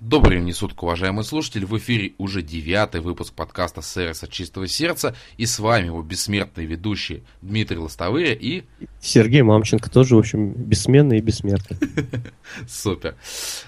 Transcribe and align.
Добрый 0.00 0.40
день, 0.40 0.52
суток, 0.52 0.82
уважаемые 0.82 1.24
слушатели. 1.24 1.64
В 1.64 1.78
эфире 1.78 2.14
уже 2.18 2.42
девятый 2.42 3.00
выпуск 3.00 3.32
подкаста 3.32 3.80
«Сервис 3.80 4.24
от 4.24 4.30
чистого 4.30 4.66
сердца». 4.66 5.14
И 5.38 5.46
с 5.46 5.58
вами 5.60 5.86
его 5.86 6.02
бессмертные 6.02 6.66
ведущие 6.66 7.22
Дмитрий 7.42 7.78
Лостовые 7.78 8.36
и... 8.36 8.64
Сергей 9.00 9.42
Мамченко, 9.42 9.88
тоже, 9.88 10.16
в 10.16 10.18
общем, 10.18 10.52
бессменный 10.52 11.18
и 11.18 11.20
бессмертный. 11.20 11.78
Супер. 12.68 13.14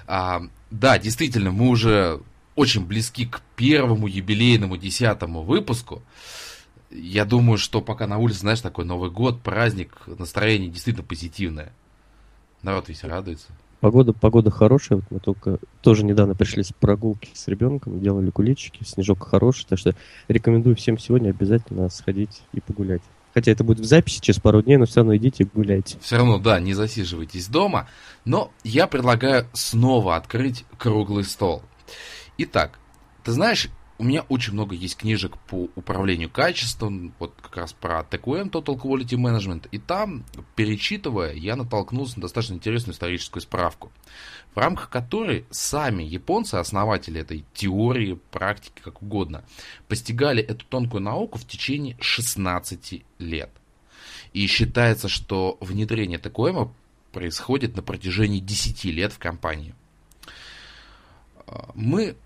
А, 0.09 0.43
да, 0.71 0.99
действительно, 0.99 1.53
мы 1.53 1.69
уже 1.69 2.21
очень 2.57 2.85
близки 2.85 3.25
к 3.25 3.41
первому 3.55 4.09
юбилейному 4.09 4.77
десятому 4.77 5.43
выпуску. 5.43 6.03
Я 6.91 7.25
думаю, 7.25 7.57
что 7.57 7.81
пока 7.81 8.09
на 8.09 8.19
улице, 8.19 8.41
знаешь, 8.41 8.61
такой 8.61 8.85
Новый 8.85 9.11
год, 9.11 9.43
праздник, 9.43 9.97
настроение 10.07 10.71
действительно 10.71 11.07
позитивное. 11.07 11.73
Народ 12.63 12.89
весь 12.89 13.05
радуется. 13.05 13.53
Погода, 13.87 14.13
погода 14.13 14.51
хорошая, 14.51 14.99
вот 14.99 15.05
мы 15.11 15.21
только 15.21 15.61
тоже 15.81 16.05
недавно 16.05 16.35
пришли 16.35 16.65
с 16.65 16.73
прогулки 16.73 17.31
с 17.35 17.47
ребенком, 17.47 18.01
делали 18.01 18.31
куличики, 18.31 18.83
снежок 18.83 19.25
хороший, 19.29 19.65
так 19.65 19.79
что 19.79 19.95
рекомендую 20.27 20.75
всем 20.75 20.99
сегодня 20.99 21.31
обязательно 21.31 21.89
сходить 21.89 22.43
и 22.53 22.59
погулять. 22.59 23.03
Хотя 23.33 23.53
это 23.53 23.63
будет 23.63 23.79
в 23.79 23.85
записи 23.85 24.21
через 24.21 24.41
пару 24.41 24.61
дней, 24.61 24.77
но 24.77 24.87
все 24.87 25.03
равно 25.03 25.15
идите 25.17 25.49
гуляйте. 25.55 25.99
Все 26.01 26.17
равно, 26.17 26.39
да, 26.39 26.59
не 26.59 26.75
засиживайтесь 26.75 27.47
дома. 27.47 27.89
Но 28.25 28.51
я 28.65 28.89
предлагаю 28.89 29.47
снова 29.53 30.17
открыть 30.17 30.65
круглый 30.79 31.23
стол. 31.23 31.63
Итак, 32.39 32.81
ты 33.23 33.31
знаешь, 33.31 33.69
у 33.99 34.05
меня 34.05 34.23
очень 34.29 34.53
много 34.53 34.75
есть 34.75 34.97
книжек 34.97 35.39
по 35.49 35.69
управлению 35.75 36.31
качеством, 36.31 37.15
вот 37.19 37.35
как 37.41 37.57
раз 37.57 37.73
про 37.73 38.01
TQM, 38.01 38.51
Total 38.51 38.77
Quality 38.77 39.17
Management, 39.17 39.69
и 39.71 39.79
там, 39.79 40.25
перечитывая, 40.55 41.33
я 41.33 41.57
натолкнулся 41.57 42.17
на 42.17 42.23
достаточно 42.23 42.55
интересную 42.55 42.95
историческую 42.95 43.43
справку, 43.43 43.91
в 44.55 44.59
рамках 44.59 44.91
которой 44.91 45.47
сами 45.51 46.03
японцы, 46.03 46.57
основатели 46.57 47.21
этой 47.21 47.45
теории, 47.55 48.19
практики, 48.31 48.81
как 48.83 49.03
угодно, 49.03 49.45
постигали 49.89 50.43
эту 50.43 50.67
тонкую 50.67 51.03
науку 51.03 51.39
в 51.39 51.47
течение 51.47 51.97
16 52.01 53.03
лет. 53.19 53.51
И 54.33 54.47
считается, 54.47 55.09
что 55.09 55.57
внедрение 55.61 56.19
TQM 56.19 56.71
происходит 57.13 57.77
на 57.77 57.83
протяжении 57.83 58.41
10 58.41 58.85
лет 58.85 59.13
в 59.13 59.19
компании. 59.19 59.75
Мы 61.75 62.17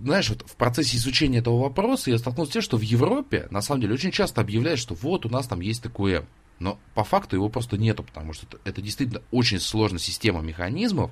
знаешь, 0.00 0.30
вот 0.30 0.48
в 0.48 0.56
процессе 0.56 0.96
изучения 0.96 1.38
этого 1.38 1.60
вопроса 1.60 2.10
я 2.10 2.18
столкнулся 2.18 2.50
с 2.50 2.54
тем, 2.54 2.62
что 2.62 2.76
в 2.78 2.82
Европе, 2.82 3.48
на 3.50 3.60
самом 3.60 3.82
деле, 3.82 3.94
очень 3.94 4.10
часто 4.10 4.40
объявляют, 4.40 4.80
что 4.80 4.94
вот 4.94 5.26
у 5.26 5.28
нас 5.28 5.46
там 5.46 5.60
есть 5.60 5.82
ТКМ. 5.82 6.24
Но 6.58 6.78
по 6.94 7.04
факту 7.04 7.36
его 7.36 7.48
просто 7.48 7.76
нету, 7.76 8.02
потому 8.02 8.32
что 8.32 8.46
это, 8.46 8.58
это 8.64 8.82
действительно 8.82 9.22
очень 9.30 9.60
сложная 9.60 9.98
система 9.98 10.40
механизмов. 10.40 11.10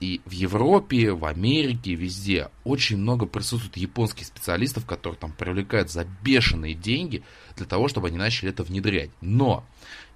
И 0.00 0.20
в 0.24 0.32
Европе, 0.32 1.12
в 1.12 1.24
Америке, 1.24 1.94
везде 1.94 2.50
очень 2.64 2.98
много 2.98 3.26
присутствует 3.26 3.76
японских 3.76 4.26
специалистов, 4.26 4.84
которые 4.84 5.18
там 5.18 5.32
привлекают 5.32 5.90
за 5.90 6.04
бешеные 6.22 6.74
деньги 6.74 7.22
для 7.56 7.66
того, 7.66 7.88
чтобы 7.88 8.08
они 8.08 8.18
начали 8.18 8.50
это 8.50 8.64
внедрять. 8.64 9.10
Но 9.20 9.64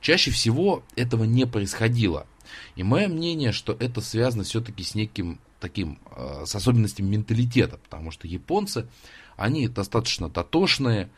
чаще 0.01 0.31
всего 0.31 0.83
этого 0.97 1.25
не 1.25 1.47
происходило. 1.47 2.27
И 2.75 2.83
мое 2.83 3.09
мнение, 3.09 3.53
что 3.53 3.77
это 3.79 4.01
связано 4.01 4.43
все-таки 4.43 4.83
с 4.83 4.95
неким 4.95 5.39
таким, 5.61 5.99
э, 6.17 6.45
с 6.47 6.55
особенностями 6.55 7.09
менталитета, 7.09 7.79
потому 7.79 8.11
что 8.11 8.27
японцы, 8.27 8.89
они 9.37 9.69
достаточно 9.69 10.29
дотошные, 10.29 11.11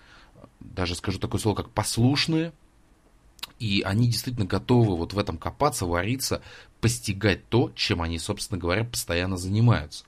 даже 0.61 0.95
скажу 0.95 1.19
такое 1.19 1.41
слово, 1.41 1.57
как 1.57 1.71
послушные, 1.71 2.53
и 3.59 3.83
они 3.83 4.07
действительно 4.07 4.47
готовы 4.47 4.97
вот 4.97 5.13
в 5.13 5.19
этом 5.19 5.37
копаться, 5.39 5.87
вариться, 5.87 6.43
постигать 6.81 7.49
то, 7.49 7.71
чем 7.75 8.03
они, 8.03 8.19
собственно 8.19 8.59
говоря, 8.59 8.85
постоянно 8.85 9.37
занимаются. 9.37 10.05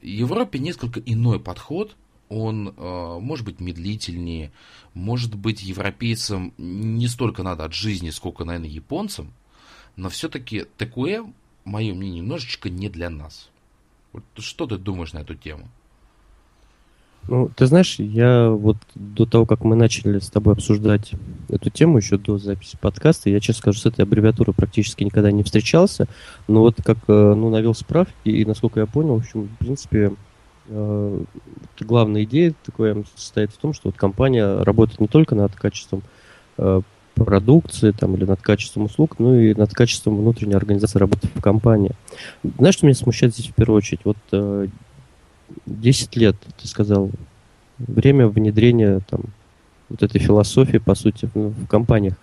В 0.00 0.04
Европе 0.04 0.58
несколько 0.58 1.00
иной 1.00 1.40
подход, 1.40 1.96
он 2.28 2.68
э, 2.68 3.18
может 3.20 3.44
быть 3.44 3.60
медлительнее, 3.60 4.52
может 4.92 5.34
быть 5.34 5.62
европейцам 5.62 6.52
не 6.58 7.08
столько 7.08 7.42
надо 7.42 7.64
от 7.64 7.72
жизни, 7.72 8.10
сколько, 8.10 8.44
наверное, 8.44 8.68
японцам, 8.68 9.32
но 9.96 10.08
все-таки 10.08 10.66
ТКУЭ, 10.76 11.24
мое 11.64 11.94
мнение, 11.94 12.20
немножечко 12.20 12.68
не 12.68 12.88
для 12.88 13.10
нас. 13.10 13.50
Что 14.38 14.66
ты 14.66 14.78
думаешь 14.78 15.12
на 15.12 15.18
эту 15.18 15.34
тему? 15.34 15.68
Ну, 17.26 17.50
ты 17.56 17.66
знаешь, 17.66 17.98
я 17.98 18.50
вот 18.50 18.76
до 18.94 19.24
того, 19.24 19.46
как 19.46 19.64
мы 19.64 19.76
начали 19.76 20.18
с 20.18 20.28
тобой 20.28 20.52
обсуждать 20.52 21.12
эту 21.48 21.70
тему, 21.70 21.96
еще 21.96 22.18
до 22.18 22.36
записи 22.36 22.76
подкаста, 22.78 23.30
я, 23.30 23.40
честно 23.40 23.60
скажу, 23.60 23.78
с 23.78 23.86
этой 23.86 24.02
аббревиатурой 24.02 24.54
практически 24.54 25.04
никогда 25.04 25.32
не 25.32 25.42
встречался, 25.42 26.06
но 26.48 26.60
вот 26.60 26.76
как, 26.84 26.98
э, 27.08 27.34
ну, 27.34 27.48
навел 27.48 27.74
справки, 27.74 28.28
и, 28.28 28.44
насколько 28.44 28.80
я 28.80 28.86
понял, 28.86 29.14
в 29.14 29.20
общем, 29.20 29.48
в 29.48 29.56
принципе, 29.56 30.12
э, 30.68 31.24
главная 31.80 32.24
идея 32.24 32.54
такая 32.62 33.02
состоит 33.16 33.52
в 33.52 33.56
том, 33.56 33.72
что 33.72 33.88
вот 33.88 33.96
компания 33.96 34.62
работает 34.62 35.00
не 35.00 35.08
только 35.08 35.34
над 35.34 35.54
качеством 35.54 36.02
э, 36.58 36.82
продукции 37.14 37.92
там, 37.92 38.14
или 38.16 38.24
над 38.24 38.40
качеством 38.42 38.84
услуг, 38.84 39.16
ну 39.18 39.34
и 39.34 39.54
над 39.54 39.72
качеством 39.72 40.16
внутренней 40.16 40.54
организации 40.54 40.98
работы 40.98 41.28
в 41.34 41.40
компании. 41.40 41.92
Знаешь, 42.58 42.74
что 42.74 42.86
меня 42.86 42.94
смущает 42.94 43.34
здесь 43.34 43.48
в 43.48 43.54
первую 43.54 43.78
очередь? 43.78 44.00
Вот 44.04 44.16
э, 44.32 44.68
10 45.66 46.16
лет, 46.16 46.36
ты 46.60 46.68
сказал, 46.68 47.10
время 47.78 48.28
внедрения 48.28 49.00
там, 49.08 49.20
вот 49.88 50.02
этой 50.02 50.20
философии, 50.20 50.78
по 50.78 50.94
сути, 50.94 51.28
в, 51.34 51.50
в 51.50 51.66
компаниях. 51.66 52.14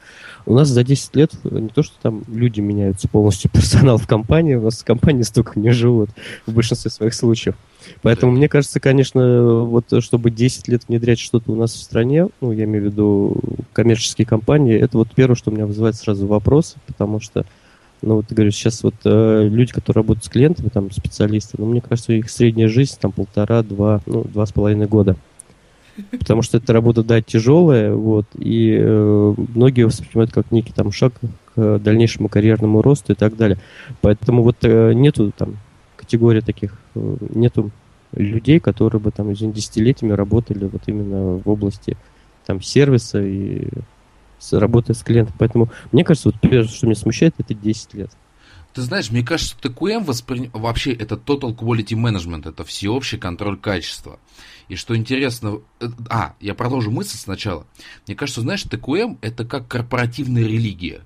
У 0.45 0.53
нас 0.53 0.67
за 0.69 0.83
10 0.83 1.15
лет 1.15 1.31
не 1.43 1.69
то, 1.69 1.83
что 1.83 1.95
там 2.01 2.23
люди 2.27 2.59
меняются 2.59 3.07
полностью, 3.07 3.51
персонал 3.53 3.97
в 3.97 4.07
компании, 4.07 4.55
у 4.55 4.63
нас 4.63 4.83
компании 4.83 5.23
столько 5.23 5.59
не 5.59 5.71
живут 5.71 6.09
в 6.45 6.53
большинстве 6.53 6.91
своих 6.91 7.13
случаев. 7.13 7.55
Поэтому 8.01 8.31
мне 8.31 8.47
кажется, 8.47 8.79
конечно, 8.79 9.63
вот 9.63 9.85
чтобы 10.03 10.31
10 10.31 10.67
лет 10.67 10.83
внедрять 10.87 11.19
что-то 11.19 11.51
у 11.51 11.55
нас 11.55 11.73
в 11.73 11.81
стране, 11.81 12.27
ну, 12.39 12.51
я 12.51 12.65
имею 12.65 12.83
в 12.83 12.91
виду 12.91 13.37
коммерческие 13.73 14.25
компании, 14.25 14.77
это 14.77 14.97
вот 14.97 15.09
первое, 15.15 15.35
что 15.35 15.51
у 15.51 15.53
меня 15.53 15.65
вызывает 15.65 15.95
сразу 15.95 16.27
вопрос, 16.27 16.75
потому 16.85 17.19
что, 17.19 17.45
ну, 18.01 18.15
вот 18.15 18.27
ты 18.27 18.35
говоришь, 18.35 18.55
сейчас 18.55 18.83
вот 18.83 18.95
э, 19.05 19.47
люди, 19.49 19.73
которые 19.73 20.01
работают 20.01 20.25
с 20.25 20.29
клиентами, 20.29 20.69
там, 20.69 20.91
специалисты, 20.91 21.55
ну, 21.57 21.65
мне 21.65 21.81
кажется, 21.81 22.13
их 22.13 22.29
средняя 22.29 22.67
жизнь 22.67 22.97
там 22.99 23.11
полтора-два, 23.11 24.01
ну, 24.05 24.23
два 24.23 24.45
с 24.45 24.51
половиной 24.51 24.87
года. 24.87 25.15
Потому 26.11 26.41
что 26.41 26.57
эта 26.57 26.73
работа, 26.73 27.03
да, 27.03 27.21
тяжелая, 27.21 27.93
вот, 27.93 28.25
и 28.37 28.77
э, 28.79 29.35
многие 29.55 29.83
воспринимают 29.83 30.31
как 30.31 30.51
некий 30.51 30.73
там 30.73 30.91
шаг 30.91 31.13
к 31.55 31.79
дальнейшему 31.79 32.29
карьерному 32.29 32.81
росту 32.81 33.13
и 33.13 33.15
так 33.15 33.35
далее. 33.35 33.57
Поэтому 34.01 34.43
вот 34.43 34.57
э, 34.61 34.93
нету 34.93 35.31
там 35.37 35.57
категории 35.97 36.41
таких, 36.41 36.77
э, 36.95 37.17
нету 37.33 37.71
людей, 38.13 38.59
которые 38.59 39.01
бы 39.01 39.11
там, 39.11 39.31
извините, 39.33 39.57
десятилетиями 39.57 40.13
работали 40.13 40.65
вот 40.65 40.81
именно 40.87 41.37
в 41.37 41.49
области 41.49 41.97
там 42.45 42.61
сервиса 42.61 43.21
и 43.21 43.67
работы 44.51 44.93
с 44.93 45.03
клиентом. 45.03 45.35
Поэтому 45.37 45.69
мне 45.91 46.03
кажется, 46.03 46.29
вот 46.29 46.39
первое, 46.41 46.67
что 46.67 46.85
меня 46.87 46.95
смущает, 46.95 47.35
это 47.37 47.53
10 47.53 47.93
лет. 47.93 48.11
Ты 48.73 48.81
знаешь, 48.81 49.11
мне 49.11 49.23
кажется, 49.23 49.55
TQM 49.61 50.05
воспри... 50.05 50.49
вообще 50.53 50.93
это 50.93 51.15
Total 51.15 51.55
Quality 51.55 51.95
Management, 51.95 52.49
это 52.49 52.63
всеобщий 52.63 53.17
контроль 53.17 53.59
качества. 53.59 54.19
И 54.69 54.75
что 54.75 54.95
интересно, 54.95 55.61
э, 55.81 55.87
а, 56.09 56.35
я 56.39 56.53
продолжу 56.53 56.91
мысль 56.91 57.17
сначала. 57.17 57.67
Мне 58.07 58.15
кажется, 58.15 58.41
знаешь, 58.41 58.63
TQM 58.65 59.17
это 59.21 59.43
как 59.45 59.67
корпоративная 59.67 60.43
религия. 60.43 61.01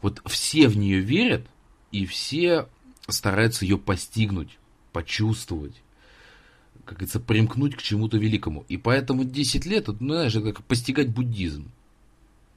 Вот 0.00 0.22
все 0.26 0.68
в 0.68 0.76
нее 0.76 1.00
верят, 1.00 1.46
и 1.90 2.06
все 2.06 2.68
стараются 3.08 3.64
ее 3.64 3.78
постигнуть, 3.78 4.58
почувствовать, 4.92 5.74
как 6.84 6.98
говорится, 6.98 7.18
примкнуть 7.18 7.74
к 7.74 7.82
чему-то 7.82 8.18
великому. 8.18 8.64
И 8.68 8.76
поэтому 8.76 9.24
10 9.24 9.66
лет, 9.66 9.88
ну, 9.88 10.14
знаешь, 10.14 10.36
это 10.36 10.52
как 10.52 10.64
постигать 10.64 11.08
буддизм. 11.08 11.70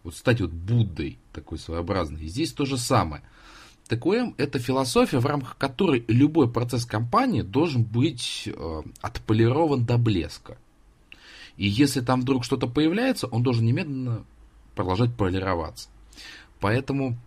Вот 0.03 0.15
стать 0.15 0.41
вот 0.41 0.51
Буддой 0.51 1.17
такой 1.31 1.57
своеобразной. 1.57 2.23
И 2.23 2.27
здесь 2.27 2.53
то 2.53 2.65
же 2.65 2.77
самое. 2.77 3.23
ТКМ– 3.91 4.34
это 4.38 4.57
философия, 4.57 5.19
в 5.19 5.25
рамках 5.25 5.57
которой 5.57 6.06
любой 6.07 6.50
процесс 6.50 6.85
компании 6.85 7.41
должен 7.41 7.84
быть 7.84 8.47
э, 8.47 8.82
отполирован 9.02 9.85
до 9.85 9.97
блеска. 9.97 10.58
И 11.58 11.67
если 11.67 11.99
там 11.99 12.22
вдруг 12.22 12.46
что-то 12.46 12.67
появляется, 12.67 13.28
он 13.28 13.43
должен 13.43 13.66
немедленно 13.66 14.23
продолжать 14.76 15.14
полироваться. 15.16 15.90
Поэтому 16.61 17.17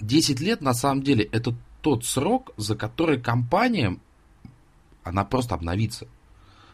10 0.00 0.40
лет 0.40 0.60
на 0.60 0.72
самом 0.72 1.02
деле 1.02 1.24
это 1.24 1.54
тот 1.80 2.04
срок, 2.04 2.52
за 2.56 2.76
который 2.76 3.20
компания, 3.20 3.98
она 5.02 5.24
просто 5.24 5.56
обновится. 5.56 6.06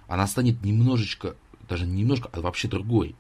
Она 0.06 0.26
станет 0.26 0.62
немножечко, 0.62 1.34
даже 1.66 1.86
немножко, 1.86 2.28
а 2.32 2.42
вообще 2.42 2.68
другой. 2.68 3.16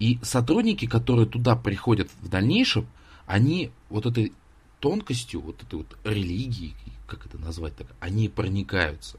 И 0.00 0.18
сотрудники, 0.22 0.86
которые 0.86 1.26
туда 1.26 1.54
приходят 1.54 2.10
в 2.20 2.28
дальнейшем, 2.28 2.88
они 3.26 3.70
вот 3.90 4.06
этой 4.06 4.32
тонкостью, 4.80 5.40
вот 5.40 5.62
этой 5.62 5.76
вот 5.76 5.96
религии, 6.04 6.74
как 7.06 7.26
это 7.26 7.38
назвать 7.38 7.76
так, 7.76 7.86
они 8.00 8.28
проникаются. 8.28 9.18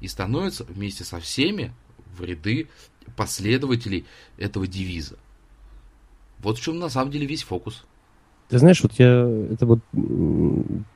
И 0.00 0.08
становятся 0.08 0.64
вместе 0.64 1.04
со 1.04 1.20
всеми 1.20 1.72
в 2.16 2.24
ряды 2.24 2.68
последователей 3.16 4.04
этого 4.36 4.66
девиза. 4.66 5.16
Вот 6.40 6.58
в 6.58 6.62
чем 6.62 6.78
на 6.78 6.88
самом 6.88 7.10
деле 7.10 7.26
весь 7.26 7.42
фокус. 7.42 7.84
Ты 8.48 8.58
знаешь, 8.58 8.82
вот 8.82 8.92
я... 8.94 9.28
Это 9.50 9.66
вот 9.66 9.80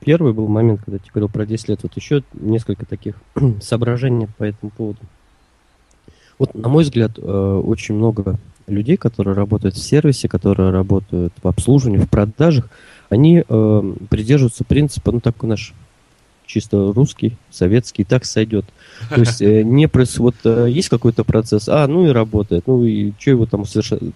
первый 0.00 0.32
был 0.32 0.48
момент, 0.48 0.80
когда 0.84 0.96
я 0.96 1.10
говорил 1.12 1.28
про 1.28 1.44
10 1.44 1.68
лет. 1.68 1.80
Вот 1.82 1.94
еще 1.96 2.22
несколько 2.32 2.86
таких 2.86 3.16
соображений 3.60 4.28
по 4.38 4.44
этому 4.44 4.70
поводу. 4.70 5.00
Вот, 6.38 6.54
на 6.54 6.68
мой 6.68 6.84
взгляд, 6.84 7.18
э, 7.18 7.22
очень 7.22 7.94
много 7.94 8.38
людей, 8.66 8.96
которые 8.96 9.34
работают 9.34 9.74
в 9.74 9.82
сервисе, 9.82 10.28
которые 10.28 10.70
работают 10.70 11.32
в 11.42 11.46
обслуживании, 11.46 11.98
в 11.98 12.08
продажах, 12.08 12.68
они 13.12 13.44
э, 13.46 13.94
придерживаются 14.08 14.64
принципа, 14.64 15.12
ну, 15.12 15.20
такой 15.20 15.50
наш 15.50 15.74
чисто 16.46 16.92
русский, 16.94 17.36
советский, 17.50 18.04
так 18.04 18.24
сойдет. 18.24 18.64
То 19.10 19.20
есть 19.20 19.42
э, 19.42 19.62
не 19.64 19.86
вот 20.18 20.34
э, 20.44 20.66
есть 20.70 20.88
какой-то 20.88 21.22
процесс, 21.22 21.68
а, 21.68 21.86
ну 21.86 22.06
и 22.06 22.10
работает, 22.10 22.66
ну 22.66 22.84
и 22.84 23.12
что 23.18 23.30
его 23.30 23.46
там 23.46 23.66
совершенно... 23.66 24.12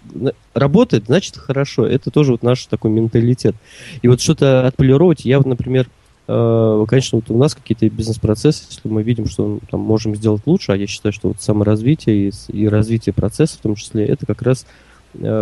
Работает, 0.54 1.04
значит 1.06 1.36
хорошо, 1.36 1.86
это 1.86 2.10
тоже 2.10 2.32
вот 2.32 2.42
наш 2.42 2.64
такой 2.66 2.90
менталитет. 2.90 3.54
И 4.00 4.08
вот 4.08 4.22
что-то 4.22 4.66
отполировать, 4.66 5.26
я 5.26 5.36
вот, 5.36 5.46
например, 5.46 5.88
э, 6.26 6.84
конечно, 6.88 7.16
вот 7.18 7.30
у 7.30 7.36
нас 7.36 7.54
какие-то 7.54 7.88
бизнес-процессы, 7.90 8.64
если 8.70 8.88
мы 8.88 9.02
видим, 9.02 9.26
что 9.28 9.58
там 9.70 9.80
можем 9.80 10.16
сделать 10.16 10.42
лучше, 10.46 10.72
а 10.72 10.76
я 10.76 10.86
считаю, 10.86 11.12
что 11.12 11.28
вот 11.28 11.42
саморазвитие 11.42 12.30
и, 12.30 12.32
и 12.48 12.66
развитие 12.66 13.12
процесса 13.12 13.58
в 13.58 13.60
том 13.60 13.74
числе, 13.74 14.06
это 14.06 14.24
как 14.24 14.40
раз 14.40 14.64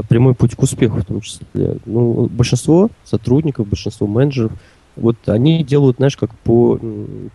прямой 0.09 0.35
путь 0.35 0.55
к 0.55 0.63
успеху 0.63 0.99
в 1.01 1.05
том 1.05 1.21
числе. 1.21 1.79
Ну, 1.87 2.29
большинство 2.31 2.91
сотрудников, 3.05 3.69
большинство 3.69 4.07
менеджеров– 4.07 4.53
вот 4.97 5.17
они 5.27 5.65
делают, 5.65 5.97
знаешь, 5.97 6.17
как 6.17 6.35
по 6.39 6.79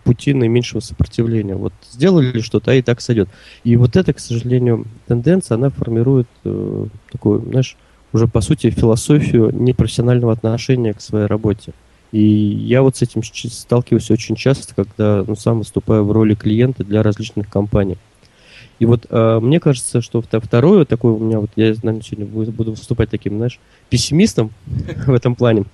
пути 0.04 0.32
наименьшего 0.32 0.80
сопротивления. 0.80 1.56
Вот 1.56 1.72
сделали 1.90 2.40
что-то, 2.40 2.70
а 2.70 2.74
и 2.74 2.82
так 2.82 3.00
сойдет. 3.00 3.28
И 3.64 3.76
вот 3.76 3.96
это, 3.96 4.12
к 4.12 4.20
сожалению, 4.20 4.86
тенденция, 5.06 5.56
она 5.56 5.70
формирует 5.70 6.26
э, 6.44 6.86
такую, 7.12 7.42
знаешь, 7.42 7.76
уже 8.12 8.26
по 8.26 8.40
сути 8.40 8.70
философию 8.70 9.50
непрофессионального 9.54 10.32
отношения 10.32 10.94
к 10.94 11.00
своей 11.00 11.26
работе. 11.26 11.72
И 12.12 12.24
я 12.24 12.82
вот 12.82 12.96
с 12.96 13.02
этим 13.02 13.22
сталкиваюсь 13.22 14.10
очень 14.10 14.36
часто, 14.36 14.74
когда 14.74 15.22
ну, 15.26 15.36
сам 15.36 15.58
выступаю 15.58 16.04
в 16.04 16.12
роли 16.12 16.34
клиента 16.34 16.82
для 16.82 17.02
различных 17.02 17.48
компаний. 17.48 17.98
И 18.80 18.86
вот 18.86 19.06
э, 19.10 19.38
мне 19.40 19.60
кажется, 19.60 20.00
что 20.00 20.22
второе 20.22 20.86
такое 20.86 21.12
у 21.12 21.18
меня, 21.18 21.38
вот 21.38 21.50
я, 21.54 21.66
наверное, 21.82 22.00
сегодня 22.00 22.50
буду 22.50 22.72
выступать 22.72 23.10
таким, 23.10 23.36
знаешь, 23.36 23.60
пессимистом 23.90 24.50
в 25.06 25.12
этом 25.12 25.36
плане. 25.36 25.64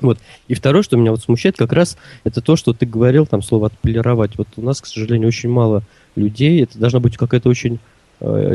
Вот. 0.00 0.18
И 0.48 0.54
второе, 0.54 0.82
что 0.82 0.96
меня 0.96 1.10
вот 1.10 1.20
смущает, 1.20 1.58
как 1.58 1.74
раз 1.74 1.98
это 2.24 2.40
то, 2.40 2.56
что 2.56 2.72
ты 2.72 2.86
говорил, 2.86 3.26
там 3.26 3.42
слово 3.42 3.66
отполировать. 3.66 4.38
Вот 4.38 4.48
у 4.56 4.62
нас, 4.62 4.80
к 4.80 4.86
сожалению, 4.86 5.28
очень 5.28 5.50
мало 5.50 5.82
людей. 6.16 6.62
Это 6.62 6.78
должна 6.78 7.00
быть 7.00 7.18
какая-то 7.18 7.50
очень 7.50 7.78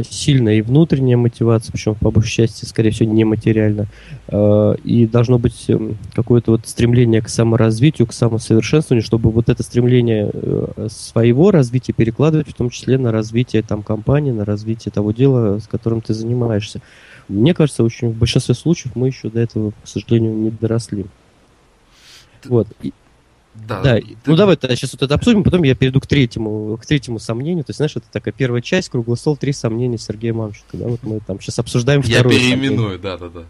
сильная 0.09 0.55
и 0.55 0.61
внутренняя 0.61 1.17
мотивация, 1.17 1.71
причем 1.71 1.95
по 1.95 2.11
большей 2.11 2.47
части, 2.47 2.65
скорее 2.65 2.91
всего, 2.91 3.11
нематериально. 3.11 3.87
Э, 4.27 4.75
и 4.83 5.05
должно 5.07 5.39
быть 5.39 5.65
э, 5.69 5.77
какое-то 6.13 6.51
вот 6.51 6.67
стремление 6.67 7.21
к 7.21 7.29
саморазвитию, 7.29 8.07
к 8.07 8.13
самосовершенствованию, 8.13 9.03
чтобы 9.03 9.31
вот 9.31 9.49
это 9.49 9.63
стремление 9.63 10.29
э, 10.31 10.87
своего 10.89 11.51
развития 11.51 11.93
перекладывать, 11.93 12.49
в 12.49 12.53
том 12.53 12.69
числе 12.69 12.97
на 12.97 13.11
развитие 13.11 13.61
там 13.61 13.83
компании, 13.83 14.31
на 14.31 14.45
развитие 14.45 14.91
того 14.91 15.11
дела, 15.11 15.59
с 15.59 15.67
которым 15.67 16.01
ты 16.01 16.13
занимаешься. 16.13 16.81
Мне 17.27 17.53
кажется, 17.53 17.83
очень 17.83 18.09
в 18.09 18.17
большинстве 18.17 18.55
случаев 18.55 18.95
мы 18.95 19.07
еще 19.07 19.29
до 19.29 19.39
этого, 19.39 19.71
к 19.71 19.87
сожалению, 19.87 20.33
не 20.33 20.49
доросли. 20.49 21.05
Вот. 22.45 22.67
Да. 23.67 23.81
да. 23.81 23.95
Ты... 23.95 24.17
Ну 24.25 24.35
давай 24.35 24.55
тогда 24.55 24.75
сейчас 24.75 24.93
вот 24.93 25.03
это 25.03 25.15
обсудим, 25.15 25.43
потом 25.43 25.63
я 25.63 25.75
перейду 25.75 25.99
к 25.99 26.07
третьему, 26.07 26.77
к 26.77 26.85
третьему 26.85 27.19
сомнению. 27.19 27.63
То 27.63 27.71
есть, 27.71 27.77
знаешь, 27.77 27.95
это 27.95 28.05
такая 28.11 28.33
первая 28.33 28.61
часть, 28.61 28.89
круглый 28.89 29.17
стол, 29.17 29.37
три 29.37 29.53
сомнения 29.53 29.97
Сергея 29.97 30.33
Мамченко. 30.33 30.77
Да, 30.77 30.87
вот 30.87 31.03
мы 31.03 31.19
там 31.19 31.39
сейчас 31.39 31.59
обсуждаем 31.59 32.01
я 32.01 32.19
второе. 32.19 32.35
Я 32.35 32.39
переименую, 32.39 32.99
да, 32.99 33.17
да, 33.17 33.29
да. 33.29 33.43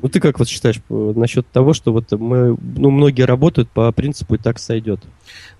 Ну 0.00 0.08
ты 0.08 0.20
как 0.20 0.38
вот 0.38 0.48
считаешь 0.48 0.80
насчет 0.88 1.46
того, 1.50 1.74
что 1.74 1.92
вот 1.92 2.12
мы, 2.12 2.56
ну 2.76 2.90
многие 2.90 3.22
работают 3.22 3.68
по 3.68 3.90
принципу 3.90 4.36
и 4.36 4.38
так 4.38 4.58
сойдет? 4.60 5.00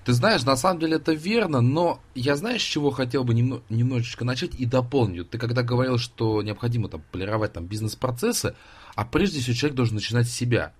Ты 0.05 0.13
знаешь, 0.13 0.43
на 0.43 0.55
самом 0.55 0.79
деле 0.79 0.95
это 0.95 1.11
верно, 1.11 1.59
но 1.59 1.99
я 2.15 2.35
знаешь, 2.37 2.61
с 2.61 2.65
чего 2.65 2.89
хотел 2.89 3.25
бы 3.25 3.33
немно, 3.33 3.59
немножечко 3.69 4.23
начать 4.23 4.51
и 4.57 4.65
дополнить. 4.65 5.29
Ты 5.29 5.37
когда 5.37 5.61
говорил, 5.61 5.97
что 5.97 6.41
необходимо 6.41 6.87
там 6.87 7.03
полировать 7.11 7.53
там 7.53 7.65
бизнес-процессы, 7.65 8.55
а 8.95 9.03
прежде 9.05 9.41
всего 9.41 9.55
человек 9.55 9.75
должен 9.75 9.95
начинать 9.95 10.27
с 10.27 10.33
себя 10.33 10.71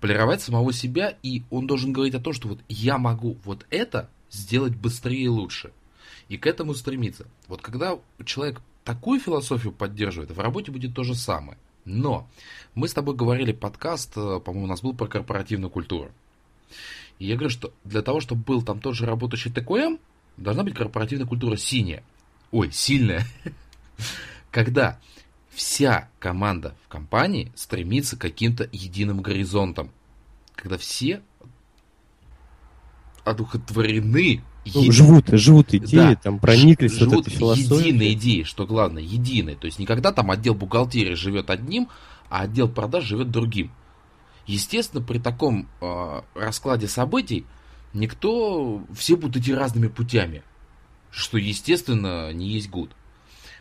полировать 0.00 0.42
самого 0.42 0.72
себя, 0.72 1.16
и 1.22 1.42
он 1.50 1.66
должен 1.66 1.92
говорить 1.92 2.14
о 2.14 2.20
том, 2.20 2.32
что 2.32 2.48
вот 2.48 2.60
я 2.68 2.98
могу 2.98 3.36
вот 3.44 3.66
это 3.70 4.10
сделать 4.30 4.74
быстрее 4.74 5.24
и 5.24 5.28
лучше. 5.28 5.72
И 6.28 6.36
к 6.36 6.46
этому 6.46 6.74
стремиться. 6.74 7.26
Вот 7.48 7.62
когда 7.62 7.98
человек 8.24 8.60
такую 8.84 9.20
философию 9.20 9.72
поддерживает, 9.72 10.30
в 10.30 10.40
работе 10.40 10.72
будет 10.72 10.94
то 10.94 11.04
же 11.04 11.14
самое. 11.14 11.58
Но 11.84 12.28
мы 12.74 12.88
с 12.88 12.94
тобой 12.94 13.14
говорили 13.14 13.52
подкаст, 13.52 14.16
э, 14.16 14.40
по-моему, 14.40 14.64
у 14.64 14.68
нас 14.68 14.80
был 14.80 14.94
про 14.94 15.06
корпоративную 15.06 15.70
культуру. 15.70 16.10
И 17.18 17.26
я 17.26 17.34
говорю, 17.34 17.50
что 17.50 17.72
для 17.84 18.02
того, 18.02 18.20
чтобы 18.20 18.42
был 18.42 18.62
там 18.62 18.80
тот 18.80 18.94
же 18.94 19.06
работающий 19.06 19.52
ТКМ, 19.52 19.98
должна 20.36 20.64
быть 20.64 20.74
корпоративная 20.74 21.26
культура 21.26 21.56
синяя. 21.56 22.02
Ой, 22.50 22.70
сильная. 22.72 23.26
Когда 24.50 24.98
вся 25.54 26.08
команда 26.18 26.74
в 26.84 26.88
компании 26.88 27.52
стремится 27.54 28.16
к 28.16 28.20
каким-то 28.20 28.68
единым 28.72 29.20
горизонтам. 29.20 29.90
Когда 30.54 30.78
все 30.78 31.22
одухотворены. 33.24 34.42
Ну. 34.72 34.92
Живут, 34.92 35.28
живут 35.28 35.74
идеи, 35.74 35.96
да, 35.96 36.14
там 36.16 36.38
прониклись 36.38 36.92
живут 36.92 37.14
вот 37.14 37.26
этой 37.26 37.36
философией. 37.36 37.88
единой 37.88 38.12
идеи, 38.14 38.42
что 38.44 38.66
главное, 38.66 39.02
единой. 39.02 39.56
То 39.56 39.66
есть 39.66 39.78
никогда 39.78 40.10
там 40.10 40.30
отдел 40.30 40.54
бухгалтерии 40.54 41.14
живет 41.14 41.50
одним, 41.50 41.88
а 42.30 42.42
отдел 42.42 42.68
продаж 42.68 43.04
живет 43.04 43.30
другим. 43.30 43.70
Естественно, 44.46 45.02
при 45.02 45.18
таком 45.18 45.68
э, 45.80 46.22
раскладе 46.34 46.88
событий 46.88 47.44
никто, 47.92 48.82
все 48.94 49.16
будут 49.16 49.36
идти 49.36 49.54
разными 49.54 49.88
путями, 49.88 50.42
что, 51.10 51.36
естественно, 51.36 52.32
не 52.32 52.48
есть 52.48 52.70
гуд. 52.70 52.90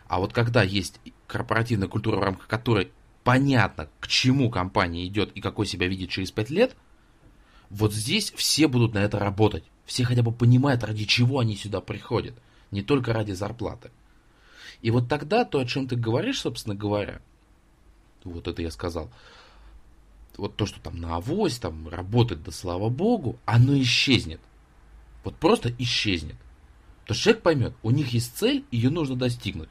А 0.08 0.20
вот 0.20 0.32
когда 0.32 0.64
есть 0.64 1.00
корпоративная 1.34 1.88
культура, 1.88 2.18
в 2.18 2.24
рамках 2.24 2.48
которой 2.48 2.92
понятно, 3.24 3.90
к 4.00 4.08
чему 4.08 4.50
компания 4.50 5.08
идет 5.08 5.32
и 5.34 5.42
какой 5.42 5.66
себя 5.66 5.88
видит 5.88 6.10
через 6.10 6.32
5 6.32 6.50
лет, 6.52 6.76
вот 7.70 7.94
здесь 7.94 8.32
все 8.36 8.68
будут 8.68 8.94
на 8.94 9.00
это 9.00 9.18
работать. 9.18 9.64
Все 9.86 10.06
хотя 10.06 10.22
бы 10.22 10.32
понимают, 10.32 10.84
ради 10.84 11.06
чего 11.06 11.40
они 11.40 11.56
сюда 11.56 11.82
приходят. 11.82 12.36
Не 12.72 12.84
только 12.84 13.14
ради 13.14 13.32
зарплаты. 13.32 13.90
И 14.82 14.92
вот 14.92 15.10
тогда 15.10 15.44
то, 15.44 15.60
о 15.60 15.66
чем 15.66 15.88
ты 15.88 15.96
говоришь, 15.96 16.42
собственно 16.42 16.76
говоря, 16.76 17.20
вот 18.24 18.48
это 18.48 18.62
я 18.62 18.70
сказал, 18.70 19.10
вот 20.38 20.56
то, 20.56 20.66
что 20.66 20.80
там 20.80 20.98
на 20.98 21.16
авось, 21.16 21.58
там 21.58 21.88
работает, 21.88 22.44
да 22.44 22.52
слава 22.52 22.90
богу, 22.90 23.38
оно 23.46 23.76
исчезнет. 23.82 24.40
Вот 25.24 25.36
просто 25.36 25.74
исчезнет. 25.80 26.36
То 27.06 27.14
человек 27.14 27.42
поймет, 27.42 27.74
у 27.82 27.92
них 27.92 28.14
есть 28.14 28.38
цель, 28.38 28.66
ее 28.72 28.90
нужно 28.90 29.16
достигнуть. 29.16 29.70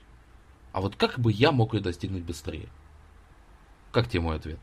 А 0.73 0.81
вот 0.81 0.97
как 0.97 1.19
бы 1.19 1.33
я 1.33 1.53
мог 1.53 1.75
ее 1.75 1.81
достигнуть 1.81 2.23
быстрее? 2.23 2.69
Как 3.91 4.09
тебе 4.09 4.21
мой 4.21 4.37
ответ? 4.37 4.59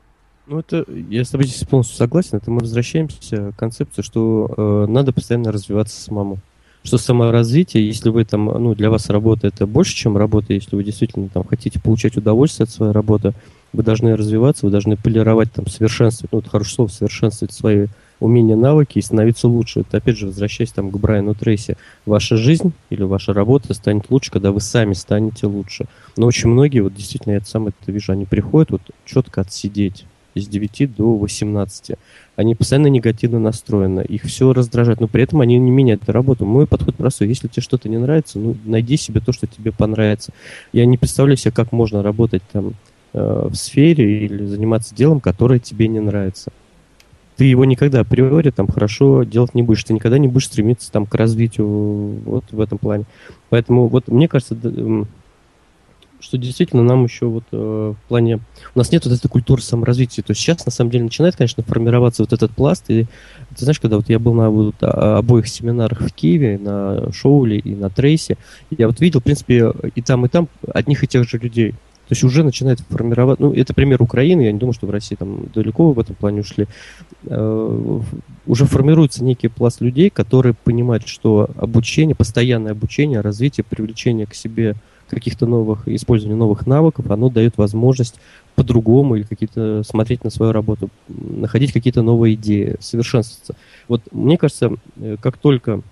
Ну, 0.47 0.59
это 0.59 0.83
я 0.87 1.23
с 1.23 1.29
тобой 1.29 1.45
здесь 1.45 1.67
полностью 1.67 1.95
согласен. 1.95 2.37
Это 2.37 2.49
мы 2.49 2.59
возвращаемся 2.59 3.51
к 3.51 3.55
концепции, 3.55 4.01
что 4.01 4.51
э, 4.57 4.85
надо 4.91 5.13
постоянно 5.13 5.51
развиваться 5.51 6.01
самому. 6.01 6.39
Что 6.81 6.97
саморазвитие, 6.97 7.85
если 7.85 8.09
вы 8.09 8.25
там, 8.25 8.45
ну, 8.45 8.73
для 8.73 8.89
вас 8.89 9.09
работа 9.09 9.47
это 9.47 9.67
больше, 9.67 9.93
чем 9.93 10.17
работа, 10.17 10.53
если 10.53 10.75
вы 10.75 10.83
действительно 10.83 11.29
там 11.29 11.43
хотите 11.43 11.79
получать 11.79 12.17
удовольствие 12.17 12.63
от 12.63 12.71
своей 12.71 12.93
работы, 12.93 13.33
вы 13.73 13.83
должны 13.83 14.15
развиваться, 14.15 14.65
вы 14.65 14.71
должны 14.71 14.97
полировать, 14.97 15.51
там, 15.51 15.67
совершенствовать, 15.67 16.31
ну, 16.31 16.39
это 16.39 16.49
хорошее 16.49 16.75
слово, 16.75 16.89
совершенствовать 16.89 17.53
свои 17.53 17.87
умения, 18.19 18.55
навыки 18.55 18.99
и 18.99 19.01
становиться 19.01 19.47
лучше. 19.47 19.81
Это 19.81 19.97
опять 19.97 20.17
же, 20.17 20.27
возвращаясь 20.27 20.71
там 20.71 20.91
к 20.91 20.97
Брайану 20.97 21.35
Трейси, 21.35 21.77
ваша 22.05 22.35
жизнь 22.37 22.73
или 22.89 23.03
ваша 23.03 23.33
работа 23.33 23.73
станет 23.73 24.09
лучше, 24.09 24.31
когда 24.31 24.51
вы 24.51 24.61
сами 24.61 24.93
станете 24.93 25.47
лучше. 25.47 25.85
Но 26.17 26.27
очень 26.27 26.49
многие, 26.49 26.81
вот 26.81 26.93
действительно, 26.93 27.33
я 27.33 27.41
сам 27.41 27.67
это 27.67 27.77
вижу, 27.87 28.11
они 28.11 28.25
приходят 28.25 28.71
вот 28.71 28.81
четко 29.05 29.41
отсидеть 29.41 30.05
с 30.35 30.47
9 30.47 30.95
до 30.95 31.15
18. 31.15 31.97
Они 32.35 32.55
постоянно 32.55 32.87
негативно 32.87 33.39
настроены, 33.39 34.01
их 34.01 34.23
все 34.23 34.53
раздражает, 34.53 35.01
но 35.01 35.07
при 35.07 35.23
этом 35.23 35.41
они 35.41 35.57
не 35.57 35.71
меняют 35.71 36.07
работу. 36.07 36.45
Мой 36.45 36.67
подход 36.67 36.95
простой. 36.95 37.27
Если 37.27 37.47
тебе 37.47 37.63
что-то 37.63 37.89
не 37.89 37.97
нравится, 37.97 38.39
ну, 38.39 38.55
найди 38.65 38.97
себе 38.97 39.21
то, 39.21 39.33
что 39.33 39.47
тебе 39.47 39.71
понравится. 39.71 40.31
Я 40.71 40.85
не 40.85 40.97
представляю 40.97 41.37
себе, 41.37 41.51
как 41.51 41.71
можно 41.71 42.03
работать 42.03 42.43
там 42.51 42.75
э, 43.13 43.47
в 43.49 43.55
сфере 43.55 44.25
или 44.25 44.45
заниматься 44.45 44.95
делом, 44.95 45.19
которое 45.19 45.59
тебе 45.59 45.87
не 45.87 45.99
нравится 45.99 46.51
ты 47.39 47.45
его 47.45 47.63
никогда 47.63 48.01
априори 48.01 48.49
там 48.49 48.67
хорошо 48.67 49.23
делать 49.23 49.55
не 49.55 49.63
будешь. 49.63 49.85
Ты 49.85 49.93
никогда 49.93 50.17
не 50.17 50.27
будешь 50.27 50.47
стремиться 50.47 50.91
там 50.91 51.05
к 51.05 51.15
развитию 51.15 51.65
вот 52.25 52.43
в 52.51 52.59
этом 52.59 52.77
плане. 52.77 53.05
Поэтому 53.49 53.87
вот 53.87 54.09
мне 54.09 54.27
кажется, 54.27 54.57
что 56.19 56.37
действительно 56.37 56.83
нам 56.83 57.05
еще 57.05 57.27
вот 57.27 57.45
э, 57.53 57.93
в 57.95 58.07
плане... 58.09 58.41
У 58.75 58.77
нас 58.77 58.91
нет 58.91 59.05
вот 59.05 59.13
этой 59.13 59.29
культуры 59.29 59.61
саморазвития. 59.61 60.21
То 60.21 60.31
есть 60.31 60.41
сейчас, 60.41 60.65
на 60.65 60.71
самом 60.73 60.91
деле, 60.91 61.05
начинает, 61.05 61.37
конечно, 61.37 61.63
формироваться 61.63 62.23
вот 62.23 62.33
этот 62.33 62.51
пласт. 62.51 62.83
И 62.89 63.03
ты 63.03 63.63
знаешь, 63.63 63.79
когда 63.79 63.95
вот 63.95 64.09
я 64.09 64.19
был 64.19 64.33
на 64.33 64.49
вот, 64.49 64.75
обоих 64.81 65.47
семинарах 65.47 66.01
в 66.01 66.13
Киеве, 66.13 66.57
на 66.57 67.09
Шоуле 67.13 67.59
и 67.59 67.73
на 67.73 67.89
Трейсе, 67.89 68.35
я 68.69 68.87
вот 68.87 68.99
видел, 68.99 69.21
в 69.21 69.23
принципе, 69.23 69.71
и 69.95 70.01
там, 70.01 70.25
и 70.25 70.27
там 70.27 70.49
одних 70.73 71.05
и 71.05 71.07
тех 71.07 71.25
же 71.25 71.37
людей. 71.37 71.73
То 72.09 72.13
есть 72.13 72.23
уже 72.23 72.43
начинает 72.43 72.79
формировать, 72.79 73.39
ну, 73.39 73.53
это 73.53 73.75
пример 73.75 74.01
Украины, 74.01 74.41
я 74.41 74.51
не 74.51 74.57
думаю, 74.57 74.73
что 74.73 74.87
в 74.87 74.89
России 74.89 75.15
там 75.15 75.45
далеко 75.53 75.91
в 75.91 75.99
этом 75.99 76.15
плане 76.15 76.41
ушли. 76.41 76.65
Э, 77.25 78.01
уже 78.47 78.65
формируется 78.65 79.23
некий 79.23 79.47
пласт 79.47 79.79
людей, 79.79 80.09
которые 80.09 80.55
понимают, 80.55 81.07
что 81.07 81.47
обучение, 81.55 82.15
постоянное 82.15 82.71
обучение, 82.71 83.21
развитие, 83.21 83.63
привлечение 83.63 84.25
к 84.25 84.33
себе 84.33 84.75
каких-то 85.07 85.45
новых, 85.45 85.87
использование 85.87 86.35
новых 86.35 86.65
навыков, 86.65 87.11
оно 87.11 87.29
дает 87.29 87.57
возможность 87.57 88.15
по-другому 88.55 89.15
или 89.15 89.23
какие-то 89.23 89.83
смотреть 89.83 90.23
на 90.23 90.31
свою 90.31 90.51
работу, 90.51 90.89
находить 91.07 91.71
какие-то 91.71 92.01
новые 92.01 92.33
идеи, 92.33 92.75
совершенствоваться. 92.79 93.55
Вот 93.87 94.01
мне 94.11 94.39
кажется, 94.39 94.71
э, 94.97 95.17
как 95.21 95.37
только 95.37 95.83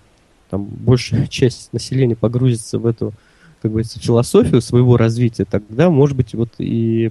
там 0.50 0.64
большая 0.64 1.26
часть 1.30 1.72
населения 1.72 2.16
погрузится 2.16 2.80
в 2.80 2.86
эту, 2.86 3.12
как 3.60 3.72
бы, 3.72 3.82
философию 3.82 4.60
своего 4.60 4.96
развития, 4.96 5.44
тогда, 5.44 5.90
может 5.90 6.16
быть, 6.16 6.34
вот 6.34 6.50
и 6.58 7.10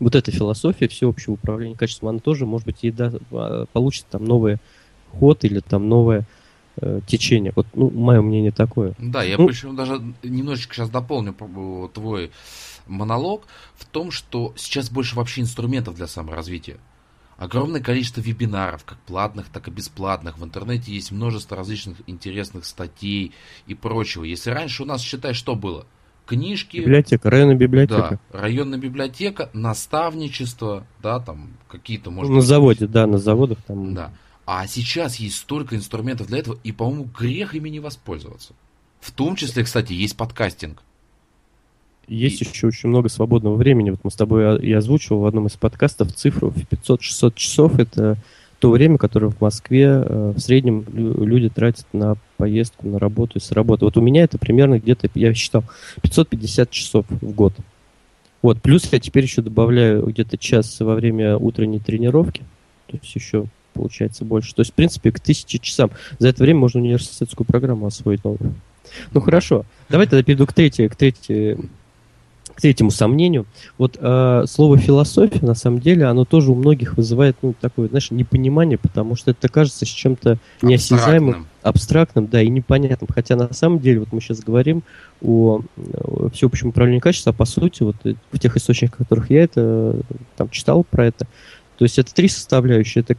вот 0.00 0.14
эта 0.14 0.30
философия 0.30 0.88
всеобщего 0.88 1.34
управления 1.34 1.76
качеством, 1.76 2.10
она 2.10 2.18
тоже, 2.18 2.46
может 2.46 2.66
быть, 2.66 2.78
и 2.82 2.90
да, 2.90 3.12
а, 3.30 3.66
получит 3.72 4.06
там 4.06 4.24
новый 4.24 4.58
ход 5.12 5.44
или 5.44 5.60
там 5.60 5.88
новое 5.88 6.26
э, 6.78 7.00
течение. 7.06 7.52
Вот, 7.54 7.66
ну, 7.74 7.90
мое 7.90 8.20
мнение 8.20 8.50
такое. 8.50 8.94
Да, 8.98 9.22
я 9.22 9.38
ну, 9.38 9.46
причем 9.46 9.76
даже 9.76 10.02
немножечко 10.22 10.74
сейчас 10.74 10.90
дополню 10.90 11.34
твой 11.94 12.30
монолог 12.86 13.46
в 13.76 13.84
том, 13.86 14.10
что 14.10 14.52
сейчас 14.56 14.90
больше 14.90 15.16
вообще 15.16 15.40
инструментов 15.40 15.94
для 15.94 16.06
саморазвития. 16.06 16.76
Огромное 17.36 17.82
количество 17.82 18.20
вебинаров, 18.20 18.84
как 18.84 18.98
платных, 19.00 19.48
так 19.48 19.68
и 19.68 19.70
бесплатных. 19.70 20.38
В 20.38 20.44
интернете 20.44 20.92
есть 20.92 21.12
множество 21.12 21.56
различных 21.56 21.98
интересных 22.06 22.64
статей 22.64 23.32
и 23.66 23.74
прочего. 23.74 24.24
Если 24.24 24.50
раньше 24.50 24.84
у 24.84 24.86
нас, 24.86 25.02
считай, 25.02 25.34
что 25.34 25.54
было? 25.54 25.86
Книжки. 26.24 26.78
Библиотека, 26.78 27.28
районная 27.30 27.56
библиотека. 27.56 28.18
Да, 28.32 28.40
районная 28.40 28.78
библиотека, 28.78 29.50
наставничество, 29.52 30.86
да, 31.02 31.20
там 31.20 31.50
какие-то, 31.68 32.10
может 32.10 32.30
На 32.30 32.38
быть, 32.38 32.46
заводе, 32.46 32.86
да, 32.86 33.06
на 33.06 33.18
заводах 33.18 33.58
там. 33.66 33.94
Да. 33.94 34.12
А 34.46 34.66
сейчас 34.66 35.16
есть 35.16 35.36
столько 35.36 35.76
инструментов 35.76 36.28
для 36.28 36.38
этого, 36.38 36.58
и, 36.64 36.72
по-моему, 36.72 37.04
грех 37.04 37.54
ими 37.54 37.68
не 37.68 37.80
воспользоваться. 37.80 38.54
В 39.00 39.12
том 39.12 39.36
числе, 39.36 39.62
кстати, 39.62 39.92
есть 39.92 40.16
подкастинг. 40.16 40.82
Есть 42.08 42.42
и... 42.42 42.44
еще 42.44 42.68
очень 42.68 42.88
много 42.88 43.08
свободного 43.08 43.56
времени. 43.56 43.90
Вот 43.90 44.00
мы 44.02 44.10
с 44.10 44.14
тобой 44.14 44.66
я 44.66 44.78
озвучивал 44.78 45.20
в 45.20 45.26
одном 45.26 45.46
из 45.46 45.52
подкастов 45.52 46.12
цифру 46.12 46.50
в 46.50 46.56
500-600 46.56 47.32
часов. 47.34 47.78
Это 47.78 48.16
то 48.58 48.70
время, 48.70 48.96
которое 48.96 49.28
в 49.28 49.40
Москве 49.40 49.84
э, 49.84 50.32
в 50.34 50.38
среднем 50.40 50.84
люди 50.92 51.48
тратят 51.48 51.86
на 51.92 52.16
поездку, 52.36 52.88
на 52.88 52.98
работу 52.98 53.38
и 53.38 53.40
с 53.40 53.52
работы. 53.52 53.84
Вот 53.84 53.96
у 53.96 54.00
меня 54.00 54.24
это 54.24 54.38
примерно 54.38 54.78
где-то, 54.78 55.10
я 55.14 55.34
считал, 55.34 55.64
550 56.02 56.70
часов 56.70 57.04
в 57.08 57.32
год. 57.32 57.52
Вот, 58.42 58.62
плюс 58.62 58.90
я 58.92 59.00
теперь 59.00 59.24
еще 59.24 59.42
добавляю 59.42 60.06
где-то 60.06 60.38
час 60.38 60.80
во 60.80 60.94
время 60.94 61.36
утренней 61.36 61.80
тренировки. 61.80 62.44
То 62.86 62.98
есть 63.02 63.14
еще 63.14 63.46
получается 63.74 64.24
больше. 64.24 64.54
То 64.54 64.60
есть, 64.60 64.72
в 64.72 64.74
принципе, 64.74 65.12
к 65.12 65.20
тысяче 65.20 65.58
часам. 65.58 65.90
За 66.18 66.28
это 66.28 66.42
время 66.42 66.60
можно 66.60 66.80
университетскую 66.80 67.46
программу 67.46 67.86
освоить 67.86 68.24
новую. 68.24 68.54
Ну 69.12 69.20
хорошо, 69.20 69.64
давай 69.88 70.06
тогда 70.06 70.22
перейду 70.22 70.46
к 70.46 70.52
третьей, 70.52 70.88
к 70.88 70.96
третьей 70.96 71.58
к 72.56 72.60
третьему 72.62 72.90
сомнению. 72.90 73.46
Вот 73.76 73.98
э, 74.00 74.44
слово 74.48 74.78
философия, 74.78 75.44
на 75.44 75.54
самом 75.54 75.80
деле, 75.80 76.06
оно 76.06 76.24
тоже 76.24 76.50
у 76.50 76.54
многих 76.54 76.96
вызывает, 76.96 77.36
ну, 77.42 77.54
такое, 77.60 77.88
знаешь, 77.88 78.10
непонимание, 78.10 78.78
потому 78.78 79.14
что 79.14 79.32
это 79.32 79.48
кажется 79.48 79.84
с 79.84 79.88
чем-то 79.88 80.38
неосязаемым, 80.62 81.46
абстрактным, 81.62 82.26
да, 82.26 82.40
и 82.40 82.48
непонятным. 82.48 83.08
Хотя 83.12 83.36
на 83.36 83.52
самом 83.52 83.78
деле, 83.80 84.00
вот 84.00 84.12
мы 84.12 84.20
сейчас 84.22 84.40
говорим 84.40 84.82
о, 85.22 85.60
о 85.76 86.30
всеобщем 86.30 86.68
управлении 86.68 87.00
качеством, 87.00 87.34
а 87.34 87.36
по 87.36 87.44
сути, 87.44 87.82
вот 87.82 87.96
э, 88.04 88.14
в 88.32 88.38
тех 88.38 88.56
источниках, 88.56 88.94
в 88.94 88.98
которых 89.00 89.30
я 89.30 89.44
это 89.44 90.00
там 90.36 90.48
читал 90.48 90.82
про 90.82 91.06
это, 91.06 91.26
то 91.76 91.84
есть 91.84 91.98
это 91.98 92.14
три 92.14 92.28
составляющие. 92.28 93.04
Это 93.06 93.16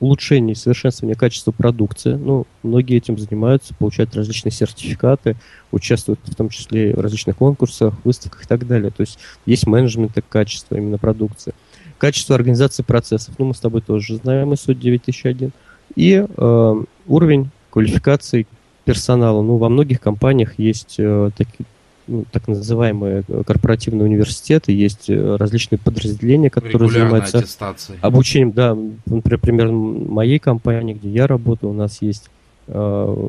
улучшение 0.00 0.52
и 0.52 0.56
совершенствование 0.56 1.16
качества 1.16 1.50
продукции. 1.50 2.14
Ну, 2.14 2.46
многие 2.62 2.96
этим 2.96 3.18
занимаются, 3.18 3.74
получают 3.74 4.14
различные 4.14 4.52
сертификаты, 4.52 5.36
участвуют 5.72 6.20
в 6.24 6.34
том 6.34 6.48
числе 6.48 6.94
в 6.94 7.00
различных 7.00 7.36
конкурсах, 7.36 7.94
выставках 8.04 8.44
и 8.44 8.46
так 8.46 8.66
далее. 8.66 8.90
То 8.90 9.00
есть 9.00 9.18
есть 9.46 9.66
менеджмент 9.66 10.12
качества 10.28 10.76
именно 10.76 10.98
продукции. 10.98 11.54
Качество 11.98 12.36
организации 12.36 12.84
процессов, 12.84 13.34
ну, 13.38 13.46
мы 13.46 13.54
с 13.54 13.60
тобой 13.60 13.80
тоже 13.80 14.16
знаем 14.16 14.52
ISO 14.52 14.72
9001. 14.72 15.50
И 15.96 16.24
э, 16.28 16.84
уровень 17.08 17.50
квалификации 17.70 18.46
персонала. 18.84 19.42
Ну, 19.42 19.56
во 19.56 19.68
многих 19.68 20.00
компаниях 20.00 20.58
есть 20.58 20.94
э, 20.98 21.30
такие 21.36 21.66
ну, 22.08 22.24
так 22.30 22.48
называемые 22.48 23.22
э, 23.28 23.42
корпоративные 23.46 24.04
университеты, 24.04 24.72
есть 24.72 25.08
э, 25.08 25.36
различные 25.36 25.78
подразделения, 25.78 26.50
которые 26.50 26.90
занимаются 26.90 27.38
аттестацией. 27.38 27.98
обучением. 28.00 28.52
Да, 28.52 28.76
например, 29.06 29.38
пример 29.38 29.70
моей 29.70 30.38
компании, 30.38 30.94
где 30.94 31.10
я 31.10 31.26
работаю, 31.26 31.70
у 31.70 31.74
нас 31.74 32.02
есть 32.02 32.30
э, 32.66 33.28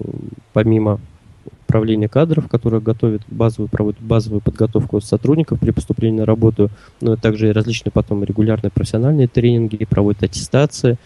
помимо 0.53 0.99
управления 1.67 2.09
кадров, 2.09 2.47
которое 2.47 2.81
готовит 2.81 3.21
базовую, 3.27 3.69
проводит 3.69 4.01
базовую 4.01 4.41
подготовку 4.41 4.99
сотрудников 5.01 5.59
при 5.59 5.69
поступлении 5.69 6.19
на 6.19 6.25
работу, 6.25 6.71
но 6.99 7.15
также 7.15 7.49
и 7.49 7.51
различные 7.51 7.91
потом 7.91 8.23
регулярные 8.23 8.71
профессиональные 8.71 9.27
тренинги, 9.27 9.85
проводит 9.85 10.23
аттестации, 10.23 10.97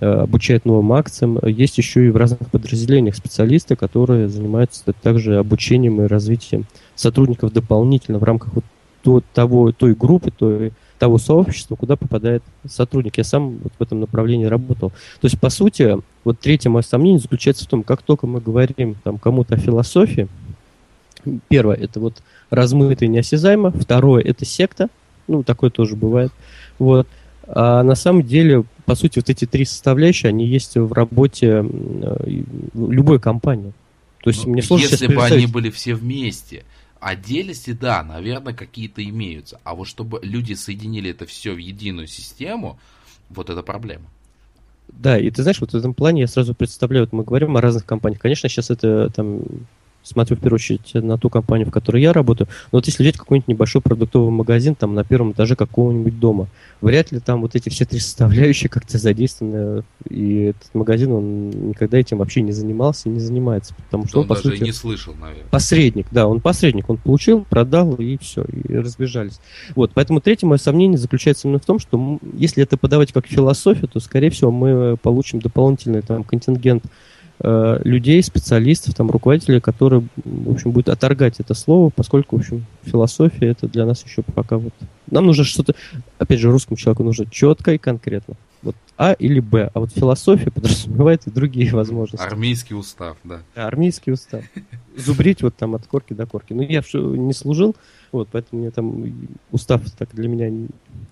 обучает 0.00 0.64
новым 0.64 0.92
акциям. 0.92 1.38
Есть 1.44 1.78
еще 1.78 2.06
и 2.06 2.10
в 2.10 2.16
разных 2.16 2.50
подразделениях 2.50 3.16
специалисты, 3.16 3.76
которые 3.76 4.28
занимаются 4.28 4.92
также 5.02 5.38
обучением 5.38 6.02
и 6.02 6.06
развитием 6.06 6.66
сотрудников 6.94 7.52
дополнительно 7.52 8.18
в 8.18 8.24
рамках 8.24 8.54
вот 8.54 8.64
то, 9.02 9.22
того, 9.32 9.72
той 9.72 9.94
группы, 9.94 10.30
той, 10.30 10.72
того 10.98 11.18
сообщества, 11.18 11.76
куда 11.76 11.96
попадает 11.96 12.42
сотрудник. 12.68 13.18
Я 13.18 13.24
сам 13.24 13.58
вот 13.58 13.72
в 13.78 13.82
этом 13.82 14.00
направлении 14.00 14.46
работал. 14.46 14.90
То 15.20 15.26
есть, 15.26 15.38
по 15.38 15.50
сути, 15.50 15.98
вот 16.24 16.40
третье 16.40 16.70
мое 16.70 16.82
сомнение 16.82 17.20
заключается 17.20 17.64
в 17.64 17.68
том, 17.68 17.82
как 17.82 18.02
только 18.02 18.26
мы 18.26 18.40
говорим 18.40 18.96
там 19.04 19.18
кому-то 19.18 19.54
о 19.54 19.58
философии, 19.58 20.28
первое, 21.48 21.76
это 21.76 22.00
вот 22.00 22.22
размыто 22.50 23.04
и 23.04 23.08
неосязаемо, 23.08 23.70
второе, 23.70 24.22
это 24.22 24.44
секта, 24.44 24.88
ну, 25.26 25.42
такое 25.42 25.70
тоже 25.70 25.94
бывает, 25.94 26.32
вот, 26.78 27.06
а 27.48 27.82
на 27.82 27.94
самом 27.94 28.22
деле 28.22 28.64
по 28.88 28.94
сути, 28.94 29.18
вот 29.18 29.28
эти 29.28 29.44
три 29.44 29.66
составляющие, 29.66 30.30
они 30.30 30.46
есть 30.46 30.76
в 30.76 30.94
работе 30.94 31.62
э, 31.62 32.42
любой 32.74 33.20
компании. 33.20 33.74
То 34.22 34.30
есть 34.30 34.46
ну, 34.46 34.54
мне 34.54 34.62
сложно 34.62 34.86
Если 34.86 35.08
бы 35.08 35.22
они 35.22 35.46
были 35.46 35.68
все 35.68 35.94
вместе, 35.94 36.64
отдельности, 36.98 37.72
да, 37.72 38.02
наверное, 38.02 38.54
какие-то 38.54 39.04
имеются. 39.04 39.60
А 39.62 39.74
вот 39.74 39.88
чтобы 39.88 40.20
люди 40.22 40.54
соединили 40.54 41.10
это 41.10 41.26
все 41.26 41.52
в 41.52 41.58
единую 41.58 42.06
систему, 42.06 42.78
вот 43.28 43.50
это 43.50 43.62
проблема. 43.62 44.06
Да, 44.88 45.18
и 45.18 45.30
ты 45.30 45.42
знаешь, 45.42 45.60
вот 45.60 45.72
в 45.72 45.76
этом 45.76 45.92
плане 45.92 46.22
я 46.22 46.26
сразу 46.26 46.54
представляю, 46.54 47.04
вот 47.04 47.12
мы 47.12 47.24
говорим 47.24 47.58
о 47.58 47.60
разных 47.60 47.84
компаниях. 47.84 48.22
Конечно, 48.22 48.48
сейчас 48.48 48.70
это 48.70 49.10
там 49.10 49.42
смотрю 50.08 50.36
в 50.36 50.40
первую 50.40 50.56
очередь 50.56 50.94
на 50.94 51.18
ту 51.18 51.30
компанию, 51.30 51.68
в 51.68 51.70
которой 51.70 52.02
я 52.02 52.12
работаю. 52.12 52.48
Но 52.72 52.78
вот 52.78 52.86
если 52.86 53.02
взять 53.02 53.16
какой-нибудь 53.16 53.48
небольшой 53.48 53.82
продуктовый 53.82 54.30
магазин 54.30 54.74
там 54.74 54.94
на 54.94 55.04
первом 55.04 55.32
этаже 55.32 55.56
какого-нибудь 55.56 56.18
дома, 56.18 56.48
вряд 56.80 57.12
ли 57.12 57.20
там 57.20 57.40
вот 57.42 57.54
эти 57.54 57.68
все 57.68 57.84
три 57.84 57.98
составляющие 58.00 58.68
как-то 58.68 58.98
задействованы. 58.98 59.84
И 60.08 60.54
этот 60.56 60.74
магазин, 60.74 61.12
он 61.12 61.50
никогда 61.50 61.98
этим 61.98 62.18
вообще 62.18 62.40
не 62.40 62.52
занимался 62.52 63.08
и 63.08 63.12
не 63.12 63.20
занимается. 63.20 63.74
Потому 63.74 64.06
что 64.06 64.18
он, 64.18 64.22
он 64.22 64.28
по 64.28 64.34
даже 64.34 64.50
сути, 64.50 64.62
не 64.62 64.72
слышал, 64.72 65.14
наверное. 65.14 65.48
Посредник, 65.50 66.06
да, 66.10 66.26
он 66.26 66.40
посредник. 66.40 66.88
Он 66.88 66.96
получил, 66.96 67.44
продал 67.44 67.94
и 67.96 68.16
все, 68.18 68.44
и 68.44 68.74
разбежались. 68.74 69.40
Вот, 69.74 69.92
поэтому 69.94 70.20
третье 70.20 70.46
мое 70.46 70.58
сомнение 70.58 70.98
заключается 70.98 71.48
именно 71.48 71.60
в 71.60 71.66
том, 71.66 71.78
что 71.78 72.18
если 72.34 72.62
это 72.62 72.76
подавать 72.76 73.12
как 73.12 73.26
философию, 73.26 73.88
то, 73.88 74.00
скорее 74.00 74.30
всего, 74.30 74.50
мы 74.50 74.96
получим 74.96 75.40
дополнительный 75.40 76.02
там 76.02 76.24
контингент 76.24 76.84
Э, 77.40 77.78
людей, 77.84 78.20
специалистов, 78.22 78.94
там, 78.94 79.10
руководителей, 79.10 79.60
которые, 79.60 80.02
в 80.24 80.50
общем, 80.50 80.72
будут 80.72 80.88
оторгать 80.88 81.38
это 81.38 81.54
слово, 81.54 81.90
поскольку, 81.94 82.36
в 82.36 82.40
общем, 82.40 82.66
философия 82.82 83.46
это 83.46 83.68
для 83.68 83.86
нас 83.86 84.04
еще 84.04 84.22
пока 84.22 84.58
вот... 84.58 84.72
Нам 85.08 85.26
нужно 85.26 85.44
что-то, 85.44 85.74
опять 86.18 86.40
же, 86.40 86.50
русскому 86.50 86.76
человеку 86.76 87.04
нужно 87.04 87.26
четко 87.30 87.74
и 87.74 87.78
конкретно. 87.78 88.34
Вот 88.62 88.74
А 88.96 89.12
или 89.12 89.38
Б. 89.38 89.70
А 89.72 89.78
вот 89.78 89.92
философия 89.92 90.50
подразумевает 90.54 91.28
и 91.28 91.30
другие 91.30 91.72
возможности. 91.72 92.26
Армейский 92.26 92.74
устав, 92.74 93.16
да. 93.22 93.40
да 93.54 93.68
армейский 93.68 94.12
устав. 94.12 94.42
Зубрить 94.96 95.40
вот 95.42 95.54
там 95.54 95.76
от 95.76 95.86
корки 95.86 96.14
до 96.14 96.26
корки. 96.26 96.54
Ну, 96.54 96.62
я 96.62 96.82
не 96.92 97.32
служил, 97.34 97.76
вот, 98.10 98.28
поэтому 98.32 98.62
мне 98.62 98.72
там 98.72 99.30
устав 99.52 99.82
так 99.96 100.08
для 100.12 100.26
меня 100.26 100.50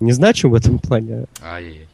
не 0.00 0.12
значим 0.12 0.50
в 0.50 0.54
этом 0.54 0.80
плане. 0.80 1.26
Ай-яй-яй. 1.40 1.87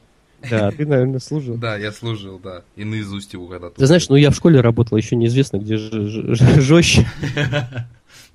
Да, 0.50 0.70
ты, 0.70 0.86
наверное, 0.86 1.20
служил. 1.20 1.56
Да, 1.56 1.76
я 1.76 1.92
служил, 1.92 2.38
да. 2.38 2.62
И 2.76 2.84
наизусть 2.84 3.32
его 3.32 3.46
когда-то. 3.46 3.76
Ты 3.76 3.86
знаешь, 3.86 4.08
ну 4.08 4.16
я 4.16 4.30
в 4.30 4.34
школе 4.34 4.60
работал, 4.60 4.96
еще 4.96 5.16
неизвестно, 5.16 5.58
где 5.58 5.76
жестче. 5.76 7.06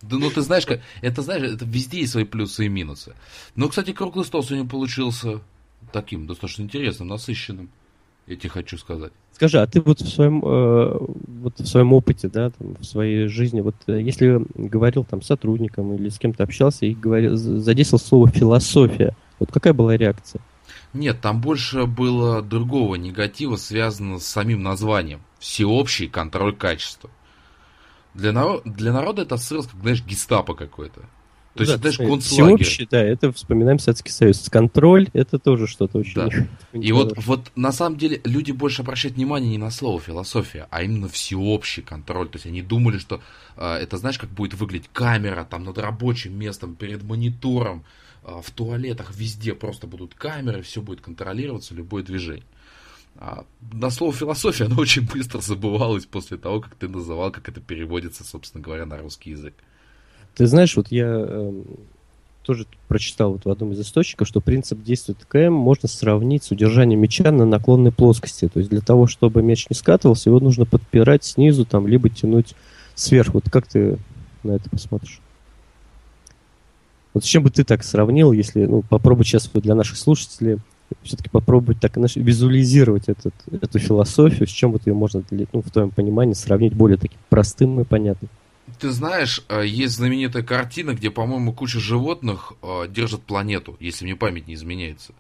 Да, 0.03 0.17
ну 0.17 0.29
ты 0.29 0.41
знаешь, 0.41 0.67
как, 0.67 0.79
это 1.01 1.23
знаешь, 1.23 1.41
это 1.41 1.65
везде 1.65 2.01
есть 2.01 2.11
свои 2.11 2.23
плюсы 2.23 2.65
и 2.65 2.69
минусы. 2.69 3.15
Но, 3.55 3.67
кстати, 3.67 3.93
круглый 3.93 4.25
стол 4.25 4.43
сегодня 4.43 4.69
получился 4.69 5.41
таким 5.91 6.27
достаточно 6.27 6.61
интересным, 6.61 7.07
насыщенным. 7.07 7.69
я 8.27 8.35
тебе 8.35 8.49
хочу 8.49 8.77
сказать. 8.77 9.11
Скажи, 9.33 9.59
а 9.59 9.67
ты 9.67 9.81
вот 9.81 10.01
в 10.01 10.07
своем, 10.07 10.43
э, 10.43 10.97
вот 11.41 11.59
в 11.59 11.65
своем 11.65 11.93
опыте, 11.93 12.27
да, 12.27 12.51
там, 12.51 12.75
в 12.79 12.83
своей 12.83 13.27
жизни, 13.27 13.61
вот 13.61 13.75
э, 13.87 14.01
если 14.01 14.41
говорил 14.55 15.03
там 15.03 15.21
с 15.21 15.27
сотрудником 15.27 15.93
или 15.93 16.09
с 16.09 16.19
кем-то 16.19 16.43
общался 16.43 16.85
и 16.85 16.93
говорил, 16.93 17.35
задействовал 17.35 18.03
слово 18.03 18.29
философия, 18.29 19.15
вот 19.39 19.51
какая 19.51 19.73
была 19.73 19.95
реакция? 19.97 20.41
Нет, 20.97 21.21
там 21.21 21.41
больше 21.41 21.85
было 21.85 22.41
другого 22.41 22.95
негатива, 22.95 23.55
связанного 23.55 24.19
с 24.19 24.27
самим 24.27 24.63
названием. 24.63 25.21
Всеобщий 25.39 26.07
контроль 26.07 26.55
качества. 26.55 27.09
Для, 28.13 28.31
народ, 28.31 28.63
для 28.65 28.91
народа 28.91 29.21
это 29.21 29.35
ассоциировалось, 29.35 29.71
как, 29.71 29.81
знаешь, 29.81 30.03
гестапо 30.03 30.55
какое-то. 30.55 31.01
То 31.53 31.65
да, 31.65 31.71
есть, 31.71 31.81
знаешь, 31.81 31.97
концлагерь. 31.97 32.63
Всеобщий, 32.63 32.87
да, 32.89 33.03
это 33.03 33.31
вспоминаем 33.31 33.79
Советский 33.79 34.11
Союз. 34.11 34.47
Контроль, 34.49 35.09
это 35.13 35.39
тоже 35.39 35.67
что-то 35.67 35.99
очень... 35.99 36.13
Да. 36.13 36.29
И 36.73 36.91
вот, 36.91 37.13
вот 37.25 37.51
на 37.55 37.71
самом 37.71 37.97
деле 37.97 38.21
люди 38.23 38.51
больше 38.51 38.83
обращают 38.83 39.17
внимание 39.17 39.49
не 39.49 39.57
на 39.57 39.71
слово 39.71 39.99
философия, 39.99 40.67
а 40.69 40.83
именно 40.83 41.07
всеобщий 41.07 41.81
контроль. 41.81 42.27
То 42.29 42.37
есть 42.37 42.45
они 42.45 42.61
думали, 42.61 42.99
что 42.99 43.21
э, 43.55 43.73
это, 43.75 43.97
знаешь, 43.97 44.19
как 44.19 44.29
будет 44.29 44.53
выглядеть 44.53 44.89
камера 44.93 45.47
там 45.49 45.63
над 45.63 45.77
рабочим 45.79 46.37
местом, 46.37 46.75
перед 46.75 47.03
монитором, 47.03 47.83
в 48.27 48.51
туалетах, 48.51 49.15
везде 49.15 49.53
просто 49.55 49.87
будут 49.87 50.13
камеры, 50.13 50.61
все 50.61 50.81
будет 50.81 51.01
контролироваться, 51.01 51.73
любое 51.73 52.03
движение. 52.03 52.43
А 53.19 53.45
на 53.71 53.89
слово 53.89 54.13
философия 54.13 54.65
оно 54.65 54.77
очень 54.77 55.07
быстро 55.07 55.39
забывалось 55.39 56.05
после 56.05 56.37
того, 56.37 56.61
как 56.61 56.75
ты 56.75 56.87
называл, 56.87 57.31
как 57.31 57.49
это 57.49 57.61
переводится, 57.61 58.23
собственно 58.23 58.63
говоря, 58.63 58.85
на 58.85 58.97
русский 58.97 59.31
язык. 59.31 59.53
Ты 60.35 60.45
знаешь, 60.45 60.75
вот 60.75 60.91
я 60.91 61.07
э, 61.07 61.63
тоже 62.43 62.67
прочитал 62.87 63.33
вот 63.33 63.45
в 63.45 63.49
одном 63.49 63.71
из 63.71 63.81
источников, 63.81 64.27
что 64.27 64.39
принцип 64.39 64.83
действия 64.83 65.15
ТКМ 65.15 65.53
можно 65.53 65.89
сравнить 65.89 66.43
с 66.43 66.51
удержанием 66.51 66.99
мяча 67.01 67.31
на 67.31 67.45
наклонной 67.45 67.91
плоскости. 67.91 68.47
То 68.47 68.59
есть 68.59 68.69
для 68.69 68.81
того, 68.81 69.07
чтобы 69.07 69.41
мяч 69.41 69.67
не 69.69 69.75
скатывался, 69.75 70.29
его 70.29 70.39
нужно 70.39 70.65
подпирать 70.65 71.23
снизу, 71.23 71.65
там, 71.65 71.87
либо 71.87 72.09
тянуть 72.09 72.55
сверху. 72.93 73.33
Вот 73.33 73.49
как 73.49 73.67
ты 73.67 73.97
на 74.43 74.51
это 74.51 74.69
посмотришь? 74.69 75.21
Вот 77.13 77.23
с 77.23 77.27
чем 77.27 77.43
бы 77.43 77.49
ты 77.49 77.63
так 77.63 77.83
сравнил, 77.83 78.31
если, 78.31 78.65
ну, 78.65 78.83
попробуй 78.83 79.25
сейчас 79.25 79.49
для 79.49 79.75
наших 79.75 79.97
слушателей 79.97 80.59
все-таки 81.03 81.29
попробовать 81.29 81.79
так 81.79 81.93
знаешь, 81.93 82.15
визуализировать 82.15 83.09
этот, 83.09 83.33
эту 83.51 83.79
философию, 83.79 84.47
с 84.47 84.51
чем 84.51 84.71
вот 84.71 84.87
ее 84.87 84.93
можно, 84.93 85.23
ну, 85.29 85.61
в 85.61 85.69
твоем 85.71 85.91
понимании, 85.91 86.33
сравнить 86.33 86.73
более 86.73 86.97
таким 86.97 87.19
простым 87.29 87.79
и 87.81 87.83
понятным. 87.83 88.29
Ты 88.79 88.91
знаешь, 88.91 89.43
э, 89.47 89.65
есть 89.65 89.95
знаменитая 89.95 90.43
картина, 90.43 90.93
где, 90.93 91.09
по-моему, 91.09 91.53
куча 91.53 91.79
животных 91.79 92.53
э, 92.61 92.87
держат 92.89 93.21
планету, 93.23 93.77
если 93.79 94.05
мне 94.05 94.15
память 94.15 94.47
не 94.47 94.55
изменяется. 94.55 95.13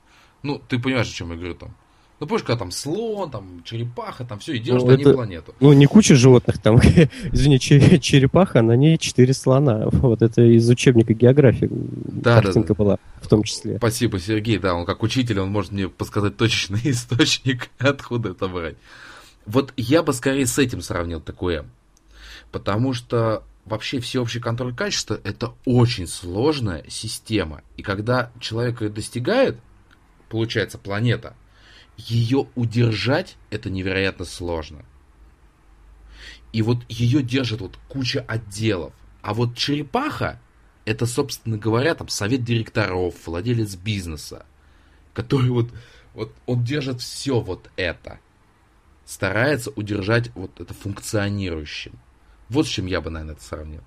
Ну, 0.43 0.61
ты 0.67 0.79
понимаешь, 0.79 1.09
о 1.09 1.13
чем 1.13 1.31
я 1.31 1.37
говорю 1.37 1.55
там. 1.55 1.73
Ну, 2.19 2.25
помнишь, 2.25 2.43
когда 2.43 2.57
там 2.57 2.71
слон, 2.71 3.29
там 3.29 3.61
черепаха, 3.63 4.25
там 4.25 4.39
все, 4.39 4.53
и 4.53 4.71
ну, 4.71 4.89
они 4.89 5.03
это, 5.03 5.13
планету. 5.13 5.55
Ну, 5.59 5.71
не 5.73 5.85
куча 5.85 6.15
животных, 6.15 6.59
там, 6.59 6.77
извини, 7.31 7.59
черепаха, 7.59 8.63
на 8.63 8.75
ней 8.75 8.97
четыре 8.97 9.33
слона. 9.33 9.87
Вот 10.07 10.21
это 10.21 10.41
из 10.41 10.67
учебника 10.69 11.13
географии 11.13 11.69
да, 11.69 12.41
картинка 12.41 12.69
да, 12.69 12.73
да. 12.73 12.83
была 12.83 12.97
в 13.21 13.27
том 13.27 13.43
числе. 13.43 13.77
Спасибо, 13.77 14.19
Сергей, 14.19 14.57
да, 14.57 14.73
он 14.73 14.85
как 14.85 15.03
учитель, 15.03 15.39
он 15.39 15.49
может 15.49 15.71
мне 15.71 15.89
подсказать 15.89 16.37
точечный 16.37 16.79
источник, 16.85 17.69
откуда 17.77 18.29
это 18.29 18.47
брать. 18.47 18.77
Вот 19.45 19.73
я 19.77 20.01
бы 20.01 20.13
скорее 20.13 20.47
с 20.47 20.57
этим 20.57 20.81
сравнил 20.81 21.21
такое. 21.21 21.65
Потому 22.51 22.93
что 22.93 23.43
вообще 23.65 23.99
всеобщий 23.99 24.39
контроль 24.39 24.73
качества 24.73 25.19
это 25.23 25.53
очень 25.65 26.07
сложная 26.07 26.83
система. 26.87 27.61
И 27.75 27.83
когда 27.83 28.31
человек 28.39 28.81
ее 28.81 28.89
достигает, 28.89 29.57
получается 30.29 30.79
планета– 30.79 31.35
ее 31.97 32.47
удержать 32.55 33.37
это 33.49 33.69
невероятно 33.69 34.25
сложно. 34.25 34.85
И 36.53 36.61
вот 36.61 36.79
ее 36.87 37.21
держит 37.21 37.61
вот 37.61 37.77
куча 37.87 38.23
отделов. 38.27 38.93
А 39.21 39.33
вот 39.33 39.57
черепаха, 39.57 40.39
это, 40.85 41.05
собственно 41.05 41.57
говоря, 41.57 41.95
там 41.95 42.07
совет 42.07 42.43
директоров, 42.43 43.15
владелец 43.25 43.75
бизнеса, 43.75 44.45
который 45.13 45.49
вот, 45.49 45.71
вот 46.13 46.33
он 46.45 46.63
держит 46.63 47.01
все 47.01 47.41
вот 47.41 47.69
это. 47.75 48.19
Старается 49.05 49.71
удержать 49.71 50.33
вот 50.35 50.59
это 50.61 50.73
функционирующим. 50.73 51.99
Вот 52.49 52.67
с 52.67 52.69
чем 52.69 52.85
я 52.85 53.01
бы, 53.01 53.09
наверное, 53.09 53.35
это 53.35 53.43
сравнил. 53.43 53.83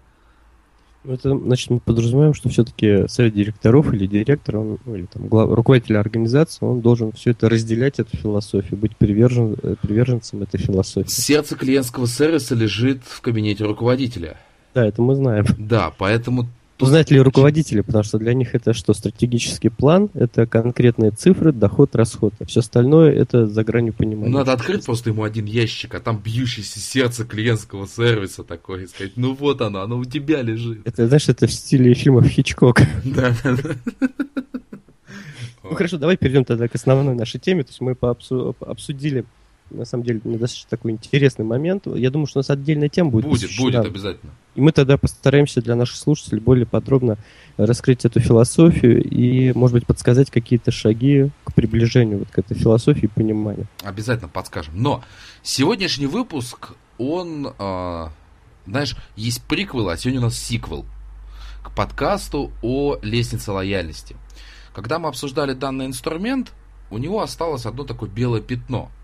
Это, 1.08 1.36
значит, 1.36 1.70
мы 1.70 1.80
подразумеваем, 1.80 2.34
что 2.34 2.50
все-таки 2.50 3.08
совет 3.08 3.34
директоров 3.34 3.92
или 3.94 4.06
директор, 4.06 4.58
он, 4.58 4.78
ну, 4.84 4.96
или 4.96 5.06
там 5.06 5.28
глав, 5.28 5.50
руководитель 5.50 5.96
организации, 5.96 6.64
он 6.64 6.80
должен 6.80 7.12
все 7.12 7.30
это 7.30 7.48
разделять, 7.48 7.98
эту 7.98 8.16
философию, 8.16 8.78
быть 8.78 8.96
привержен, 8.96 9.56
э, 9.62 9.76
приверженцем 9.80 10.42
этой 10.42 10.58
философии. 10.60 11.08
Сердце 11.08 11.56
клиентского 11.56 12.06
сервиса 12.06 12.54
лежит 12.54 13.02
в 13.04 13.22
кабинете 13.22 13.64
руководителя. 13.64 14.36
Да, 14.74 14.84
это 14.86 15.00
мы 15.00 15.14
знаем. 15.14 15.46
Да, 15.58 15.92
поэтому 15.96 16.48
Узнать 16.80 17.10
ли 17.10 17.20
руководители, 17.20 17.80
потому 17.80 18.04
что 18.04 18.18
для 18.18 18.34
них 18.34 18.54
это 18.54 18.72
что, 18.72 18.94
стратегический 18.94 19.68
план, 19.68 20.10
это 20.14 20.46
конкретные 20.46 21.10
цифры, 21.10 21.52
доход, 21.52 21.94
расход. 21.94 22.34
А 22.40 22.44
все 22.44 22.60
остальное 22.60 23.12
это 23.12 23.46
за 23.46 23.64
гранью 23.64 23.92
понимания. 23.92 24.32
Надо 24.32 24.52
открыть 24.52 24.84
просто 24.84 25.10
ему 25.10 25.24
один 25.24 25.44
ящик, 25.44 25.94
а 25.94 26.00
там 26.00 26.18
бьющееся 26.18 26.80
сердце 26.80 27.24
клиентского 27.24 27.86
сервиса 27.86 28.44
такое, 28.44 28.84
и 28.84 28.86
сказать, 28.86 29.12
ну 29.16 29.34
вот 29.34 29.60
оно, 29.60 29.80
оно 29.80 29.98
у 29.98 30.04
тебя 30.04 30.42
лежит. 30.42 30.86
Это, 30.86 31.06
знаешь, 31.06 31.28
это 31.28 31.46
в 31.46 31.52
стиле 31.52 31.94
фильмов 31.94 32.26
Хичкок. 32.26 32.80
Да, 33.04 33.34
да, 33.42 33.56
да. 33.56 34.08
Ну 35.62 35.74
хорошо, 35.74 35.98
давай 35.98 36.16
перейдем 36.16 36.44
тогда 36.44 36.68
к 36.68 36.74
основной 36.74 37.14
нашей 37.14 37.40
теме. 37.40 37.64
То 37.64 37.70
есть 37.70 37.80
мы 37.80 37.96
обсудили 38.60 39.24
на 39.70 39.84
самом 39.84 40.04
деле, 40.04 40.20
достаточно 40.24 40.70
такой 40.70 40.92
интересный 40.92 41.44
момент. 41.44 41.86
Я 41.86 42.10
думаю, 42.10 42.26
что 42.26 42.38
у 42.38 42.40
нас 42.40 42.50
отдельная 42.50 42.88
тема 42.88 43.10
будет. 43.10 43.26
Будет, 43.26 43.50
будет 43.56 43.84
обязательно. 43.84 44.32
И 44.54 44.60
мы 44.60 44.72
тогда 44.72 44.98
постараемся 44.98 45.62
для 45.62 45.76
наших 45.76 45.96
слушателей 45.96 46.40
более 46.40 46.66
подробно 46.66 47.18
раскрыть 47.56 48.04
эту 48.04 48.20
философию 48.20 49.02
и, 49.02 49.52
может 49.52 49.74
быть, 49.74 49.86
подсказать 49.86 50.30
какие-то 50.30 50.72
шаги 50.72 51.30
к 51.44 51.54
приближению 51.54 52.20
вот 52.20 52.30
к 52.30 52.38
этой 52.38 52.56
философии 52.56 53.04
и 53.04 53.08
пониманию. 53.08 53.66
Обязательно 53.82 54.28
подскажем. 54.28 54.74
Но 54.76 55.04
сегодняшний 55.42 56.06
выпуск, 56.06 56.72
он, 56.98 57.54
э, 57.58 58.08
знаешь, 58.66 58.96
есть 59.16 59.42
приквел, 59.44 59.88
а 59.88 59.96
сегодня 59.96 60.20
у 60.20 60.24
нас 60.24 60.36
сиквел 60.36 60.84
к 61.62 61.70
подкасту 61.74 62.50
о 62.62 62.98
лестнице 63.02 63.52
лояльности. 63.52 64.16
Когда 64.74 64.98
мы 64.98 65.08
обсуждали 65.08 65.52
данный 65.52 65.86
инструмент, 65.86 66.52
у 66.90 66.98
него 66.98 67.22
осталось 67.22 67.66
одно 67.66 67.84
такое 67.84 68.08
белое 68.10 68.40
пятно– 68.40 68.90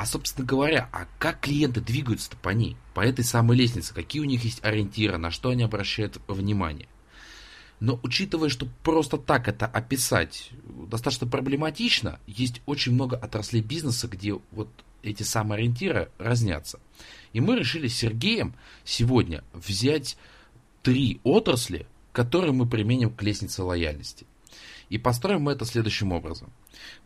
а, 0.00 0.06
собственно 0.06 0.46
говоря, 0.46 0.88
а 0.92 1.06
как 1.18 1.40
клиенты 1.40 1.82
двигаются 1.82 2.30
по 2.40 2.48
ней, 2.48 2.74
по 2.94 3.00
этой 3.00 3.22
самой 3.22 3.58
лестнице, 3.58 3.92
какие 3.92 4.22
у 4.22 4.24
них 4.24 4.42
есть 4.44 4.64
ориентиры, 4.64 5.18
на 5.18 5.30
что 5.30 5.50
они 5.50 5.62
обращают 5.62 6.22
внимание. 6.26 6.88
Но 7.80 8.00
учитывая, 8.02 8.48
что 8.48 8.66
просто 8.82 9.18
так 9.18 9.46
это 9.46 9.66
описать 9.66 10.52
достаточно 10.88 11.26
проблематично, 11.26 12.18
есть 12.26 12.62
очень 12.64 12.94
много 12.94 13.14
отраслей 13.14 13.60
бизнеса, 13.60 14.08
где 14.08 14.40
вот 14.52 14.70
эти 15.02 15.22
самые 15.22 15.58
ориентиры 15.58 16.10
разнятся. 16.16 16.80
И 17.34 17.42
мы 17.42 17.58
решили 17.58 17.86
с 17.86 17.98
Сергеем 17.98 18.54
сегодня 18.84 19.44
взять 19.52 20.16
три 20.82 21.20
отрасли, 21.24 21.86
которые 22.12 22.52
мы 22.52 22.66
применим 22.66 23.10
к 23.10 23.22
лестнице 23.22 23.62
лояльности. 23.62 24.26
И 24.90 24.98
построим 24.98 25.42
мы 25.42 25.52
это 25.52 25.64
следующим 25.64 26.12
образом. 26.12 26.52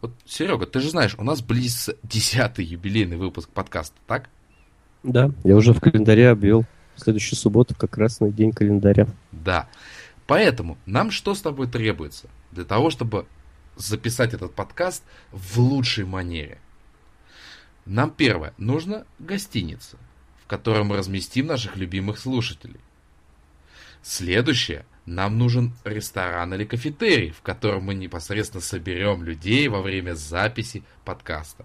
Вот, 0.01 0.15
Серега, 0.25 0.67
ты 0.67 0.81
же 0.81 0.89
знаешь, 0.89 1.15
у 1.19 1.23
нас 1.23 1.43
близится 1.43 1.97
десятый 2.03 2.65
юбилейный 2.65 3.19
выпуск 3.19 3.51
подкаста, 3.51 3.95
так? 4.07 4.31
Да, 5.03 5.31
я 5.45 5.55
уже 5.55 5.75
в 5.75 5.81
календаре 5.81 6.31
обвел. 6.31 6.65
Следующую 6.97 7.39
субботу 7.39 7.75
как 7.77 7.99
раз 7.99 8.21
на 8.21 8.31
день 8.31 8.53
календаря. 8.53 9.07
Да. 9.33 9.69
Поэтому 10.27 10.79
нам 10.87 11.11
что 11.11 11.35
с 11.35 11.43
тобой 11.43 11.67
требуется 11.67 12.31
для 12.53 12.65
того, 12.65 12.89
чтобы 12.89 13.27
записать 13.77 14.33
этот 14.33 14.55
подкаст 14.55 15.05
в 15.31 15.59
лучшей 15.59 16.07
манере? 16.07 16.59
Нам 17.85 18.11
первое, 18.11 18.55
нужно 18.57 19.07
гостиница, 19.19 19.99
в 20.43 20.47
которой 20.47 20.85
мы 20.85 20.97
разместим 20.97 21.47
наших 21.47 21.77
любимых 21.77 22.19
слушателей. 22.19 22.81
Следующее, 24.03 24.87
нам 25.07 25.39
нужен 25.39 25.73
ресторан 25.85 26.55
или 26.55 26.65
кафетерий, 26.65 27.31
в 27.31 27.43
котором 27.43 27.85
мы 27.85 27.95
непосредственно 27.95 28.63
соберем 28.63 29.23
людей 29.23 29.69
во 29.69 29.83
время 29.83 30.15
записи 30.15 30.83
подкаста. 31.05 31.65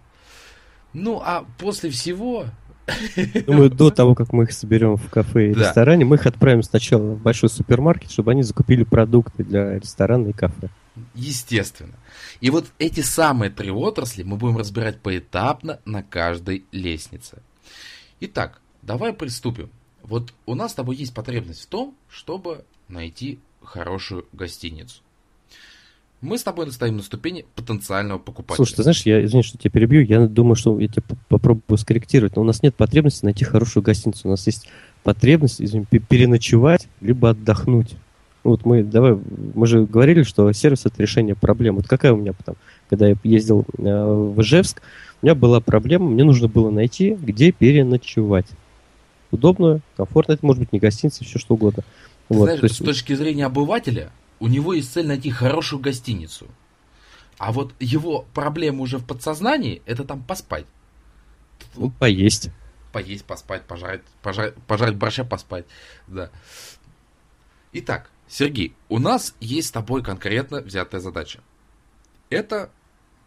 Ну, 0.94 1.22
а 1.24 1.46
после 1.58 1.90
всего... 1.90 2.46
Думаю, 3.46 3.70
до 3.70 3.92
того, 3.92 4.16
как 4.16 4.34
мы 4.34 4.46
их 4.46 4.52
соберем 4.52 4.96
в 4.98 5.10
кафе 5.10 5.52
и 5.52 5.54
да. 5.54 5.62
ресторане, 5.62 6.06
мы 6.06 6.16
их 6.16 6.26
отправим 6.26 6.64
сначала 6.64 7.14
в 7.14 7.22
большой 7.22 7.50
супермаркет, 7.50 8.12
чтобы 8.12 8.32
они 8.32 8.42
закупили 8.42 8.84
продукты 8.84 9.44
для 9.44 9.78
ресторана 9.78 10.30
и 10.30 10.34
кафе. 10.34 10.70
Естественно. 11.14 11.94
И 12.42 12.50
вот 12.50 12.66
эти 12.80 13.02
самые 13.02 13.52
три 13.52 13.70
отрасли 13.70 14.24
мы 14.24 14.38
будем 14.38 14.58
разбирать 14.58 15.00
поэтапно 15.00 15.80
на 15.86 16.02
каждой 16.02 16.66
лестнице. 16.72 17.44
Итак, 18.22 18.60
давай 18.82 19.14
приступим. 19.14 19.70
Вот 20.02 20.34
у 20.48 20.56
нас 20.56 20.72
с 20.72 20.76
тобой 20.76 20.96
есть 20.96 21.14
потребность 21.14 21.64
в 21.64 21.68
том, 21.68 21.96
чтобы 22.10 22.66
найти 22.90 23.40
хорошую 23.64 24.26
гостиницу. 24.34 25.02
Мы 26.22 26.38
с 26.38 26.44
тобой 26.44 26.70
стоим 26.72 26.98
на 26.98 27.04
ступени 27.04 27.46
потенциального 27.56 28.20
покупателя. 28.20 28.58
Слушай, 28.58 28.76
ты 28.76 28.84
знаешь, 28.84 29.04
я, 29.04 29.24
извини, 29.24 29.42
что 29.42 29.58
тебя 29.58 29.72
перебью, 29.72 30.04
я 30.04 30.28
думаю, 30.28 30.56
что 30.56 30.78
я 30.78 30.90
тебя 30.90 31.04
попробую 31.30 31.78
скорректировать, 31.78 32.36
но 32.36 32.42
у 32.42 32.46
нас 32.46 32.62
нет 32.62 32.76
потребности 32.76 33.24
найти 33.24 33.46
хорошую 33.46 33.84
гостиницу. 33.84 34.28
У 34.28 34.32
нас 34.32 34.46
есть 34.46 34.68
потребность, 35.04 35.62
извини, 35.62 35.86
переночевать, 35.86 36.90
либо 37.00 37.30
отдохнуть. 37.30 37.96
Вот 38.44 38.66
мы, 38.66 38.84
давай, 38.84 39.18
мы 39.54 39.66
же 39.66 39.86
говорили, 39.86 40.24
что 40.24 40.52
сервис 40.52 40.86
это 40.86 41.02
решение 41.02 41.36
проблем. 41.36 41.76
Вот 41.76 41.88
какая 41.88 42.12
у 42.12 42.18
меня 42.18 42.34
потом, 42.34 42.56
когда 42.90 43.08
я 43.08 43.16
ездил 43.24 43.66
э, 43.78 43.84
в 43.84 44.42
Ижевск, 44.42 44.82
у 45.22 45.26
меня 45.26 45.36
была 45.36 45.62
проблема, 45.62 46.10
мне 46.10 46.24
нужно 46.24 46.48
было 46.48 46.70
найти, 46.70 47.18
где 47.20 47.52
переночевать. 47.52 48.48
Удобную, 49.32 49.82
комфортно, 49.96 50.34
это 50.34 50.46
может 50.46 50.62
быть 50.62 50.74
не 50.74 50.80
гостиница, 50.80 51.24
все 51.24 51.38
что 51.38 51.54
угодно. 51.54 51.84
Ты 52.30 52.36
вот, 52.36 52.44
знаешь, 52.46 52.62
есть... 52.62 52.76
с 52.76 52.78
точки 52.78 53.14
зрения 53.14 53.46
обывателя, 53.46 54.12
у 54.40 54.48
него 54.48 54.74
есть 54.74 54.94
цель 54.94 55.08
найти 55.08 55.32
хорошую 55.32 55.82
гостиницу. 55.82 56.48
А 57.38 57.52
вот 57.52 57.74
его 57.80 58.26
проблема 58.34 58.82
уже 58.82 59.00
в 59.00 59.06
подсознании, 59.06 59.82
это 59.86 60.04
там 60.04 60.24
поспать. 60.24 60.66
Ну, 61.76 61.90
поесть. 61.90 62.52
Поесть, 62.94 63.26
поспать, 63.26 63.64
пожарить, 63.64 64.02
пожарить, 64.22 64.56
пожарить 64.68 64.96
борща, 64.96 65.24
поспать. 65.24 65.66
Да. 66.08 66.30
Итак, 67.74 68.10
Сергей, 68.28 68.76
у 68.90 69.00
нас 69.00 69.36
есть 69.40 69.70
с 69.70 69.72
тобой 69.72 70.04
конкретно 70.04 70.62
взятая 70.62 71.02
задача. 71.02 71.40
Это 72.30 72.70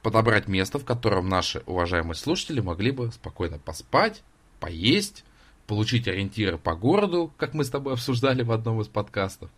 подобрать 0.03 0.47
место, 0.47 0.79
в 0.79 0.85
котором 0.85 1.29
наши 1.29 1.63
уважаемые 1.67 2.15
слушатели 2.15 2.61
могли 2.61 2.93
бы 2.93 3.11
спокойно 3.13 3.59
поспать, 3.59 4.23
поесть, 4.61 5.25
получить 5.67 6.09
ориентиры 6.09 6.59
по 6.59 6.75
городу, 6.75 7.33
как 7.37 7.55
мы 7.55 7.65
с 7.65 7.71
тобой 7.71 7.95
обсуждали 7.95 8.43
в 8.43 8.53
одном 8.53 8.81
из 8.81 8.89
подкастов, 8.89 9.51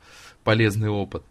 полезный 0.45 0.89
опыт. 0.89 1.23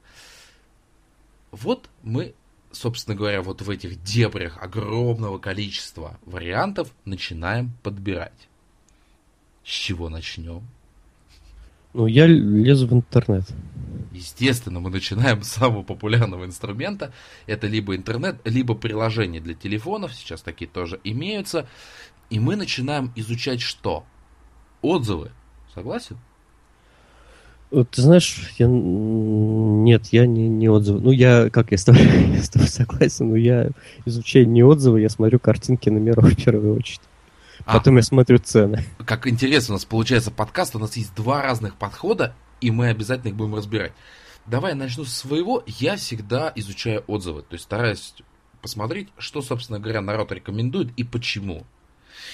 Вот 1.51 1.89
мы, 2.01 2.33
собственно 2.71 3.15
говоря, 3.15 3.41
вот 3.41 3.61
в 3.61 3.69
этих 3.69 4.01
дебрях 4.03 4.61
огромного 4.61 5.37
количества 5.37 6.19
вариантов 6.25 6.91
начинаем 7.05 7.71
подбирать. 7.83 8.49
С 9.63 9.69
чего 9.69 10.09
начнем? 10.09 10.63
Ну, 11.93 12.07
я 12.07 12.25
лезу 12.25 12.87
в 12.87 12.93
интернет. 12.93 13.45
Естественно, 14.11 14.79
мы 14.79 14.89
начинаем 14.89 15.43
с 15.43 15.49
самого 15.49 15.83
популярного 15.83 16.45
инструмента. 16.45 17.13
Это 17.45 17.67
либо 17.67 17.95
интернет, 17.95 18.41
либо 18.45 18.73
приложение 18.73 19.41
для 19.41 19.53
телефонов. 19.53 20.13
Сейчас 20.13 20.41
такие 20.41 20.69
тоже 20.69 20.99
имеются. 21.03 21.67
И 22.31 22.39
мы 22.39 22.55
начинаем 22.55 23.11
изучать 23.15 23.61
что? 23.61 24.05
Отзывы. 24.83 25.31
Согласен? 25.73 26.17
Ты 27.71 28.01
знаешь, 28.03 28.53
я... 28.59 28.67
нет, 28.67 30.05
я 30.11 30.27
не, 30.27 30.47
не 30.47 30.69
отзывы. 30.69 30.99
Ну, 30.99 31.09
я, 31.09 31.49
как 31.49 31.71
я 31.71 31.79
с, 31.79 31.83
тобой, 31.83 32.03
я 32.35 32.43
с 32.43 32.49
тобой 32.49 32.67
согласен, 32.67 33.29
но 33.29 33.35
я 33.35 33.69
изучаю 34.05 34.47
не 34.47 34.61
отзывы, 34.61 35.01
я 35.01 35.09
смотрю 35.09 35.39
картинки 35.39 35.89
номеров 35.89 36.25
в 36.25 36.35
первую 36.35 36.77
очередь. 36.77 37.01
А, 37.65 37.77
Потом 37.77 37.95
я 37.95 38.03
смотрю 38.03 38.37
цены. 38.37 38.85
Как 39.05 39.25
интересно, 39.25 39.73
у 39.73 39.77
нас 39.77 39.85
получается 39.85 40.29
подкаст, 40.29 40.75
у 40.75 40.79
нас 40.79 40.95
есть 40.97 41.15
два 41.15 41.41
разных 41.41 41.75
подхода, 41.75 42.35
и 42.61 42.69
мы 42.69 42.89
обязательно 42.89 43.29
их 43.29 43.35
будем 43.35 43.55
разбирать. 43.55 43.93
Давай 44.45 44.71
я 44.71 44.77
начну 44.77 45.05
с 45.05 45.13
своего. 45.13 45.63
Я 45.65 45.95
всегда 45.95 46.51
изучаю 46.55 47.03
отзывы, 47.07 47.41
то 47.41 47.53
есть 47.53 47.63
стараюсь 47.63 48.13
посмотреть, 48.61 49.09
что, 49.17 49.41
собственно 49.41 49.79
говоря, 49.79 50.01
народ 50.01 50.31
рекомендует 50.31 50.91
и 50.95 51.03
почему. 51.03 51.65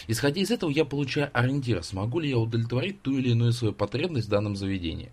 Исходя 0.07 0.41
из 0.41 0.51
этого, 0.51 0.69
я 0.69 0.85
получаю 0.85 1.29
ориентир, 1.33 1.83
смогу 1.83 2.19
ли 2.19 2.29
я 2.29 2.37
удовлетворить 2.37 3.01
ту 3.01 3.17
или 3.17 3.29
иную 3.29 3.53
свою 3.53 3.73
потребность 3.73 4.27
в 4.27 4.31
данном 4.31 4.55
заведении. 4.55 5.11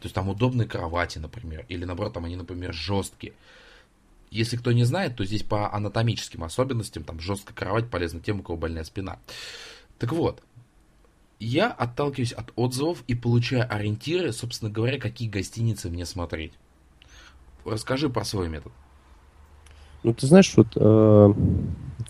То 0.00 0.06
есть 0.06 0.14
там 0.14 0.28
удобные 0.28 0.66
кровати, 0.66 1.18
например, 1.18 1.66
или 1.68 1.84
наоборот, 1.84 2.14
там 2.14 2.24
они, 2.24 2.36
например, 2.36 2.72
жесткие. 2.72 3.34
Если 4.30 4.56
кто 4.56 4.72
не 4.72 4.84
знает, 4.84 5.16
то 5.16 5.24
здесь 5.24 5.42
по 5.42 5.72
анатомическим 5.74 6.44
особенностям 6.44 7.04
там 7.04 7.20
жесткая 7.20 7.54
кровать 7.54 7.90
полезна 7.90 8.20
тем, 8.20 8.40
у 8.40 8.42
кого 8.42 8.56
больная 8.56 8.84
спина. 8.84 9.18
Так 9.98 10.12
вот, 10.12 10.42
я 11.40 11.70
отталкиваюсь 11.70 12.32
от 12.32 12.52
отзывов 12.54 13.02
и 13.08 13.14
получаю 13.14 13.66
ориентиры, 13.72 14.32
собственно 14.32 14.70
говоря, 14.70 14.98
какие 14.98 15.28
гостиницы 15.28 15.90
мне 15.90 16.06
смотреть. 16.06 16.52
Расскажи 17.64 18.08
про 18.08 18.24
свой 18.24 18.48
метод. 18.48 18.72
Ну, 20.02 20.14
ты 20.14 20.26
знаешь, 20.26 20.52
вот 20.56 20.68
э, 20.76 21.34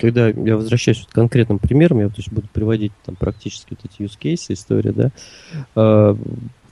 когда 0.01 0.29
я 0.29 0.57
возвращаюсь 0.57 1.07
к 1.07 1.13
конкретным 1.13 1.59
примерам, 1.59 2.01
я 2.01 2.09
то 2.09 2.17
есть, 2.17 2.33
буду 2.33 2.49
приводить 2.53 2.93
там 3.05 3.17
практически 3.17 3.77
вот 3.79 3.81
эти 3.85 4.03
use 4.03 4.19
cases, 4.19 4.55
история, 4.55 4.93
да, 4.93 5.11
э, 5.77 6.17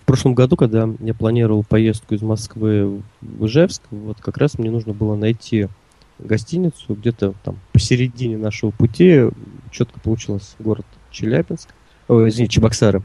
прошлом 0.08 0.32
году, 0.32 0.56
когда 0.56 0.88
я 1.00 1.12
планировал 1.12 1.62
поездку 1.62 2.14
из 2.14 2.22
Москвы 2.22 3.02
в 3.20 3.44
Ижевск, 3.44 3.82
вот 3.90 4.18
как 4.22 4.38
раз 4.38 4.58
мне 4.58 4.70
нужно 4.70 4.94
было 4.94 5.16
найти 5.16 5.68
гостиницу 6.18 6.94
где-то 6.94 7.34
там 7.44 7.58
посередине 7.74 8.38
нашего 8.38 8.70
пути. 8.70 9.24
Четко 9.70 10.00
получилось 10.00 10.56
город 10.58 10.86
Челябинск. 11.10 11.68
Ой, 12.08 12.30
извините, 12.30 12.54
Чебоксары. 12.54 13.02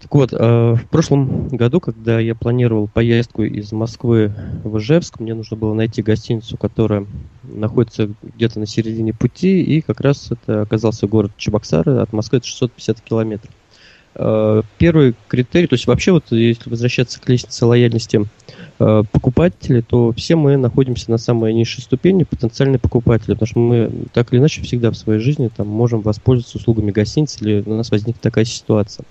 Так 0.00 0.14
вот, 0.14 0.32
э, 0.32 0.36
в 0.74 0.86
прошлом 0.90 1.48
году, 1.48 1.80
когда 1.80 2.20
я 2.20 2.34
планировал 2.34 2.86
поездку 2.86 3.44
из 3.44 3.72
Москвы 3.72 4.32
в 4.62 4.76
Ижевск, 4.78 5.20
мне 5.20 5.34
нужно 5.34 5.56
было 5.56 5.72
найти 5.72 6.02
гостиницу, 6.02 6.58
которая 6.58 7.06
находится 7.42 8.10
где-то 8.22 8.60
на 8.60 8.66
середине 8.66 9.14
пути, 9.14 9.62
и 9.62 9.80
как 9.80 10.00
раз 10.00 10.30
это 10.30 10.62
оказался 10.62 11.06
город 11.06 11.32
Чебоксары, 11.38 11.96
от 11.96 12.12
Москвы 12.12 12.38
это 12.38 12.46
650 12.46 13.00
километров. 13.00 13.50
Э, 14.18 14.62
первый 14.78 15.14
критерий, 15.28 15.66
то 15.66 15.74
есть 15.74 15.86
вообще 15.86 16.12
вот 16.12 16.24
если 16.30 16.70
возвращаться 16.70 17.20
к 17.20 17.28
лестнице 17.28 17.66
лояльности 17.66 18.22
э, 18.78 19.02
покупателей, 19.10 19.82
то 19.82 20.12
все 20.12 20.36
мы 20.36 20.56
находимся 20.56 21.10
на 21.10 21.18
самой 21.18 21.52
низшей 21.52 21.82
ступени 21.82 22.24
потенциальные 22.24 22.78
покупатели, 22.78 23.32
потому 23.32 23.46
что 23.46 23.58
мы 23.58 23.90
так 24.12 24.32
или 24.32 24.40
иначе 24.40 24.62
всегда 24.62 24.90
в 24.90 24.96
своей 24.96 25.20
жизни 25.20 25.50
там, 25.54 25.68
можем 25.68 26.00
воспользоваться 26.00 26.58
услугами 26.58 26.92
гостиницы 26.92 27.44
или 27.44 27.62
у 27.66 27.74
нас 27.74 27.90
возникнет 27.90 28.20
такая 28.20 28.44
ситуация. 28.44 29.04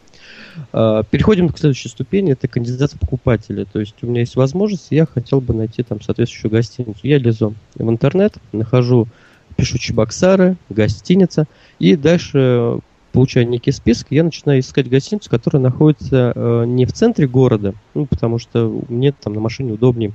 Э, 0.73 1.03
переходим 1.09 1.49
к 1.49 1.57
следующей 1.57 1.89
ступени, 1.89 2.33
это 2.33 2.47
кандидат 2.47 2.93
в 2.93 2.99
покупатели. 2.99 3.65
То 3.71 3.79
есть 3.79 3.95
у 4.01 4.07
меня 4.07 4.21
есть 4.21 4.35
возможность, 4.35 4.87
я 4.91 5.05
хотел 5.05 5.41
бы 5.41 5.53
найти 5.53 5.83
там 5.83 6.01
соответствующую 6.01 6.51
гостиницу. 6.51 6.99
Я 7.03 7.17
лезу 7.17 7.53
в 7.75 7.89
интернет, 7.89 8.35
нахожу, 8.51 9.07
пишу 9.55 9.77
Чебоксары, 9.77 10.57
гостиница, 10.69 11.47
и 11.79 11.95
дальше 11.95 12.79
получаю 13.11 13.47
некий 13.47 13.71
список, 13.71 14.07
я 14.09 14.25
начинаю 14.25 14.59
искать 14.59 14.89
гостиницу, 14.89 15.29
которая 15.29 15.63
находится 15.63 16.33
э, 16.35 16.65
не 16.67 16.85
в 16.85 16.91
центре 16.91 17.27
города, 17.27 17.73
ну, 17.93 18.05
потому 18.05 18.39
что 18.39 18.83
мне 18.89 19.13
там 19.13 19.33
на 19.33 19.39
машине 19.39 19.71
удобнее, 19.71 20.11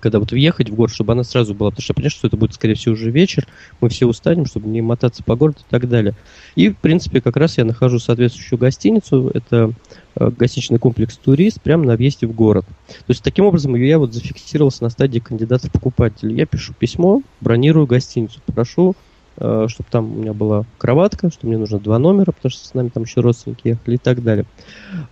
когда 0.00 0.18
вот 0.18 0.32
въехать 0.32 0.70
в 0.70 0.74
город, 0.74 0.92
чтобы 0.92 1.12
она 1.12 1.24
сразу 1.24 1.54
была, 1.54 1.70
потому 1.70 1.82
что 1.82 1.92
я 1.92 1.94
понимаю, 1.94 2.10
что 2.10 2.26
это 2.26 2.36
будет, 2.36 2.54
скорее 2.54 2.74
всего, 2.74 2.94
уже 2.94 3.10
вечер, 3.10 3.46
мы 3.80 3.88
все 3.88 4.06
устанем, 4.06 4.46
чтобы 4.46 4.68
не 4.68 4.82
мотаться 4.82 5.22
по 5.22 5.36
городу 5.36 5.58
и 5.60 5.70
так 5.70 5.88
далее. 5.88 6.14
И, 6.56 6.70
в 6.70 6.76
принципе, 6.76 7.20
как 7.20 7.36
раз 7.36 7.58
я 7.58 7.64
нахожу 7.64 7.98
соответствующую 7.98 8.58
гостиницу, 8.58 9.30
это 9.32 9.72
э, 10.16 10.30
гостиничный 10.30 10.78
комплекс 10.78 11.16
«Турист», 11.16 11.60
прямо 11.60 11.84
на 11.84 11.96
въезде 11.96 12.26
в 12.26 12.32
город. 12.32 12.64
То 12.88 13.04
есть, 13.08 13.22
таким 13.22 13.44
образом, 13.44 13.74
я 13.76 13.98
вот 13.98 14.14
зафиксировался 14.14 14.82
на 14.82 14.90
стадии 14.90 15.18
кандидата 15.20 15.68
в 15.68 15.72
покупателя. 15.72 16.34
Я 16.34 16.46
пишу 16.46 16.74
письмо, 16.74 17.22
бронирую 17.40 17.86
гостиницу, 17.86 18.40
прошу 18.46 18.94
Э, 19.36 19.66
чтобы 19.68 19.88
там 19.90 20.12
у 20.12 20.20
меня 20.20 20.32
была 20.32 20.64
кроватка, 20.78 21.30
что 21.30 21.46
мне 21.46 21.58
нужно 21.58 21.80
два 21.80 21.98
номера, 21.98 22.30
потому 22.30 22.50
что 22.50 22.66
с 22.66 22.74
нами 22.74 22.88
там 22.88 23.02
еще 23.02 23.20
родственники 23.20 23.68
ехали 23.68 23.96
и 23.96 23.98
так 23.98 24.22
далее. 24.22 24.46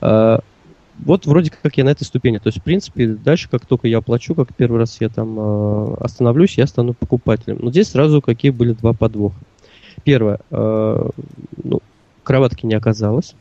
Э, 0.00 0.38
вот 0.98 1.26
вроде 1.26 1.50
как 1.50 1.76
я 1.76 1.84
на 1.84 1.90
этой 1.90 2.04
ступени. 2.04 2.38
То 2.38 2.48
есть, 2.48 2.60
в 2.60 2.62
принципе, 2.62 3.06
дальше, 3.08 3.48
как 3.50 3.66
только 3.66 3.88
я 3.88 3.98
оплачу, 3.98 4.34
как 4.34 4.54
первый 4.54 4.78
раз 4.78 5.00
я 5.00 5.08
там 5.08 5.38
э, 5.38 5.94
остановлюсь, 6.00 6.58
я 6.58 6.66
стану 6.66 6.94
покупателем. 6.94 7.58
Но 7.60 7.70
здесь 7.70 7.88
сразу 7.88 8.20
какие 8.20 8.50
были 8.50 8.72
два 8.72 8.92
подвоха. 8.92 9.36
Первое, 10.04 10.40
ну, 10.50 11.80
кроватки 12.24 12.66
не 12.66 12.74
оказалось. 12.74 13.34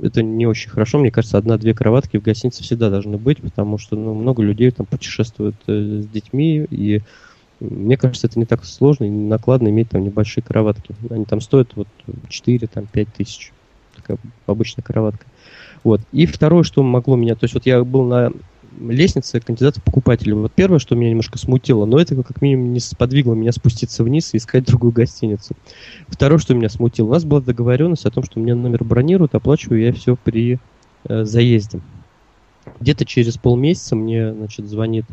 Это 0.00 0.22
не 0.22 0.46
очень 0.46 0.70
хорошо. 0.70 0.98
Мне 0.98 1.10
кажется, 1.10 1.38
одна-две 1.38 1.72
кроватки 1.72 2.16
в 2.16 2.22
гостинице 2.22 2.62
всегда 2.62 2.90
должны 2.90 3.16
быть, 3.16 3.40
потому 3.40 3.78
что 3.78 3.96
ну, 3.96 4.12
много 4.12 4.42
людей 4.42 4.70
там 4.70 4.86
путешествуют 4.86 5.54
с 5.66 6.06
детьми, 6.06 6.66
и 6.70 7.00
мне 7.60 7.96
кажется, 7.96 8.26
это 8.26 8.38
не 8.38 8.44
так 8.44 8.64
сложно 8.64 9.04
и 9.04 9.10
накладно 9.10 9.68
иметь 9.68 9.90
там 9.90 10.04
небольшие 10.04 10.42
кроватки. 10.42 10.94
Они 11.10 11.24
там 11.24 11.40
стоят 11.40 11.76
вот 11.76 11.88
4, 12.28 12.66
там 12.66 12.86
5 12.86 13.08
тысяч. 13.14 13.52
Такая 13.94 14.18
обычная 14.46 14.82
кроватка. 14.82 15.24
Вот. 15.84 16.00
И 16.12 16.26
второе, 16.26 16.64
что 16.64 16.82
могло 16.82 17.14
меня... 17.16 17.34
То 17.34 17.44
есть 17.44 17.54
вот 17.54 17.66
я 17.66 17.84
был 17.84 18.04
на 18.04 18.32
лестнице 18.80 19.40
кандидата 19.40 19.80
в 19.80 19.84
покупателей. 19.84 20.32
Вот 20.32 20.52
первое, 20.52 20.78
что 20.78 20.96
меня 20.96 21.10
немножко 21.10 21.38
смутило, 21.38 21.84
но 21.84 21.98
это 21.98 22.20
как 22.22 22.42
минимум 22.42 22.72
не 22.72 22.80
сподвигло 22.80 23.34
меня 23.34 23.52
спуститься 23.52 24.02
вниз 24.02 24.34
и 24.34 24.38
искать 24.38 24.64
другую 24.64 24.92
гостиницу. 24.92 25.54
Второе, 26.08 26.38
что 26.38 26.54
меня 26.54 26.68
смутило, 26.68 27.06
у 27.06 27.12
нас 27.12 27.24
была 27.24 27.40
договоренность 27.40 28.06
о 28.06 28.10
том, 28.10 28.24
что 28.24 28.40
мне 28.40 28.54
номер 28.54 28.82
бронируют, 28.82 29.34
оплачиваю 29.34 29.80
я 29.80 29.92
все 29.92 30.16
при 30.16 30.58
э, 31.04 31.24
заезде. 31.24 31.80
Где-то 32.80 33.04
через 33.04 33.36
полмесяца 33.36 33.94
мне, 33.94 34.32
значит, 34.32 34.66
звонит 34.66 35.04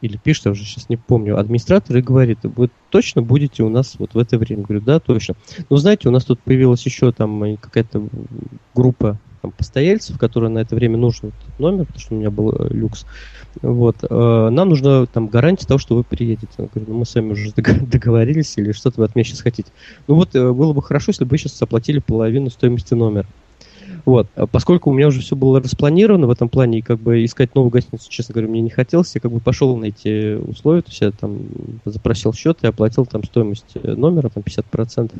или 0.00 0.16
пишет, 0.16 0.46
я 0.46 0.50
уже 0.50 0.64
сейчас 0.64 0.88
не 0.88 0.96
помню, 0.96 1.38
администратор 1.38 1.96
и 1.96 2.02
говорит, 2.02 2.40
вы 2.42 2.70
точно 2.90 3.22
будете 3.22 3.62
у 3.62 3.68
нас 3.68 3.96
вот 3.98 4.14
в 4.14 4.18
это 4.18 4.38
время? 4.38 4.62
Говорю, 4.62 4.80
да, 4.82 5.00
точно. 5.00 5.34
Но 5.70 5.76
знаете, 5.76 6.08
у 6.08 6.12
нас 6.12 6.24
тут 6.24 6.40
появилась 6.40 6.84
еще 6.84 7.12
там 7.12 7.56
какая-то 7.56 8.08
группа 8.74 9.18
там, 9.40 9.52
постояльцев, 9.52 10.18
которые 10.18 10.50
на 10.50 10.58
это 10.58 10.74
время 10.74 10.96
нужен 10.96 11.28
этот 11.28 11.58
номер, 11.58 11.86
потому 11.86 12.00
что 12.00 12.14
у 12.14 12.18
меня 12.18 12.30
был 12.30 12.52
э, 12.52 12.68
люкс. 12.70 13.06
Вот, 13.62 13.96
э, 14.02 14.48
нам 14.50 14.68
нужно 14.68 15.06
там 15.06 15.28
гарантия 15.28 15.66
того, 15.66 15.78
что 15.78 15.96
вы 15.96 16.04
приедете. 16.04 16.48
Я 16.58 16.66
говорю, 16.66 16.92
ну, 16.92 16.98
мы 16.98 17.06
с 17.06 17.14
вами 17.14 17.32
уже 17.32 17.52
договорились, 17.56 18.56
или 18.56 18.72
что-то 18.72 19.00
вы 19.00 19.06
от 19.06 19.14
меня 19.14 19.24
сейчас 19.24 19.40
хотите. 19.40 19.70
Ну 20.06 20.14
вот, 20.14 20.34
э, 20.34 20.52
было 20.52 20.72
бы 20.72 20.82
хорошо, 20.82 21.10
если 21.10 21.24
бы 21.24 21.30
вы 21.30 21.38
сейчас 21.38 21.60
оплатили 21.62 21.98
половину 21.98 22.50
стоимости 22.50 22.94
номера. 22.94 23.26
Вот. 24.04 24.28
Поскольку 24.50 24.90
у 24.90 24.92
меня 24.92 25.08
уже 25.08 25.20
все 25.20 25.34
было 25.34 25.60
распланировано 25.60 26.26
в 26.26 26.30
этом 26.30 26.48
плане, 26.48 26.78
и 26.78 26.82
как 26.82 26.98
бы 26.98 27.24
искать 27.24 27.54
новую 27.54 27.70
гостиницу, 27.70 28.10
честно 28.10 28.34
говоря, 28.34 28.48
мне 28.48 28.60
не 28.60 28.70
хотелось, 28.70 29.14
я 29.14 29.20
как 29.20 29.32
бы 29.32 29.40
пошел 29.40 29.76
на 29.76 29.86
эти 29.86 30.34
условия, 30.34 30.82
то 30.82 30.90
есть 30.90 31.00
я 31.00 31.10
там 31.10 31.40
запросил 31.84 32.32
счет 32.32 32.58
и 32.62 32.66
оплатил 32.66 33.06
там 33.06 33.24
стоимость 33.24 33.74
номера, 33.82 34.28
там 34.28 34.42
50%. 34.42 35.12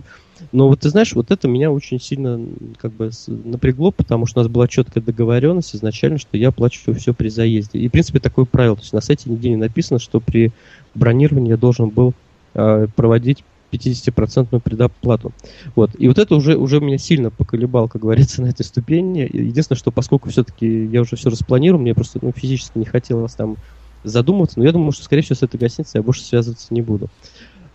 Но 0.52 0.68
вот 0.68 0.80
ты 0.80 0.88
знаешь, 0.90 1.14
вот 1.14 1.30
это 1.30 1.48
меня 1.48 1.70
очень 1.70 2.00
сильно 2.00 2.40
как 2.78 2.92
бы 2.92 3.10
напрягло, 3.26 3.90
потому 3.90 4.26
что 4.26 4.40
у 4.40 4.42
нас 4.42 4.50
была 4.50 4.68
четкая 4.68 5.02
договоренность 5.02 5.74
изначально, 5.74 6.18
что 6.18 6.36
я 6.36 6.48
оплачиваю 6.48 6.98
все 6.98 7.14
при 7.14 7.28
заезде. 7.28 7.78
И, 7.78 7.88
в 7.88 7.92
принципе, 7.92 8.20
такое 8.20 8.44
правило. 8.44 8.76
То 8.76 8.82
есть 8.82 8.92
на 8.92 9.00
сайте 9.00 9.30
нигде 9.30 9.50
не 9.50 9.56
написано, 9.56 9.98
что 9.98 10.20
при 10.20 10.52
бронировании 10.94 11.50
я 11.50 11.56
должен 11.56 11.88
был 11.88 12.14
э, 12.54 12.86
проводить 12.94 13.44
50% 13.72 14.60
предоплату. 14.60 15.32
Вот. 15.74 15.90
И 15.98 16.08
вот 16.08 16.18
это 16.18 16.34
уже, 16.34 16.56
уже 16.56 16.80
меня 16.80 16.98
сильно 16.98 17.30
поколебал, 17.30 17.88
как 17.88 18.02
говорится, 18.02 18.42
на 18.42 18.46
этой 18.46 18.64
ступени. 18.64 19.28
Единственное, 19.30 19.78
что 19.78 19.90
поскольку 19.90 20.30
все-таки 20.30 20.86
я 20.86 21.02
уже 21.02 21.16
все 21.16 21.30
распланировал, 21.30 21.80
мне 21.80 21.94
просто 21.94 22.18
ну, 22.22 22.32
физически 22.32 22.78
не 22.78 22.84
хотелось 22.84 23.34
там 23.34 23.56
задумываться, 24.04 24.58
но 24.58 24.64
я 24.64 24.72
думаю, 24.72 24.92
что, 24.92 25.04
скорее 25.04 25.22
всего, 25.22 25.34
с 25.34 25.42
этой 25.42 25.58
гостиницей 25.58 25.98
я 25.98 26.02
больше 26.02 26.22
связываться 26.22 26.68
не 26.70 26.82
буду. 26.82 27.08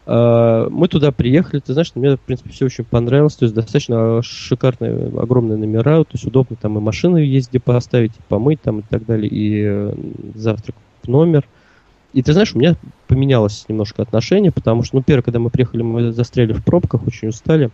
А, 0.05 0.67
мы 0.69 0.87
туда 0.87 1.11
приехали, 1.11 1.61
ты 1.61 1.73
знаешь, 1.73 1.91
мне, 1.95 2.15
в 2.15 2.19
принципе, 2.19 2.49
все 2.49 2.65
очень 2.65 2.83
понравилось, 2.83 3.35
то 3.35 3.45
есть 3.45 3.55
достаточно 3.55 4.21
шикарные, 4.21 5.07
огромные 5.17 5.57
номера, 5.57 6.03
то 6.03 6.11
есть 6.13 6.25
удобно 6.25 6.57
там 6.59 6.77
и 6.77 6.81
машины 6.81 7.19
есть 7.19 7.49
где 7.49 7.59
поставить, 7.59 8.11
и 8.11 8.21
помыть 8.27 8.61
там 8.61 8.79
и 8.79 8.83
так 8.83 9.05
далее, 9.05 9.29
и 9.29 9.63
э, 9.65 9.95
завтрак 10.35 10.75
в 11.03 11.07
номер. 11.07 11.45
И 12.11 12.21
ты 12.21 12.33
знаешь, 12.33 12.53
у 12.53 12.59
меня 12.59 12.75
поменялось 13.07 13.65
немножко 13.67 14.01
отношение, 14.01 14.51
потому 14.51 14.83
что, 14.83 14.97
ну, 14.97 15.03
первое, 15.03 15.23
когда 15.23 15.39
мы 15.39 15.49
приехали, 15.49 15.81
мы 15.81 16.11
застряли 16.11 16.53
в 16.53 16.63
пробках, 16.63 17.07
очень 17.07 17.29
устали. 17.29 17.71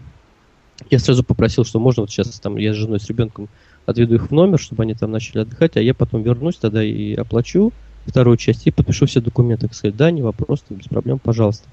Я 0.89 0.99
сразу 0.99 1.25
попросил, 1.25 1.65
что 1.65 1.79
можно 1.79 2.01
вот 2.01 2.09
сейчас 2.09 2.39
там 2.39 2.55
я 2.55 2.73
с 2.73 2.77
женой, 2.77 3.01
с 3.01 3.07
ребенком 3.07 3.49
отведу 3.85 4.15
их 4.15 4.29
в 4.29 4.31
номер, 4.31 4.59
чтобы 4.59 4.83
они 4.83 4.93
там 4.93 5.11
начали 5.11 5.41
отдыхать, 5.41 5.75
а 5.75 5.81
я 5.81 5.93
потом 5.93 6.21
вернусь 6.21 6.55
тогда 6.55 6.81
и 6.81 7.15
оплачу 7.15 7.73
вторую 8.05 8.37
часть 8.37 8.65
и 8.65 8.71
подпишу 8.71 9.05
все 9.05 9.19
документы. 9.19 9.67
Сказать, 9.71 9.97
да, 9.97 10.11
не 10.11 10.21
вопрос, 10.21 10.63
без 10.69 10.87
проблем, 10.87 11.19
пожалуйста. 11.19 11.67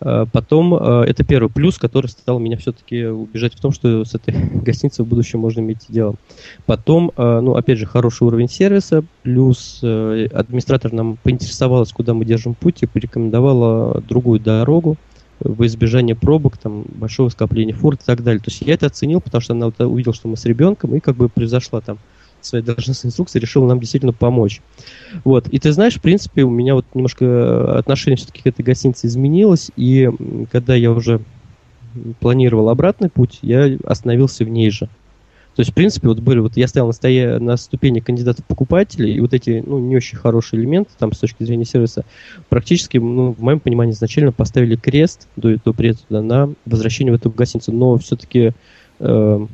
А, 0.00 0.26
потом, 0.26 0.74
а, 0.74 1.04
это 1.04 1.24
первый 1.24 1.48
плюс, 1.48 1.78
который 1.78 2.06
стал 2.06 2.38
меня 2.38 2.56
все-таки 2.56 3.04
убежать 3.04 3.54
в 3.54 3.60
том, 3.60 3.72
что 3.72 4.04
с 4.04 4.14
этой 4.14 4.34
гостиницей 4.62 5.04
в 5.04 5.08
будущем 5.08 5.40
можно 5.40 5.60
иметь 5.60 5.86
дело. 5.88 6.14
Потом, 6.66 7.12
а, 7.16 7.40
ну, 7.40 7.54
опять 7.54 7.78
же, 7.78 7.86
хороший 7.86 8.24
уровень 8.24 8.48
сервиса, 8.48 9.04
плюс 9.22 9.80
э, 9.82 10.26
администратор 10.32 10.92
нам 10.92 11.18
поинтересовалась, 11.22 11.92
куда 11.92 12.14
мы 12.14 12.24
держим 12.24 12.54
путь, 12.54 12.82
и 12.82 12.86
порекомендовала 12.86 14.00
другую 14.00 14.40
дорогу 14.40 14.96
в 15.40 15.66
избежание 15.66 16.14
пробок, 16.14 16.56
там, 16.56 16.84
большого 16.88 17.28
скопления 17.28 17.74
фур 17.74 17.94
и 17.94 17.98
так 18.04 18.22
далее. 18.22 18.40
То 18.40 18.50
есть 18.50 18.62
я 18.62 18.74
это 18.74 18.86
оценил, 18.86 19.20
потому 19.20 19.40
что 19.40 19.52
она 19.52 19.66
вот 19.66 19.80
увидела, 19.80 20.14
что 20.14 20.28
мы 20.28 20.36
с 20.36 20.44
ребенком, 20.44 20.94
и 20.94 21.00
как 21.00 21.16
бы 21.16 21.28
произошла 21.28 21.80
там 21.80 21.98
своей 22.46 22.64
должностной 22.64 23.08
инструкции 23.08 23.38
решил 23.38 23.64
нам 23.64 23.80
действительно 23.80 24.12
помочь. 24.12 24.60
Вот. 25.24 25.48
И 25.48 25.58
ты 25.58 25.72
знаешь, 25.72 25.94
в 25.94 26.00
принципе, 26.00 26.42
у 26.42 26.50
меня 26.50 26.74
вот 26.74 26.86
немножко 26.94 27.78
отношение 27.78 28.16
все-таки 28.16 28.42
к 28.42 28.46
этой 28.46 28.62
гостинице 28.62 29.06
изменилось, 29.06 29.70
и 29.76 30.10
когда 30.50 30.74
я 30.74 30.90
уже 30.90 31.20
планировал 32.20 32.68
обратный 32.68 33.08
путь, 33.08 33.38
я 33.42 33.76
остановился 33.84 34.44
в 34.44 34.48
ней 34.48 34.70
же. 34.70 34.88
То 35.54 35.60
есть, 35.60 35.70
в 35.70 35.74
принципе, 35.74 36.08
вот 36.08 36.18
были, 36.18 36.40
вот 36.40 36.56
я 36.56 36.66
стоял 36.66 36.88
на, 36.88 36.92
стоя, 36.92 37.38
на 37.38 37.56
ступени 37.56 38.00
кандидатов 38.00 38.44
покупателей, 38.44 39.14
и 39.14 39.20
вот 39.20 39.34
эти, 39.34 39.62
ну, 39.64 39.78
не 39.78 39.96
очень 39.96 40.18
хорошие 40.18 40.60
элементы, 40.60 40.90
там, 40.98 41.12
с 41.12 41.18
точки 41.18 41.44
зрения 41.44 41.64
сервиса, 41.64 42.04
практически, 42.48 42.98
ну, 42.98 43.32
в 43.32 43.40
моем 43.40 43.60
понимании, 43.60 43.92
изначально 43.92 44.32
поставили 44.32 44.74
крест 44.74 45.28
до, 45.36 45.56
до 45.64 45.72
приезда 45.72 46.22
на 46.22 46.52
возвращение 46.66 47.12
в 47.12 47.16
эту 47.16 47.30
гостиницу, 47.30 47.70
но 47.72 47.96
все-таки 47.98 48.52
э, 48.98 49.46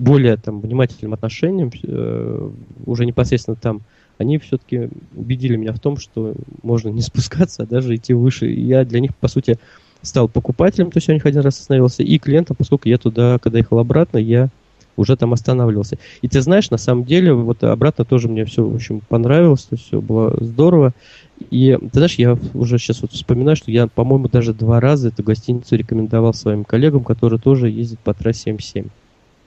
более 0.00 0.36
там 0.36 0.60
внимательным 0.60 1.14
отношением, 1.14 1.70
э, 1.82 2.50
уже 2.86 3.06
непосредственно 3.06 3.56
там, 3.56 3.82
они 4.18 4.38
все-таки 4.38 4.88
убедили 5.14 5.56
меня 5.56 5.72
в 5.72 5.80
том, 5.80 5.96
что 5.96 6.34
можно 6.62 6.88
не 6.88 7.00
спускаться, 7.02 7.62
а 7.62 7.66
даже 7.66 7.94
идти 7.94 8.14
выше. 8.14 8.50
И 8.50 8.60
я 8.62 8.84
для 8.84 9.00
них, 9.00 9.16
по 9.16 9.28
сути, 9.28 9.58
стал 10.02 10.28
покупателем, 10.28 10.90
то 10.90 10.96
есть 10.96 11.08
я 11.08 11.12
у 11.12 11.16
них 11.16 11.26
один 11.26 11.42
раз 11.42 11.60
остановился, 11.60 12.02
и 12.02 12.18
клиентом, 12.18 12.56
поскольку 12.56 12.88
я 12.88 12.96
туда, 12.96 13.38
когда 13.38 13.58
ехал 13.58 13.78
обратно, 13.78 14.18
я 14.18 14.48
уже 14.96 15.16
там 15.16 15.32
останавливался. 15.32 15.98
И 16.20 16.28
ты 16.28 16.40
знаешь, 16.40 16.70
на 16.70 16.76
самом 16.78 17.04
деле, 17.04 17.32
вот 17.32 17.62
обратно 17.64 18.04
тоже 18.04 18.28
мне 18.28 18.44
все, 18.44 18.66
в 18.66 18.74
общем, 18.74 19.00
понравилось, 19.08 19.64
то 19.64 19.74
есть 19.74 19.86
все 19.86 20.00
было 20.00 20.36
здорово. 20.40 20.92
И 21.38 21.76
ты 21.80 21.90
знаешь, 22.00 22.16
я 22.16 22.36
уже 22.54 22.78
сейчас 22.78 23.02
вот 23.02 23.12
вспоминаю, 23.12 23.56
что 23.56 23.70
я, 23.70 23.86
по-моему, 23.86 24.28
даже 24.28 24.52
два 24.52 24.80
раза 24.80 25.08
эту 25.08 25.22
гостиницу 25.22 25.76
рекомендовал 25.76 26.34
своим 26.34 26.64
коллегам, 26.64 27.04
которые 27.04 27.40
тоже 27.40 27.70
ездят 27.70 28.00
по 28.00 28.14
трассе 28.14 28.50
М7. 28.50 28.90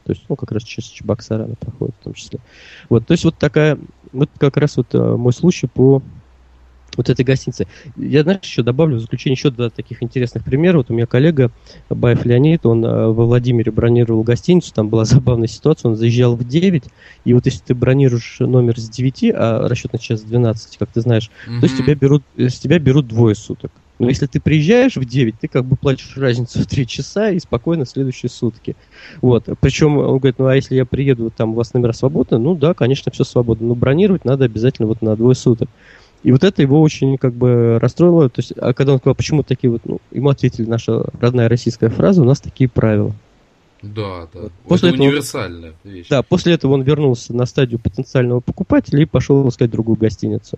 То 0.06 0.12
есть, 0.12 0.24
ну, 0.30 0.36
как 0.36 0.52
раз 0.52 0.64
через 0.64 0.90
Чебоксары 0.90 1.46
она 1.46 1.56
проходит 1.56 1.96
в 2.00 2.04
том 2.04 2.14
числе. 2.14 2.40
Вот, 2.90 3.06
то 3.06 3.14
есть 3.14 3.24
вот 3.24 3.38
такая, 3.38 3.78
вот 4.12 4.30
как 4.38 4.58
раз 4.58 4.78
вот 4.78 4.94
э, 4.94 5.16
мой 5.16 5.34
случай 5.34 5.68
по 5.68 6.02
вот 6.98 7.10
этой 7.10 7.26
гостинице. 7.26 7.68
Я, 7.96 8.24
знаешь, 8.24 8.42
еще 8.44 8.64
добавлю 8.64 8.98
в 8.98 9.00
заключение 9.00 9.36
еще 9.36 9.50
два 9.50 9.70
таких 9.70 10.04
интересных 10.04 10.44
примера. 10.44 10.78
Вот 10.78 10.90
у 10.90 10.94
меня 10.94 11.06
коллега 11.06 11.52
Баев 11.90 12.26
Леонид, 12.26 12.66
он 12.66 12.84
э, 12.86 13.08
во 13.08 13.26
Владимире 13.26 13.72
бронировал 13.72 14.24
гостиницу, 14.24 14.74
там 14.74 14.90
была 14.90 15.06
забавная 15.06 15.48
ситуация, 15.48 15.90
он 15.90 15.96
заезжал 15.96 16.36
в 16.36 16.48
9, 16.48 16.84
и 17.26 17.34
вот 17.34 17.46
если 17.46 17.60
ты 17.60 17.76
бронируешь 17.76 18.38
номер 18.40 18.80
с 18.80 18.90
9, 18.90 19.32
а 19.34 19.68
расчет 19.68 19.94
на 19.94 20.00
час 20.00 20.22
12, 20.22 20.78
как 20.78 20.90
ты 20.90 21.02
знаешь, 21.02 21.30
mm-hmm. 21.48 21.62
то 21.62 21.68
с 21.68 21.74
тебя 21.74 21.96
берут, 21.96 22.24
с 22.38 22.60
тебя 22.60 22.80
берут 22.80 23.08
двое 23.08 23.36
суток. 23.36 23.72
Но 24.00 24.10
если 24.10 24.26
ты 24.26 24.42
приезжаешь 24.42 24.96
в 24.96 25.06
9, 25.06 25.36
ты 25.40 25.48
как 25.48 25.66
бы 25.66 25.76
платишь 25.76 26.18
разницу 26.18 26.60
в 26.60 26.66
3 26.66 26.88
часа 26.88 27.30
и 27.30 27.40
спокойно 27.40 27.86
следующие 27.86 28.30
сутки. 28.30 28.76
Вот. 29.22 29.46
Причем 29.60 29.98
он 29.98 30.18
говорит, 30.18 30.40
ну 30.40 30.48
а 30.48 30.56
если 30.56 30.76
я 30.76 30.86
приеду, 30.86 31.32
там 31.36 31.52
у 31.52 31.54
вас 31.54 31.74
номера 31.74 31.94
свободны? 31.94 32.38
Ну 32.40 32.56
да, 32.56 32.74
конечно, 32.74 33.12
все 33.12 33.24
свободно. 33.24 33.68
Но 33.68 33.76
бронировать 33.76 34.26
надо 34.26 34.46
обязательно 34.46 34.88
вот 34.88 35.02
на 35.02 35.16
двое 35.16 35.36
суток. 35.36 35.70
И 36.24 36.32
вот 36.32 36.44
это 36.44 36.62
его 36.62 36.82
очень 36.82 37.18
как 37.18 37.34
бы 37.34 37.78
расстроило. 37.80 38.30
То 38.30 38.40
есть, 38.40 38.54
а 38.58 38.74
когда 38.74 38.94
он 38.94 39.00
сказал, 39.00 39.16
почему 39.16 39.44
такие 39.44 39.70
вот, 39.70 39.82
ну, 39.86 40.00
ему 40.12 40.30
ответили 40.30 40.66
наша 40.66 41.06
родная 41.20 41.50
российская 41.50 41.90
фраза, 41.90 42.22
у 42.22 42.26
нас 42.26 42.40
такие 42.40 42.70
правила. 42.70 43.14
Да, 43.82 44.28
да. 44.34 44.50
После 44.66 44.90
это 44.90 44.96
этого 44.96 45.08
универсальная 45.08 45.74
вещь. 45.84 46.08
Да, 46.10 46.24
после 46.24 46.54
этого 46.54 46.74
он 46.74 46.84
вернулся 46.84 47.36
на 47.36 47.46
стадию 47.46 47.80
потенциального 47.80 48.40
покупателя 48.40 49.02
и 49.02 49.06
пошел 49.06 49.48
искать 49.50 49.70
другую 49.70 49.98
гостиницу. 49.98 50.58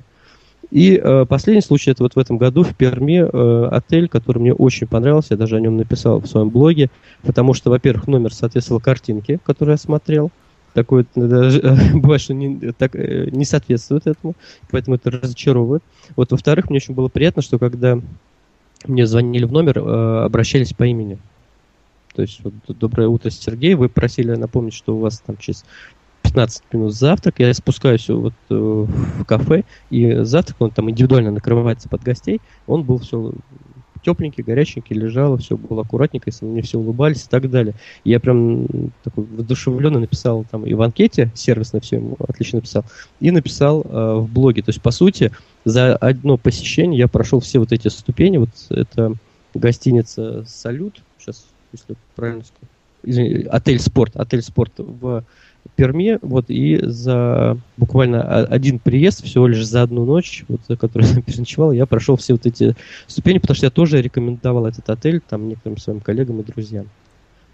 И 0.71 0.99
э, 1.01 1.25
последний 1.25 1.62
случай, 1.62 1.91
это 1.91 2.04
вот 2.04 2.15
в 2.15 2.19
этом 2.19 2.38
году 2.38 2.63
в 2.63 2.75
Перми 2.75 3.19
э, 3.21 3.67
отель, 3.67 4.08
который 4.08 4.39
мне 4.39 4.54
очень 4.54 4.88
понравился, 4.88 5.30
я 5.32 5.38
даже 5.38 5.56
о 5.56 5.60
нем 5.60 5.78
написал 5.78 6.19
в 6.19 6.28
своем 6.28 6.49
блоге, 6.49 6.89
потому 7.23 7.54
что, 7.54 7.69
во-первых, 7.69 8.08
номер 8.08 8.34
соответствовал 8.34 8.82
картинке, 8.82 9.39
которую 9.45 9.73
я 9.73 9.78
смотрел, 9.78 10.32
такое 10.73 11.06
даже, 11.15 11.60
э, 11.60 11.93
бывает, 11.93 12.21
что 12.21 12.34
не, 12.34 12.71
так, 12.73 12.95
э, 12.95 13.30
не 13.32 13.45
соответствует 13.45 14.08
этому, 14.08 14.36
поэтому 14.69 14.95
это 14.97 15.12
разочаровывает. 15.12 15.84
Вот, 16.15 16.32
во-вторых, 16.32 16.69
мне 16.69 16.78
очень 16.78 16.93
было 16.93 17.08
приятно, 17.08 17.41
что 17.41 17.58
когда 17.58 17.99
мне 18.86 19.08
звонили 19.08 19.45
в 19.45 19.51
номер, 19.51 19.80
э, 19.80 20.25
обращались 20.25 20.73
по 20.73 20.84
имени. 20.84 21.17
То 22.15 22.21
есть, 22.21 22.39
вот, 22.43 22.54
доброе 22.67 23.08
утро, 23.08 23.30
Сергей, 23.30 23.73
вы 23.73 23.89
просили 23.89 24.36
напомнить, 24.36 24.73
что 24.73 24.95
у 24.95 24.99
вас 24.99 25.19
там 25.19 25.38
через 25.38 25.65
15 26.36 26.63
минут 26.74 26.93
завтрак, 26.93 27.36
я 27.38 27.54
спускаюсь 27.54 28.10
вот 28.10 28.34
э, 28.50 28.54
в 28.54 29.24
кафе, 29.24 29.63
и 29.89 30.24
завтрак, 30.24 30.58
он 30.60 30.71
там 30.71 30.89
индивидуально 30.89 31.32
накрывается 31.32 31.88
под 31.88 32.04
гостей, 32.04 32.41
он 32.67 32.84
был 32.84 33.00
все 33.00 33.32
тепленький, 34.04 34.43
горяченький, 34.43 34.98
лежал, 34.98 35.38
все 35.38 35.56
было 35.56 35.84
аккуратненько, 35.84 36.30
если 36.30 36.45
мне 36.45 36.62
все 36.62 36.78
улыбались 36.78 37.24
и 37.24 37.30
так 37.30 37.50
далее. 37.50 37.74
Я 38.04 38.19
прям 38.19 38.67
такой 39.04 39.24
воодушевленно 39.24 40.00
написал 40.00 40.45
там 40.52 40.65
и 40.65 40.74
в 40.74 40.82
анкете, 40.82 41.32
сервисно 41.34 41.80
все 41.80 41.95
ему 41.95 42.17
отлично 42.28 42.58
написал, 42.58 42.84
и 43.21 43.32
написал 43.32 43.82
э, 43.84 44.15
в 44.17 44.30
блоге. 44.30 44.62
То 44.62 44.69
есть, 44.69 44.82
по 44.82 44.91
сути, 44.91 45.32
за 45.63 45.95
одно 45.95 46.38
посещение 46.38 47.00
я 47.00 47.08
прошел 47.08 47.39
все 47.39 47.60
вот 47.60 47.71
эти 47.71 47.88
ступени. 47.88 48.38
Вот 48.38 48.50
это 48.69 49.13
гостиница 49.54 50.43
«Салют», 50.45 51.02
сейчас, 51.17 51.45
если 51.71 51.95
правильно 52.15 52.43
сказать, 52.43 52.69
извини, 53.04 53.43
отель 53.45 53.80
«Спорт», 53.80 54.17
отель 54.17 54.41
«Спорт» 54.41 54.74
в 54.78 55.24
Перми, 55.75 56.19
вот, 56.21 56.45
и 56.49 56.80
за 56.84 57.58
буквально 57.78 58.21
один 58.45 58.80
приезд, 58.80 59.23
всего 59.23 59.47
лишь 59.47 59.65
за 59.65 59.82
одну 59.82 60.06
ночь, 60.06 60.45
вот, 60.47 60.62
за 60.67 60.78
которую 60.78 61.12
я 61.15 61.21
переночевал, 61.21 61.71
я 61.71 61.86
прошел 61.86 62.15
все 62.15 62.34
вот 62.34 62.45
эти 62.45 62.75
ступени, 63.08 63.39
потому 63.39 63.56
что 63.56 63.65
я 63.65 63.71
тоже 63.71 64.01
рекомендовал 64.01 64.67
этот 64.67 64.89
отель 64.89 65.21
там 65.21 65.49
некоторым 65.49 65.78
своим 65.78 65.99
коллегам 65.99 66.39
и 66.39 66.43
друзьям. 66.43 66.88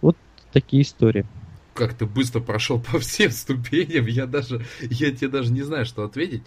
Вот 0.02 0.18
такие 0.52 0.84
истории. 0.84 1.26
Как 1.74 1.94
ты 1.94 2.06
быстро 2.06 2.42
прошел 2.42 2.80
по 2.92 3.00
всем 3.00 3.32
ступеням, 3.32 4.06
я 4.06 4.26
даже, 4.26 4.66
я 4.82 5.12
тебе 5.12 5.30
даже 5.30 5.52
не 5.52 5.62
знаю, 5.62 5.86
что 5.86 6.04
ответить. 6.04 6.44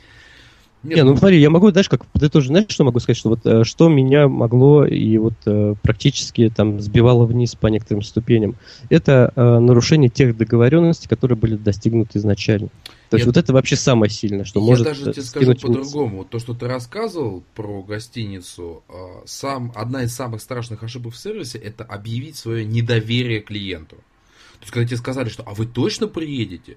Нет, 0.84 0.96
не, 0.96 1.02
ну, 1.02 1.12
ну 1.12 1.16
смотри, 1.16 1.40
я 1.40 1.48
могу, 1.48 1.70
знаешь, 1.70 1.88
как 1.88 2.04
ты 2.12 2.28
тоже 2.28 2.48
знаешь, 2.48 2.66
что 2.68 2.84
могу 2.84 3.00
сказать, 3.00 3.16
что 3.16 3.30
вот 3.30 3.40
э, 3.44 3.64
что 3.64 3.88
меня 3.88 4.28
могло 4.28 4.84
и 4.84 5.16
вот 5.16 5.34
э, 5.46 5.74
практически 5.82 6.52
там 6.54 6.78
сбивало 6.78 7.24
вниз 7.24 7.54
по 7.54 7.68
некоторым 7.68 8.02
ступеням, 8.02 8.56
это 8.90 9.32
э, 9.34 9.58
нарушение 9.58 10.10
тех 10.10 10.36
договоренностей, 10.36 11.08
которые 11.08 11.38
были 11.38 11.56
достигнуты 11.56 12.18
изначально. 12.18 12.68
То 13.08 13.16
есть 13.16 13.26
я, 13.26 13.30
вот 13.30 13.36
это 13.36 13.52
вообще 13.52 13.76
самое 13.76 14.10
сильное, 14.10 14.44
что 14.44 14.60
я 14.60 14.66
может. 14.66 14.86
Я 14.86 14.92
даже 14.92 15.12
тебе 15.12 15.22
скажу 15.22 15.54
по-другому. 15.54 16.24
То, 16.24 16.38
что 16.38 16.52
ты 16.52 16.66
рассказывал 16.66 17.42
про 17.54 17.82
гостиницу, 17.82 18.82
э, 18.88 18.92
сам 19.24 19.72
одна 19.74 20.02
из 20.02 20.14
самых 20.14 20.42
страшных 20.42 20.82
ошибок 20.82 21.14
в 21.14 21.16
сервисе 21.16 21.58
это 21.58 21.84
объявить 21.84 22.36
свое 22.36 22.64
недоверие 22.64 23.40
клиенту. 23.40 23.96
То 23.96 24.60
есть, 24.62 24.72
когда 24.72 24.86
тебе 24.86 24.96
сказали, 24.98 25.28
что 25.28 25.42
а 25.44 25.54
вы 25.54 25.66
точно 25.66 26.08
приедете? 26.08 26.76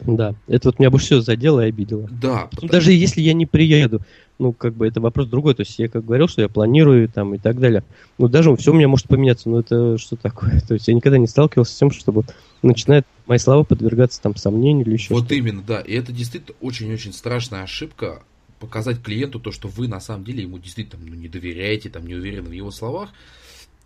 Да, 0.00 0.34
это 0.46 0.68
вот 0.68 0.78
меня 0.78 0.90
бы 0.90 0.98
все 0.98 1.20
задело 1.20 1.64
и 1.64 1.68
обидело. 1.68 2.08
Да. 2.10 2.48
Ну. 2.60 2.68
Даже 2.68 2.92
если 2.92 3.20
я 3.20 3.32
не 3.32 3.46
приеду, 3.46 4.02
ну, 4.38 4.52
как 4.52 4.74
бы 4.74 4.86
это 4.86 5.00
вопрос 5.00 5.26
другой. 5.28 5.54
То 5.54 5.62
есть 5.62 5.78
я 5.78 5.88
как 5.88 6.04
говорил, 6.04 6.28
что 6.28 6.42
я 6.42 6.48
планирую 6.48 7.08
там 7.08 7.34
и 7.34 7.38
так 7.38 7.58
далее. 7.58 7.82
Ну, 8.18 8.28
даже 8.28 8.54
все 8.56 8.72
у 8.72 8.74
меня 8.74 8.88
может 8.88 9.08
поменяться. 9.08 9.48
Но 9.48 9.60
это 9.60 9.98
что 9.98 10.16
такое? 10.16 10.60
То 10.68 10.74
есть 10.74 10.88
я 10.88 10.94
никогда 10.94 11.18
не 11.18 11.26
сталкивался 11.26 11.72
с 11.72 11.78
тем, 11.78 11.90
чтобы 11.90 12.24
начинает 12.62 13.06
мои 13.26 13.38
слова 13.38 13.64
подвергаться 13.64 14.20
там 14.20 14.36
сомнению 14.36 14.86
или 14.86 14.94
еще 14.94 15.14
Вот 15.14 15.20
что-то. 15.20 15.34
именно, 15.34 15.62
да. 15.62 15.80
И 15.80 15.94
это 15.94 16.12
действительно 16.12 16.56
очень-очень 16.60 17.12
страшная 17.12 17.62
ошибка 17.62 18.22
показать 18.60 19.02
клиенту 19.02 19.40
то, 19.40 19.52
что 19.52 19.68
вы 19.68 19.88
на 19.88 20.00
самом 20.00 20.24
деле 20.24 20.42
ему 20.42 20.58
действительно 20.58 21.04
ну, 21.04 21.14
не 21.14 21.28
доверяете, 21.28 21.88
там 21.88 22.06
не 22.06 22.14
уверены 22.14 22.48
в 22.48 22.52
его 22.52 22.70
словах. 22.70 23.10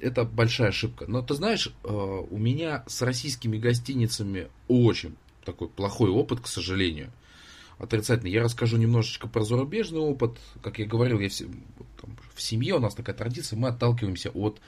Это 0.00 0.24
большая 0.24 0.70
ошибка. 0.70 1.04
Но 1.06 1.22
ты 1.22 1.34
знаешь, 1.34 1.72
э, 1.84 1.88
у 1.88 2.38
меня 2.38 2.82
с 2.88 3.02
российскими 3.02 3.58
гостиницами 3.58 4.48
очень 4.66 5.14
такой 5.44 5.68
плохой 5.68 6.10
опыт, 6.10 6.40
к 6.40 6.46
сожалению, 6.46 7.12
отрицательный. 7.78 8.30
Я 8.30 8.42
расскажу 8.42 8.76
немножечко 8.76 9.28
про 9.28 9.42
зарубежный 9.42 10.00
опыт. 10.00 10.38
Как 10.62 10.78
я 10.78 10.86
говорил, 10.86 11.18
я 11.20 11.28
в, 11.28 12.00
там, 12.00 12.16
в 12.34 12.40
семье 12.40 12.74
у 12.74 12.78
нас 12.78 12.94
такая 12.94 13.16
традиция, 13.16 13.58
мы 13.58 13.68
отталкиваемся 13.68 14.30
от 14.30 14.60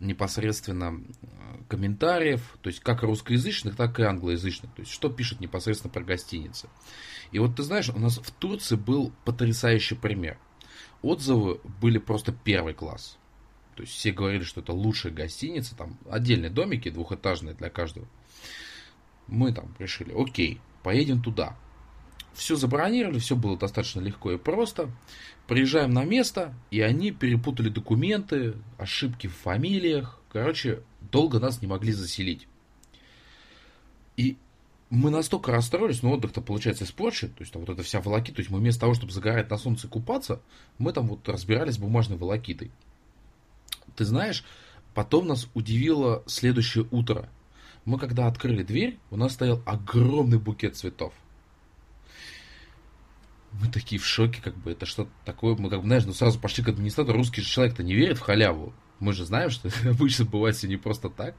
непосредственно 0.00 1.00
э, 1.22 1.26
комментариев, 1.68 2.58
то 2.62 2.68
есть 2.68 2.80
как 2.80 3.02
русскоязычных, 3.02 3.76
так 3.76 3.98
и 4.00 4.02
англоязычных, 4.02 4.72
то 4.74 4.80
есть 4.82 4.92
что 4.92 5.08
пишет 5.08 5.40
непосредственно 5.40 5.92
про 5.92 6.02
гостиницы. 6.02 6.68
И 7.32 7.38
вот 7.38 7.56
ты 7.56 7.62
знаешь, 7.62 7.88
у 7.90 7.98
нас 7.98 8.18
в 8.18 8.30
Турции 8.32 8.76
был 8.76 9.12
потрясающий 9.24 9.94
пример. 9.94 10.38
Отзывы 11.02 11.60
были 11.80 11.98
просто 11.98 12.32
первый 12.32 12.74
класс. 12.74 13.18
То 13.76 13.82
есть 13.82 13.94
все 13.94 14.12
говорили, 14.12 14.44
что 14.44 14.60
это 14.60 14.72
лучшая 14.72 15.12
гостиница, 15.12 15.76
там 15.76 15.98
отдельные 16.08 16.50
домики 16.50 16.90
двухэтажные 16.90 17.54
для 17.54 17.70
каждого 17.70 18.06
мы 19.26 19.52
там 19.52 19.74
решили, 19.78 20.12
окей, 20.12 20.60
поедем 20.82 21.22
туда. 21.22 21.56
Все 22.34 22.56
забронировали, 22.56 23.18
все 23.18 23.36
было 23.36 23.56
достаточно 23.56 24.00
легко 24.00 24.32
и 24.32 24.38
просто. 24.38 24.90
Приезжаем 25.46 25.92
на 25.92 26.04
место, 26.04 26.54
и 26.70 26.80
они 26.80 27.12
перепутали 27.12 27.68
документы, 27.68 28.54
ошибки 28.76 29.28
в 29.28 29.36
фамилиях. 29.36 30.20
Короче, 30.32 30.82
долго 31.12 31.38
нас 31.38 31.62
не 31.62 31.68
могли 31.68 31.92
заселить. 31.92 32.48
И 34.16 34.36
мы 34.90 35.10
настолько 35.10 35.52
расстроились, 35.52 36.02
но 36.02 36.12
отдых-то 36.12 36.40
получается 36.40 36.84
испорчен, 36.84 37.30
то 37.30 37.42
есть 37.42 37.52
там 37.52 37.62
вот 37.64 37.70
эта 37.70 37.82
вся 37.82 38.00
волоки, 38.00 38.30
то 38.30 38.40
есть 38.40 38.50
мы 38.50 38.58
вместо 38.58 38.80
того, 38.80 38.94
чтобы 38.94 39.12
загорать 39.12 39.50
на 39.50 39.58
солнце 39.58 39.86
и 39.86 39.90
купаться, 39.90 40.40
мы 40.78 40.92
там 40.92 41.08
вот 41.08 41.28
разбирались 41.28 41.74
с 41.74 41.78
бумажной 41.78 42.18
волокитой. 42.18 42.70
Ты 43.96 44.04
знаешь, 44.04 44.44
потом 44.92 45.26
нас 45.28 45.48
удивило 45.54 46.22
следующее 46.26 46.86
утро– 46.90 47.28
мы 47.84 47.98
когда 47.98 48.26
открыли 48.26 48.62
дверь, 48.62 48.98
у 49.10 49.16
нас 49.16 49.32
стоял 49.32 49.60
огромный 49.66 50.38
букет 50.38 50.76
цветов. 50.76 51.12
Мы 53.52 53.68
такие 53.70 54.00
в 54.00 54.06
шоке, 54.06 54.40
как 54.42 54.56
бы, 54.56 54.72
это 54.72 54.84
что-то 54.84 55.10
такое, 55.24 55.54
мы 55.56 55.70
как 55.70 55.80
бы, 55.80 55.86
знаешь, 55.86 56.04
ну 56.06 56.12
сразу 56.12 56.40
пошли 56.40 56.64
к 56.64 56.68
администратору, 56.68 57.18
русский 57.18 57.42
человек-то 57.42 57.82
не 57.82 57.94
верит 57.94 58.18
в 58.18 58.22
халяву. 58.22 58.72
Мы 59.00 59.12
же 59.12 59.24
знаем, 59.24 59.50
что 59.50 59.68
обычно 59.88 60.24
бывает 60.24 60.56
все 60.56 60.66
не 60.66 60.76
просто 60.76 61.08
так. 61.08 61.34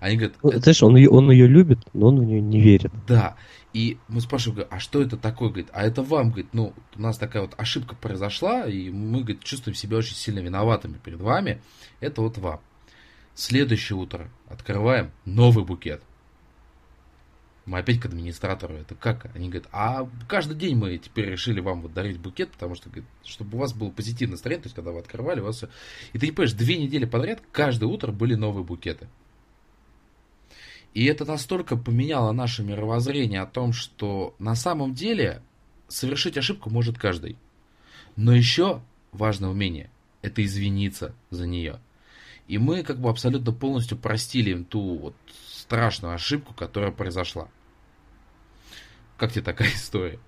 Они 0.00 0.16
говорят... 0.16 0.36
Ну, 0.42 0.50
это... 0.50 0.60
Знаешь, 0.60 0.82
он 0.82 0.96
ее, 0.96 1.10
он 1.10 1.30
ее 1.30 1.46
любит, 1.46 1.80
но 1.92 2.08
он 2.08 2.20
в 2.20 2.24
нее 2.24 2.40
не 2.40 2.60
верит. 2.60 2.92
Да. 3.06 3.36
И 3.72 3.98
мы 4.08 4.20
спрашиваем, 4.20 4.56
говорит, 4.56 4.72
а 4.72 4.78
что 4.78 5.02
это 5.02 5.16
такое? 5.16 5.48
Говорит, 5.48 5.68
а 5.72 5.82
это 5.82 6.02
вам, 6.02 6.28
говорит, 6.28 6.48
ну, 6.52 6.72
у 6.96 7.00
нас 7.00 7.18
такая 7.18 7.42
вот 7.42 7.54
ошибка 7.58 7.94
произошла, 7.94 8.66
и 8.66 8.90
мы, 8.90 9.20
говорит, 9.20 9.44
чувствуем 9.44 9.74
себя 9.74 9.98
очень 9.98 10.14
сильно 10.14 10.38
виноватыми 10.38 10.98
перед 11.02 11.20
вами. 11.20 11.60
Это 12.00 12.22
вот 12.22 12.38
вам. 12.38 12.60
Следующее 13.38 13.96
утро 13.96 14.28
открываем 14.48 15.12
новый 15.24 15.64
букет. 15.64 16.02
Мы 17.66 17.78
опять 17.78 18.00
к 18.00 18.06
администратору. 18.06 18.74
Это 18.74 18.96
как? 18.96 19.30
Они 19.36 19.48
говорят, 19.48 19.68
а 19.70 20.08
каждый 20.26 20.56
день 20.56 20.74
мы 20.74 20.98
теперь 20.98 21.26
решили 21.26 21.60
вам 21.60 21.82
вот 21.82 21.94
дарить 21.94 22.18
букет, 22.18 22.50
потому 22.50 22.74
что, 22.74 22.88
говорит, 22.90 23.08
чтобы 23.22 23.56
у 23.56 23.60
вас 23.60 23.72
было 23.74 23.90
позитивное 23.90 24.32
настроение, 24.32 24.64
то 24.64 24.66
есть, 24.66 24.74
когда 24.74 24.90
вы 24.90 24.98
открывали, 24.98 25.38
у 25.38 25.44
вас 25.44 25.58
все... 25.58 25.68
И 26.12 26.18
ты 26.18 26.26
не 26.26 26.32
понимаешь, 26.32 26.54
две 26.54 26.78
недели 26.78 27.04
подряд 27.04 27.40
каждое 27.52 27.86
утро 27.86 28.10
были 28.10 28.34
новые 28.34 28.64
букеты. 28.64 29.06
И 30.92 31.04
это 31.04 31.24
настолько 31.24 31.76
поменяло 31.76 32.32
наше 32.32 32.64
мировоззрение 32.64 33.42
о 33.42 33.46
том, 33.46 33.72
что 33.72 34.34
на 34.40 34.56
самом 34.56 34.94
деле 34.94 35.44
совершить 35.86 36.36
ошибку 36.36 36.70
может 36.70 36.98
каждый. 36.98 37.38
Но 38.16 38.34
еще 38.34 38.82
важное 39.12 39.50
умение– 39.50 39.92
это 40.22 40.44
извиниться 40.44 41.14
за 41.30 41.46
нее– 41.46 41.78
и 42.48 42.56
мы 42.56 42.82
как 42.82 42.98
бы 42.98 43.10
абсолютно 43.10 43.52
полностью 43.52 43.96
простили 43.98 44.50
им 44.50 44.64
ту 44.64 44.96
вот 44.96 45.14
страшную 45.52 46.14
ошибку, 46.14 46.54
которая 46.54 46.90
произошла. 46.90 47.46
Как 49.18 49.32
тебе 49.32 49.44
такая 49.44 49.68
история? 49.74 50.18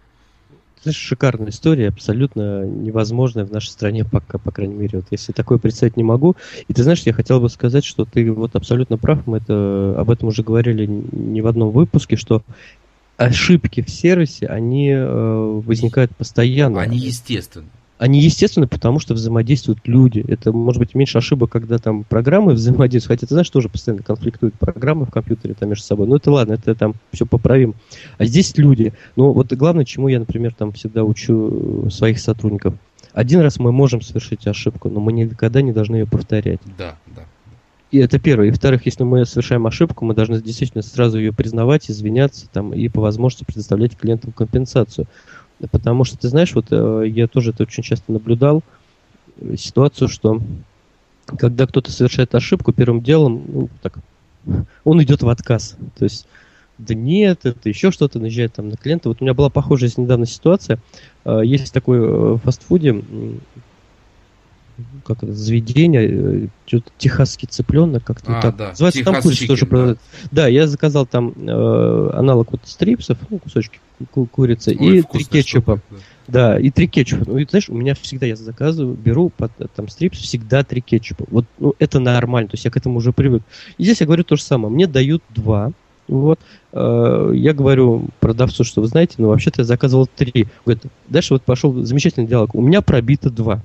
Это 0.83 0.93
шикарная 0.93 1.49
история, 1.49 1.89
абсолютно 1.89 2.65
невозможная 2.65 3.45
в 3.45 3.53
нашей 3.53 3.69
стране 3.69 4.05
пока, 4.05 4.39
по 4.39 4.51
крайней 4.51 4.75
мере. 4.75 5.01
Вот 5.01 5.09
если 5.11 5.33
такое 5.33 5.59
представить 5.59 5.97
не 5.99 6.05
могу. 6.05 6.37
И 6.69 6.73
ты 6.73 6.83
знаешь, 6.83 7.03
я 7.03 7.13
хотел 7.13 7.41
бы 7.41 7.51
сказать, 7.51 7.85
что 7.85 8.07
ты 8.07 8.31
вот 8.33 8.55
абсолютно 8.55 8.97
прав. 8.97 9.27
Мы 9.27 9.39
это, 9.39 9.95
об 9.99 10.11
этом 10.11 10.29
уже 10.29 10.43
говорили 10.43 10.87
не 10.87 11.43
в 11.43 11.47
одном 11.47 11.71
выпуске, 11.71 12.17
что 12.17 12.43
ошибки 13.19 13.83
в 13.83 13.91
сервисе, 13.91 14.47
они 14.47 14.89
э, 14.91 15.05
возникают 15.05 16.17
постоянно. 16.17 16.81
Они 16.81 16.99
естественны 16.99 17.69
они 18.01 18.23
естественно, 18.23 18.67
потому 18.67 18.99
что 18.99 19.13
взаимодействуют 19.13 19.81
люди. 19.85 20.25
Это 20.27 20.53
может 20.53 20.79
быть 20.79 20.95
меньше 20.95 21.19
ошибок, 21.19 21.51
когда 21.51 21.77
там 21.77 22.05
программы 22.05 22.55
взаимодействуют. 22.55 23.21
Хотя 23.21 23.29
ты 23.29 23.35
знаешь, 23.35 23.51
тоже 23.51 23.69
постоянно 23.69 24.03
конфликтуют 24.03 24.55
программы 24.55 25.05
в 25.05 25.11
компьютере 25.11 25.53
там 25.53 25.69
между 25.69 25.85
собой. 25.85 26.07
Ну 26.07 26.17
это 26.17 26.31
ладно, 26.31 26.55
это 26.55 26.75
там 26.75 26.95
все 27.13 27.27
поправим. 27.27 27.75
А 28.17 28.25
здесь 28.25 28.57
люди. 28.57 28.95
Ну 29.17 29.33
вот 29.33 29.53
главное, 29.53 29.85
чему 29.85 30.09
я, 30.09 30.19
например, 30.19 30.55
там 30.55 30.73
всегда 30.73 31.05
учу 31.05 31.91
своих 31.91 32.21
сотрудников. 32.21 32.73
Один 33.13 33.41
раз 33.41 33.59
мы 33.59 33.71
можем 33.71 34.01
совершить 34.01 34.47
ошибку, 34.47 34.89
но 34.89 34.99
мы 34.99 35.13
никогда 35.13 35.61
не 35.61 35.73
должны 35.73 35.97
ее 35.97 36.07
повторять. 36.07 36.61
Да, 36.79 36.97
да. 37.15 37.25
И 37.91 37.99
это 37.99 38.19
первое. 38.19 38.47
И 38.47 38.51
во-вторых, 38.51 38.87
если 38.87 39.03
мы 39.03 39.27
совершаем 39.27 39.67
ошибку, 39.67 40.07
мы 40.07 40.15
должны 40.15 40.41
действительно 40.41 40.83
сразу 40.83 41.19
ее 41.19 41.35
признавать, 41.35 41.91
извиняться 41.91 42.47
там, 42.51 42.73
и 42.73 42.89
по 42.89 43.03
возможности 43.03 43.45
предоставлять 43.45 43.97
клиентам 43.97 44.33
компенсацию. 44.33 45.07
Потому 45.71 46.05
что, 46.05 46.19
ты 46.19 46.29
знаешь, 46.29 46.55
вот 46.55 46.67
э, 46.71 47.05
я 47.09 47.27
тоже 47.27 47.51
это 47.51 47.65
очень 47.65 47.83
часто 47.83 48.13
наблюдал, 48.13 48.63
э, 49.41 49.57
ситуацию, 49.57 50.09
что 50.09 50.41
когда 51.27 51.67
кто-то 51.67 51.93
совершает 51.93 52.35
ошибку, 52.35 52.73
первым 52.73 53.03
делом, 53.03 53.45
ну, 53.47 53.69
так, 53.83 53.99
он 54.85 55.03
идет 55.03 55.23
в 55.23 55.29
отказ. 55.29 55.77
То 55.99 56.05
есть, 56.05 56.27
да 56.79 56.95
нет, 56.95 57.45
это 57.45 57.69
еще 57.69 57.91
что-то, 57.91 58.19
наезжает 58.19 58.55
там 58.55 58.69
на 58.69 58.77
клиента. 58.77 59.09
Вот 59.09 59.21
у 59.21 59.25
меня 59.25 59.35
была 59.35 59.51
похожая 59.51 59.91
недавно 59.97 60.27
ситуация. 60.27 60.79
Э, 61.25 61.41
есть 61.45 61.73
такой 61.73 62.01
в 62.01 62.39
фастфуде, 62.39 63.03
как 65.05 65.23
это, 65.23 65.33
заведение, 65.33 66.49
что-то 66.67 66.91
техасский 66.99 67.49
цыпленок, 67.49 68.05
как-то 68.05 68.39
а, 68.39 68.43
так 68.43 68.57
да. 68.57 68.69
называется. 68.69 68.99
Техас 69.01 69.13
там 69.15 69.23
курица 69.23 69.47
тоже 69.47 69.67
продают. 69.67 69.99
Да. 70.25 70.43
да, 70.43 70.49
я 70.49 70.67
заказал 70.67 71.07
там 71.07 71.33
э, 71.37 72.11
аналог 72.15 72.53
вот 72.53 72.61
стрипсов, 72.65 73.19
ну, 73.29 73.39
кусочки 73.39 73.81
курицы, 74.13 74.77
Ой, 74.79 74.99
и 74.99 75.03
три 75.03 75.25
кетчупа. 75.25 75.77
Штука, 75.77 76.03
да. 76.27 76.53
да, 76.53 76.61
и 76.61 76.71
три 76.71 76.89
кетчупа. 76.89 77.25
Ну, 77.27 77.39
и 77.39 77.47
знаешь, 77.47 77.69
у 77.69 77.75
меня 77.75 77.95
всегда 77.95 78.27
я 78.27 78.37
заказываю, 78.37 78.95
беру 78.95 79.31
под 79.31 79.53
там 79.75 79.89
стрипс 79.89 80.19
всегда 80.19 80.65
три 80.65 80.81
кетчупа. 80.81 81.27
Вот, 81.31 81.45
ну, 81.59 81.75
это 81.79 81.99
нормально, 81.99 82.49
то 82.49 82.55
есть 82.55 82.65
я 82.65 82.71
к 82.71 82.77
этому 82.77 82.97
уже 82.97 83.13
привык. 83.13 83.43
И 83.79 83.85
здесь 83.85 84.01
я 84.01 84.07
говорю 84.07 84.25
то 84.25 84.37
же 84.37 84.43
самое. 84.43 84.73
Мне 84.73 84.87
дают 84.87 85.23
два, 85.31 85.73
вот. 86.11 86.41
Э, 86.73 87.31
я 87.35 87.53
говорю 87.53 88.09
продавцу, 88.19 88.65
что 88.65 88.81
вы 88.81 88.89
знаете, 88.89 89.15
ну 89.19 89.29
вообще-то 89.29 89.63
я 89.63 89.65
заказывал 89.65 90.07
три. 90.07 90.47
Говорит, 90.65 90.85
дальше 91.09 91.35
вот 91.35 91.43
пошел 91.43 91.73
замечательный 91.85 92.27
диалог. 92.27 92.55
У 92.55 92.61
меня 92.61 92.83
пробито 92.83 93.31
два. 93.31 93.63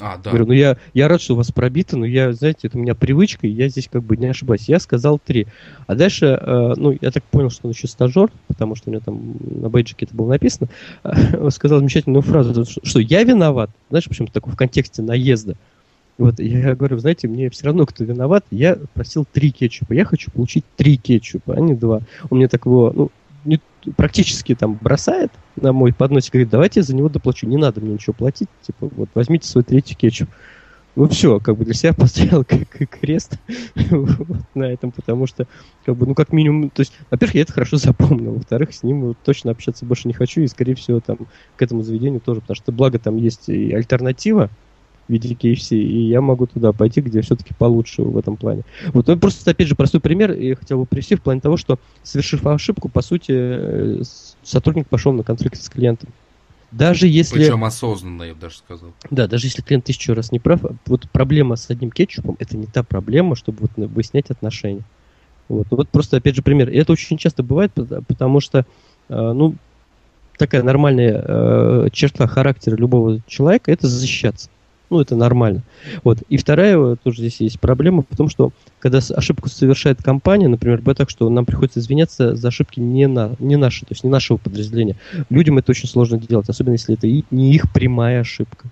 А, 0.00 0.16
да. 0.16 0.30
Говорю, 0.30 0.46
ну 0.46 0.52
я, 0.52 0.76
я 0.94 1.08
рад, 1.08 1.20
что 1.20 1.34
у 1.34 1.36
вас 1.36 1.50
пробито, 1.50 1.96
но 1.96 2.06
я, 2.06 2.32
знаете, 2.32 2.68
это 2.68 2.78
у 2.78 2.80
меня 2.80 2.94
привычка, 2.94 3.46
и 3.46 3.50
я 3.50 3.68
здесь 3.68 3.88
как 3.90 4.02
бы 4.04 4.16
не 4.16 4.26
ошибаюсь. 4.26 4.68
Я 4.68 4.78
сказал 4.78 5.18
три. 5.18 5.48
А 5.86 5.94
дальше, 5.96 6.26
э, 6.40 6.74
ну, 6.76 6.96
я 7.00 7.10
так 7.10 7.24
понял, 7.24 7.50
что 7.50 7.66
он 7.66 7.72
еще 7.72 7.88
стажер, 7.88 8.30
потому 8.46 8.76
что 8.76 8.90
у 8.90 8.92
него 8.92 9.02
там 9.04 9.36
на 9.40 9.68
бейджике 9.68 10.06
это 10.06 10.14
было 10.14 10.28
написано, 10.28 10.68
он 11.38 11.50
сказал 11.50 11.78
замечательную 11.78 12.22
фразу, 12.22 12.64
что 12.64 13.00
я 13.00 13.24
виноват. 13.24 13.70
Знаешь, 13.90 14.04
почему-то 14.04 14.32
такой 14.32 14.52
в 14.52 14.56
контексте 14.56 15.02
наезда. 15.02 15.56
Вот, 16.16 16.40
я 16.40 16.74
говорю, 16.74 16.98
знаете, 16.98 17.28
мне 17.28 17.48
все 17.48 17.66
равно, 17.66 17.86
кто 17.86 18.04
виноват. 18.04 18.44
Я 18.50 18.76
просил 18.94 19.24
три 19.30 19.52
кетчупа. 19.52 19.92
Я 19.92 20.04
хочу 20.04 20.30
получить 20.32 20.64
три 20.76 20.96
кетчупа, 20.96 21.54
а 21.54 21.60
не 21.60 21.74
два. 21.74 22.02
Он 22.28 22.38
мне 22.38 22.48
такого, 22.48 22.92
ну, 22.92 23.10
не, 23.44 23.60
практически 23.96 24.54
там 24.54 24.74
бросает 24.74 25.32
на 25.56 25.72
мой 25.72 25.92
подносик, 25.92 26.32
говорит, 26.32 26.50
давайте 26.50 26.80
я 26.80 26.84
за 26.84 26.94
него 26.94 27.08
доплачу. 27.08 27.46
Не 27.46 27.56
надо 27.56 27.80
мне 27.80 27.94
ничего 27.94 28.12
платить, 28.12 28.48
типа, 28.62 28.90
вот 28.94 29.08
возьмите 29.14 29.48
свой 29.48 29.64
третий 29.64 29.94
кетчуп. 29.94 30.28
Ну 30.96 31.06
все, 31.06 31.38
как 31.38 31.56
бы 31.56 31.64
для 31.64 31.74
себя 31.74 31.92
поставил 31.96 32.44
как 32.44 32.68
крест 32.90 33.38
на 34.54 34.64
этом, 34.64 34.90
потому 34.90 35.26
что, 35.26 35.46
как 35.84 35.96
бы, 35.96 36.06
ну 36.06 36.14
как 36.14 36.32
минимум, 36.32 36.70
то 36.70 36.80
есть, 36.80 36.92
во-первых, 37.10 37.36
я 37.36 37.42
это 37.42 37.52
хорошо 37.52 37.76
запомнил, 37.76 38.32
во-вторых, 38.32 38.74
с 38.74 38.82
ним 38.82 39.14
точно 39.24 39.52
общаться 39.52 39.86
больше 39.86 40.08
не 40.08 40.14
хочу, 40.14 40.40
и, 40.40 40.48
скорее 40.48 40.74
всего, 40.74 41.00
там, 41.00 41.18
к 41.56 41.62
этому 41.62 41.82
заведению 41.82 42.20
тоже, 42.20 42.40
потому 42.40 42.56
что, 42.56 42.72
благо, 42.72 42.98
там 42.98 43.16
есть 43.16 43.48
и 43.48 43.72
альтернатива, 43.72 44.50
в 45.08 45.12
виде 45.12 45.34
KFC, 45.34 45.76
и 45.76 46.08
я 46.08 46.20
могу 46.20 46.46
туда 46.46 46.72
пойти, 46.72 47.00
где 47.00 47.22
все-таки 47.22 47.54
получше 47.54 48.02
в 48.02 48.16
этом 48.16 48.36
плане. 48.36 48.62
Вот 48.92 49.06
ну, 49.06 49.18
просто, 49.18 49.50
опять 49.50 49.66
же, 49.66 49.74
простой 49.74 50.00
пример, 50.00 50.32
я 50.32 50.54
хотел 50.54 50.78
бы 50.78 50.86
привести 50.86 51.16
в 51.16 51.22
плане 51.22 51.40
того, 51.40 51.56
что, 51.56 51.78
совершив 52.02 52.46
ошибку, 52.46 52.88
по 52.88 53.02
сути, 53.02 53.32
э, 53.32 54.02
сотрудник 54.42 54.88
пошел 54.88 55.12
на 55.12 55.22
конфликт 55.22 55.60
с 55.60 55.68
клиентом. 55.68 56.10
Даже 56.70 57.08
если... 57.08 57.38
Причем 57.38 57.64
осознанно, 57.64 58.24
я 58.24 58.34
бы 58.34 58.40
даже 58.40 58.58
сказал. 58.58 58.90
Да, 59.10 59.26
даже 59.26 59.46
если 59.46 59.62
клиент 59.62 59.86
тысячу 59.86 60.12
раз 60.12 60.32
не 60.32 60.38
прав, 60.38 60.60
вот 60.86 61.08
проблема 61.10 61.56
с 61.56 61.70
одним 61.70 61.90
кетчупом, 61.90 62.36
это 62.38 62.56
не 62.58 62.66
та 62.66 62.82
проблема, 62.82 63.36
чтобы 63.36 63.60
вот 63.62 63.70
выяснять 63.76 64.30
отношения. 64.30 64.82
Вот, 65.48 65.66
вот 65.70 65.88
просто, 65.88 66.18
опять 66.18 66.36
же, 66.36 66.42
пример. 66.42 66.68
И 66.68 66.76
это 66.76 66.92
очень 66.92 67.16
часто 67.16 67.42
бывает, 67.42 67.72
потому 68.06 68.40
что, 68.40 68.66
э, 69.08 69.32
ну, 69.32 69.54
такая 70.36 70.62
нормальная 70.62 71.24
э, 71.26 71.88
черта 71.90 72.26
характера 72.26 72.76
любого 72.76 73.20
человека– 73.26 73.72
это 73.72 73.86
защищаться. 73.86 74.50
Ну, 74.90 75.00
это 75.00 75.16
нормально. 75.16 75.62
Вот. 76.02 76.22
И 76.28 76.36
вторая 76.36 76.96
тоже 76.96 77.18
здесь 77.18 77.40
есть 77.40 77.60
проблема 77.60 78.04
в 78.08 78.16
том, 78.16 78.28
что 78.28 78.52
когда 78.78 79.00
ошибку 79.14 79.48
совершает 79.48 80.02
компания, 80.02 80.48
например, 80.48 80.78
бывает 80.78 80.98
так, 80.98 81.10
что 81.10 81.28
нам 81.28 81.44
приходится 81.44 81.80
извиняться 81.80 82.34
за 82.36 82.48
ошибки 82.48 82.80
не, 82.80 83.06
на, 83.06 83.36
не 83.38 83.56
наши, 83.56 83.80
то 83.80 83.92
есть 83.92 84.04
не 84.04 84.10
нашего 84.10 84.38
подразделения. 84.38 84.96
Людям 85.30 85.58
это 85.58 85.72
очень 85.72 85.88
сложно 85.88 86.18
делать, 86.18 86.48
особенно 86.48 86.74
если 86.74 86.94
это 86.94 87.06
не 87.30 87.54
их 87.54 87.72
прямая 87.72 88.20
ошибка. 88.20 88.68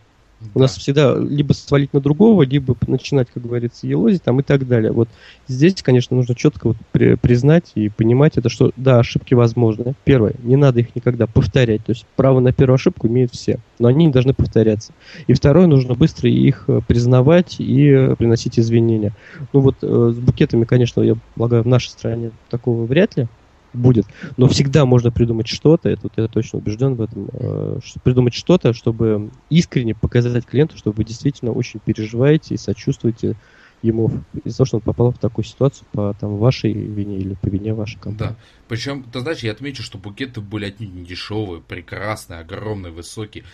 У 0.54 0.58
нас 0.58 0.76
всегда 0.76 1.16
либо 1.16 1.52
свалить 1.52 1.92
на 1.92 2.00
другого, 2.00 2.42
либо 2.42 2.76
начинать, 2.86 3.28
как 3.32 3.42
говорится, 3.42 3.86
елозить 3.86 4.22
там 4.22 4.40
и 4.40 4.42
так 4.42 4.66
далее. 4.66 4.92
Вот 4.92 5.08
здесь, 5.48 5.82
конечно, 5.82 6.16
нужно 6.16 6.34
четко 6.34 6.68
вот 6.68 6.76
при, 6.92 7.14
признать 7.14 7.72
и 7.74 7.88
понимать 7.88 8.36
это, 8.36 8.48
что 8.48 8.72
да, 8.76 8.98
ошибки 8.98 9.34
возможны. 9.34 9.94
Первое, 10.04 10.34
не 10.42 10.56
надо 10.56 10.80
их 10.80 10.94
никогда 10.94 11.26
повторять. 11.26 11.84
То 11.84 11.90
есть 11.90 12.06
право 12.16 12.40
на 12.40 12.52
первую 12.52 12.76
ошибку 12.76 13.06
имеют 13.06 13.32
все, 13.32 13.58
но 13.78 13.88
они 13.88 14.06
не 14.06 14.12
должны 14.12 14.34
повторяться. 14.34 14.92
И 15.26 15.34
второе, 15.34 15.66
нужно 15.66 15.94
быстро 15.94 16.30
их 16.30 16.64
э, 16.68 16.80
признавать 16.86 17.56
и 17.58 18.14
приносить 18.18 18.58
извинения. 18.58 19.12
Ну 19.52 19.60
вот 19.60 19.76
э, 19.82 20.12
с 20.14 20.18
букетами, 20.18 20.64
конечно, 20.64 21.00
я 21.00 21.16
полагаю, 21.34 21.62
в 21.62 21.66
нашей 21.66 21.88
стране 21.88 22.30
такого 22.50 22.84
вряд 22.84 23.16
ли 23.16 23.28
будет. 23.76 24.06
Но 24.36 24.48
всегда 24.48 24.84
можно 24.86 25.10
придумать 25.10 25.46
что-то, 25.48 25.88
это 25.88 26.08
я 26.16 26.28
точно 26.28 26.58
убежден 26.58 26.94
в 26.94 27.02
этом, 27.02 27.28
э, 27.32 27.78
придумать 28.02 28.34
что-то, 28.34 28.72
чтобы 28.72 29.30
искренне 29.50 29.94
показать 29.94 30.46
клиенту, 30.46 30.76
что 30.76 30.92
вы 30.92 31.04
действительно 31.04 31.52
очень 31.52 31.80
переживаете 31.80 32.54
и 32.54 32.58
сочувствуете 32.58 33.36
ему 33.82 34.10
из-за 34.44 34.58
того, 34.58 34.66
что 34.66 34.76
он 34.76 34.82
попал 34.82 35.12
в 35.12 35.18
такую 35.18 35.44
ситуацию 35.44 35.86
по 35.92 36.14
там, 36.18 36.36
вашей 36.36 36.72
вине 36.72 37.18
или 37.18 37.34
по 37.34 37.48
вине 37.48 37.74
вашей 37.74 37.98
компании. 37.98 38.32
Да. 38.32 38.36
Причем, 38.68 39.04
ты 39.04 39.20
знаешь, 39.20 39.40
я 39.40 39.52
отмечу, 39.52 39.82
что 39.82 39.98
букеты 39.98 40.40
были 40.40 40.66
отнюдь 40.66 40.92
не 40.92 41.04
дешевые, 41.04 41.62
прекрасные, 41.62 42.40
огромные, 42.40 42.92
высокие. 42.92 43.44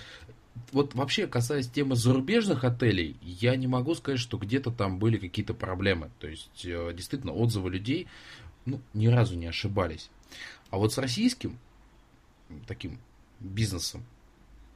Вот 0.70 0.94
вообще, 0.94 1.26
касаясь 1.26 1.68
темы 1.68 1.96
зарубежных 1.96 2.64
отелей, 2.64 3.16
я 3.22 3.56
не 3.56 3.66
могу 3.66 3.94
сказать, 3.94 4.20
что 4.20 4.36
где-то 4.38 4.70
там 4.70 4.98
были 4.98 5.16
какие-то 5.16 5.54
проблемы. 5.54 6.10
То 6.20 6.28
есть, 6.28 6.64
э, 6.64 6.92
действительно, 6.94 7.32
отзывы 7.32 7.70
людей 7.70 8.06
ну, 8.64 8.80
ни 8.94 9.06
разу 9.08 9.36
не 9.36 9.46
ошибались. 9.46 10.10
А 10.70 10.78
вот 10.78 10.92
с 10.92 10.98
российским 10.98 11.58
таким 12.66 12.98
бизнесом 13.40 14.04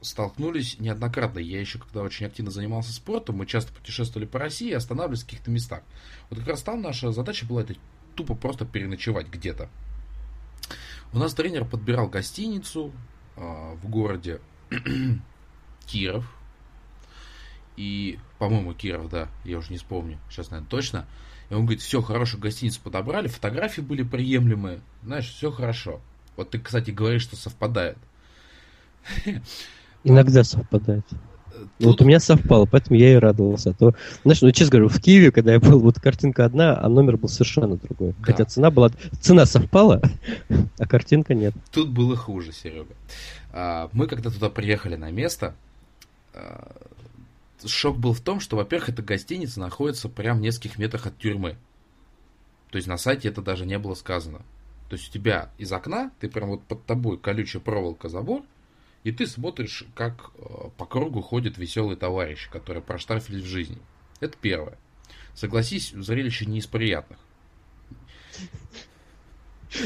столкнулись 0.01 0.79
неоднократно. 0.79 1.39
Я 1.39 1.59
еще, 1.59 1.79
когда 1.79 2.01
очень 2.01 2.25
активно 2.25 2.51
занимался 2.51 2.93
спортом, 2.93 3.37
мы 3.37 3.45
часто 3.45 3.73
путешествовали 3.73 4.27
по 4.27 4.39
России 4.39 4.69
и 4.69 4.73
останавливались 4.73 5.23
в 5.23 5.25
каких-то 5.25 5.51
местах. 5.51 5.81
Вот 6.29 6.39
как 6.39 6.47
раз 6.47 6.61
там 6.61 6.81
наша 6.81 7.11
задача 7.11 7.45
была 7.45 7.61
это 7.61 7.75
тупо 8.15 8.35
просто 8.35 8.65
переночевать 8.65 9.27
где-то. 9.27 9.69
У 11.13 11.19
нас 11.19 11.33
тренер 11.33 11.65
подбирал 11.65 12.09
гостиницу 12.09 12.91
э, 13.35 13.41
в 13.41 13.89
городе 13.89 14.41
Киров. 15.85 16.33
И, 17.77 18.19
по-моему, 18.39 18.73
Киров, 18.73 19.09
да, 19.09 19.29
я 19.45 19.59
уже 19.59 19.71
не 19.71 19.77
вспомню, 19.77 20.19
сейчас, 20.29 20.49
наверное, 20.49 20.69
точно. 20.69 21.07
И 21.49 21.53
он 21.53 21.61
говорит, 21.61 21.81
все, 21.81 22.01
хорошую 22.01 22.41
гостиницу 22.41 22.81
подобрали, 22.81 23.27
фотографии 23.27 23.81
были 23.81 24.03
приемлемые, 24.03 24.81
знаешь, 25.03 25.29
все 25.29 25.51
хорошо. 25.51 26.01
Вот 26.35 26.51
ты, 26.51 26.59
кстати, 26.59 26.91
говоришь, 26.91 27.23
что 27.23 27.35
совпадает. 27.35 27.97
Иногда 30.03 30.43
совпадает. 30.43 31.05
Тут... 31.09 31.19
Вот 31.79 32.01
у 32.01 32.05
меня 32.05 32.19
совпало, 32.19 32.65
поэтому 32.65 32.99
я 32.99 33.13
и 33.13 33.15
радовался. 33.15 33.71
А 33.71 33.73
то, 33.73 33.95
знаешь, 34.23 34.41
ну 34.41 34.51
честно 34.51 34.73
говорю, 34.73 34.89
в 34.89 34.99
Киеве, 34.99 35.31
когда 35.31 35.53
я 35.53 35.59
был, 35.59 35.79
вот 35.79 35.99
картинка 35.99 36.45
одна, 36.45 36.79
а 36.79 36.87
номер 36.87 37.17
был 37.17 37.29
совершенно 37.29 37.77
другой. 37.77 38.13
Да. 38.19 38.25
Хотя 38.25 38.45
цена 38.45 38.69
была, 38.69 38.91
цена 39.19 39.45
совпала, 39.45 40.01
а 40.79 40.87
картинка 40.87 41.33
нет. 41.33 41.53
Тут 41.71 41.89
было 41.89 42.15
хуже, 42.15 42.51
Серега. 42.51 42.93
А, 43.51 43.89
мы 43.93 44.07
когда 44.07 44.29
туда 44.29 44.49
приехали 44.49 44.95
на 44.95 45.09
место, 45.09 45.55
а, 46.33 46.75
шок 47.65 47.97
был 47.97 48.13
в 48.13 48.21
том, 48.21 48.39
что, 48.39 48.55
во-первых, 48.55 48.89
эта 48.89 49.01
гостиница 49.01 49.59
находится 49.59 50.09
прямо 50.09 50.39
в 50.39 50.41
нескольких 50.41 50.77
метрах 50.77 51.07
от 51.07 51.17
тюрьмы. 51.17 51.57
То 52.69 52.77
есть 52.77 52.87
на 52.87 52.97
сайте 52.97 53.29
это 53.29 53.41
даже 53.41 53.65
не 53.65 53.77
было 53.79 53.93
сказано. 53.93 54.39
То 54.89 54.95
есть 54.95 55.09
у 55.09 55.11
тебя 55.11 55.49
из 55.57 55.71
окна, 55.71 56.11
ты 56.19 56.29
прям 56.29 56.49
вот 56.49 56.63
под 56.63 56.85
тобой 56.85 57.17
колючая 57.17 57.61
проволока 57.61 58.09
забор, 58.09 58.43
и 59.03 59.11
ты 59.11 59.25
смотришь, 59.25 59.85
как 59.95 60.31
э, 60.37 60.69
по 60.77 60.85
кругу 60.85 61.21
ходят 61.21 61.57
веселые 61.57 61.97
товарищи, 61.97 62.49
которые 62.51 62.83
проштрафились 62.83 63.43
в 63.43 63.47
жизни. 63.47 63.77
Это 64.19 64.37
первое. 64.39 64.77
Согласись, 65.33 65.91
зрелище 65.91 66.45
не 66.45 66.59
из 66.59 66.67
приятных. 66.67 67.19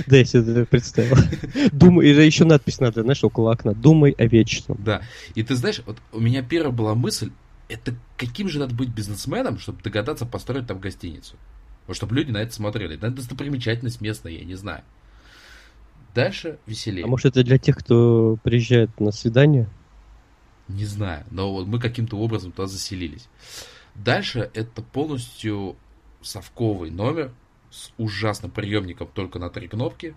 Да, 0.07 0.17
я 0.17 0.26
себе 0.26 0.65
представил. 0.65 1.17
Думай, 1.72 2.07
еще 2.07 2.45
надпись 2.45 2.80
надо, 2.80 3.01
знаешь, 3.03 3.24
около 3.24 3.51
окна. 3.51 3.74
Думай 3.74 4.11
о 4.17 4.26
вечном. 4.26 4.78
Да. 4.80 5.01
И 5.36 5.43
ты 5.43 5.55
знаешь, 5.55 5.82
вот 5.86 5.97
у 6.11 6.19
меня 6.19 6.43
первая 6.43 6.72
была 6.72 6.95
мысль, 6.95 7.32
это 7.72 7.95
каким 8.17 8.49
же 8.49 8.59
надо 8.59 8.76
быть 8.76 8.89
бизнесменом, 8.89 9.57
чтобы 9.57 9.82
догадаться 9.82 10.26
построить 10.26 10.67
там 10.67 10.80
гостиницу? 10.80 11.38
Вот 11.88 11.95
чтобы 11.95 12.15
люди 12.15 12.32
на 12.32 12.38
это 12.38 12.53
смотрели. 12.53 12.95
Это 12.95 13.09
достопримечательность 13.11 14.01
местная, 14.01 14.34
я 14.34 14.45
не 14.45 14.55
знаю. 14.55 14.84
Дальше 16.13 16.59
веселее. 16.65 17.05
А 17.05 17.07
может 17.07 17.28
это 17.28 17.43
для 17.43 17.57
тех, 17.57 17.78
кто 17.78 18.38
приезжает 18.43 18.99
на 18.99 19.11
свидание? 19.11 19.69
Не 20.67 20.86
знаю, 20.86 21.26
но 21.32 21.51
вот 21.51 21.67
мы 21.67 21.80
каким-то 21.80 22.17
образом 22.17 22.51
туда 22.51 22.67
заселились. 22.67 23.28
Дальше 23.95 24.51
это 24.53 24.82
полностью 24.82 25.76
совковый 26.22 26.91
номер 26.91 27.34
с 27.69 27.91
ужасным 27.97 28.51
приемником 28.51 29.07
только 29.13 29.39
на 29.39 29.49
три 29.49 29.67
кнопки. 29.67 30.15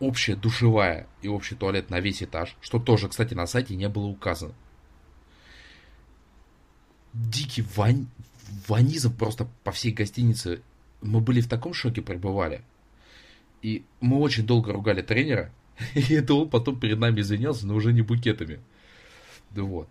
Общая 0.00 0.36
душевая 0.36 1.06
и 1.22 1.28
общий 1.28 1.54
туалет 1.54 1.90
на 1.90 2.00
весь 2.00 2.22
этаж, 2.22 2.56
что 2.60 2.78
тоже, 2.78 3.08
кстати, 3.08 3.34
на 3.34 3.46
сайте 3.46 3.74
не 3.76 3.88
было 3.88 4.06
указано 4.06 4.54
дикий 7.12 7.64
вань, 7.76 8.06
ванизм 8.68 9.16
просто 9.16 9.48
по 9.64 9.72
всей 9.72 9.92
гостинице. 9.92 10.62
Мы 11.00 11.20
были 11.20 11.40
в 11.40 11.48
таком 11.48 11.74
шоке 11.74 12.02
пребывали. 12.02 12.62
И 13.60 13.84
мы 14.00 14.18
очень 14.18 14.46
долго 14.46 14.72
ругали 14.72 15.02
тренера. 15.02 15.52
И 15.94 16.14
это 16.14 16.34
он 16.34 16.48
потом 16.48 16.78
перед 16.78 16.98
нами 16.98 17.20
извинялся, 17.20 17.66
но 17.66 17.74
уже 17.74 17.92
не 17.92 18.02
букетами. 18.02 18.60
Вот. 19.50 19.88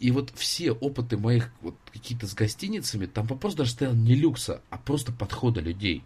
И 0.00 0.10
вот 0.10 0.32
все 0.34 0.72
опыты 0.72 1.18
моих 1.18 1.52
вот 1.60 1.76
какие-то 1.92 2.26
с 2.26 2.34
гостиницами, 2.34 3.04
там 3.04 3.26
вопрос 3.26 3.54
даже 3.54 3.72
стоял 3.72 3.94
не 3.94 4.14
люкса, 4.14 4.62
а 4.70 4.78
просто 4.78 5.12
подхода 5.12 5.60
людей. 5.60 6.02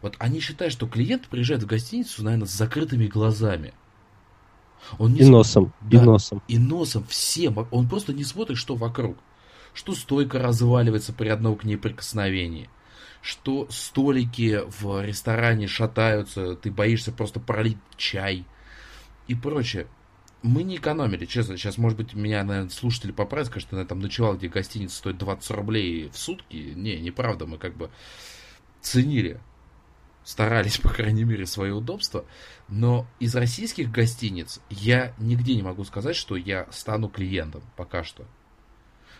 Вот 0.00 0.14
они 0.20 0.38
считают, 0.38 0.72
что 0.72 0.86
клиент 0.86 1.26
приезжает 1.26 1.64
в 1.64 1.66
гостиницу, 1.66 2.22
наверное, 2.22 2.46
с 2.46 2.52
закрытыми 2.52 3.08
глазами. 3.08 3.74
Он 4.98 5.12
не 5.12 5.20
и 5.22 5.24
носом, 5.24 5.72
да, 5.80 6.00
и 6.00 6.00
носом. 6.00 6.42
И 6.46 6.58
носом 6.58 7.04
всем. 7.08 7.66
Он 7.72 7.88
просто 7.88 8.12
не 8.12 8.22
смотрит, 8.22 8.56
что 8.56 8.76
вокруг 8.76 9.18
что 9.78 9.94
стойка 9.94 10.40
разваливается 10.40 11.12
при 11.12 11.28
одном 11.28 11.56
к 11.56 11.62
ней 11.62 11.76
прикосновении, 11.76 12.68
что 13.22 13.68
столики 13.70 14.62
в 14.80 15.04
ресторане 15.04 15.68
шатаются, 15.68 16.56
ты 16.56 16.72
боишься 16.72 17.12
просто 17.12 17.38
пролить 17.38 17.78
чай 17.96 18.44
и 19.28 19.36
прочее. 19.36 19.86
Мы 20.42 20.64
не 20.64 20.78
экономили, 20.78 21.26
честно. 21.26 21.56
Сейчас, 21.56 21.78
может 21.78 21.96
быть, 21.96 22.14
меня, 22.14 22.42
наверное, 22.42 22.70
слушатели 22.70 23.12
поправят, 23.12 23.46
скажут, 23.46 23.68
что 23.68 23.78
я 23.78 23.84
там 23.84 24.00
ночевал, 24.00 24.36
где 24.36 24.48
гостиница 24.48 24.96
стоит 24.96 25.16
20 25.16 25.48
рублей 25.52 26.10
в 26.12 26.18
сутки. 26.18 26.56
Не, 26.56 27.00
неправда, 27.00 27.46
мы 27.46 27.56
как 27.56 27.76
бы 27.76 27.88
ценили, 28.80 29.40
старались, 30.24 30.78
по 30.78 30.88
крайней 30.88 31.22
мере, 31.22 31.46
свое 31.46 31.72
удобство. 31.72 32.24
Но 32.66 33.06
из 33.20 33.36
российских 33.36 33.92
гостиниц 33.92 34.60
я 34.70 35.14
нигде 35.18 35.54
не 35.54 35.62
могу 35.62 35.84
сказать, 35.84 36.16
что 36.16 36.34
я 36.34 36.66
стану 36.72 37.08
клиентом 37.08 37.62
пока 37.76 38.02
что. 38.02 38.26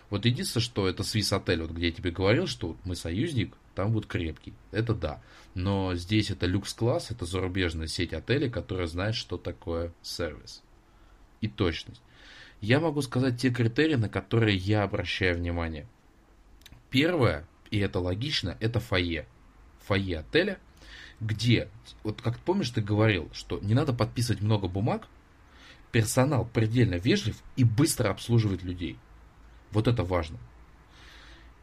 Вот 0.09 0.25
единственное, 0.25 0.63
что 0.63 0.87
это 0.87 1.03
Swiss 1.03 1.37
Hotel, 1.37 1.61
вот 1.61 1.71
где 1.71 1.87
я 1.87 1.91
тебе 1.91 2.11
говорил, 2.11 2.47
что 2.47 2.75
мы 2.83 2.95
союзник, 2.95 3.55
там 3.75 3.91
будет 3.93 4.07
крепкий. 4.07 4.53
Это 4.71 4.93
да. 4.93 5.21
Но 5.53 5.93
здесь 5.95 6.31
это 6.31 6.45
люкс-класс, 6.47 7.11
это 7.11 7.25
зарубежная 7.25 7.87
сеть 7.87 8.13
отелей, 8.13 8.49
которая 8.49 8.87
знает, 8.87 9.15
что 9.15 9.37
такое 9.37 9.93
сервис. 10.01 10.63
И 11.41 11.47
точность. 11.47 12.01
Я 12.59 12.79
могу 12.79 13.01
сказать 13.01 13.39
те 13.39 13.51
критерии, 13.51 13.95
на 13.95 14.09
которые 14.09 14.57
я 14.57 14.83
обращаю 14.83 15.37
внимание. 15.37 15.87
Первое, 16.89 17.47
и 17.71 17.77
это 17.79 17.99
логично, 17.99 18.57
это 18.59 18.79
фойе. 18.79 19.27
Фойе 19.85 20.19
отеля, 20.19 20.59
где, 21.19 21.69
вот 22.03 22.21
как 22.21 22.39
помнишь, 22.39 22.71
ты 22.71 22.81
говорил, 22.81 23.29
что 23.33 23.59
не 23.59 23.73
надо 23.73 23.93
подписывать 23.93 24.41
много 24.41 24.67
бумаг, 24.67 25.07
персонал 25.91 26.45
предельно 26.45 26.95
вежлив 26.95 27.37
и 27.55 27.63
быстро 27.63 28.09
обслуживает 28.09 28.63
людей. 28.63 28.97
Вот 29.71 29.87
это 29.87 30.03
важно. 30.03 30.37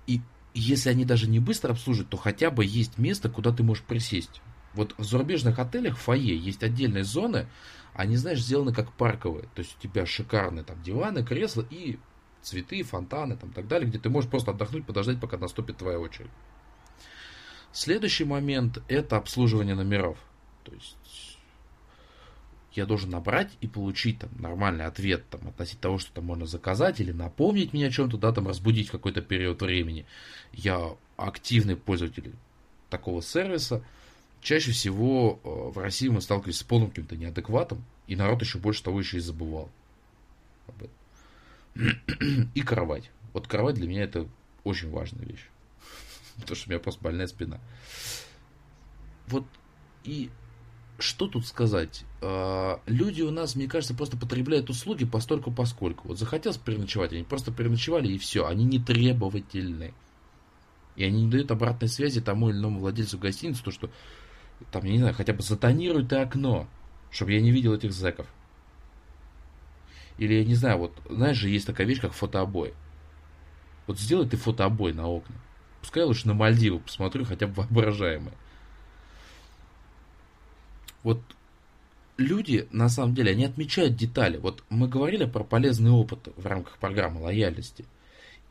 И 0.07 0.20
если 0.54 0.90
они 0.90 1.04
даже 1.04 1.28
не 1.28 1.40
быстро 1.40 1.72
обслуживают, 1.72 2.11
то 2.11 2.16
хотя 2.16 2.50
бы 2.50 2.64
есть 2.64 2.98
место, 2.98 3.28
куда 3.28 3.52
ты 3.52 3.62
можешь 3.62 3.84
присесть. 3.84 4.40
Вот 4.74 4.94
в 4.98 5.04
зарубежных 5.04 5.59
отелях 5.59 5.96
фойе 5.98 6.36
есть 6.36 6.62
отдельные 6.62 7.04
зоны, 7.04 7.48
они, 7.94 8.16
знаешь, 8.16 8.40
сделаны 8.40 8.72
как 8.74 8.92
парковые. 8.92 9.48
То 9.54 9.61
есть 9.61 9.76
у 9.78 9.82
тебя 9.82 10.04
шикарные 10.04 10.64
там 10.64 10.82
диваны, 10.82 11.24
кресла 11.24 11.64
и 11.70 11.98
цветы, 12.42 12.82
фонтаны 12.82 13.36
там 13.36 13.52
так 13.52 13.66
далее, 13.68 13.88
где 13.88 13.98
ты 13.98 14.11
можешь 14.11 14.30
просто 14.30 14.50
отдохнуть, 14.50 14.86
подождать, 14.86 15.20
пока 15.20 15.38
наступит 15.38 15.78
твоя 15.78 15.98
очередь. 15.98 16.30
Следующий 17.72 18.24
момент 18.24 18.82
это 18.88 19.16
обслуживание 19.16 19.74
номеров. 19.74 20.18
То 20.64 20.72
есть 20.72 20.96
я 22.77 22.87
должен 22.87 23.11
набрать 23.11 23.51
и 23.61 23.66
получить 23.66 24.18
там 24.18 24.31
нормальный 24.39 24.85
ответ 24.85 25.29
там, 25.31 25.49
относительно 25.49 25.83
того, 25.83 25.99
что 25.99 26.12
там 26.12 26.24
можно 26.24 26.47
заказать 26.47 27.01
или 27.01 27.12
напомнить 27.12 27.72
мне 27.72 27.87
о 27.87 27.91
чем-то, 27.91 28.18
да, 28.18 28.33
там 28.33 28.49
разбудить 28.49 28.91
какой-то 28.91 29.22
период 29.22 29.62
времени. 29.62 30.07
Я 30.53 30.97
активный 31.16 31.77
пользователь 31.77 32.33
такого 32.91 33.22
сервиса. 33.22 33.83
Чаще 34.43 34.72
всего 34.72 35.41
э, 35.43 35.49
в 35.49 35.79
России 35.79 36.09
мы 36.09 36.20
сталкивались 36.20 36.59
с 36.59 36.62
полным 36.62 36.91
каким-то 36.91 37.16
неадекватом, 37.16 37.85
и 38.07 38.14
народ 38.14 38.43
еще 38.43 38.59
больше 38.59 38.83
того 38.83 39.01
еще 39.01 39.16
и 39.16 39.20
забывал. 39.20 39.70
И 42.55 42.62
кровать. 42.62 43.11
Вот 43.33 43.49
кровать 43.49 43.74
для 43.77 43.89
меня 43.89 44.05
это 44.05 44.29
очень 44.64 44.91
важная 44.91 45.24
вещь. 45.24 45.47
Потому 46.37 46.57
что 46.57 46.68
у 46.68 46.70
меня 46.70 46.81
просто 46.81 47.03
больная 47.03 47.27
спина. 47.27 47.61
Вот 49.29 49.45
и 50.05 50.31
что 50.99 51.26
тут 51.26 51.47
сказать? 51.47 52.05
А, 52.22 52.80
люди 52.86 53.22
у 53.22 53.30
нас, 53.30 53.55
мне 53.55 53.66
кажется, 53.66 53.94
просто 53.94 54.16
потребляют 54.16 54.70
услуги 54.70 55.05
постольку 55.05 55.51
поскольку. 55.51 56.09
Вот 56.09 56.18
захотелось 56.18 56.57
переночевать, 56.57 57.12
они 57.12 57.22
просто 57.22 57.53
переночевали 57.53 58.09
и 58.09 58.18
все. 58.18 58.47
Они 58.47 58.64
не 58.64 58.78
требовательны. 58.78 59.92
И 60.97 61.05
они 61.05 61.24
не 61.24 61.30
дают 61.30 61.51
обратной 61.51 61.88
связи 61.88 62.20
тому 62.20 62.49
или 62.49 62.57
иному 62.57 62.80
владельцу 62.80 63.18
гостиницы, 63.18 63.62
то 63.62 63.70
что 63.70 63.90
там, 64.72 64.84
я 64.84 64.92
не 64.92 64.99
знаю, 64.99 65.14
хотя 65.14 65.34
бы 65.34 65.42
затонируй 65.42 66.07
ты 66.07 66.16
окно, 66.16 66.66
чтобы 67.11 67.32
я 67.32 67.42
не 67.42 67.51
видел 67.51 67.74
этих 67.74 67.92
зэков. 67.92 68.26
Или, 70.16 70.34
я 70.34 70.44
не 70.47 70.55
знаю, 70.55 70.78
вот, 70.78 70.92
знаешь 71.11 71.36
же, 71.36 71.51
есть 71.51 71.66
такая 71.66 71.86
вещь, 71.86 72.01
как 72.01 72.14
фотообой. 72.14 72.72
Вот 73.86 73.99
сделай 73.99 74.26
ты 74.26 74.38
фотообой 74.38 74.94
на 74.94 75.07
окна. 75.07 75.36
Пускай 75.82 76.05
лучше 76.05 76.26
на 76.26 76.32
Мальдивы 76.32 76.78
посмотрю, 76.78 77.26
хотя 77.26 77.47
бы 77.47 77.55
воображаемое 77.57 78.32
вот 81.07 81.20
люди, 82.16 82.66
на 82.72 82.88
самом 82.88 83.14
деле, 83.14 83.30
они 83.30 83.44
отмечают 83.44 83.94
детали. 83.94 84.38
Вот 84.38 84.64
мы 84.70 84.88
говорили 84.88 85.24
про 85.24 85.44
полезный 85.44 85.92
опыт 85.92 86.30
в 86.36 86.44
рамках 86.44 86.78
программы 86.78 87.20
лояльности. 87.20 87.84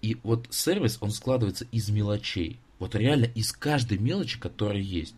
И 0.02 0.18
вот 0.24 0.48
сервис, 0.52 0.98
он 1.02 1.12
складывается 1.12 1.66
из 1.74 1.90
мелочей. 1.90 2.58
Вот 2.80 2.96
реально 2.96 3.26
из 3.26 3.52
каждой 3.52 3.98
мелочи, 3.98 4.40
которая 4.40 4.82
есть. 4.82 5.16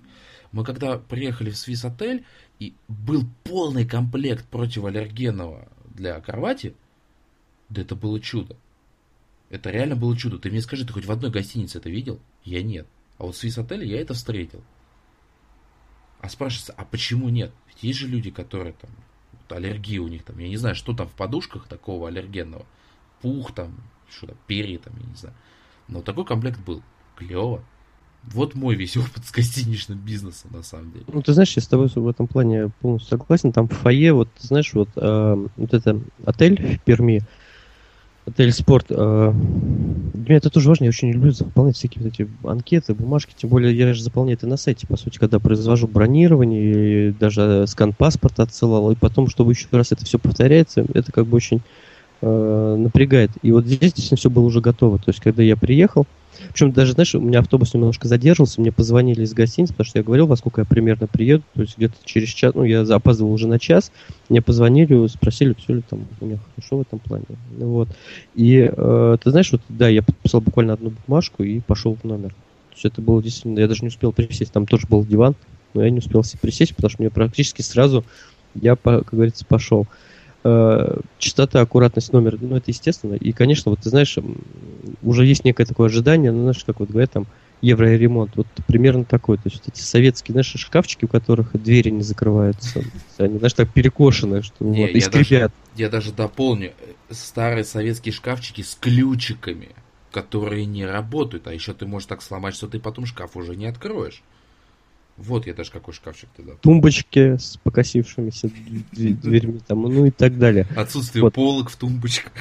Мы 0.51 0.63
когда 0.63 0.97
приехали 0.97 1.51
в 1.51 1.53
Swiss 1.53 1.88
отель, 1.88 2.25
и 2.57 2.73
был 2.88 3.23
полный 3.43 3.85
комплект 3.85 4.47
противоаллергенного 4.47 5.67
для 5.93 6.19
кровати, 6.21 6.73
да 7.69 7.83
это 7.83 7.95
было 7.95 8.19
чудо. 8.19 8.55
Это 9.51 9.69
реально 9.69 9.95
было 9.95 10.17
чудо. 10.17 10.39
Ты 10.39 10.49
мне 10.49 10.61
скажи, 10.61 10.88
ты 10.88 10.91
хоть 10.91 11.05
в 11.05 11.11
одной 11.11 11.29
гостинице 11.29 11.77
это 11.77 11.91
видел? 11.91 12.19
Я 12.43 12.63
нет. 12.63 12.88
А 13.19 13.25
вот 13.25 13.35
в 13.35 13.43
Swiss 13.43 13.63
отеле 13.63 13.88
я 13.88 14.01
это 14.01 14.15
встретил. 14.15 14.63
А 16.20 16.30
спрашивается, 16.30 16.74
а 16.78 16.86
почему 16.86 17.30
нет? 17.30 17.51
Ведь 17.68 17.84
есть 17.84 17.99
же 17.99 18.07
люди, 18.07 18.32
которые 18.32 18.74
там, 18.74 18.89
вот, 19.32 19.55
аллергии 19.55 19.99
у 19.99 20.07
них 20.07 20.24
там, 20.24 20.38
я 20.39 20.49
не 20.49 20.57
знаю, 20.57 20.76
что 20.76 20.93
там 20.93 21.07
в 21.07 21.13
подушках 21.13 21.68
такого 21.68 22.07
аллергенного. 22.07 22.65
Пух 23.22 23.53
там, 23.53 23.76
что-то, 24.09 24.36
перья 24.47 24.80
там, 24.80 24.93
я 24.99 25.07
не 25.07 25.15
знаю. 25.15 25.36
Но 25.88 26.01
такой 26.01 26.26
комплект 26.26 26.59
был. 26.59 26.82
Клево. 27.15 27.63
Вот 28.24 28.55
мой 28.55 28.76
весь 28.76 28.97
опыт 28.97 29.26
с 29.26 29.32
гостиничным 29.32 29.97
бизнесом, 29.99 30.51
на 30.51 30.61
самом 30.61 30.91
деле. 30.91 31.05
Ну, 31.07 31.22
ты 31.22 31.34
знаешь, 31.34 31.55
я 31.55 31.61
с 31.61 31.68
тобой 31.68 31.88
в 31.88 32.07
этом 32.07 32.28
плане 32.28 32.70
полностью 32.82 33.18
согласен. 33.18 33.51
Там 33.53 33.68
в 33.68 33.74
фойе, 33.74 34.13
вот, 34.13 34.30
знаешь, 34.39 34.74
вот, 34.74 34.89
э, 34.95 35.47
вот 35.55 35.74
это 35.74 36.01
отель 36.26 36.78
в 36.78 36.82
Перми, 36.82 37.22
отель 38.26 38.51
спорт. 38.51 38.88
Э, 38.89 39.34
для 40.28 40.34
меня 40.34 40.38
это 40.39 40.49
тоже 40.49 40.67
важно. 40.67 40.84
Я 40.84 40.89
очень 40.89 41.09
люблю 41.11 41.32
заполнять 41.32 41.78
всякие 41.78 42.03
вот 42.03 42.13
эти 42.13 42.28
анкеты, 42.43 42.93
бумажки. 42.93 43.34
Тем 43.36 43.49
более 43.49 43.75
я 43.75 43.93
же 43.93 44.03
заполняю 44.03 44.38
это 44.38 44.45
на 44.45 44.57
сайте, 44.57 44.86
по 44.86 44.97
сути, 44.97 45.17
когда 45.17 45.39
произвожу 45.39 45.88
бронирование, 45.88 47.13
даже 47.13 47.65
скан 47.67 47.93
паспорта 47.93 48.43
отсылал, 48.43 48.91
и 48.91 48.95
потом, 48.95 49.30
чтобы 49.30 49.53
еще 49.53 49.67
раз 49.71 49.93
это 49.93 50.03
все 50.05 50.19
повторяется, 50.19 50.86
это 50.93 51.13
как 51.13 51.28
бы 51.28 51.38
очень 51.38 51.61
э, 52.21 52.75
напрягает. 52.78 53.32
И 53.41 53.53
вот 53.53 53.65
здесь 53.65 53.80
действительно 53.93 54.17
все 54.17 54.30
было 54.30 54.43
уже 54.43 54.59
готово. 54.59 54.97
То 54.97 55.11
есть, 55.11 55.21
когда 55.21 55.43
я 55.43 55.55
приехал, 55.55 56.05
причем 56.51 56.71
даже, 56.71 56.93
знаешь, 56.93 57.13
у 57.15 57.21
меня 57.21 57.39
автобус 57.39 57.73
немножко 57.73 58.07
задержался, 58.07 58.61
мне 58.61 58.71
позвонили 58.71 59.23
из 59.23 59.33
гостиницы, 59.33 59.73
потому 59.73 59.88
что 59.88 59.99
я 59.99 60.03
говорил, 60.03 60.27
во 60.27 60.35
сколько 60.35 60.61
я 60.61 60.65
примерно 60.65 61.07
приеду, 61.07 61.43
то 61.53 61.61
есть 61.61 61.77
где-то 61.77 61.95
через 62.03 62.29
час, 62.29 62.53
ну, 62.55 62.63
я 62.63 62.81
опаздывал 62.81 63.31
уже 63.31 63.47
на 63.47 63.59
час, 63.59 63.91
мне 64.29 64.41
позвонили, 64.41 65.07
спросили, 65.07 65.55
все 65.57 65.75
ли 65.75 65.83
там 65.88 66.07
у 66.19 66.25
меня 66.25 66.39
хорошо 66.55 66.77
в 66.77 66.81
этом 66.81 66.99
плане. 66.99 67.25
Вот. 67.57 67.89
И 68.35 68.69
э, 68.71 69.17
ты 69.23 69.31
знаешь, 69.31 69.51
вот, 69.51 69.61
да, 69.69 69.88
я 69.89 70.01
подписал 70.03 70.41
буквально 70.41 70.73
одну 70.73 70.93
бумажку 71.05 71.43
и 71.43 71.59
пошел 71.59 71.95
в 71.95 72.03
номер. 72.03 72.29
То 72.29 72.73
есть 72.73 72.85
это 72.85 73.01
было 73.01 73.21
действительно, 73.21 73.59
я 73.59 73.67
даже 73.67 73.81
не 73.81 73.88
успел 73.88 74.11
присесть, 74.11 74.51
там 74.51 74.65
тоже 74.67 74.88
был 74.88 75.05
диван, 75.05 75.35
но 75.73 75.83
я 75.83 75.89
не 75.89 75.99
успел 75.99 76.23
себе 76.23 76.39
присесть, 76.41 76.75
потому 76.75 76.91
что 76.91 77.01
мне 77.01 77.09
практически 77.09 77.61
сразу, 77.61 78.05
я, 78.55 78.75
как 78.75 79.09
говорится, 79.11 79.45
пошел 79.45 79.88
частота, 81.17 81.61
аккуратность 81.61 82.13
номера, 82.13 82.38
ну, 82.39 82.55
это 82.55 82.71
естественно. 82.71 83.15
И, 83.15 83.31
конечно, 83.33 83.71
вот 83.71 83.81
ты 83.81 83.89
знаешь, 83.89 84.17
уже 85.01 85.25
есть 85.25 85.43
некое 85.43 85.65
такое 85.65 85.88
ожидание, 85.88 86.31
ну, 86.31 86.41
знаешь, 86.41 86.63
как 86.63 86.79
вот 86.79 86.89
говорят 86.89 87.11
там, 87.11 87.25
евроремонт, 87.61 88.35
вот 88.35 88.47
примерно 88.67 89.03
такой. 89.03 89.38
То 89.38 89.43
есть 89.45 89.67
эти 89.67 89.81
советские, 89.81 90.33
знаешь, 90.33 90.53
шкафчики, 90.55 91.05
у 91.05 91.07
которых 91.07 91.51
двери 91.61 91.89
не 91.89 92.03
закрываются, 92.03 92.83
они, 93.17 93.39
знаешь, 93.39 93.53
так 93.53 93.73
перекошены, 93.73 94.41
что 94.41 94.63
не, 94.63 94.81
вот, 94.81 94.89
и 94.91 94.99
я 94.99 95.09
Даже, 95.09 95.51
я 95.75 95.89
даже 95.89 96.11
дополню, 96.11 96.71
старые 97.09 97.63
советские 97.63 98.13
шкафчики 98.13 98.61
с 98.61 98.75
ключиками, 98.75 99.69
которые 100.11 100.65
не 100.65 100.85
работают, 100.85 101.47
а 101.47 101.53
еще 101.53 101.73
ты 101.73 101.85
можешь 101.85 102.07
так 102.07 102.21
сломать, 102.21 102.55
что 102.55 102.67
ты 102.67 102.79
потом 102.79 103.05
шкаф 103.05 103.35
уже 103.35 103.55
не 103.55 103.65
откроешь. 103.65 104.21
Вот 105.18 105.47
я 105.47 105.53
даже 105.53 105.72
какой 105.72 105.93
шкафчик 105.93 106.30
тогда. 106.36 106.53
Тумбочки 106.61 107.38
с 107.38 107.57
покосившимися 107.63 108.49
дверьми, 108.91 109.59
там, 109.65 109.82
ну 109.82 110.05
и 110.05 110.11
так 110.11 110.38
далее. 110.38 110.68
Отсутствие 110.76 111.24
вот. 111.24 111.34
полок 111.34 111.70
в 111.70 111.76
тумбочках. 111.76 112.32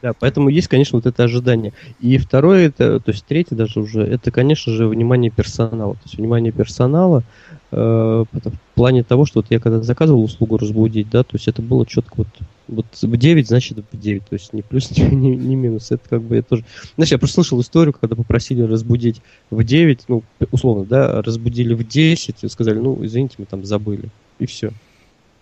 Да, 0.00 0.12
поэтому 0.18 0.48
есть, 0.48 0.68
конечно, 0.68 0.96
вот 0.96 1.06
это 1.06 1.24
ожидание. 1.24 1.72
И 2.00 2.18
второе, 2.18 2.68
это, 2.68 3.00
то 3.00 3.10
есть 3.10 3.24
третье 3.26 3.56
даже 3.56 3.80
уже, 3.80 4.02
это, 4.02 4.30
конечно 4.30 4.72
же, 4.72 4.86
внимание 4.86 5.30
персонала. 5.30 5.94
То 5.94 6.00
есть 6.04 6.16
внимание 6.16 6.52
персонала 6.52 7.24
э, 7.72 7.76
в 7.76 8.52
плане 8.74 9.02
того, 9.02 9.26
что 9.26 9.40
вот 9.40 9.46
я 9.50 9.58
когда 9.58 9.82
заказывал 9.82 10.22
услугу 10.22 10.56
разбудить, 10.56 11.10
да, 11.10 11.24
то 11.24 11.34
есть 11.34 11.48
это 11.48 11.62
было 11.62 11.84
четко 11.84 12.14
вот 12.18 12.28
вот 12.70 12.86
в 13.00 13.16
9, 13.16 13.48
значит 13.48 13.78
в 13.90 13.98
9, 13.98 14.24
то 14.24 14.34
есть 14.34 14.52
не 14.52 14.62
плюс, 14.62 14.90
не, 14.96 15.36
не, 15.36 15.56
минус. 15.56 15.90
Это 15.90 16.08
как 16.08 16.22
бы 16.22 16.36
я 16.36 16.42
тоже... 16.42 16.64
Знаешь, 16.96 17.10
я 17.10 17.18
просто 17.18 17.34
слышал 17.34 17.60
историю, 17.60 17.92
когда 17.92 18.14
попросили 18.16 18.62
разбудить 18.62 19.20
в 19.50 19.62
9, 19.62 20.04
ну, 20.08 20.22
условно, 20.50 20.84
да, 20.84 21.22
разбудили 21.22 21.74
в 21.74 21.86
10, 21.86 22.44
и 22.44 22.48
сказали, 22.48 22.78
ну, 22.78 23.04
извините, 23.04 23.36
мы 23.38 23.46
там 23.46 23.64
забыли. 23.64 24.10
И 24.38 24.46
все. 24.46 24.72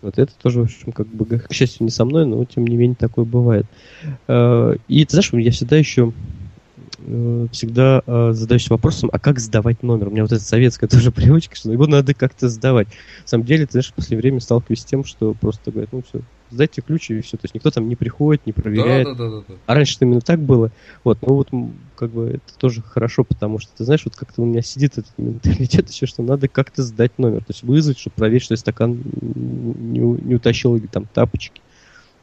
Вот 0.01 0.19
это 0.19 0.33
тоже, 0.41 0.61
в 0.61 0.65
общем, 0.65 0.93
как 0.93 1.09
бы, 1.09 1.25
к 1.27 1.53
счастью, 1.53 1.85
не 1.85 1.91
со 1.91 2.05
мной, 2.05 2.25
но 2.25 2.45
тем 2.45 2.67
не 2.67 2.77
менее 2.77 2.97
такое 2.97 3.25
бывает. 3.25 3.67
Э, 4.29 4.77
и 4.87 5.05
ты 5.05 5.11
знаешь, 5.11 5.33
я 5.33 5.51
всегда 5.51 5.77
еще 5.77 6.13
э, 6.99 7.47
всегда 7.51 8.03
э, 8.07 8.31
задаюсь 8.33 8.71
вопросом, 8.71 9.11
а 9.13 9.19
как 9.19 9.41
сдавать 9.41 9.83
номер? 9.83 10.09
У 10.09 10.11
меня 10.13 10.23
вот 10.23 10.33
эта 10.33 10.43
советская 10.43 10.89
тоже 10.91 11.11
привычка, 11.11 11.57
что 11.57 11.73
его 11.73 11.87
надо 11.87 12.15
как-то 12.15 12.49
сдавать. 12.49 12.87
На 13.23 13.29
самом 13.29 13.45
деле, 13.45 13.67
ты 13.67 13.73
знаешь, 13.73 13.89
в 13.89 13.95
последнее 13.95 14.23
время 14.23 14.41
сталкиваюсь 14.41 14.81
с 14.81 14.85
тем, 14.85 15.05
что 15.05 15.35
просто 15.35 15.73
говорят, 15.73 15.93
ну 15.93 16.03
все, 16.09 16.21
сдайте 16.51 16.83
ключи 16.83 17.19
и 17.19 17.21
все. 17.21 17.37
То 17.37 17.45
есть 17.45 17.55
никто 17.55 17.71
там 17.71 17.89
не 17.89 17.97
приходит, 17.97 18.47
не 18.47 18.53
проверяет. 18.53 19.07
Да, 19.07 19.15
да, 19.15 19.31
да, 19.31 19.43
да. 19.49 19.55
А 19.67 19.75
раньше 19.75 19.97
именно 20.01 20.21
так 20.21 20.41
было. 20.41 20.71
Вот, 21.05 21.19
ну 21.23 21.35
вот 21.35 21.49
как 21.97 22.11
бы 22.11 22.29
это 22.29 22.59
тоже 22.59 22.83
хорошо, 22.83 23.25
потому 23.25 23.59
что, 23.59 23.73
ты 23.77 23.85
знаешь, 23.85 24.05
вот 24.05 24.17
как-то 24.17 24.43
у 24.43 24.47
меня 24.47 24.63
сидит 24.63 24.99
этот 24.99 25.17
менталитет 25.19 25.89
еще, 25.91 26.07
что 26.07 26.23
надо 26.23 26.49
как-то 26.49 26.83
сдать 26.83 27.19
номер. 27.19 27.41
То 27.41 27.51
есть 27.51 27.63
вызвать, 27.63 27.99
чтобы 27.99 28.15
проверить, 28.17 28.45
что 28.45 28.57
стакан 28.57 29.03
не, 29.21 30.01
не 30.01 30.35
утащил 30.35 30.77
или 30.77 30.87
там 30.87 31.07
тапочки. 31.13 31.61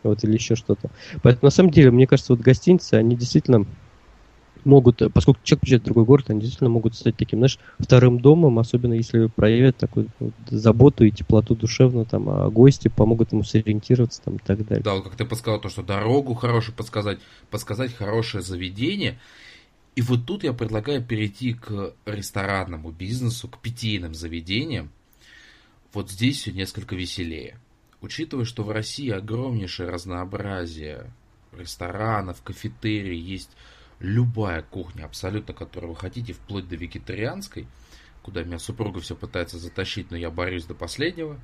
Вот, 0.04 0.24
или 0.24 0.34
еще 0.34 0.56
что-то. 0.56 0.92
Поэтому, 1.24 1.48
на 1.48 1.50
самом 1.50 1.72
деле, 1.72 1.90
мне 1.90 2.06
кажется, 2.06 2.34
вот 2.34 2.42
гостиницы, 2.42 2.94
они 2.94 3.16
действительно 3.16 3.66
могут, 4.66 5.02
поскольку 5.14 5.40
человек 5.44 5.62
приезжает 5.62 5.84
в 5.84 5.86
другой 5.86 6.06
город, 6.06 6.30
они 6.30 6.42
действительно 6.42 6.70
могут 6.70 6.96
стать 6.96 7.16
таким, 7.16 7.40
знаешь, 7.40 7.60
вторым 7.80 8.20
домом, 8.20 8.60
особенно 8.60 8.94
если 8.94 9.28
проявят 9.28 9.78
такую 9.78 10.08
вот, 10.20 10.34
заботу 10.48 11.06
и 11.06 11.12
теплоту 11.12 11.56
душевную, 11.56 12.06
там, 12.06 12.30
а 12.30 12.50
гости 12.50 12.88
помогут 12.88 13.32
ему 13.32 13.44
сориентироваться 13.44 14.22
там, 14.22 14.36
и 14.36 14.40
так 14.40 14.66
далее. 14.68 14.84
Да, 14.84 14.96
вот 14.96 15.04
как 15.04 15.16
ты 15.16 15.26
подсказал, 15.26 15.62
то, 15.62 15.70
что 15.70 15.84
дорогу 15.84 16.34
хорошую 16.34 16.76
подсказать, 16.76 17.20
подсказать 17.50 17.94
хорошее 17.94 18.44
заведение. 18.44 19.20
И 19.96 20.02
вот 20.02 20.26
тут 20.26 20.44
я 20.44 20.52
предлагаю 20.52 21.04
перейти 21.04 21.54
к 21.54 21.94
ресторанному 22.06 22.92
бизнесу, 22.92 23.48
к 23.48 23.60
питейным 23.60 24.14
заведениям. 24.14 24.92
Вот 25.94 26.12
здесь 26.12 26.42
все 26.42 26.52
несколько 26.52 26.96
веселее. 26.96 27.58
Учитывая, 28.02 28.44
что 28.44 28.64
в 28.64 28.72
России 28.72 29.10
огромнейшее 29.10 29.90
разнообразие 29.90 31.14
ресторанов, 31.58 32.42
кафетерий, 32.44 33.18
есть 33.18 33.50
любая 34.00 34.62
кухня, 34.64 35.06
абсолютно, 35.06 35.54
которую 35.54 35.94
вы 35.94 35.96
хотите, 35.98 36.34
вплоть 36.34 36.68
до 36.68 36.76
вегетарианской, 36.76 37.68
куда 38.22 38.44
меня 38.44 38.60
супруга 38.60 39.00
все 39.00 39.16
пытается 39.16 39.58
затащить, 39.60 40.12
но 40.12 40.18
я 40.18 40.30
борюсь 40.30 40.66
до 40.66 40.74
последнего. 40.74 41.40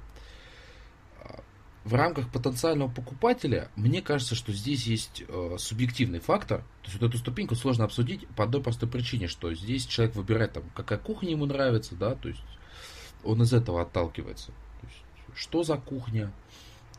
В 1.84 1.96
рамках 1.96 2.32
потенциального 2.32 2.90
покупателя, 2.90 3.72
мне 3.76 4.04
кажется, 4.04 4.36
что 4.36 4.54
здесь 4.54 4.86
есть 4.86 5.24
э, 5.28 5.56
субъективный 5.58 6.20
фактор. 6.20 6.60
То 6.84 6.90
есть 6.90 7.02
вот 7.02 7.10
эту 7.10 7.18
ступеньку 7.18 7.56
сложно 7.56 7.86
обсудить 7.86 8.28
по 8.36 8.44
одной 8.44 8.62
простой 8.62 8.88
причине, 8.88 9.28
что 9.28 9.52
здесь 9.56 9.88
человек 9.88 10.16
выбирает, 10.16 10.54
там, 10.54 10.64
какая 10.76 11.00
кухня 11.00 11.32
ему 11.32 11.48
нравится, 11.48 11.96
да, 11.96 12.14
то 12.14 12.30
есть 12.30 12.44
он 13.24 13.42
из 13.42 13.52
этого 13.52 13.82
отталкивается. 13.82 14.48
То 14.82 14.88
есть, 14.88 15.04
что 15.36 15.64
за 15.64 15.78
кухня, 15.78 16.32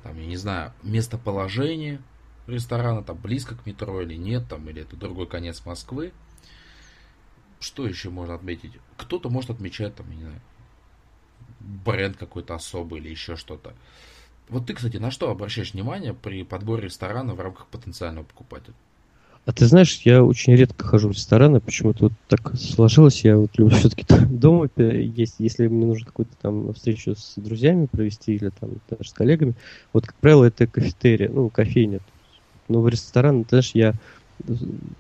там, 0.03 0.19
я 0.19 0.27
не 0.27 0.37
знаю, 0.37 0.73
местоположение, 0.83 2.03
ресторана, 2.47 3.03
там 3.03 3.17
близко 3.17 3.55
к 3.55 3.67
метро 3.67 4.01
или 4.03 4.15
нет, 4.15 4.49
там, 4.49 4.69
или 4.69 4.83
это 4.83 4.97
другой 4.97 5.27
конец 5.27 5.65
Москвы. 5.65 6.13
Что 7.61 7.87
еще 7.87 8.11
можно 8.11 8.35
отметить? 8.35 8.73
Кто-то 8.97 9.31
может 9.31 9.51
отмечать, 9.51 9.95
там, 9.95 10.11
я 10.11 10.17
не 10.17 10.23
знаю, 10.23 10.41
бренд 11.61 12.17
какой-то 12.17 12.55
особый 12.55 13.01
или 13.01 13.09
еще 13.09 13.37
что-то. 13.37 13.75
Вот 14.49 14.67
ты, 14.67 14.75
кстати, 14.75 14.97
на 14.97 15.11
что 15.11 15.31
обращаешь 15.31 15.73
внимание 15.73 16.15
при 16.15 16.43
подборе 16.43 16.85
ресторана 16.85 17.35
в 17.35 17.41
рамках 17.41 17.67
потенциального 17.69 18.25
покупателя? 18.25 18.75
А 19.45 19.53
ты 19.53 19.67
знаешь, 19.67 20.01
я 20.05 20.23
очень 20.23 20.55
редко 20.55 20.87
хожу 20.87 21.09
в 21.09 21.13
рестораны, 21.13 21.61
почему-то 21.61 22.05
вот 22.05 22.13
так 22.29 22.55
сложилось, 22.57 23.25
я 23.25 23.37
вот 23.37 23.51
люблю 23.59 23.77
все-таки 23.79 24.05
дома 24.27 24.69
есть, 24.77 25.37
если 25.39 25.67
мне 25.67 25.87
нужно 25.87 26.07
какую-то 26.07 26.37
там 26.41 26.73
встречу 26.75 27.17
с 27.17 27.35
друзьями 27.37 27.87
провести 27.87 28.35
или 28.37 28.51
там 28.51 28.71
даже 28.89 29.09
с 29.09 29.13
коллегами, 29.13 29.55
вот, 29.93 30.07
как 30.07 30.15
правило, 30.17 30.45
это 30.45 30.69
кафетерия, 30.69 31.29
ну, 31.29 31.49
кофейня, 31.49 32.01
но 32.69 32.81
в 32.81 32.89
ресторан, 32.89 33.45
знаешь, 33.49 33.73
я 33.75 33.95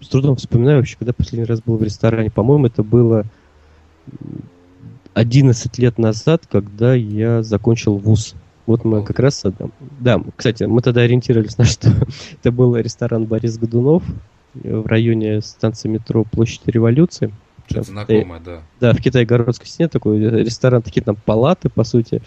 с 0.00 0.08
трудом 0.08 0.36
вспоминаю 0.36 0.78
вообще, 0.78 0.96
когда 0.98 1.12
последний 1.12 1.46
раз 1.46 1.60
был 1.60 1.76
в 1.76 1.82
ресторане. 1.82 2.30
По-моему, 2.30 2.66
это 2.66 2.82
было 2.82 3.24
11 5.14 5.78
лет 5.78 5.98
назад, 5.98 6.44
когда 6.50 6.94
я 6.94 7.42
закончил 7.42 7.96
вуз. 7.96 8.34
Вот 8.66 8.84
мы 8.84 9.04
как 9.04 9.18
раз... 9.18 9.44
Да, 10.00 10.22
кстати, 10.36 10.64
мы 10.64 10.80
тогда 10.82 11.02
ориентировались 11.02 11.58
на 11.58 11.64
что 11.64 11.90
это 12.40 12.52
был 12.52 12.76
ресторан 12.76 13.24
Борис 13.24 13.58
Годунов 13.58 14.04
в 14.54 14.86
районе 14.86 15.40
станции 15.40 15.88
метро 15.88 16.24
Площадь 16.24 16.62
Революции. 16.66 17.32
Что-то 17.66 17.90
знакомое, 17.90 18.40
да. 18.40 18.62
Да, 18.80 18.92
в 18.92 19.00
Китае-городской 19.00 19.66
стене 19.66 19.88
такой 19.88 20.18
ресторан, 20.18 20.82
такие 20.82 21.02
там 21.02 21.16
палаты, 21.16 21.68
по 21.68 21.84
сути, 21.84 22.22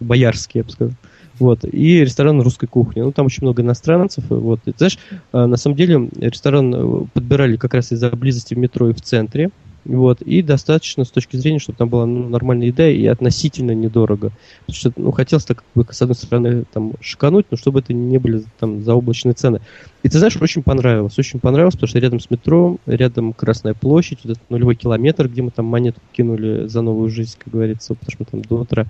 боярские, 0.00 0.60
я 0.60 0.64
бы 0.64 0.70
сказал. 0.70 0.94
Вот, 1.38 1.64
и 1.64 2.00
ресторан 2.00 2.40
русской 2.40 2.66
кухни. 2.66 3.00
Ну, 3.00 3.12
там 3.12 3.26
очень 3.26 3.42
много 3.42 3.62
иностранцев. 3.62 4.24
Вот. 4.28 4.60
И, 4.66 4.72
знаешь, 4.76 4.98
а, 5.32 5.46
на 5.46 5.56
самом 5.56 5.76
деле 5.76 6.08
ресторан 6.16 6.74
э, 6.74 7.06
подбирали 7.12 7.56
как 7.56 7.74
раз 7.74 7.92
из-за 7.92 8.10
близости 8.10 8.54
в 8.54 8.58
метро 8.58 8.88
и 8.90 8.92
в 8.92 9.00
центре. 9.00 9.50
Вот, 9.84 10.20
и 10.20 10.42
достаточно 10.42 11.04
с 11.04 11.10
точки 11.10 11.36
зрения, 11.36 11.60
чтобы 11.60 11.78
там 11.78 11.88
была 11.88 12.04
ну, 12.04 12.28
нормальная 12.28 12.66
еда 12.66 12.86
и 12.90 13.06
относительно 13.06 13.70
недорого. 13.70 14.32
Потому 14.66 14.76
что, 14.76 14.92
ну, 14.96 15.12
хотелось 15.12 15.46
так, 15.46 15.58
как 15.58 15.66
бы, 15.74 15.86
с 15.90 16.02
одной 16.02 16.14
стороны, 16.14 16.64
там, 16.70 16.92
шикануть, 17.00 17.46
но 17.50 17.56
чтобы 17.56 17.78
это 17.80 17.94
не 17.94 18.18
были 18.18 18.44
там 18.58 18.82
заоблачные 18.82 19.32
цены. 19.32 19.60
И 20.02 20.10
ты 20.10 20.18
знаешь, 20.18 20.36
очень 20.42 20.62
понравилось, 20.62 21.18
очень 21.18 21.40
понравилось, 21.40 21.74
потому 21.74 21.88
что 21.88 22.00
рядом 22.00 22.20
с 22.20 22.28
метро, 22.28 22.76
рядом 22.84 23.32
Красная 23.32 23.72
площадь, 23.72 24.18
вот 24.24 24.32
этот 24.32 24.50
нулевой 24.50 24.74
километр, 24.74 25.26
где 25.26 25.40
мы 25.40 25.52
там 25.52 25.64
монету 25.64 26.00
кинули 26.12 26.66
за 26.66 26.82
новую 26.82 27.08
жизнь, 27.08 27.36
как 27.42 27.50
говорится, 27.50 27.94
потому 27.94 28.10
что 28.10 28.16
мы 28.18 28.26
там 28.26 28.42
до 28.42 28.62
утра 28.62 28.82
Э, 28.84 28.88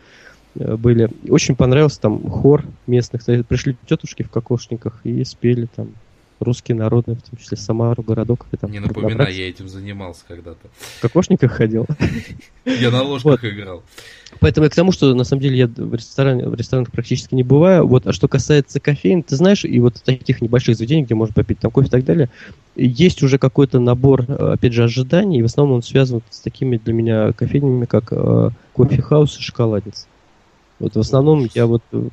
были. 0.59 1.11
Очень 1.29 1.57
понравился 1.57 2.01
там 2.01 2.29
хор 2.29 2.65
местных. 2.87 3.25
Пришли 3.47 3.77
тетушки 3.87 4.23
в 4.23 4.31
кокошниках 4.31 5.01
и 5.05 5.25
спели 5.25 5.69
там 5.75 5.95
русские 6.41 6.77
народные, 6.77 7.17
в 7.17 7.23
том 7.23 7.39
числе 7.39 7.57
Самару, 7.57 8.03
городок. 8.03 8.47
Там 8.61 8.71
Не 8.71 8.81
напоминай, 8.81 9.35
я 9.35 9.49
этим 9.49 9.69
занимался 9.69 10.23
когда-то. 10.27 10.69
В 10.99 11.01
кокошниках 11.01 11.53
ходил? 11.53 11.87
Я 12.65 12.91
на 12.91 13.03
ложках 13.03 13.45
играл. 13.45 13.83
Поэтому 14.41 14.65
я 14.65 14.71
к 14.71 14.75
тому, 14.75 14.93
что 14.93 15.15
на 15.15 15.25
самом 15.25 15.41
деле 15.41 15.57
я 15.57 15.67
в, 15.67 15.95
ресторане, 15.95 16.47
в 16.47 16.55
ресторанах 16.55 16.93
практически 16.93 17.35
не 17.35 17.43
бываю. 17.43 17.87
Вот, 17.87 18.07
а 18.07 18.13
что 18.13 18.29
касается 18.29 18.79
кофеин, 18.79 19.23
ты 19.23 19.37
знаешь, 19.37 19.65
и 19.65 19.81
вот 19.81 19.95
таких 20.05 20.43
небольших 20.43 20.77
заведений, 20.77 21.05
где 21.05 21.15
можно 21.15 21.33
попить 21.33 21.59
там 21.61 21.71
кофе 21.71 21.89
и 21.89 21.91
так 21.91 22.05
далее, 22.05 22.29
есть 22.77 23.23
уже 23.23 23.39
какой-то 23.39 23.81
набор, 23.81 24.31
опять 24.31 24.75
же, 24.75 24.85
ожиданий, 24.85 25.39
и 25.39 25.43
в 25.43 25.47
основном 25.47 25.77
он 25.77 25.83
связан 25.83 26.21
с 26.29 26.41
такими 26.41 26.77
для 26.77 26.93
меня 26.93 27.33
кофейнями, 27.33 27.87
как 27.87 28.09
э, 28.11 28.51
кофе-хаус 28.75 29.39
и 29.39 29.43
шоколадница. 29.43 30.07
Вот 30.79 30.95
в 30.95 31.01
основном 31.01 31.49
я 31.55 31.67
вот... 31.67 31.83
Э, 31.93 32.09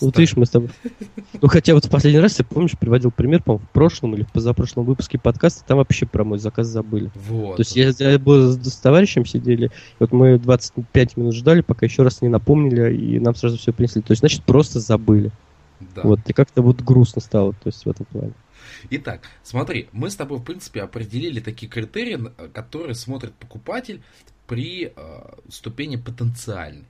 вот 0.00 0.18
видишь, 0.18 0.36
мы 0.36 0.46
с 0.46 0.50
тобой... 0.50 0.70
Ну, 1.40 1.48
хотя 1.48 1.74
вот 1.74 1.84
в 1.84 1.90
последний 1.90 2.20
раз, 2.20 2.38
я 2.38 2.44
помнишь, 2.44 2.78
приводил 2.78 3.10
пример, 3.10 3.42
по 3.42 3.58
в 3.58 3.68
прошлом 3.70 4.14
или 4.14 4.22
в 4.22 4.30
позапрошлом 4.30 4.84
выпуске 4.84 5.18
подкаста, 5.18 5.64
там 5.66 5.78
вообще 5.78 6.06
про 6.06 6.24
мой 6.24 6.38
заказ 6.38 6.68
забыли. 6.68 7.10
Вот. 7.14 7.56
То 7.56 7.62
есть 7.62 7.76
я, 7.76 7.92
я 7.98 8.18
был 8.18 8.52
с, 8.52 8.64
с 8.64 8.76
товарищем 8.76 9.26
сидели, 9.26 9.70
вот 9.98 10.12
мы 10.12 10.38
25 10.38 11.16
минут 11.16 11.34
ждали, 11.34 11.62
пока 11.62 11.86
еще 11.86 12.02
раз 12.02 12.22
не 12.22 12.28
напомнили, 12.28 12.94
и 12.94 13.18
нам 13.18 13.34
сразу 13.34 13.58
все 13.58 13.72
принесли. 13.72 14.02
То 14.02 14.12
есть, 14.12 14.20
значит, 14.20 14.44
просто 14.44 14.78
забыли. 14.78 15.32
Да. 15.94 16.02
Вот, 16.04 16.20
и 16.26 16.32
как-то 16.32 16.62
вот 16.62 16.80
грустно 16.80 17.20
стало, 17.20 17.52
то 17.52 17.66
есть 17.66 17.84
в 17.84 17.88
этом 17.88 18.06
плане. 18.06 18.32
Итак, 18.90 19.22
смотри, 19.42 19.88
мы 19.92 20.10
с 20.10 20.16
тобой, 20.16 20.38
в 20.38 20.42
принципе, 20.42 20.82
определили 20.82 21.40
такие 21.40 21.70
критерии, 21.70 22.30
которые 22.52 22.94
смотрит 22.94 23.34
покупатель 23.34 24.02
при 24.46 24.92
э, 24.94 25.20
ступени 25.48 25.96
потенциальной. 25.96 26.86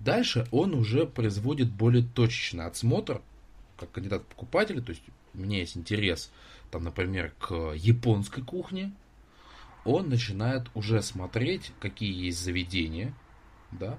Дальше 0.00 0.46
он 0.50 0.74
уже 0.74 1.06
производит 1.06 1.70
более 1.70 2.02
точечный 2.02 2.66
отсмотр, 2.66 3.22
как 3.78 3.92
кандидат 3.92 4.26
покупателя, 4.26 4.80
то 4.80 4.90
есть 4.90 5.02
у 5.34 5.38
меня 5.38 5.58
есть 5.58 5.76
интерес, 5.76 6.30
там, 6.70 6.84
например, 6.84 7.32
к 7.38 7.72
японской 7.74 8.42
кухне, 8.42 8.92
он 9.84 10.08
начинает 10.08 10.68
уже 10.74 11.00
смотреть, 11.02 11.72
какие 11.80 12.12
есть 12.26 12.42
заведения, 12.42 13.14
да, 13.70 13.98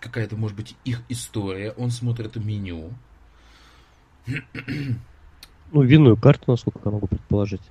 какая-то, 0.00 0.36
может 0.36 0.56
быть, 0.56 0.76
их 0.84 1.02
история, 1.08 1.72
он 1.72 1.90
смотрит 1.90 2.36
меню. 2.36 2.92
Ну, 5.72 5.82
винную 5.82 6.16
карту, 6.16 6.52
насколько 6.52 6.78
я 6.84 6.90
могу 6.92 7.08
предположить. 7.08 7.62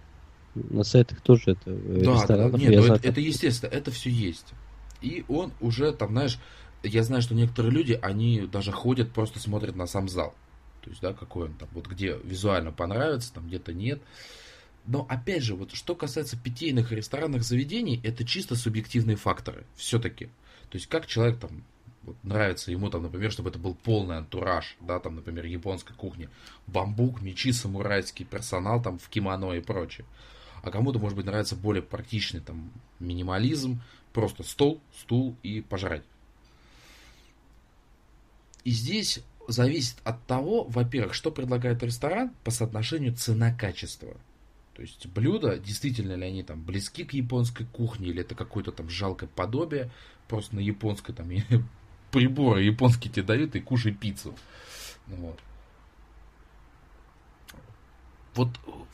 На 0.56 0.84
сайтах 0.84 1.22
тоже 1.22 1.52
это 1.52 1.74
да, 1.74 2.26
да, 2.26 2.50
нет, 2.58 2.86
ну, 2.86 2.96
это, 2.96 3.08
это 3.08 3.22
естественно, 3.22 3.70
это 3.70 3.92
все 3.92 4.10
есть. 4.10 4.54
И 5.02 5.24
он 5.30 5.54
уже 5.62 5.94
там, 5.94 6.10
знаешь, 6.10 6.38
я 6.84 7.04
знаю, 7.04 7.22
что 7.22 7.34
некоторые 7.34 7.72
люди, 7.72 7.98
они 8.02 8.42
даже 8.42 8.72
ходят, 8.72 9.12
просто 9.12 9.40
смотрят 9.40 9.76
на 9.76 9.88
сам 9.88 10.10
зал. 10.10 10.36
То 10.82 10.90
есть, 10.90 11.02
да, 11.02 11.14
какой 11.14 11.48
он 11.48 11.54
там, 11.54 11.70
вот 11.72 11.88
где 11.88 12.18
визуально 12.24 12.72
понравится, 12.72 13.34
там 13.34 13.48
где-то 13.48 13.74
нет. 13.74 14.02
Но 14.86 15.06
опять 15.10 15.44
же, 15.44 15.56
вот 15.56 15.72
что 15.72 15.96
касается 15.96 16.38
питейных 16.38 16.92
и 16.92 16.96
ресторанных 16.96 17.44
заведений, 17.44 18.02
это 18.04 18.26
чисто 18.26 18.56
субъективные 18.56 19.16
факторы. 19.16 19.66
Все-таки. 19.76 20.26
То 20.70 20.78
есть, 20.78 20.88
как 20.88 21.08
человек 21.08 21.40
там 21.40 21.64
вот, 22.04 22.18
нравится 22.22 22.70
ему, 22.70 22.90
там, 22.90 23.04
например, 23.04 23.32
чтобы 23.32 23.50
это 23.50 23.60
был 23.60 23.76
полный 23.76 24.18
антураж, 24.18 24.76
да, 24.82 25.00
там, 25.00 25.16
например, 25.16 25.46
японской 25.46 25.94
кухни, 25.94 26.30
бамбук, 26.68 27.22
мечи, 27.22 27.54
самурайский 27.54 28.26
персонал 28.26 28.82
там 28.82 29.00
в 29.00 29.08
кимоно 29.08 29.54
и 29.54 29.62
прочее. 29.62 30.06
А 30.64 30.70
кому-то, 30.70 31.00
может 31.00 31.16
быть, 31.16 31.26
нравится 31.26 31.56
более 31.56 31.84
практичный 31.84 32.42
там 32.42 32.72
минимализм, 33.00 33.82
просто 34.12 34.44
стол, 34.44 34.82
стул 34.94 35.36
и 35.44 35.62
пожрать. 35.62 36.04
И 38.64 38.72
здесь 38.72 39.20
зависит 39.48 39.98
от 40.04 40.26
того, 40.26 40.64
во-первых, 40.64 41.14
что 41.14 41.32
предлагает 41.32 41.84
ресторан 41.84 42.32
по 42.44 42.52
соотношению 42.52 43.14
цена-качество. 43.16 44.16
То 44.74 44.82
есть 44.82 45.06
блюда, 45.08 45.60
действительно 45.60 46.14
ли 46.14 46.26
они 46.26 46.44
там 46.44 46.62
близки 46.62 47.04
к 47.04 47.14
японской 47.14 47.66
кухне, 47.66 48.08
или 48.08 48.22
это 48.22 48.36
какое-то 48.36 48.72
там 48.72 48.90
жалкое 48.90 49.30
подобие, 49.30 49.92
просто 50.28 50.56
на 50.56 50.60
японской 50.60 51.14
там 51.14 51.30
приборы 52.12 52.64
японские 52.64 53.12
тебе 53.12 53.24
дают 53.24 53.56
и 53.56 53.60
кушай 53.60 53.94
пиццу. 53.94 54.36
Вот. 55.08 55.40
Вот 58.36 58.50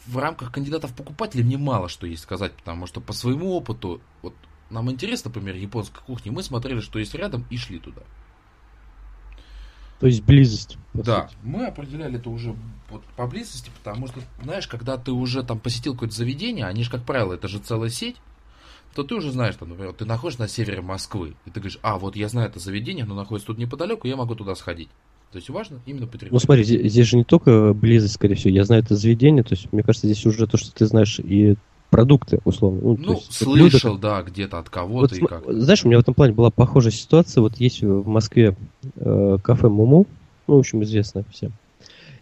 в 0.05 0.17
рамках 0.17 0.51
кандидатов 0.51 0.93
покупателей 0.93 1.45
мне 1.45 1.57
мало 1.57 1.88
что 1.88 2.07
есть 2.07 2.24
сказать, 2.24 2.53
потому 2.53 2.88
что 2.88 2.99
по 2.99 3.13
своему 3.13 3.51
опыту, 3.53 4.01
вот 4.22 4.36
нам 4.70 4.91
интересно, 4.91 5.30
например, 5.30 5.55
японская 5.55 6.03
кухня, 6.03 6.32
мы 6.32 6.43
смотрели, 6.43 6.82
что 6.82 6.99
есть 6.99 7.15
рядом 7.15 7.45
и 7.49 7.57
шли 7.57 7.80
туда. 7.80 8.01
То 9.99 10.07
есть 10.07 10.23
близость. 10.23 10.77
Да, 10.93 11.27
сути. 11.27 11.37
мы 11.43 11.65
определяли 11.65 12.17
это 12.17 12.29
уже 12.29 12.55
вот 12.89 13.03
поблизости, 13.15 13.69
потому 13.77 14.07
что, 14.07 14.21
знаешь, 14.41 14.67
когда 14.67 14.97
ты 14.97 15.11
уже 15.11 15.43
там 15.43 15.59
посетил 15.59 15.93
какое-то 15.93 16.15
заведение, 16.15 16.65
они 16.65 16.83
же, 16.83 16.89
как 16.89 17.03
правило, 17.03 17.33
это 17.33 17.47
же 17.47 17.59
целая 17.59 17.89
сеть, 17.89 18.15
то 18.95 19.03
ты 19.03 19.15
уже 19.15 19.31
знаешь, 19.31 19.55
там, 19.55 19.69
например, 19.69 19.93
ты 19.93 20.05
находишься 20.05 20.41
на 20.41 20.47
севере 20.47 20.81
Москвы, 20.81 21.35
и 21.45 21.51
ты 21.51 21.59
говоришь, 21.59 21.79
а, 21.81 21.99
вот 21.99 22.15
я 22.15 22.27
знаю 22.29 22.49
это 22.49 22.59
заведение, 22.59 23.03
оно 23.03 23.15
находится 23.15 23.47
тут 23.47 23.57
неподалеку, 23.57 24.07
я 24.07 24.15
могу 24.15 24.35
туда 24.35 24.55
сходить. 24.55 24.89
То 25.31 25.37
есть 25.37 25.49
важно 25.49 25.79
именно 25.85 26.07
потребитель. 26.07 26.33
Ну 26.33 26.39
смотри, 26.39 26.63
здесь, 26.63 26.91
здесь 26.91 27.07
же 27.07 27.17
не 27.17 27.23
только 27.23 27.73
близость, 27.73 28.15
скорее 28.15 28.35
всего, 28.35 28.51
я 28.51 28.63
знаю 28.63 28.81
это 28.81 28.95
заведение, 28.95 29.43
то 29.43 29.53
есть 29.53 29.71
мне 29.71 29.83
кажется, 29.83 30.07
здесь 30.07 30.25
уже 30.25 30.47
то, 30.47 30.57
что 30.57 30.73
ты 30.73 30.87
знаешь 30.87 31.19
и 31.19 31.55
продукты, 31.89 32.39
условно. 32.45 32.79
Ну, 32.81 32.97
ну 32.99 33.13
есть, 33.13 33.33
слышал, 33.33 33.93
блюда, 33.93 34.01
да, 34.01 34.21
где-то 34.21 34.59
от 34.59 34.69
кого-то 34.69 35.15
вот, 35.15 35.23
и 35.23 35.25
как. 35.25 35.43
Знаешь, 35.51 35.83
у 35.83 35.87
меня 35.87 35.97
в 35.97 36.01
этом 36.01 36.13
плане 36.13 36.33
была 36.33 36.51
похожая 36.51 36.91
ситуация. 36.91 37.41
Вот 37.41 37.57
есть 37.57 37.81
в 37.81 38.07
Москве 38.07 38.55
э, 38.95 39.37
кафе 39.41 39.69
Муму, 39.69 40.05
ну, 40.47 40.55
в 40.55 40.59
общем, 40.59 40.83
известно 40.83 41.23
всем. 41.31 41.51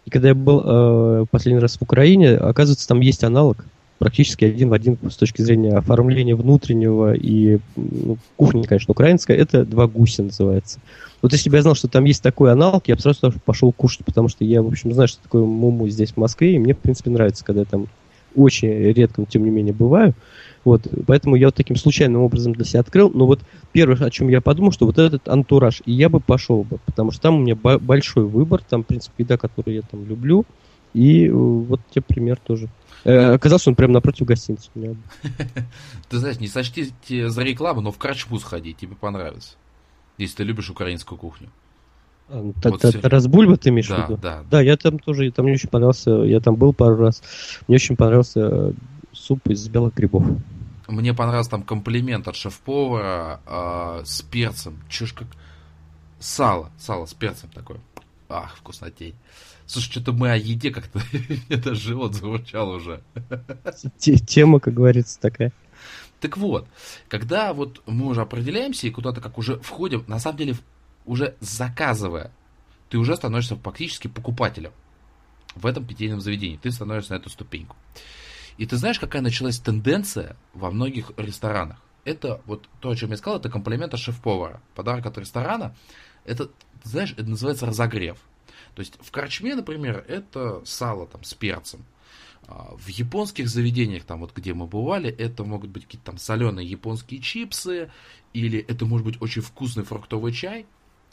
И 0.05 0.09
когда 0.09 0.30
я 0.30 0.36
был 0.36 0.61
э, 0.63 1.26
последний 1.30 1.61
раз 1.61 1.78
в 1.78 1.82
Украине, 1.82 2.36
оказывается, 2.36 2.88
там 2.88 3.01
есть 3.01 3.24
аналог, 3.24 3.65
практически 3.99 4.45
один 4.45 4.70
в 4.70 4.74
один 4.74 4.97
с 5.09 5.15
точки 5.15 5.41
зрения 5.41 5.76
оформления 5.76 6.36
внутреннего 6.36 7.13
и 7.13 7.59
ну, 7.76 8.18
кухни, 8.36 8.63
конечно, 8.63 8.91
украинская, 8.91 9.36
это 9.36 9.65
«Два 9.65 9.88
гуся» 9.88 10.24
называется. 10.24 10.80
Вот 11.22 11.34
если 11.34 11.49
бы 11.49 11.55
я 11.55 11.63
знал, 11.63 11.76
что 11.76 11.88
там 11.88 12.05
есть 12.05 12.22
такой 12.22 12.51
аналог, 12.51 12.88
я 12.88 12.95
бы 12.95 13.01
сразу 13.01 13.34
пошел 13.43 13.72
кушать, 13.72 14.05
потому 14.05 14.30
что 14.30 14.45
я, 14.45 14.61
в 14.61 14.68
общем, 14.68 14.93
знаю, 14.93 15.07
что 15.07 15.22
такое 15.24 15.43
муму 15.43 15.89
здесь 15.89 16.11
в 16.11 16.18
Москве, 16.18 16.55
и 16.55 16.59
мне, 16.59 16.74
в 16.74 16.78
принципе, 16.78 17.09
нравится, 17.09 17.43
когда 17.43 17.61
я 17.61 17.65
там 17.65 17.88
очень 18.38 18.70
редко, 18.70 19.26
тем 19.26 19.44
не 19.44 19.50
менее, 19.50 19.74
бываю. 19.74 20.14
Вот, 20.64 20.86
поэтому 21.06 21.36
я 21.36 21.48
вот 21.48 21.56
таким 21.56 21.76
случайным 21.76 22.22
образом 22.22 22.54
для 22.54 22.66
себя 22.66 22.82
открыл. 22.82 23.10
Но 23.14 23.26
вот 23.26 23.40
первое, 23.72 23.98
о 24.06 24.10
чем 24.10 24.28
я 24.28 24.42
подумал, 24.42 24.72
что 24.72 24.86
вот 24.86 24.98
этот 24.98 25.28
антураж, 25.28 25.82
и 25.86 25.94
я 25.94 26.10
бы 26.10 26.20
пошел 26.20 26.64
бы, 26.64 26.80
потому 26.86 27.12
что 27.12 27.22
там 27.22 27.36
у 27.36 27.40
меня 27.40 27.56
большой 27.56 28.26
выбор, 28.26 28.62
там, 28.68 28.84
в 28.84 28.88
принципе, 28.88 29.24
еда, 29.24 29.38
которую 29.38 29.76
я 29.76 29.82
там 29.82 30.06
люблю, 30.06 30.46
и 30.94 31.28
э, 31.28 31.32
вот 31.32 31.80
тебе 31.90 32.02
пример 32.02 32.38
тоже. 32.38 32.70
Э, 33.04 33.34
оказалось, 33.34 33.68
он 33.68 33.76
прямо 33.76 33.94
напротив 33.94 34.26
гостиницы. 34.26 34.70
Ты 36.10 36.18
знаешь, 36.18 36.40
не 36.40 36.48
сочтите 36.48 37.30
за 37.30 37.44
рекламу, 37.44 37.82
но 37.82 37.92
в 37.92 37.98
Крачму 37.98 38.40
сходи, 38.40 38.74
тебе 38.74 38.96
понравится. 38.96 39.56
Если 40.18 40.38
ты 40.38 40.44
любишь 40.44 40.70
украинскую 40.70 41.18
кухню. 41.18 41.50
Ну, 42.30 42.53
вот 42.61 42.82
Тарас 43.01 43.28
Бульба 43.28 43.57
ты 43.57 43.69
имеешь 43.69 43.88
да, 43.88 43.95
в 43.95 44.09
виду? 44.09 44.19
Да, 44.21 44.43
да. 44.49 44.61
я 44.61 44.75
там 44.75 44.99
тоже, 44.99 45.32
там 45.32 45.45
мне 45.45 45.55
очень 45.55 45.69
понравился, 45.69 46.11
я 46.11 46.39
там 46.39 46.55
был 46.55 46.73
пару 46.73 46.97
раз, 46.97 47.23
мне 47.67 47.75
очень 47.75 47.95
понравился 47.95 48.39
э, 48.41 48.71
суп 49.13 49.47
из 49.47 49.67
белых 49.69 49.93
грибов. 49.93 50.25
Мне 50.88 51.13
понравился 51.13 51.51
там 51.51 51.63
комплимент 51.63 52.28
от 52.28 52.36
шеф-повара 52.36 53.39
э, 53.45 54.01
с 54.05 54.21
перцем. 54.21 54.82
Чушь 54.89 55.13
как... 55.13 55.28
Сало, 56.19 56.71
сало 56.80 57.05
с 57.05 57.13
перцем 57.13 57.49
такое. 57.49 57.80
Ах, 58.30 58.55
вкуснотень. 58.57 59.15
Слушай, 59.65 59.91
что-то 59.91 60.13
мы 60.13 60.32
о 60.32 60.38
еде 60.38 60.71
как-то... 60.71 60.99
Мне 61.49 61.57
даже 61.57 61.80
живот 61.80 62.15
заурчал 62.15 62.69
уже. 62.69 63.01
Тема, 63.99 64.59
как 64.59 64.73
говорится, 64.73 65.19
такая. 65.19 65.51
Так 66.21 66.38
вот, 66.38 66.67
когда 67.09 67.53
вот 67.53 67.82
мы 67.86 68.07
уже 68.07 68.21
определяемся 68.21 68.88
и 68.88 68.91
куда-то 68.91 69.21
как 69.21 69.38
уже 69.38 69.59
входим, 69.59 70.03
на 70.07 70.19
самом 70.19 70.38
деле, 70.38 70.55
уже 71.08 71.36
заказывая, 71.39 72.32
ты 72.89 72.97
уже 72.97 73.16
становишься 73.16 73.55
фактически 73.55 74.08
покупателем 74.08 74.72
в 75.55 75.66
этом 75.66 75.86
питейном 75.86 76.22
заведении. 76.22 76.58
Ты 76.58 76.72
становишься 76.72 77.14
на 77.14 77.18
эту 77.18 77.30
ступеньку. 77.30 77.76
И 78.58 78.66
ты 78.66 78.78
знаешь, 78.78 78.99
какая 78.99 79.22
началась 79.22 79.60
тенденция 79.60 80.36
во 80.53 80.72
многих 80.72 81.12
ресторанах? 81.18 81.82
Это 82.05 82.41
вот 82.45 82.70
то, 82.80 82.89
о 82.89 82.95
чем 82.95 83.12
я 83.12 83.18
сказал, 83.18 83.39
это 83.39 83.49
комплимент 83.49 83.93
от 83.93 83.99
шеф-повара. 83.99 84.62
Подарок 84.76 85.05
от 85.05 85.18
ресторана. 85.18 85.76
Это, 86.26 86.49
знаешь, 86.84 87.14
это 87.14 87.26
называется 87.26 87.66
разогрев. 87.66 88.18
То 88.76 88.82
есть 88.82 88.93
в 89.01 89.12
корчме, 89.12 89.55
например, 89.55 90.05
это 90.08 90.64
сало 90.66 91.08
там 91.08 91.24
с 91.24 91.34
перцем. 91.34 91.86
А 92.47 92.76
в 92.78 92.88
японских 92.88 93.49
заведениях, 93.49 94.05
там 94.05 94.22
вот 94.22 94.34
где 94.34 94.53
мы 94.53 94.68
бывали, 94.68 95.10
это 95.10 95.43
могут 95.43 95.70
быть 95.70 95.84
какие-то 95.84 96.05
там 96.05 96.18
соленые 96.18 96.68
японские 96.68 97.20
чипсы, 97.20 97.91
или 98.34 98.60
это 98.60 98.86
может 98.86 99.05
быть 99.05 99.22
очень 99.22 99.41
вкусный 99.41 99.84
фруктовый 99.84 100.32
чай. 100.32 100.66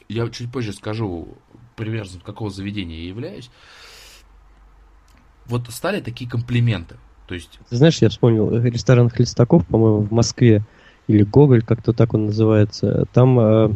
Я 0.09 0.29
чуть 0.29 0.53
позже 0.53 0.73
скажу, 0.73 1.29
приверженцем 1.77 2.21
какого 2.21 2.51
заведения 2.51 2.99
я 2.99 3.09
являюсь. 3.09 3.51
Вот 5.47 5.69
стали 5.71 6.01
такие 6.01 6.29
комплименты. 6.29 6.97
То 7.27 7.35
есть... 7.35 7.59
Ты 7.69 7.77
знаешь, 7.77 7.99
я 7.99 8.09
вспомнил 8.09 8.51
ресторан 8.63 9.09
Хлестаков, 9.09 9.67
по-моему, 9.67 10.01
в 10.01 10.13
Москве, 10.13 10.63
или 11.07 11.23
Гоголь, 11.23 11.63
как-то 11.63 11.93
так 11.93 12.15
он 12.15 12.27
называется. 12.27 13.07
Там 13.13 13.39
э, 13.39 13.71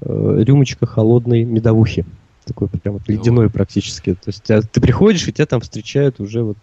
э, 0.00 0.42
рюмочка 0.44 0.86
холодной 0.86 1.44
медовухи. 1.44 2.04
Такой 2.44 2.68
прям 2.68 2.94
вот 2.94 3.08
ледяной 3.08 3.46
вот. 3.46 3.52
практически. 3.52 4.14
То 4.14 4.28
есть 4.28 4.50
а, 4.50 4.62
ты 4.62 4.80
приходишь, 4.80 5.26
и 5.28 5.32
тебя 5.32 5.46
там 5.46 5.60
встречают 5.60 6.20
уже 6.20 6.42
вот 6.42 6.56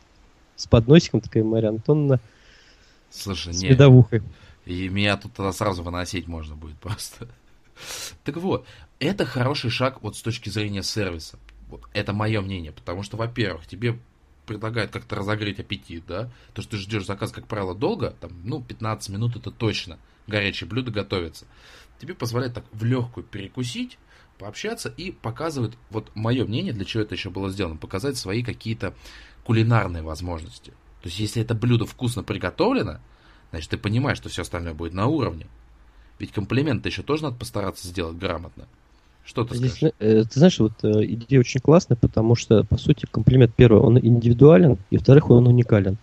с 0.55 0.67
подносиком, 0.67 1.21
такая 1.21 1.43
Мария 1.43 1.69
Антоновна. 1.69 2.19
Слушай, 3.09 3.53
с 3.53 3.61
не, 3.61 3.69
медовухой. 3.69 4.21
И 4.65 4.89
меня 4.89 5.15
тут 5.15 5.33
тогда 5.33 5.53
сразу 5.53 5.83
выносить 5.83 6.27
можно 6.27 6.55
будет 6.55 6.77
просто. 6.77 7.27
Так 8.23 8.37
вот, 8.37 8.65
это 8.99 9.25
хороший 9.25 9.69
шаг 9.69 10.01
вот 10.01 10.15
с 10.15 10.21
точки 10.21 10.49
зрения 10.49 10.83
сервиса. 10.83 11.39
Вот, 11.67 11.83
это 11.93 12.13
мое 12.13 12.41
мнение, 12.41 12.71
потому 12.71 13.03
что, 13.03 13.17
во-первых, 13.17 13.67
тебе 13.67 13.99
предлагают 14.45 14.91
как-то 14.91 15.15
разогреть 15.15 15.59
аппетит, 15.59 16.05
да, 16.07 16.31
то, 16.53 16.61
что 16.61 16.71
ты 16.71 16.77
ждешь 16.77 17.05
заказ, 17.05 17.31
как 17.31 17.47
правило, 17.47 17.75
долго, 17.75 18.11
там, 18.21 18.31
ну, 18.43 18.63
15 18.63 19.09
минут 19.09 19.35
это 19.35 19.51
точно, 19.51 19.99
горячее 20.25 20.69
блюдо 20.69 20.91
готовится, 20.91 21.45
тебе 21.99 22.13
позволяет 22.13 22.53
так 22.53 22.63
в 22.71 22.83
легкую 22.85 23.25
перекусить, 23.25 23.99
пообщаться 24.37 24.89
и 24.89 25.11
показывает, 25.11 25.77
вот 25.89 26.11
мое 26.15 26.45
мнение, 26.45 26.73
для 26.73 26.85
чего 26.85 27.03
это 27.03 27.15
еще 27.15 27.29
было 27.29 27.49
сделано, 27.49 27.75
показать 27.75 28.17
свои 28.17 28.43
какие-то 28.43 28.95
кулинарные 29.43 30.03
возможности. 30.03 30.71
То 31.01 31.09
есть, 31.09 31.19
если 31.19 31.41
это 31.41 31.53
блюдо 31.53 31.85
вкусно 31.85 32.23
приготовлено, 32.23 32.99
значит, 33.51 33.69
ты 33.69 33.77
понимаешь, 33.77 34.17
что 34.17 34.29
все 34.29 34.43
остальное 34.43 34.73
будет 34.73 34.93
на 34.93 35.07
уровне. 35.07 35.47
Ведь 36.19 36.31
комплимент 36.31 36.85
еще 36.85 37.03
тоже 37.03 37.23
надо 37.23 37.35
постараться 37.35 37.87
сделать 37.87 38.17
грамотно. 38.17 38.65
Что 39.23 39.43
ты 39.43 39.57
Здесь, 39.57 39.73
скажешь? 39.73 39.95
Э, 39.99 40.23
ты 40.23 40.39
знаешь, 40.39 40.59
вот 40.59 40.73
э, 40.83 41.03
идея 41.05 41.41
очень 41.41 41.59
классная, 41.59 41.97
потому 41.97 42.35
что, 42.35 42.63
по 42.63 42.77
сути, 42.77 43.05
комплимент 43.09 43.53
первый, 43.55 43.81
он 43.81 43.99
индивидуален, 43.99 44.77
и 44.89 44.97
во-вторых, 44.97 45.29
он 45.29 45.47
уникален. 45.47 45.97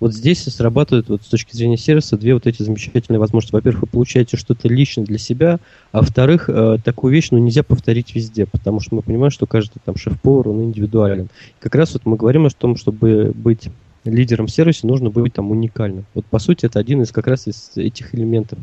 Вот 0.00 0.12
здесь 0.12 0.42
срабатывают 0.42 1.08
вот 1.08 1.22
с 1.22 1.26
точки 1.26 1.54
зрения 1.54 1.76
сервиса 1.76 2.18
две 2.18 2.34
вот 2.34 2.46
эти 2.46 2.62
замечательные 2.62 3.20
возможности. 3.20 3.54
Во-первых, 3.54 3.82
вы 3.82 3.88
получаете 3.88 4.36
что-то 4.36 4.68
личное 4.68 5.04
для 5.04 5.18
себя, 5.18 5.60
а 5.92 6.00
во-вторых, 6.00 6.50
э, 6.50 6.78
такую 6.84 7.12
вещь 7.12 7.28
ну, 7.30 7.38
нельзя 7.38 7.62
повторить 7.62 8.14
везде, 8.14 8.44
потому 8.44 8.80
что 8.80 8.96
мы 8.96 9.02
понимаем, 9.02 9.30
что 9.30 9.46
каждый 9.46 9.78
там 9.84 9.96
шеф-повар, 9.96 10.48
он 10.48 10.64
индивидуален. 10.64 11.28
Как 11.60 11.76
раз 11.76 11.94
вот 11.94 12.06
мы 12.06 12.16
говорим 12.16 12.46
о 12.46 12.50
том, 12.50 12.76
чтобы 12.76 13.32
быть 13.34 13.68
лидером 14.04 14.48
сервиса, 14.48 14.86
нужно 14.86 15.10
быть 15.10 15.34
там 15.34 15.50
уникальным. 15.50 16.04
Вот 16.14 16.26
по 16.26 16.38
сути 16.38 16.66
это 16.66 16.78
один 16.78 17.02
из 17.02 17.10
как 17.10 17.26
раз 17.26 17.46
из 17.46 17.72
этих 17.76 18.14
элементов. 18.14 18.58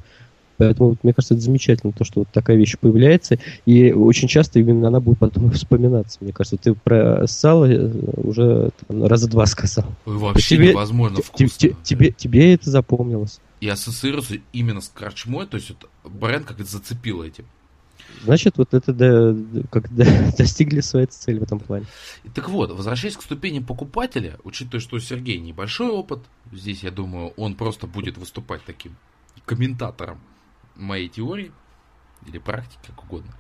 Поэтому, 0.61 0.95
мне 1.01 1.11
кажется, 1.11 1.33
это 1.33 1.41
замечательно, 1.41 1.91
то, 1.91 2.03
что 2.03 2.19
вот 2.19 2.29
такая 2.29 2.55
вещь 2.55 2.77
появляется. 2.79 3.39
И 3.65 3.91
очень 3.91 4.27
часто 4.27 4.59
именно 4.59 4.89
она 4.89 4.99
будет 4.99 5.17
потом 5.17 5.49
вспоминаться. 5.53 6.19
Мне 6.21 6.33
кажется, 6.33 6.57
ты 6.57 6.75
про 6.75 7.25
сало 7.25 7.65
э, 7.65 7.91
уже 8.17 8.69
там, 8.87 9.03
раза 9.05 9.27
два 9.27 9.47
сказал. 9.47 9.85
Вообще 10.05 10.57
тебе, 10.57 10.69
невозможно 10.69 11.23
вкусно. 11.23 11.47
Тебе, 11.47 11.75
тебе, 11.81 12.11
тебе 12.11 12.53
это 12.53 12.69
запомнилось. 12.69 13.39
И 13.59 13.67
ассоциируется 13.67 14.35
именно 14.53 14.81
с 14.81 14.89
корчмой, 14.89 15.47
то 15.47 15.57
есть 15.57 15.71
вот 15.71 15.89
бренд 16.03 16.45
как-то 16.45 16.63
зацепил 16.63 17.23
этим. 17.23 17.45
Значит, 18.21 18.59
вот 18.59 18.75
это 18.75 18.93
до, 18.93 19.35
как 19.71 19.91
до, 19.91 20.05
достигли 20.37 20.81
своей 20.81 21.07
цели 21.07 21.39
в 21.39 21.43
этом 21.43 21.59
плане. 21.59 21.87
Так 22.35 22.49
вот, 22.49 22.69
возвращаясь 22.69 23.17
к 23.17 23.23
ступени 23.23 23.57
покупателя, 23.57 24.37
учитывая, 24.43 24.79
что 24.79 24.97
у 24.97 24.99
Сергея 24.99 25.39
небольшой 25.39 25.89
опыт, 25.89 26.19
здесь, 26.51 26.83
я 26.83 26.91
думаю, 26.91 27.33
он 27.35 27.55
просто 27.55 27.87
будет 27.87 28.19
выступать 28.19 28.63
таким 28.63 28.95
комментатором 29.45 30.19
моей 30.75 31.09
теории 31.09 31.51
или 32.25 32.37
практики, 32.37 32.79
как 32.87 33.03
угодно, 33.03 33.35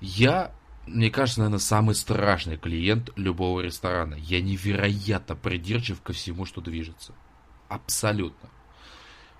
я, 0.00 0.52
мне 0.86 1.10
кажется, 1.10 1.40
наверное, 1.40 1.58
самый 1.58 1.94
страшный 1.94 2.56
клиент 2.56 3.10
любого 3.16 3.60
ресторана. 3.60 4.14
Я 4.14 4.40
невероятно 4.40 5.36
придирчив 5.36 6.02
ко 6.02 6.12
всему, 6.12 6.44
что 6.44 6.60
движется. 6.60 7.14
Абсолютно. 7.68 8.50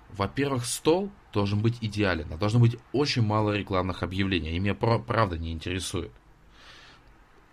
Во-первых, 0.09 0.65
стол 0.65 1.11
должен 1.33 1.61
быть 1.61 1.77
идеален. 1.81 2.31
А 2.31 2.37
должно 2.37 2.59
быть 2.59 2.77
очень 2.91 3.21
мало 3.21 3.55
рекламных 3.55 4.03
объявлений. 4.03 4.49
Они 4.49 4.59
меня 4.59 4.73
правда 4.73 5.37
не 5.37 5.51
интересуют. 5.51 6.11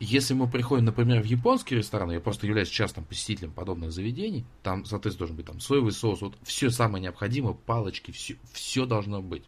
Если 0.01 0.35
мы 0.35 0.49
приходим, 0.49 0.87
например, 0.87 1.23
в 1.23 1.27
японский 1.27 1.77
ресторан, 1.77 2.11
я 2.11 2.21
просто 2.21 2.47
являюсь 2.47 2.69
частым 2.69 3.05
посетителем 3.05 3.53
подобных 3.53 3.93
заведений, 3.93 4.45
там, 4.63 4.85
соответственно, 4.85 5.21
должен 5.21 5.37
быть 5.37 5.47
там 5.47 5.61
соевый 5.61 5.93
соус, 5.93 6.21
вот 6.21 6.37
все 6.43 6.69
самое 6.71 7.03
необходимое, 7.03 7.55
палочки, 7.55 8.11
все, 8.11 8.37
все 8.53 8.87
должно 8.87 9.23
быть 9.23 9.45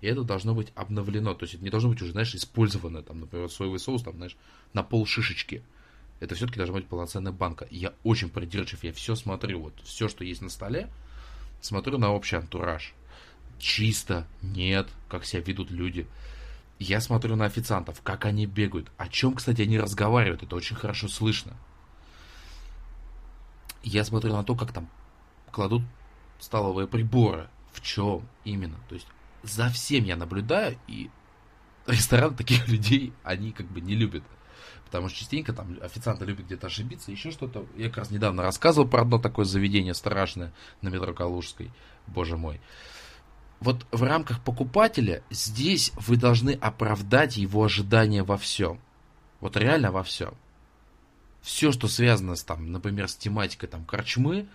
и 0.00 0.06
это 0.06 0.22
должно 0.22 0.54
быть 0.54 0.72
обновлено. 0.74 1.34
То 1.34 1.44
есть 1.44 1.54
это 1.54 1.64
не 1.64 1.70
должно 1.70 1.90
быть 1.90 2.02
уже, 2.02 2.12
знаешь, 2.12 2.34
использовано, 2.34 3.02
там, 3.02 3.20
например, 3.20 3.48
соевый 3.50 3.78
соус, 3.78 4.02
там, 4.02 4.16
знаешь, 4.16 4.36
на 4.72 4.82
пол 4.82 5.06
шишечки. 5.06 5.62
Это 6.20 6.34
все-таки 6.34 6.58
должна 6.58 6.76
быть 6.76 6.86
полноценная 6.86 7.32
банка. 7.32 7.66
Я 7.70 7.92
очень 8.02 8.30
придирчив, 8.30 8.82
я 8.84 8.92
все 8.92 9.14
смотрю, 9.14 9.60
вот 9.60 9.74
все, 9.82 10.08
что 10.08 10.24
есть 10.24 10.40
на 10.40 10.48
столе, 10.48 10.88
смотрю 11.60 11.98
на 11.98 12.12
общий 12.12 12.36
антураж. 12.36 12.94
Чисто, 13.58 14.26
нет, 14.42 14.88
как 15.08 15.24
себя 15.24 15.42
ведут 15.42 15.70
люди. 15.70 16.06
Я 16.78 17.00
смотрю 17.00 17.36
на 17.36 17.46
официантов, 17.46 18.02
как 18.02 18.26
они 18.26 18.46
бегают, 18.46 18.90
о 18.98 19.08
чем, 19.08 19.34
кстати, 19.34 19.62
они 19.62 19.78
разговаривают, 19.78 20.42
это 20.42 20.56
очень 20.56 20.76
хорошо 20.76 21.08
слышно. 21.08 21.56
Я 23.82 24.04
смотрю 24.04 24.32
на 24.32 24.44
то, 24.44 24.54
как 24.54 24.72
там 24.72 24.88
кладут 25.50 25.82
столовые 26.38 26.86
приборы, 26.86 27.48
в 27.72 27.80
чем 27.80 28.26
именно. 28.44 28.76
То 28.88 28.94
есть 28.94 29.06
за 29.48 29.68
всем 29.70 30.04
я 30.04 30.16
наблюдаю, 30.16 30.78
и 30.86 31.10
ресторан 31.86 32.34
таких 32.34 32.68
людей, 32.68 33.12
они 33.22 33.52
как 33.52 33.66
бы 33.66 33.80
не 33.80 33.94
любят. 33.94 34.22
Потому 34.86 35.08
что 35.08 35.18
частенько 35.18 35.52
там 35.52 35.76
официанты 35.82 36.24
любят 36.24 36.46
где-то 36.46 36.68
ошибиться, 36.68 37.10
еще 37.10 37.32
что-то. 37.32 37.66
Я 37.76 37.88
как 37.88 37.98
раз 37.98 38.10
недавно 38.10 38.42
рассказывал 38.42 38.88
про 38.88 39.02
одно 39.02 39.18
такое 39.18 39.44
заведение 39.44 39.94
страшное 39.94 40.52
на 40.80 40.88
метро 40.88 41.12
Калужской. 41.12 41.72
Боже 42.06 42.36
мой. 42.36 42.60
Вот 43.58 43.86
в 43.90 44.02
рамках 44.02 44.42
покупателя 44.44 45.22
здесь 45.30 45.92
вы 45.96 46.16
должны 46.16 46.52
оправдать 46.52 47.36
его 47.36 47.64
ожидания 47.64 48.22
во 48.22 48.36
всем. 48.36 48.80
Вот 49.40 49.56
реально 49.56 49.90
во 49.90 50.02
всем. 50.02 50.34
Все, 51.40 51.72
что 51.72 51.88
связано 51.88 52.36
с, 52.36 52.44
там, 52.44 52.70
например, 52.70 53.08
с 53.08 53.16
тематикой 53.16 53.68
там, 53.68 53.84
корчмы, 53.84 54.46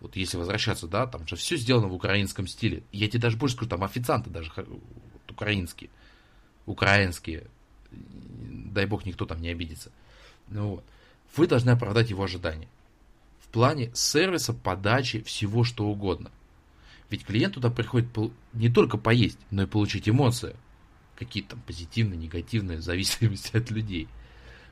вот 0.00 0.16
если 0.16 0.36
возвращаться, 0.36 0.86
да, 0.86 1.06
там 1.06 1.26
же 1.26 1.36
все 1.36 1.56
сделано 1.56 1.88
в 1.88 1.94
украинском 1.94 2.46
стиле. 2.46 2.82
Я 2.92 3.08
тебе 3.08 3.20
даже 3.20 3.36
больше 3.36 3.56
скажу, 3.56 3.70
там 3.70 3.84
официанты 3.84 4.30
даже 4.30 4.52
украинские, 5.28 5.90
украинские, 6.66 7.46
дай 7.90 8.86
бог 8.86 9.06
никто 9.06 9.26
там 9.26 9.40
не 9.40 9.48
обидится. 9.48 9.90
Ну 10.48 10.68
вот. 10.68 10.84
Вы 11.36 11.46
должны 11.46 11.70
оправдать 11.70 12.10
его 12.10 12.24
ожидания. 12.24 12.68
В 13.40 13.48
плане 13.48 13.90
сервиса, 13.94 14.52
подачи, 14.52 15.22
всего 15.22 15.64
что 15.64 15.86
угодно. 15.86 16.30
Ведь 17.10 17.24
клиент 17.24 17.54
туда 17.54 17.70
приходит 17.70 18.08
не 18.52 18.68
только 18.68 18.98
поесть, 18.98 19.38
но 19.50 19.62
и 19.62 19.66
получить 19.66 20.08
эмоции. 20.08 20.56
Какие-то 21.16 21.50
там 21.50 21.60
позитивные, 21.66 22.18
негативные, 22.18 22.78
в 22.78 22.82
зависимости 22.82 23.56
от 23.56 23.70
людей. 23.70 24.08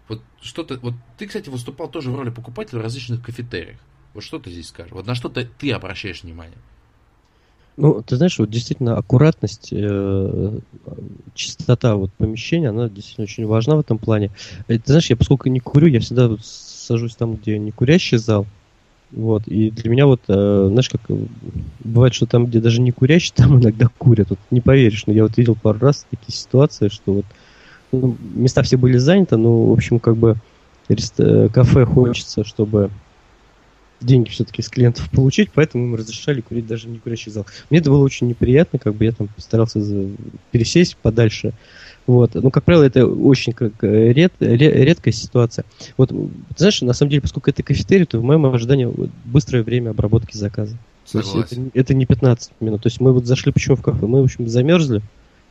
Вот 0.08 0.22
что-то. 0.40 0.78
Вот 0.78 0.94
ты, 1.16 1.26
кстати, 1.26 1.48
выступал 1.48 1.90
тоже 1.90 2.10
в 2.10 2.16
роли 2.16 2.30
покупателя 2.30 2.80
в 2.80 2.82
различных 2.82 3.24
кафетериях. 3.24 3.78
Вот 4.14 4.22
что 4.22 4.38
ты 4.38 4.50
здесь 4.50 4.68
скажешь? 4.68 4.92
Вот 4.92 5.06
на 5.06 5.14
что 5.14 5.28
ты, 5.28 5.46
ты 5.58 5.72
обращаешь 5.72 6.22
внимание? 6.22 6.56
Ну, 7.76 8.00
ты 8.02 8.16
знаешь, 8.16 8.38
вот 8.38 8.48
действительно 8.50 8.96
аккуратность, 8.96 9.70
э, 9.72 10.58
чистота 11.34 11.96
вот 11.96 12.12
помещения, 12.12 12.68
она 12.68 12.88
действительно 12.88 13.24
очень 13.24 13.46
важна 13.46 13.74
в 13.74 13.80
этом 13.80 13.98
плане. 13.98 14.30
Э, 14.68 14.78
ты 14.78 14.84
знаешь, 14.86 15.10
я 15.10 15.16
поскольку 15.16 15.48
не 15.48 15.58
курю, 15.58 15.88
я 15.88 15.98
всегда 15.98 16.30
сажусь 16.40 17.16
там, 17.16 17.34
где 17.34 17.58
не 17.58 17.72
курящий 17.72 18.18
зал. 18.18 18.46
Вот, 19.10 19.48
и 19.48 19.70
для 19.72 19.90
меня 19.90 20.06
вот, 20.06 20.20
э, 20.28 20.66
знаешь, 20.68 20.88
как 20.88 21.00
э, 21.08 21.16
бывает, 21.80 22.14
что 22.14 22.26
там, 22.26 22.46
где 22.46 22.60
даже 22.60 22.80
не 22.80 22.92
курящий, 22.92 23.32
там 23.36 23.60
иногда 23.60 23.88
курят. 23.98 24.30
Вот 24.30 24.38
не 24.52 24.60
поверишь, 24.60 25.06
но 25.06 25.12
я 25.12 25.24
вот 25.24 25.36
видел 25.36 25.56
пару 25.60 25.80
раз 25.80 26.06
такие 26.08 26.36
ситуации, 26.36 26.88
что 26.88 27.12
вот 27.12 27.24
ну, 27.90 28.16
места 28.34 28.62
все 28.62 28.76
были 28.76 28.98
заняты, 28.98 29.36
но, 29.36 29.66
в 29.66 29.72
общем, 29.72 29.98
как 29.98 30.16
бы. 30.16 30.36
Э, 30.86 31.48
кафе 31.48 31.86
хочется, 31.86 32.44
чтобы 32.44 32.90
деньги 34.00 34.28
все-таки 34.30 34.62
с 34.62 34.68
клиентов 34.68 35.08
получить, 35.10 35.50
поэтому 35.52 35.86
мы 35.86 35.96
разрешали 35.96 36.40
курить 36.40 36.66
даже 36.66 36.88
не 36.88 36.98
курящий 36.98 37.32
зал. 37.32 37.46
Мне 37.70 37.80
это 37.80 37.90
было 37.90 38.02
очень 38.02 38.28
неприятно, 38.28 38.78
как 38.78 38.94
бы 38.94 39.04
я 39.04 39.12
там 39.12 39.28
постарался 39.28 39.80
пересесть 40.50 40.96
подальше. 40.96 41.52
Вот. 42.06 42.34
Ну, 42.34 42.50
как 42.50 42.64
правило, 42.64 42.82
это 42.82 43.06
очень 43.06 43.54
как, 43.54 43.72
э, 43.82 44.12
ред, 44.12 44.34
редкая 44.40 45.12
ситуация. 45.12 45.64
Вот, 45.96 46.12
знаешь, 46.56 46.82
на 46.82 46.92
самом 46.92 47.10
деле, 47.10 47.22
поскольку 47.22 47.48
это 47.48 47.62
кафетерий, 47.62 48.04
то 48.04 48.18
в 48.18 48.24
моем 48.24 48.44
ожидании 48.46 48.92
быстрое 49.24 49.62
время 49.62 49.90
обработки 49.90 50.36
заказа. 50.36 50.76
Согласен. 51.06 51.32
То 51.32 51.38
есть 51.38 51.52
это, 51.52 51.70
это 51.72 51.94
не 51.94 52.06
15 52.06 52.52
минут. 52.60 52.82
То 52.82 52.88
есть 52.88 53.00
мы 53.00 53.12
вот 53.12 53.26
зашли 53.26 53.52
почему 53.52 53.76
в 53.76 53.82
кафе? 53.82 54.06
Мы, 54.06 54.20
в 54.20 54.24
общем, 54.24 54.48
замерзли, 54.48 55.02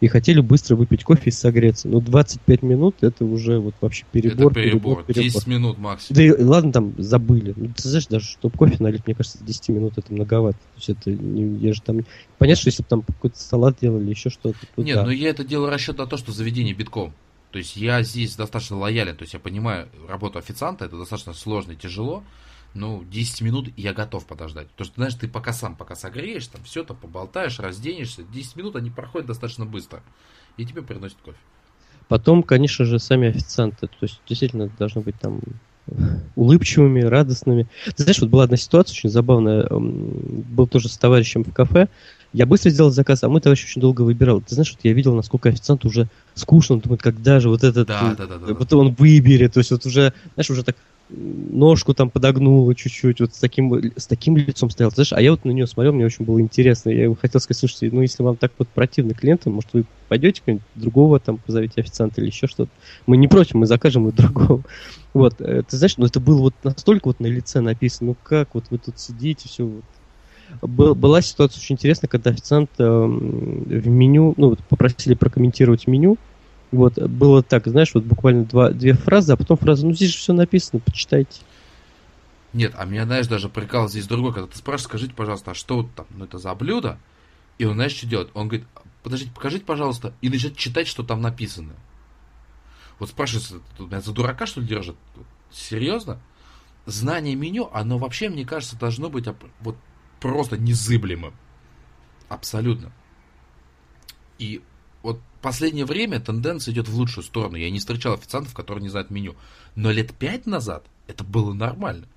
и 0.03 0.07
хотели 0.09 0.41
быстро 0.41 0.75
выпить 0.75 1.05
кофе 1.05 1.29
и 1.29 1.31
согреться. 1.31 1.87
Но 1.87 2.01
25 2.01 2.61
минут 2.61 2.97
это 2.99 3.23
уже 3.23 3.59
вот 3.59 3.73
вообще 3.79 4.03
перебор. 4.11 4.51
Это 4.51 4.59
перебор, 4.59 5.03
перебор, 5.03 5.03
перебор. 5.05 5.23
10 5.23 5.47
минут 5.47 5.77
максимум. 5.77 6.17
Да 6.17 6.23
и 6.23 6.43
ладно, 6.43 6.73
там 6.73 6.93
забыли. 6.97 7.53
Ну, 7.55 7.69
ты 7.73 7.87
знаешь, 7.87 8.07
даже 8.07 8.25
чтобы 8.25 8.57
кофе 8.57 8.75
налить, 8.79 9.07
мне 9.07 9.15
кажется, 9.15 9.41
10 9.41 9.69
минут 9.69 9.97
это 9.97 10.11
многовато. 10.11 10.57
То 10.57 10.75
есть 10.75 10.89
это 10.89 11.11
не, 11.11 11.57
я 11.65 11.73
же 11.73 11.81
там... 11.81 12.01
Понятно, 12.37 12.59
что 12.59 12.67
если 12.67 12.83
бы 12.83 12.89
там 12.89 13.01
какой-то 13.03 13.39
салат 13.39 13.77
делали, 13.79 14.09
еще 14.09 14.29
что-то. 14.29 14.57
Нет, 14.75 14.97
да. 14.97 15.05
но 15.05 15.11
я 15.11 15.29
это 15.29 15.45
делаю 15.45 15.71
расчет 15.71 15.97
на 15.97 16.05
то, 16.05 16.17
что 16.17 16.33
заведение 16.33 16.73
битком. 16.73 17.13
То 17.51 17.59
есть 17.59 17.77
я 17.77 18.03
здесь 18.03 18.35
достаточно 18.35 18.77
лоялен, 18.77 19.15
то 19.15 19.21
есть 19.21 19.33
я 19.33 19.39
понимаю 19.39 19.87
работу 20.09 20.37
официанта, 20.37 20.83
это 20.83 20.97
достаточно 20.97 21.33
сложно 21.33 21.71
и 21.71 21.75
тяжело, 21.77 22.25
ну, 22.73 23.03
10 23.03 23.41
минут 23.41 23.69
я 23.77 23.93
готов 23.93 24.25
подождать. 24.25 24.67
Потому 24.69 24.85
что, 24.85 24.95
знаешь, 24.95 25.13
ты 25.15 25.27
пока 25.27 25.53
сам, 25.53 25.75
пока 25.75 25.95
согреешь, 25.95 26.47
там 26.47 26.63
все 26.63 26.83
там 26.83 26.97
поболтаешь, 26.97 27.59
разденешься, 27.59 28.23
10 28.23 28.55
минут 28.55 28.75
они 28.75 28.89
проходят 28.89 29.27
достаточно 29.27 29.65
быстро. 29.65 30.01
И 30.57 30.65
тебе 30.65 30.81
приносят 30.81 31.17
кофе. 31.23 31.37
Потом, 32.07 32.43
конечно 32.43 32.85
же, 32.85 32.99
сами 32.99 33.29
официанты. 33.29 33.87
То 33.87 33.97
есть, 34.01 34.21
действительно, 34.27 34.69
должны 34.77 35.01
быть 35.01 35.15
там 35.19 35.39
улыбчивыми, 36.35 37.01
радостными. 37.01 37.67
Ты 37.95 38.03
знаешь, 38.03 38.19
вот 38.19 38.29
была 38.29 38.43
одна 38.43 38.57
ситуация 38.57 38.93
очень 38.93 39.09
забавная. 39.09 39.67
Был 39.69 40.67
тоже 40.67 40.89
с 40.89 40.97
товарищем 40.97 41.43
в 41.43 41.53
кафе. 41.53 41.89
Я 42.31 42.45
быстро 42.45 42.69
сделал 42.69 42.89
заказ, 42.89 43.23
а 43.23 43.29
мой 43.29 43.41
товарищ 43.41 43.63
очень 43.65 43.81
долго 43.81 44.01
выбирал. 44.01 44.41
Ты 44.41 44.55
знаешь, 44.55 44.71
вот 44.71 44.79
я 44.83 44.93
видел, 44.93 45.13
насколько 45.15 45.49
официант 45.49 45.85
уже 45.85 46.07
скучно, 46.33 46.75
он 46.75 46.81
думает, 46.81 47.01
когда 47.01 47.39
же 47.39 47.49
вот 47.49 47.63
этот, 47.63 47.87
да, 47.87 48.15
да, 48.17 48.25
да, 48.25 48.37
да, 48.39 48.53
вот 48.53 48.73
он 48.73 48.93
выберет, 48.93 49.53
то 49.53 49.59
есть 49.59 49.69
вот 49.69 49.85
уже, 49.85 50.13
знаешь, 50.33 50.49
уже 50.49 50.63
так 50.63 50.75
ножку 51.09 51.93
там 51.93 52.09
подогнула 52.09 52.73
чуть-чуть, 52.75 53.19
вот 53.19 53.35
с 53.35 53.39
таким, 53.39 53.91
с 53.95 54.07
таким 54.07 54.37
лицом 54.37 54.69
стоял. 54.69 54.91
Знаешь, 54.91 55.13
а 55.13 55.21
я 55.21 55.31
вот 55.31 55.45
на 55.45 55.51
нее 55.51 55.67
смотрел, 55.67 55.93
мне 55.93 56.05
очень 56.05 56.25
было 56.25 56.39
интересно. 56.39 56.89
Я 56.89 57.13
хотел 57.15 57.41
сказать, 57.41 57.59
слушайте, 57.59 57.89
ну 57.91 58.01
если 58.01 58.23
вам 58.23 58.37
так 58.37 58.51
вот 58.57 58.67
противно 58.69 59.13
клиентам, 59.13 59.53
может 59.53 59.73
вы 59.73 59.85
пойдете 60.07 60.41
кого-нибудь 60.41 60.65
другого 60.75 61.19
там 61.19 61.37
позовите 61.37 61.81
официанта 61.81 62.21
или 62.21 62.27
еще 62.27 62.47
что-то. 62.47 62.71
Мы 63.05 63.17
не 63.17 63.27
против, 63.27 63.55
мы 63.55 63.65
закажем 63.65 64.07
и 64.09 64.11
другого. 64.11 64.63
Вот, 65.13 65.39
э, 65.41 65.61
ты 65.61 65.77
знаешь, 65.77 65.97
ну 65.97 66.07
это 66.07 66.19
было 66.19 66.39
вот 66.39 66.55
настолько 66.63 67.09
вот 67.09 67.19
на 67.19 67.27
лице 67.27 67.61
написано, 67.61 68.09
ну 68.09 68.17
как 68.23 68.55
вот 68.55 68.65
вы 68.71 68.79
тут 68.79 68.97
сидите, 68.97 69.47
все 69.47 69.65
вот. 69.65 69.83
Был, 70.61 70.95
была 70.95 71.21
ситуация 71.21 71.59
очень 71.59 71.75
интересная, 71.75 72.07
когда 72.09 72.31
официант 72.31 72.71
э, 72.79 72.83
в 72.83 73.87
меню, 73.87 74.33
ну, 74.37 74.49
вот 74.49 74.59
попросили 74.63 75.13
прокомментировать 75.13 75.85
меню, 75.85 76.17
вот, 76.73 76.95
было 76.95 77.43
так, 77.43 77.67
знаешь, 77.67 77.93
вот 77.93 78.03
буквально 78.03 78.45
два, 78.45 78.71
две 78.71 78.93
фразы, 78.93 79.33
а 79.33 79.37
потом 79.37 79.57
фраза, 79.57 79.85
ну 79.85 79.93
здесь 79.93 80.11
же 80.11 80.17
все 80.17 80.33
написано, 80.33 80.79
почитайте. 80.79 81.41
Нет, 82.53 82.73
а 82.77 82.85
меня, 82.85 83.05
знаешь, 83.05 83.27
даже 83.27 83.49
прикал 83.49 83.89
здесь 83.89 84.07
другой, 84.07 84.33
когда 84.33 84.47
ты 84.47 84.57
спрашиваешь, 84.57 84.89
скажите, 84.89 85.13
пожалуйста, 85.13 85.51
а 85.51 85.53
что 85.53 85.89
там, 85.95 86.05
ну 86.11 86.25
это 86.25 86.37
за 86.37 86.53
блюдо? 86.53 86.97
И 87.57 87.65
он, 87.65 87.75
знаешь, 87.75 87.93
что 87.93 88.07
делает? 88.07 88.29
Он 88.33 88.47
говорит, 88.47 88.67
подождите, 89.01 89.31
покажите, 89.33 89.65
пожалуйста, 89.65 90.13
и 90.21 90.29
начинает 90.29 90.57
читать, 90.57 90.87
что 90.87 91.03
там 91.03 91.21
написано. 91.21 91.73
Вот 92.99 93.09
спрашивается, 93.09 93.55
меня 93.79 94.01
за 94.01 94.13
дурака, 94.13 94.45
что 94.45 94.61
ли, 94.61 94.67
держит? 94.67 94.95
Серьезно? 95.51 96.19
Знание 96.85 97.35
меню, 97.35 97.69
оно 97.73 97.97
вообще, 97.97 98.29
мне 98.29 98.45
кажется, 98.45 98.77
должно 98.77 99.09
быть 99.09 99.25
вот 99.61 99.77
просто 100.19 100.57
незыблемым. 100.57 101.33
Абсолютно. 102.29 102.91
И 104.37 104.61
вот 105.03 105.21
последнее 105.41 105.85
время 105.85 106.19
тенденция 106.19 106.73
идет 106.73 106.87
в 106.87 106.95
лучшую 106.95 107.23
сторону. 107.23 107.57
Я 107.57 107.69
не 107.69 107.79
встречал 107.79 108.13
официантов, 108.13 108.53
которые 108.53 108.81
не 108.81 108.89
знают 108.89 109.11
меню. 109.11 109.35
Но 109.75 109.91
лет 109.91 110.13
пять 110.13 110.47
назад 110.47 110.85
это 111.07 111.23
было 111.23 111.53
нормально. 111.53 112.07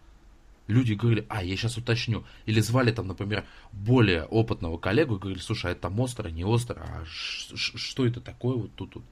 Люди 0.68 0.94
говорили, 0.94 1.26
а, 1.28 1.44
я 1.44 1.56
сейчас 1.56 1.76
уточню. 1.76 2.24
Или 2.46 2.60
звали 2.60 2.90
там, 2.90 3.08
например, 3.08 3.44
более 3.72 4.24
опытного 4.24 4.78
коллегу 4.78 5.16
и 5.16 5.18
говорили, 5.18 5.40
слушай, 5.40 5.70
а 5.70 5.72
это 5.72 5.82
там 5.82 6.00
остро, 6.00 6.28
не 6.28 6.44
остро, 6.44 6.80
а 6.80 7.04
что 7.06 8.06
это 8.06 8.20
такое 8.20 8.56
вот 8.56 8.74
тут? 8.74 8.92
тут? 8.94 9.04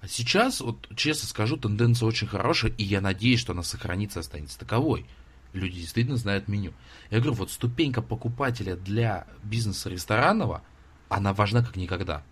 А 0.00 0.08
сейчас, 0.08 0.60
вот 0.60 0.88
честно 0.96 1.28
скажу, 1.28 1.56
тенденция 1.56 2.06
очень 2.06 2.26
хорошая, 2.26 2.72
и 2.72 2.82
я 2.82 3.00
надеюсь, 3.00 3.40
что 3.40 3.52
она 3.52 3.62
сохранится 3.62 4.20
и 4.20 4.22
останется 4.22 4.58
таковой. 4.58 5.04
Люди 5.52 5.80
действительно 5.80 6.16
знают 6.16 6.48
меню. 6.48 6.72
Я 7.10 7.18
говорю, 7.18 7.34
вот 7.34 7.50
ступенька 7.50 8.00
покупателя 8.00 8.76
для 8.76 9.26
бизнеса 9.42 9.90
ресторанного, 9.90 10.62
она 11.08 11.34
важна 11.34 11.62
как 11.62 11.76
никогда. 11.76 12.22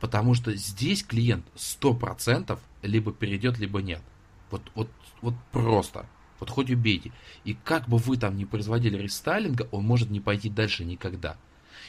Потому 0.00 0.34
что 0.34 0.54
здесь 0.54 1.02
клиент 1.02 1.46
100% 1.56 2.58
либо 2.82 3.12
перейдет, 3.12 3.58
либо 3.58 3.80
нет. 3.80 4.02
Вот, 4.50 4.62
вот, 4.74 4.90
вот 5.22 5.34
просто. 5.52 6.06
Вот 6.38 6.50
хоть 6.50 6.70
убейте. 6.70 7.12
И 7.44 7.54
как 7.54 7.88
бы 7.88 7.96
вы 7.96 8.18
там 8.18 8.36
ни 8.36 8.44
производили 8.44 8.98
рестайлинга, 8.98 9.68
он 9.72 9.84
может 9.84 10.10
не 10.10 10.20
пойти 10.20 10.50
дальше 10.50 10.84
никогда. 10.84 11.36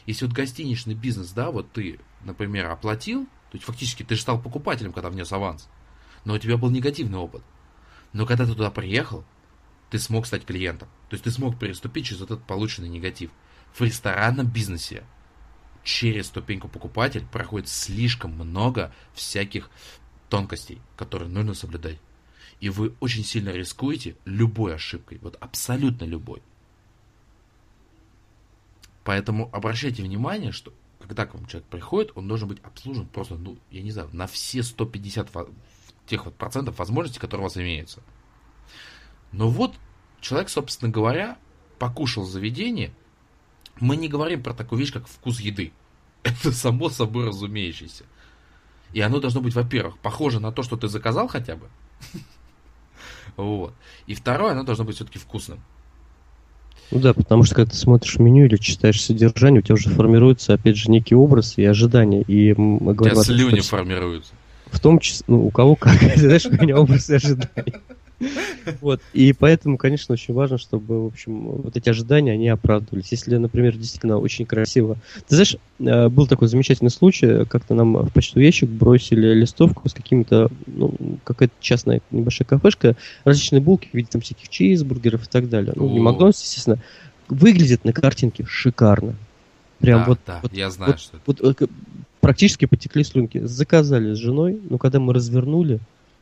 Если 0.06 0.26
вот 0.26 0.34
гостиничный 0.34 0.96
бизнес, 0.96 1.32
да, 1.32 1.52
вот 1.52 1.72
ты, 1.72 2.00
например, 2.24 2.70
оплатил, 2.70 3.26
то 3.26 3.56
есть 3.56 3.66
фактически 3.66 4.04
ты 4.04 4.16
же 4.16 4.22
стал 4.22 4.42
покупателем, 4.42 4.94
когда 4.94 5.10
внес 5.10 5.32
аванс. 5.32 5.68
Но 6.24 6.34
у 6.34 6.38
тебя 6.38 6.58
был 6.58 6.70
негативный 6.70 7.18
опыт. 7.18 7.44
Но 8.14 8.26
когда 8.26 8.46
ты 8.46 8.54
туда 8.54 8.72
приехал, 8.72 9.26
ты 9.90 10.00
смог 10.00 10.26
стать 10.26 10.46
клиентом. 10.46 10.88
То 11.10 11.14
есть 11.14 11.24
ты 11.24 11.32
смог 11.32 11.60
переступить 11.60 12.06
через 12.06 12.22
этот 12.22 12.44
полученный 12.44 12.90
негатив. 12.90 13.32
В 13.74 13.82
ресторанном 13.82 14.48
бизнесе 14.48 15.04
через 15.88 16.28
ступеньку 16.28 16.68
покупатель 16.68 17.26
проходит 17.26 17.70
слишком 17.70 18.32
много 18.32 18.94
всяких 19.14 19.70
тонкостей, 20.28 20.82
которые 20.98 21.30
нужно 21.30 21.54
соблюдать. 21.54 21.98
И 22.60 22.68
вы 22.68 22.94
очень 23.00 23.24
сильно 23.24 23.52
рискуете 23.52 24.18
любой 24.26 24.76
ошибкой, 24.76 25.18
вот 25.22 25.38
абсолютно 25.40 26.04
любой. 26.04 26.42
Поэтому 29.06 29.50
обращайте 29.54 30.04
внимание, 30.04 30.52
что 30.52 30.74
когда 31.00 31.26
к 31.26 31.34
вам 31.34 31.46
человек 31.46 31.70
приходит, 31.70 32.12
он 32.16 32.28
должен 32.28 32.50
быть 32.50 32.60
обслужен 32.64 33.08
просто, 33.08 33.36
ну, 33.36 33.58
я 33.72 33.82
не 33.82 33.92
знаю, 33.92 34.10
на 34.12 34.28
все 34.28 34.64
150 34.64 35.30
тех 36.06 36.26
вот 36.26 36.36
процентов 36.36 36.80
возможностей, 36.80 37.22
которые 37.22 37.46
у 37.46 37.48
вас 37.48 37.56
имеются. 37.56 38.04
Но 39.32 39.50
вот 39.50 39.74
человек, 40.20 40.50
собственно 40.50 40.92
говоря, 40.92 41.38
покушал 41.80 42.26
заведение, 42.26 42.94
мы 43.82 43.98
не 43.98 44.08
говорим 44.08 44.44
про 44.44 44.54
такую 44.54 44.80
вещь, 44.80 44.94
как 44.94 45.08
вкус 45.08 45.40
еды. 45.40 45.72
Это 46.24 46.52
само 46.52 46.90
собой 46.90 47.28
разумеющееся. 47.28 48.04
И 48.94 49.02
оно 49.02 49.20
должно 49.20 49.42
быть, 49.42 49.54
во-первых, 49.54 49.98
похоже 49.98 50.40
на 50.40 50.52
то, 50.52 50.64
что 50.64 50.78
ты 50.78 50.88
заказал 50.88 51.28
хотя 51.28 51.56
бы. 51.56 51.68
Вот. 53.36 53.76
И 54.08 54.16
второе, 54.16 54.54
оно 54.54 54.64
должно 54.64 54.84
быть 54.84 54.96
все-таки 54.96 55.20
вкусным. 55.20 55.60
Ну 56.90 57.00
да, 57.00 57.14
потому 57.14 57.44
что 57.44 57.54
когда 57.54 57.70
ты 57.70 57.78
смотришь 57.78 58.18
меню 58.18 58.46
или 58.46 58.56
читаешь 58.56 59.00
содержание, 59.00 59.60
у 59.60 59.62
тебя 59.62 59.76
уже 59.76 59.90
формируется, 59.90 60.54
опять 60.54 60.78
же, 60.78 60.90
некий 60.90 61.14
образ 61.14 61.58
и 61.58 61.66
ожидания. 61.66 62.22
И 62.24 62.54
мы 62.54 62.96
говорим, 62.96 63.18
у 63.18 63.24
тебя 63.24 63.36
слюни 63.36 63.60
формируются. 63.60 64.34
В 64.72 64.80
том 64.80 65.00
числе, 65.00 65.26
ну, 65.28 65.46
у 65.46 65.52
кого 65.52 65.76
как, 65.76 66.02
знаешь, 66.16 66.46
у 66.46 66.52
меня 66.52 66.80
образ 66.80 67.10
и 67.10 67.16
ожидания. 67.16 67.82
Вот. 68.82 69.02
И 69.14 69.34
поэтому, 69.34 69.78
конечно, 69.78 70.14
очень 70.14 70.34
важно, 70.34 70.58
чтобы, 70.58 71.04
в 71.04 71.08
общем, 71.08 71.40
вот 71.40 71.78
эти 71.78 71.90
ожидания, 71.90 72.34
они 72.34 72.50
оправдывались. 72.50 73.12
Если, 73.12 73.38
например, 73.38 73.78
действительно 73.78 74.18
очень 74.18 74.46
красиво... 74.46 74.98
Ты 75.28 75.36
знаешь, 75.36 75.58
э, 75.80 76.10
был 76.10 76.28
такой 76.28 76.48
замечательный 76.48 76.90
случай, 76.90 77.46
как-то 77.46 77.76
нам 77.76 77.94
в 77.94 78.12
почтовый 78.12 78.46
ящик 78.46 78.70
бросили 78.70 79.34
листовку 79.34 79.88
с 79.88 79.94
какими-то, 79.94 80.50
ну, 80.66 80.94
какая-то 81.24 81.54
частная 81.60 82.02
небольшая 82.12 82.48
кафешка, 82.48 82.96
различные 83.24 83.62
булки 83.62 83.90
в 83.92 83.94
виде 83.94 84.08
там 84.12 84.22
всяких 84.22 84.50
чизбургеров 84.50 85.26
и 85.26 85.30
так 85.30 85.50
далее. 85.50 85.74
Ну, 85.76 85.90
не 85.90 86.00
Макдональдс, 86.00 86.42
естественно. 86.42 86.80
Выглядит 87.30 87.86
на 87.86 87.94
картинке 87.94 88.46
шикарно. 88.48 89.16
Прям 89.80 90.00
да, 90.00 90.06
вот, 90.08 90.20
да, 90.26 90.40
вот, 90.42 90.54
я 90.54 90.72
знаю, 90.72 90.94
вот, 90.94 91.00
что 91.00 91.18
это. 91.18 91.24
Вот, 91.28 91.62
э, 91.62 91.68
практически 92.20 92.66
потекли 92.66 93.04
слюнки. 93.04 93.40
Заказали 93.46 94.14
с 94.16 94.18
женой, 94.18 94.60
но 94.70 94.78
когда 94.78 95.00
мы 95.00 95.14
развернули, 95.14 95.80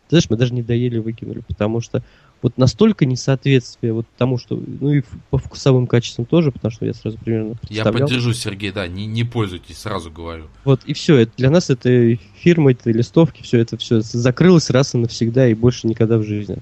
ты 0.07 0.15
знаешь, 0.15 0.29
мы 0.29 0.37
даже 0.37 0.53
не 0.53 0.61
доели, 0.61 0.99
выкинули, 0.99 1.41
потому 1.47 1.81
что 1.81 2.03
вот 2.41 2.57
настолько 2.57 3.05
несоответствие 3.05 3.91
вот 3.93 4.05
тому, 4.17 4.37
что, 4.37 4.55
ну 4.55 4.93
и 4.93 5.01
по 5.31 5.37
вкусовым 5.37 5.87
качествам 5.87 6.25
тоже, 6.25 6.51
потому 6.51 6.71
что 6.71 6.85
я 6.85 6.93
сразу 6.93 7.17
примерно 7.17 7.55
Я 7.69 7.85
поддержу, 7.85 8.33
Сергей, 8.33 8.71
да, 8.71 8.87
не, 8.87 9.07
не 9.07 9.23
пользуйтесь, 9.23 9.79
сразу 9.79 10.11
говорю. 10.11 10.47
Вот, 10.63 10.83
и 10.85 10.93
все, 10.93 11.17
это, 11.17 11.31
для 11.37 11.49
нас 11.49 11.69
это 11.69 12.15
фирма, 12.35 12.71
это 12.71 12.91
листовки, 12.91 13.41
все 13.41 13.59
это 13.59 13.77
все 13.77 14.01
закрылось 14.01 14.69
раз 14.69 14.93
и 14.93 14.97
навсегда, 14.97 15.47
и 15.47 15.55
больше 15.55 15.87
никогда 15.87 16.17
в 16.17 16.23
жизни. 16.23 16.57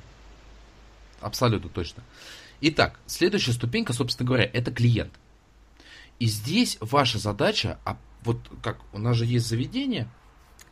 Абсолютно 1.20 1.70
точно. 1.70 2.04
Итак, 2.62 2.98
следующая 3.06 3.52
ступенька, 3.52 3.92
собственно 3.92 4.28
говоря, 4.28 4.50
это 4.54 4.72
клиент. 4.72 5.12
И 6.20 6.28
здесь 6.28 6.78
ваша 6.80 7.18
задача, 7.18 7.78
а 7.84 7.98
вот 8.24 8.38
как 8.62 8.78
у 8.94 9.00
нас 9.00 9.18
же 9.18 9.26
есть 9.26 9.48
заведение, 9.48 10.08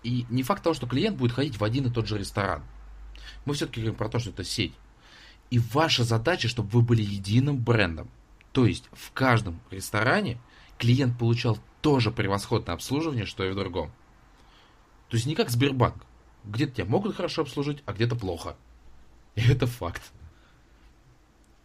и 0.04 0.26
не 0.30 0.44
факт 0.44 0.64
того, 0.64 0.74
что 0.74 0.88
клиент 0.88 1.18
будет 1.18 1.32
ходить 1.32 1.58
в 1.58 1.64
один 1.64 1.88
и 1.88 1.92
тот 1.92 2.08
же 2.08 2.18
ресторан. 2.18 2.64
Мы 3.46 3.54
все-таки 3.54 3.82
говорим 3.82 3.98
про 3.98 4.10
то, 4.10 4.20
что 4.20 4.30
это 4.30 4.44
сеть. 4.44 4.74
И 5.50 5.60
ваша 5.60 6.04
задача, 6.04 6.48
чтобы 6.48 6.70
вы 6.70 6.82
были 6.82 7.02
единым 7.02 7.58
брендом. 7.58 8.10
То 8.52 8.66
есть 8.66 8.90
в 8.92 9.12
каждом 9.12 9.60
ресторане 9.70 10.40
клиент 10.78 11.18
получал 11.18 11.60
тоже 11.82 12.12
превосходное 12.12 12.76
обслуживание, 12.76 13.26
что 13.26 13.44
и 13.44 13.52
в 13.52 13.56
другом. 13.56 13.92
То 15.10 15.18
есть 15.18 15.26
не 15.26 15.36
как 15.36 15.50
Сбербанк. 15.50 16.06
Где-то 16.44 16.78
тебя 16.78 16.86
могут 16.86 17.16
хорошо 17.16 17.44
обслужить, 17.44 17.84
а 17.86 17.94
где-то 17.94 18.16
плохо. 18.16 18.56
И 19.36 19.42
это 19.42 19.68
факт. 19.68 20.12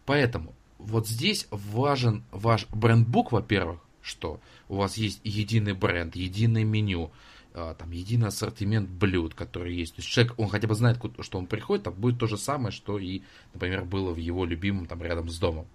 Поэтому 0.05 0.53
вот 0.77 1.07
здесь 1.07 1.47
важен 1.49 2.23
ваш 2.31 2.67
брендбук, 2.69 3.31
во-первых, 3.31 3.81
что 4.01 4.39
у 4.69 4.75
вас 4.75 4.97
есть 4.97 5.19
единый 5.23 5.73
бренд, 5.73 6.15
единое 6.15 6.63
меню, 6.63 7.11
там 7.57 7.91
единый 7.91 8.27
ассортимент 8.27 8.89
блюд, 8.89 9.33
который 9.33 9.75
есть. 9.75 9.95
То 9.95 9.99
есть 9.99 10.09
человек, 10.09 10.33
он 10.37 10.47
хотя 10.49 10.67
бы 10.67 10.75
знает, 10.75 10.99
что 11.21 11.37
он 11.37 11.47
приходит, 11.47 11.85
там 11.85 11.93
будет 11.93 12.19
то 12.19 12.27
же 12.27 12.37
самое, 12.37 12.71
что 12.71 12.99
и, 12.99 13.21
например, 13.53 13.85
было 13.85 14.13
в 14.13 14.17
его 14.17 14.45
любимом 14.45 14.85
там 14.85 15.01
рядом 15.01 15.29
с 15.29 15.39
домом. 15.39 15.67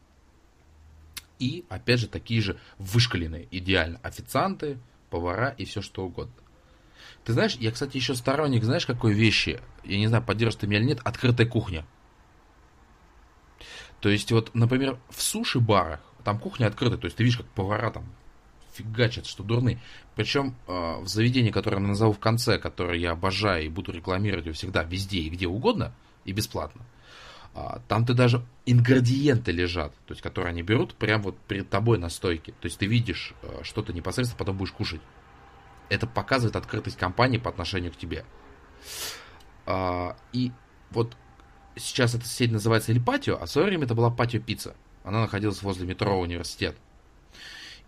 И, 1.39 1.65
опять 1.69 1.99
же, 1.99 2.07
такие 2.07 2.41
же 2.41 2.59
вышкаленные, 2.79 3.49
идеально, 3.51 3.99
официанты, 4.03 4.79
повара 5.11 5.49
и 5.51 5.65
все 5.65 5.83
что 5.83 6.05
угодно. 6.05 6.35
Ты 7.25 7.33
знаешь, 7.33 7.57
я, 7.57 7.73
кстати, 7.73 7.97
еще 7.97 8.15
сторонник, 8.15 8.63
знаешь, 8.63 8.87
какой 8.87 9.13
вещи, 9.13 9.61
я 9.85 9.99
не 9.99 10.07
знаю, 10.07 10.25
поддержишь 10.25 10.61
ты 10.61 10.67
меня 10.67 10.79
или 10.79 10.87
нет, 10.87 11.01
открытая 11.03 11.49
кухня. 11.49 11.85
То 14.01 14.09
есть, 14.09 14.31
вот, 14.31 14.55
например, 14.55 14.99
в 15.11 15.21
суши-барах, 15.21 16.01
там 16.23 16.39
кухня 16.39 16.67
открытая, 16.67 16.99
то 16.99 17.07
есть 17.07 17.17
ты 17.17 17.25
видишь, 17.25 17.39
как 17.39 17.47
повара 17.49 17.91
там 17.91 18.05
фигачат, 18.73 19.27
что 19.27 19.43
дурны. 19.43 19.81
Причем 20.15 20.55
э, 20.67 21.01
в 21.01 21.09
заведении, 21.09 21.51
которое 21.51 21.81
я 21.81 21.87
назову 21.87 22.13
в 22.13 22.19
конце, 22.19 22.59
которое 22.59 22.99
я 22.99 23.13
обожаю 23.13 23.65
и 23.65 23.69
буду 23.69 23.93
рекламировать 23.93 24.47
его 24.47 24.55
всегда, 24.55 24.83
везде 24.83 25.21
и 25.21 25.31
где 25.31 25.47
угодно, 25.47 25.95
и 26.25 26.33
бесплатно, 26.33 26.83
э, 27.55 27.61
там 27.89 28.05
ты 28.05 28.15
даже 28.15 28.45
ингредиенты 28.67 29.53
лежат, 29.53 29.93
то 30.07 30.13
есть 30.13 30.23
которые 30.23 30.51
они 30.51 30.63
берут 30.63 30.95
прямо 30.95 31.25
вот 31.25 31.39
перед 31.39 31.69
тобой 31.71 31.99
на 31.99 32.09
стойке. 32.09 32.53
То 32.61 32.67
есть 32.67 32.79
ты 32.79 32.87
видишь 32.87 33.35
э, 33.43 33.61
что-то 33.63 33.93
непосредственно, 33.93 34.39
потом 34.39 34.57
будешь 34.57 34.73
кушать. 34.73 35.01
Это 35.89 36.07
показывает 36.07 36.57
открытость 36.57 36.97
компании 36.97 37.39
по 37.39 37.51
отношению 37.51 37.93
к 37.93 37.97
тебе. 37.97 38.25
Э, 39.67 40.15
и 40.33 40.53
вот 40.91 41.17
сейчас 41.77 42.15
эта 42.15 42.27
сеть 42.27 42.53
называется 42.53 42.93
Эль 42.93 43.03
Патио, 43.03 43.39
а 43.41 43.47
в 43.47 43.51
свое 43.51 43.69
время 43.69 43.85
это 43.85 43.95
была 43.95 44.11
Патио 44.11 44.41
Пицца. 44.41 44.75
Она 45.05 45.23
находилась 45.23 45.63
возле 45.63 45.87
метро 45.87 46.19
университет. 46.19 46.77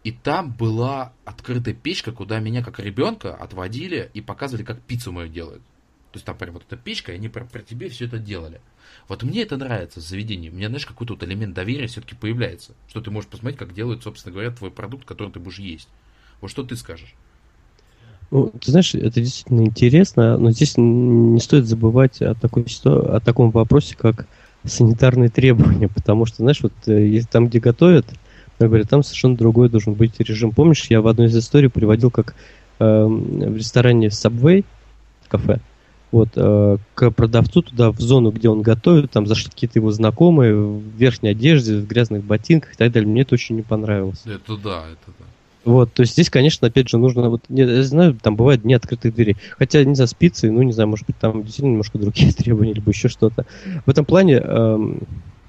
И 0.04 0.12
там 0.12 0.52
была 0.52 1.12
открытая 1.24 1.74
печка, 1.74 2.12
куда 2.12 2.38
меня 2.38 2.62
как 2.62 2.78
ребенка 2.78 3.34
отводили 3.34 4.10
и 4.12 4.20
показывали, 4.20 4.62
как 4.62 4.80
пиццу 4.82 5.12
мою 5.12 5.28
делают. 5.28 5.62
То 6.12 6.18
есть 6.18 6.26
там 6.26 6.36
прям 6.36 6.52
вот 6.54 6.62
эта 6.68 6.76
печка, 6.76 7.10
и 7.10 7.16
они 7.16 7.28
про, 7.28 7.44
про 7.44 7.60
тебе 7.60 7.88
все 7.88 8.04
это 8.04 8.18
делали. 8.18 8.60
Вот 9.08 9.22
мне 9.22 9.42
это 9.42 9.56
нравится 9.56 10.00
в 10.00 10.02
заведении. 10.04 10.50
У 10.50 10.52
меня, 10.52 10.68
знаешь, 10.68 10.86
какой-то 10.86 11.14
вот 11.14 11.24
элемент 11.24 11.54
доверия 11.54 11.86
все-таки 11.86 12.14
появляется. 12.14 12.72
Что 12.86 13.00
ты 13.00 13.10
можешь 13.10 13.28
посмотреть, 13.28 13.58
как 13.58 13.74
делают, 13.74 14.02
собственно 14.02 14.32
говоря, 14.32 14.50
твой 14.50 14.70
продукт, 14.70 15.06
который 15.06 15.32
ты 15.32 15.40
будешь 15.40 15.58
есть. 15.58 15.88
Вот 16.40 16.50
что 16.50 16.62
ты 16.62 16.76
скажешь? 16.76 17.14
Ну, 18.30 18.52
ты 18.60 18.70
знаешь, 18.70 18.94
это 18.94 19.20
действительно 19.20 19.62
интересно, 19.62 20.36
но 20.38 20.50
здесь 20.50 20.74
не 20.76 21.40
стоит 21.40 21.66
забывать 21.66 22.20
о, 22.20 22.34
такой, 22.34 22.66
о 22.84 23.20
таком 23.20 23.50
вопросе, 23.50 23.96
как 23.96 24.26
санитарные 24.64 25.30
требования, 25.30 25.88
потому 25.88 26.26
что, 26.26 26.38
знаешь, 26.38 26.60
вот 26.60 26.72
э, 26.86 27.20
там, 27.30 27.48
где 27.48 27.60
готовят, 27.60 28.06
я 28.58 28.66
говорю, 28.68 28.84
там 28.84 29.02
совершенно 29.02 29.36
другой 29.36 29.68
должен 29.68 29.94
быть 29.94 30.18
режим. 30.20 30.52
Помнишь, 30.52 30.86
я 30.90 31.00
в 31.00 31.06
одной 31.06 31.26
из 31.26 31.36
историй 31.36 31.68
приводил, 31.68 32.10
как 32.10 32.34
э, 32.78 33.04
в 33.04 33.56
ресторане 33.56 34.08
Subway, 34.08 34.64
кафе, 35.28 35.60
вот, 36.12 36.28
э, 36.36 36.76
к 36.94 37.10
продавцу 37.10 37.62
туда, 37.62 37.90
в 37.90 37.98
зону, 37.98 38.30
где 38.30 38.48
он 38.48 38.62
готовит, 38.62 39.10
там 39.10 39.26
зашли 39.26 39.50
какие-то 39.50 39.80
его 39.80 39.90
знакомые 39.90 40.54
в 40.54 40.82
верхней 40.96 41.30
одежде, 41.30 41.76
в 41.76 41.86
грязных 41.88 42.22
ботинках 42.22 42.74
и 42.74 42.76
так 42.76 42.92
далее. 42.92 43.08
Мне 43.08 43.22
это 43.22 43.34
очень 43.34 43.56
не 43.56 43.62
понравилось. 43.62 44.22
Это 44.24 44.56
да, 44.56 44.84
это 44.86 45.12
да. 45.18 45.24
Вот, 45.64 45.92
то 45.94 46.02
есть 46.02 46.12
здесь, 46.12 46.28
конечно, 46.28 46.68
опять 46.68 46.88
же, 46.88 46.98
нужно, 46.98 47.30
вот, 47.30 47.42
я 47.48 47.82
знаю, 47.82 48.16
там 48.22 48.36
бывают 48.36 48.62
дни 48.62 48.74
открытых 48.74 49.14
дверей. 49.14 49.36
Хотя, 49.58 49.82
не 49.82 49.94
знаю, 49.94 50.08
спицы, 50.08 50.50
ну, 50.50 50.62
не 50.62 50.72
знаю, 50.72 50.88
может 50.88 51.06
быть, 51.06 51.16
там 51.18 51.42
действительно 51.42 51.70
немножко 51.70 51.98
другие 51.98 52.32
требования, 52.36 52.74
либо 52.74 52.90
еще 52.90 53.08
что-то. 53.08 53.46
В 53.86 53.90
этом 53.90 54.04
плане, 54.04 54.34
эм, 54.34 55.00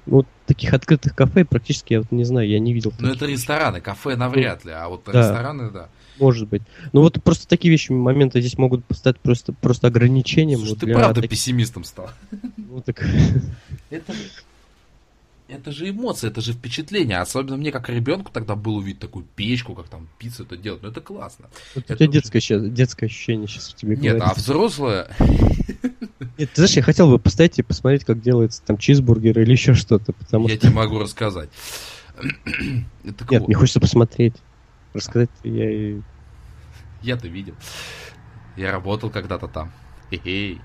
ну, 0.06 0.24
таких 0.46 0.72
открытых 0.72 1.14
кафе 1.14 1.44
практически, 1.44 1.94
я 1.94 2.00
вот 2.00 2.12
не 2.12 2.24
знаю, 2.24 2.48
я 2.48 2.58
не 2.58 2.72
видел. 2.72 2.92
Ну, 2.98 3.08
это 3.08 3.26
рестораны, 3.26 3.80
кафе 3.80 4.16
навряд 4.16 4.64
ли, 4.64 4.72
а 4.72 4.88
вот 4.88 5.02
да, 5.06 5.20
рестораны, 5.20 5.70
да. 5.70 5.88
Может 6.18 6.48
быть. 6.48 6.62
Ну, 6.92 7.02
вот 7.02 7.22
просто 7.22 7.46
такие 7.46 7.70
вещи, 7.70 7.92
моменты 7.92 8.40
здесь 8.40 8.56
могут 8.56 8.84
стать 8.90 9.18
просто, 9.20 9.52
просто 9.52 9.88
ограничением. 9.88 10.60
Слушай, 10.60 10.70
вот 10.70 10.80
ты 10.80 10.94
правда 10.94 11.14
таких... 11.16 11.30
пессимистом 11.30 11.84
стал. 11.84 12.10
Ну, 12.56 12.80
так... 12.80 13.04
Это, 13.90 14.14
это 15.48 15.72
же 15.72 15.88
эмоции, 15.90 16.28
это 16.28 16.40
же 16.40 16.52
впечатление. 16.52 17.18
Особенно 17.18 17.56
мне, 17.56 17.70
как 17.70 17.88
ребенку, 17.88 18.30
тогда 18.32 18.56
было 18.56 18.78
увидеть 18.78 19.00
такую 19.00 19.24
печку, 19.36 19.74
как 19.74 19.88
там 19.88 20.08
пиццу 20.18 20.44
это 20.44 20.56
делать. 20.56 20.82
Ну, 20.82 20.88
это 20.88 21.00
классно. 21.00 21.46
Вот 21.74 21.84
это 21.84 21.94
у 21.94 21.96
тебя 21.96 22.06
детское, 22.08 22.40
сейчас, 22.40 22.62
детское 22.64 23.06
ощущение 23.06 23.46
сейчас 23.46 23.72
у 23.72 23.76
тебя 23.76 23.94
Нет, 23.94 24.18
говорится. 24.18 24.30
а 24.30 24.34
взрослое... 24.34 25.08
Нет, 26.38 26.50
ты 26.50 26.56
знаешь, 26.56 26.76
я 26.76 26.82
хотел 26.82 27.08
бы 27.08 27.18
поставить 27.18 27.58
и 27.58 27.62
посмотреть, 27.62 28.04
как 28.04 28.20
делается 28.20 28.62
там 28.62 28.76
чизбургер 28.76 29.38
или 29.40 29.52
еще 29.52 29.74
что-то, 29.74 30.12
потому 30.12 30.48
я 30.48 30.56
что... 30.56 30.66
тебе 30.66 30.76
могу 30.76 30.98
рассказать. 30.98 31.48
Нет, 33.04 33.22
вот. 33.28 33.46
мне 33.46 33.54
хочется 33.54 33.80
посмотреть. 33.80 34.34
Рассказать 34.92 35.30
я 35.44 35.70
и... 35.70 36.00
Я-то 37.02 37.28
видел. 37.28 37.54
Я 38.56 38.72
работал 38.72 39.10
когда-то 39.10 39.48
там. 39.48 39.72
Хе-хей. 40.10 40.60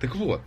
Так 0.00 0.14
вот, 0.16 0.40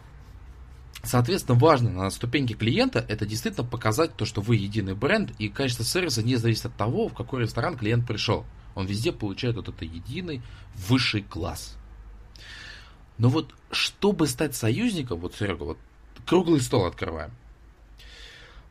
Соответственно, 1.03 1.57
важно 1.57 1.89
на 1.89 2.09
ступеньке 2.11 2.53
клиента 2.53 3.03
это 3.07 3.25
действительно 3.25 3.67
показать 3.67 4.15
то, 4.15 4.25
что 4.25 4.41
вы 4.41 4.55
единый 4.57 4.93
бренд, 4.93 5.31
и 5.39 5.49
качество 5.49 5.83
сервиса 5.83 6.21
не 6.21 6.35
зависит 6.35 6.67
от 6.67 6.75
того, 6.75 7.07
в 7.07 7.13
какой 7.13 7.41
ресторан 7.41 7.77
клиент 7.77 8.07
пришел. 8.07 8.45
Он 8.75 8.85
везде 8.85 9.11
получает 9.11 9.55
вот 9.55 9.67
это 9.67 9.83
единый 9.83 10.41
высший 10.75 11.23
класс. 11.23 11.75
Но 13.17 13.29
вот 13.29 13.53
чтобы 13.71 14.27
стать 14.27 14.55
союзником, 14.55 15.19
вот, 15.19 15.35
Серега, 15.35 15.63
вот 15.63 15.77
круглый 16.25 16.61
стол 16.61 16.85
открываем. 16.85 17.31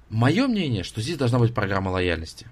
Мое 0.09 0.47
мнение, 0.47 0.83
что 0.83 1.01
здесь 1.01 1.17
должна 1.17 1.39
быть 1.39 1.55
программа 1.55 1.91
лояльности. 1.91 2.49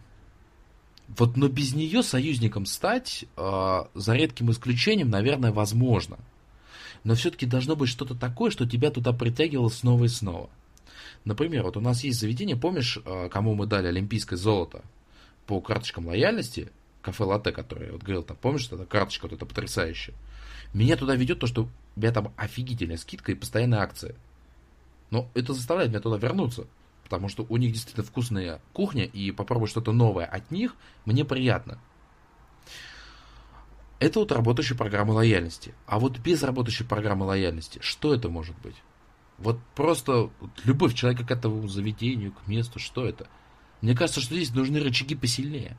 Вот, 1.09 1.37
но 1.37 1.49
без 1.49 1.75
нее 1.75 2.03
союзником 2.03 2.67
стать, 2.67 3.25
э, 3.37 3.85
за 3.95 4.15
редким 4.15 4.51
исключением, 4.51 5.09
наверное, 5.11 5.53
возможно. 5.53 6.19
Но 7.05 7.15
все-таки 7.15 7.47
должно 7.47 7.77
быть 7.77 7.89
что-то 7.89 8.15
такое, 8.15 8.51
что 8.51 8.69
тебя 8.69 8.91
туда 8.91 9.13
притягивало 9.13 9.69
снова 9.69 10.05
и 10.05 10.09
снова. 10.09 10.51
Например, 11.25 11.65
вот 11.65 11.77
у 11.77 11.81
нас 11.81 12.05
есть 12.05 12.21
заведение, 12.21 12.57
помнишь, 12.57 12.99
э, 13.05 13.29
кому 13.31 13.55
мы 13.55 13.67
дали 13.67 13.89
олимпийское 13.89 14.39
золото 14.39 14.83
по 15.47 15.61
карточкам 15.61 16.07
лояльности, 16.07 16.71
кафе 17.03 17.25
Латте, 17.25 17.53
которое 17.53 17.87
я 17.87 17.93
вот 17.93 18.03
говорил, 18.03 18.23
там, 18.23 18.37
помнишь, 18.41 18.67
эта 18.71 18.85
карточка 18.85 19.25
вот 19.25 19.33
эта 19.33 19.47
потрясающая. 19.47 20.15
Меня 20.75 20.97
туда 20.97 21.15
ведет 21.17 21.41
то, 21.41 21.47
что 21.47 21.65
у 21.65 22.01
меня 22.01 22.13
там 22.13 22.33
офигительная 22.37 22.97
скидка 22.97 23.33
и 23.33 23.35
постоянная 23.35 23.81
акция. 23.81 24.15
Но 25.11 25.31
это 25.35 25.55
заставляет 25.55 25.91
меня 25.91 26.01
туда 26.01 26.19
вернуться. 26.19 26.67
Потому 27.05 27.29
что 27.29 27.47
у 27.49 27.57
них 27.57 27.73
действительно 27.73 28.05
вкусная 28.05 28.61
кухня, 28.75 29.05
и 29.05 29.31
попробовать 29.31 29.71
что-то 29.71 29.93
новое 29.93 30.27
от 30.27 30.51
них 30.51 30.77
мне 31.07 31.25
приятно. 31.25 31.81
Это 34.01 34.21
вот 34.21 34.31
работающая 34.31 34.77
программа 34.77 35.13
лояльности. 35.13 35.75
А 35.87 35.99
вот 35.99 36.19
без 36.19 36.43
работающей 36.43 36.85
программы 36.85 37.27
лояльности, 37.27 37.79
что 37.83 38.15
это 38.15 38.29
может 38.29 38.57
быть? 38.63 38.77
Вот 39.39 39.59
просто 39.75 40.31
любовь 40.65 40.95
человека 40.95 41.25
к 41.25 41.31
этому 41.31 41.67
заведению, 41.69 42.33
к 42.33 42.47
месту, 42.47 42.79
что 42.79 43.07
это? 43.07 43.27
Мне 43.81 43.95
кажется, 43.95 44.21
что 44.21 44.35
здесь 44.35 44.55
нужны 44.55 44.81
рычаги 44.81 45.15
посильнее. 45.15 45.77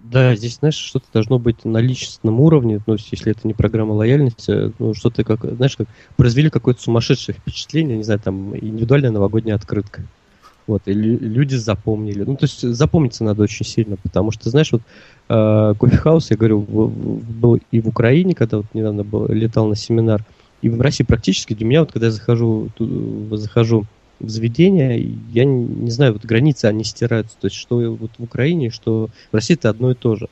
Да, 0.00 0.36
здесь, 0.36 0.56
знаешь, 0.56 0.74
что-то 0.74 1.06
должно 1.12 1.38
быть 1.38 1.64
на 1.64 1.78
личностном 1.78 2.38
уровне, 2.40 2.80
ну, 2.86 2.96
если 3.10 3.32
это 3.32 3.46
не 3.48 3.54
программа 3.54 3.92
лояльности, 3.92 4.72
ну, 4.78 4.92
что-то 4.92 5.24
как, 5.24 5.44
знаешь, 5.44 5.76
как 5.76 5.88
произвели 6.16 6.50
какое-то 6.50 6.82
сумасшедшее 6.82 7.34
впечатление, 7.36 7.96
не 7.96 8.02
знаю, 8.02 8.20
там, 8.20 8.54
индивидуальная 8.54 9.10
новогодняя 9.10 9.56
открытка. 9.56 10.04
Вот, 10.66 10.82
и 10.86 10.94
люди 10.94 11.56
запомнили. 11.56 12.24
Ну, 12.24 12.36
то 12.36 12.44
есть 12.44 12.62
запомниться 12.62 13.22
надо 13.22 13.42
очень 13.42 13.66
сильно, 13.66 13.96
потому 13.96 14.30
что, 14.30 14.48
знаешь, 14.48 14.72
вот 14.72 14.80
э, 15.28 15.74
кофехаус, 15.78 16.30
я 16.30 16.36
говорю, 16.38 16.60
был 16.60 17.60
и 17.70 17.80
в 17.80 17.88
Украине, 17.88 18.34
когда 18.34 18.58
вот 18.58 18.66
недавно 18.72 19.04
был, 19.04 19.28
летал 19.28 19.66
на 19.66 19.76
семинар, 19.76 20.24
и 20.62 20.70
в 20.70 20.80
России 20.80 21.04
практически 21.04 21.52
для 21.52 21.66
меня, 21.66 21.80
вот 21.80 21.92
когда 21.92 22.06
я 22.06 22.12
захожу, 22.12 22.70
захожу 23.32 23.84
в 24.20 24.30
заведение, 24.30 25.14
я 25.32 25.44
не, 25.44 25.64
не 25.66 25.90
знаю, 25.90 26.14
вот 26.14 26.24
границы, 26.24 26.64
они 26.64 26.84
стираются. 26.84 27.36
То 27.38 27.46
есть, 27.48 27.56
что 27.56 27.76
вот 27.76 28.12
в 28.16 28.22
Украине, 28.22 28.70
что 28.70 29.10
в 29.30 29.34
России 29.34 29.54
это 29.54 29.68
одно 29.68 29.90
и 29.90 29.94
то 29.94 30.16
же. 30.16 30.28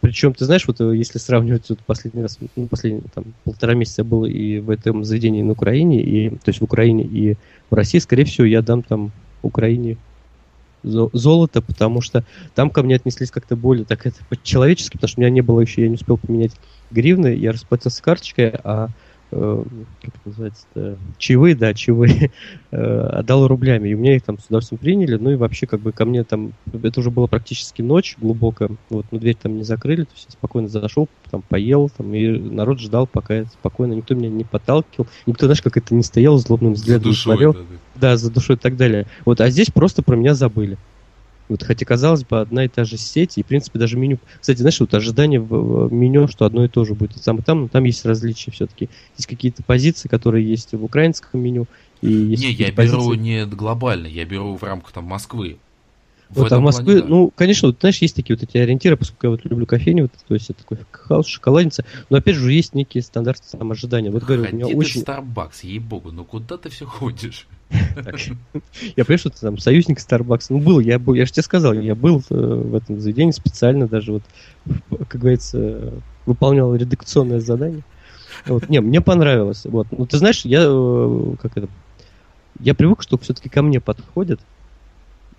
Причем, 0.00 0.32
ты 0.32 0.46
знаешь, 0.46 0.66
вот 0.66 0.80
э, 0.80 0.96
если 0.96 1.18
сравнивать 1.18 1.68
вот 1.68 1.78
последний 1.80 2.22
раз, 2.22 2.38
ну, 2.56 2.66
последний 2.66 3.02
там 3.14 3.26
полтора 3.44 3.74
месяца 3.74 4.02
был 4.02 4.24
и 4.24 4.58
в 4.58 4.70
этом 4.70 5.04
заведении 5.04 5.42
на 5.42 5.52
Украине, 5.52 6.02
и, 6.02 6.30
то 6.30 6.48
есть 6.48 6.60
в 6.60 6.64
Украине 6.64 7.04
и 7.04 7.36
в 7.68 7.74
России, 7.74 7.98
скорее 7.98 8.24
всего, 8.24 8.46
я 8.46 8.62
дам 8.62 8.82
там 8.82 9.12
Украине 9.42 9.98
золото, 10.82 11.60
потому 11.60 12.00
что 12.00 12.24
там 12.54 12.70
ко 12.70 12.82
мне 12.82 12.96
отнеслись 12.96 13.30
как-то 13.30 13.56
более 13.56 13.84
так 13.84 14.06
это 14.06 14.24
по-человечески, 14.28 14.96
потому 14.96 15.08
что 15.08 15.20
у 15.20 15.22
меня 15.22 15.30
не 15.30 15.42
было 15.42 15.60
еще, 15.60 15.82
я 15.82 15.88
не 15.88 15.94
успел 15.94 16.18
поменять 16.18 16.52
гривны, 16.90 17.34
я 17.34 17.52
расплатился 17.52 18.02
карточкой, 18.02 18.50
а 18.64 18.88
как 19.30 20.14
это 20.14 20.20
называется 20.24 20.66
чаевые, 21.18 21.54
да, 21.54 21.72
чаевые, 21.72 22.32
э, 22.70 22.76
отдал 22.76 23.46
рублями. 23.46 23.88
И 23.88 23.94
у 23.94 23.98
меня 23.98 24.16
их 24.16 24.22
там 24.22 24.38
с 24.38 24.46
удовольствием 24.46 24.78
приняли. 24.78 25.16
Ну 25.16 25.30
и 25.30 25.36
вообще, 25.36 25.66
как 25.66 25.80
бы 25.80 25.92
ко 25.92 26.04
мне 26.04 26.24
там, 26.24 26.52
это 26.72 27.00
уже 27.00 27.10
было 27.10 27.26
практически 27.26 27.82
ночь 27.82 28.16
глубокая. 28.18 28.70
Вот, 28.88 29.06
но 29.10 29.18
дверь 29.18 29.36
там 29.40 29.56
не 29.56 29.62
закрыли, 29.62 30.04
то 30.04 30.12
есть 30.14 30.26
я 30.26 30.32
спокойно 30.32 30.68
зашел, 30.68 31.08
там 31.30 31.42
поел, 31.42 31.90
там, 31.96 32.12
и 32.14 32.26
народ 32.28 32.80
ждал, 32.80 33.06
пока 33.06 33.36
я 33.36 33.44
спокойно, 33.46 33.92
никто 33.92 34.14
меня 34.14 34.28
не 34.28 34.44
подталкивал, 34.44 35.06
никто, 35.26 35.46
знаешь, 35.46 35.62
как 35.62 35.76
это 35.76 35.94
не 35.94 36.02
стоял 36.02 36.36
злобным 36.38 36.72
взглядом, 36.74 37.04
душой, 37.04 37.34
смотрел. 37.34 37.52
Да, 37.52 37.58
да. 37.60 38.00
да, 38.00 38.16
за 38.16 38.30
душой 38.30 38.56
и 38.56 38.58
так 38.58 38.76
далее. 38.76 39.06
Вот, 39.24 39.40
а 39.40 39.50
здесь 39.50 39.70
просто 39.70 40.02
про 40.02 40.16
меня 40.16 40.34
забыли. 40.34 40.76
Вот, 41.50 41.64
хотя, 41.64 41.84
казалось 41.84 42.22
бы, 42.22 42.40
одна 42.40 42.64
и 42.64 42.68
та 42.68 42.84
же 42.84 42.96
сеть, 42.96 43.36
и, 43.36 43.42
в 43.42 43.46
принципе, 43.46 43.80
даже 43.80 43.98
меню... 43.98 44.18
Кстати, 44.40 44.58
знаешь, 44.58 44.78
вот 44.78 44.94
ожидание 44.94 45.40
в 45.40 45.92
меню, 45.92 46.28
что 46.28 46.44
одно 46.44 46.64
и 46.64 46.68
то 46.68 46.84
же 46.84 46.94
будет. 46.94 47.20
Там, 47.24 47.42
там, 47.42 47.68
там 47.68 47.82
есть 47.82 48.04
различия 48.04 48.52
все-таки. 48.52 48.88
Есть 49.18 49.28
какие-то 49.28 49.64
позиции, 49.64 50.08
которые 50.08 50.48
есть 50.48 50.72
в 50.72 50.84
украинском 50.84 51.40
меню. 51.40 51.66
И 52.02 52.12
есть 52.12 52.44
не, 52.44 52.52
я 52.52 52.72
позиции... 52.72 52.96
беру 52.96 53.14
не 53.14 53.46
глобально, 53.46 54.06
я 54.06 54.24
беру 54.24 54.56
в 54.56 54.62
рамках 54.62 54.92
там 54.92 55.04
Москвы. 55.04 55.58
Вот, 56.30 56.52
а 56.52 56.58
в 56.58 56.60
Москве, 56.60 56.84
плане, 56.84 57.02
да. 57.02 57.08
ну, 57.08 57.32
конечно, 57.34 57.68
вот, 57.68 57.78
знаешь, 57.80 57.98
есть 57.98 58.14
такие 58.14 58.36
вот 58.36 58.42
эти 58.42 58.56
ориентиры, 58.56 58.96
поскольку 58.96 59.26
я 59.26 59.30
вот 59.30 59.44
люблю 59.44 59.66
кофейню, 59.66 60.04
вот, 60.04 60.12
то 60.28 60.34
есть 60.34 60.48
это 60.48 60.60
такой 60.60 60.78
хаос, 60.92 61.26
шоколадница, 61.26 61.84
но 62.08 62.18
опять 62.18 62.36
же 62.36 62.52
есть 62.52 62.74
некие 62.74 63.02
стандарты 63.02 63.42
там 63.50 63.72
ожидания. 63.72 64.10
Вот 64.10 64.22
говорю, 64.22 64.44
Ходи 64.44 64.54
у 64.54 64.66
меня 64.68 64.76
очень... 64.76 65.02
Starbucks, 65.02 65.60
ей-богу, 65.62 66.12
ну 66.12 66.24
куда 66.24 66.56
ты 66.56 66.68
все 66.68 66.86
ходишь? 66.86 67.48
Я 68.96 69.04
понимаю, 69.04 69.18
что 69.18 69.30
ты 69.30 69.40
там 69.40 69.58
союзник 69.58 69.98
Starbucks. 69.98 70.46
Ну, 70.50 70.58
был, 70.58 70.80
я 70.80 70.98
был, 70.98 71.14
я 71.14 71.26
же 71.26 71.32
тебе 71.32 71.42
сказал, 71.42 71.72
я 71.72 71.94
был 71.94 72.22
э, 72.30 72.34
в 72.34 72.74
этом 72.74 73.00
заведении 73.00 73.32
специально 73.32 73.86
даже 73.86 74.12
вот, 74.12 74.22
как 75.08 75.20
говорится, 75.20 75.92
выполнял 76.26 76.74
редакционное 76.74 77.40
задание. 77.40 77.82
Вот. 78.46 78.68
Не, 78.68 78.80
мне 78.80 79.00
понравилось. 79.00 79.64
Вот. 79.64 79.86
Ну, 79.90 80.06
ты 80.06 80.18
знаешь, 80.18 80.44
я 80.44 80.62
э, 80.64 81.34
как 81.40 81.56
это, 81.56 81.68
я 82.58 82.74
привык, 82.74 83.02
что 83.02 83.18
все-таки 83.18 83.48
ко 83.48 83.62
мне 83.62 83.80
подходят, 83.80 84.40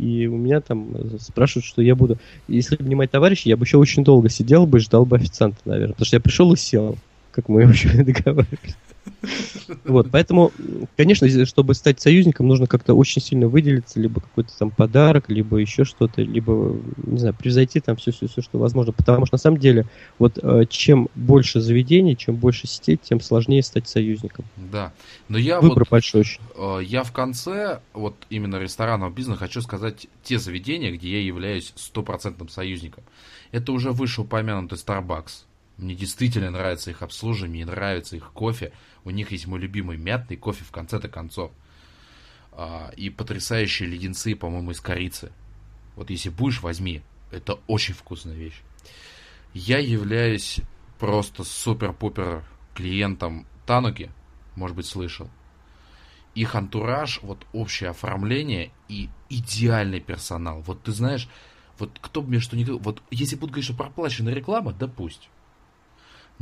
и 0.02 0.26
у 0.26 0.36
меня 0.36 0.62
там 0.62 1.20
спрашивают, 1.20 1.66
что 1.66 1.84
я 1.84 1.96
буду. 1.96 2.18
Если 2.48 2.76
обнимать 2.76 3.12
товарища, 3.12 3.50
я 3.50 3.56
бы 3.56 3.66
еще 3.66 3.78
очень 3.78 4.04
долго 4.04 4.30
сидел 4.30 4.66
бы 4.66 4.80
и 4.80 4.82
ждал 4.82 5.06
бы 5.06 5.18
официанта, 5.18 5.60
наверное. 5.66 5.94
Потому 5.94 6.08
что 6.08 6.16
я 6.16 6.22
пришел 6.22 6.52
и 6.52 6.58
сел, 6.58 6.98
как 7.32 7.48
мы 7.50 7.66
вообще 7.68 8.04
договаривались. 8.04 8.76
Вот, 9.86 10.10
поэтому, 10.12 10.52
конечно, 10.98 11.28
чтобы 11.46 11.74
стать 11.74 12.02
союзником, 12.02 12.48
нужно 12.48 12.68
как-то 12.68 12.94
очень 12.94 13.22
сильно 13.22 13.48
выделиться, 13.48 14.00
либо 14.00 14.22
какой-то 14.22 14.56
там 14.58 14.72
подарок, 14.72 15.30
либо 15.30 15.58
еще 15.58 15.86
что-то, 15.86 16.22
либо, 16.22 16.78
не 17.04 17.18
знаю, 17.18 17.34
превзойти 17.34 17.80
там 17.80 17.96
все-все-все, 17.96 18.42
что 18.42 18.60
возможно. 18.60 18.92
Потому 18.94 19.26
что 19.26 19.36
на 19.36 19.40
самом 19.40 19.58
деле, 19.58 19.88
вот 20.20 20.40
э, 20.42 20.66
чем 20.70 21.10
больше 21.16 21.62
заведений, 21.62 22.16
чем 22.16 22.36
больше 22.36 22.68
сетей, 22.68 22.98
тем 22.98 23.22
сложнее 23.22 23.64
стать 23.64 23.88
союзником. 23.88 24.46
Да. 24.58 24.94
Но 25.30 25.38
я 25.38 25.62
Выбор 25.62 25.80
вот, 25.80 25.90
большой 25.90 26.22
очень. 26.22 26.42
Э, 26.56 26.80
я 26.84 27.04
в 27.04 27.12
конце, 27.12 27.82
вот 27.94 28.16
именно 28.30 28.58
ресторанного 28.58 29.12
бизнеса, 29.12 29.40
хочу 29.40 29.62
сказать 29.62 30.08
те 30.24 30.40
заведения, 30.40 30.92
где 30.92 31.12
я 31.12 31.22
являюсь 31.22 31.74
стопроцентным 31.76 32.50
союзником. 32.50 33.04
Это 33.52 33.72
уже 33.72 33.92
вышеупомянутый 33.92 34.78
Starbucks 34.78 35.46
мне 35.78 35.96
действительно 35.96 36.52
нравится 36.52 36.92
их 36.92 37.02
обслуживание, 37.02 37.64
мне 37.64 37.72
нравится 37.72 38.16
их 38.16 38.32
кофе. 38.34 38.72
У 39.04 39.10
них 39.10 39.32
есть 39.32 39.48
мой 39.48 39.60
любимый 39.60 39.98
мятный 39.98 40.38
кофе 40.38 40.64
в 40.64 40.72
конце-то 40.72 41.10
концов. 41.10 41.52
А, 42.52 42.92
и 42.96 43.10
потрясающие 43.10 43.90
леденцы, 43.90 44.36
по-моему, 44.36 44.72
из 44.72 44.82
корицы. 44.82 45.32
Вот 45.96 46.10
если 46.10 46.30
будешь, 46.30 46.62
возьми. 46.62 47.02
Это 47.32 47.60
очень 47.68 47.94
вкусная 47.94 48.36
вещь. 48.36 48.62
Я 49.54 49.80
являюсь 49.80 50.60
просто 51.00 51.44
супер-пупер 51.44 52.44
клиентом 52.76 53.48
Тануки. 53.66 54.12
Может 54.56 54.76
быть, 54.76 54.86
слышал. 54.86 55.30
Их 56.36 56.56
антураж, 56.56 57.20
вот 57.22 57.46
общее 57.54 57.90
оформление 57.90 58.72
и 58.88 59.10
идеальный 59.30 60.00
персонал. 60.00 60.62
Вот 60.62 60.84
ты 60.84 60.92
знаешь, 60.92 61.28
вот 61.78 61.98
кто 62.00 62.22
бы 62.22 62.30
мне 62.30 62.40
что 62.40 62.56
ни 62.56 62.64
говорил, 62.64 62.84
вот 62.84 63.02
если 63.12 63.36
будут 63.36 63.52
говорить, 63.52 63.66
что 63.66 63.76
проплаченная 63.76 64.34
реклама, 64.34 64.72
да 64.72 64.88
пусть. 64.88 65.30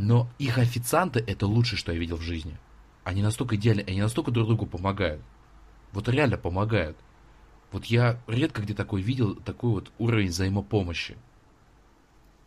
Но 0.02 0.30
их 0.39 0.58
официанты 0.58 1.20
это 1.20 1.45
лучшее, 1.45 1.78
что 1.78 1.91
я 1.91 2.00
видел 2.00 2.16
в 2.16 2.22
жизни. 2.22 2.58
Они 3.04 3.22
настолько 3.22 3.58
идеальны, 3.58 3.84
они 3.86 4.00
настолько 4.00 4.32
друг 4.32 4.47
другу 4.47 4.66
помогают. 4.66 5.22
Вот 5.91 6.08
реально 6.08 6.38
помогают. 6.38 6.95
Вот 7.74 7.84
я 7.86 8.18
редко 8.26 8.62
где 8.62 8.74
такой 8.74 9.02
видел, 9.02 9.36
такой 9.36 9.72
вот 9.72 9.91
уровень 9.97 10.30
взаимопомощи. 10.30 11.18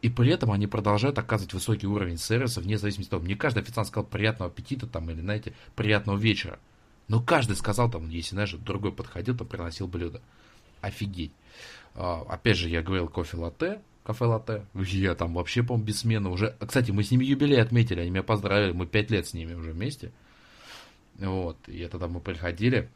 И 0.00 0.08
при 0.08 0.30
этом 0.30 0.50
они 0.50 0.66
продолжают 0.66 1.18
оказывать 1.18 1.52
высокий 1.52 1.86
уровень 1.86 2.16
сервиса 2.16 2.62
вне 2.62 2.78
зависимости 2.78 3.08
от 3.08 3.10
того. 3.10 3.24
Мне 3.24 3.36
каждый 3.36 3.62
официант 3.62 3.88
сказал 3.88 4.08
приятного 4.08 4.50
аппетита 4.50 4.86
там 4.86 5.10
или, 5.10 5.20
знаете, 5.20 5.52
приятного 5.76 6.16
вечера. 6.16 6.58
Но 7.08 7.20
каждый 7.20 7.54
сказал 7.56 7.90
там, 7.90 8.08
если, 8.08 8.30
знаешь, 8.30 8.52
другой 8.52 8.92
подходил, 8.92 9.36
там 9.36 9.46
приносил 9.46 9.88
блюдо. 9.88 10.22
Офигеть. 10.80 11.32
А, 11.94 12.24
опять 12.30 12.56
же, 12.56 12.70
я 12.70 12.80
говорил 12.80 13.08
кофе 13.08 13.36
латте, 13.36 13.82
кафе 14.04 14.24
латте. 14.24 14.66
Я 14.74 15.14
там 15.14 15.34
вообще, 15.34 15.62
по-моему, 15.62 15.86
без 15.86 16.00
смены 16.00 16.28
уже. 16.30 16.56
Кстати, 16.66 16.90
мы 16.90 17.04
с 17.04 17.10
ними 17.10 17.24
юбилей 17.24 17.60
отметили, 17.60 18.00
они 18.00 18.10
меня 18.10 18.22
поздравили, 18.22 18.72
мы 18.72 18.86
пять 18.86 19.10
лет 19.10 19.26
с 19.26 19.34
ними 19.34 19.54
уже 19.54 19.72
вместе. 19.72 20.12
Вот, 21.18 21.56
и 21.68 21.78
это 21.78 21.98
там 21.98 22.12
мы 22.12 22.20
приходили, 22.20 22.90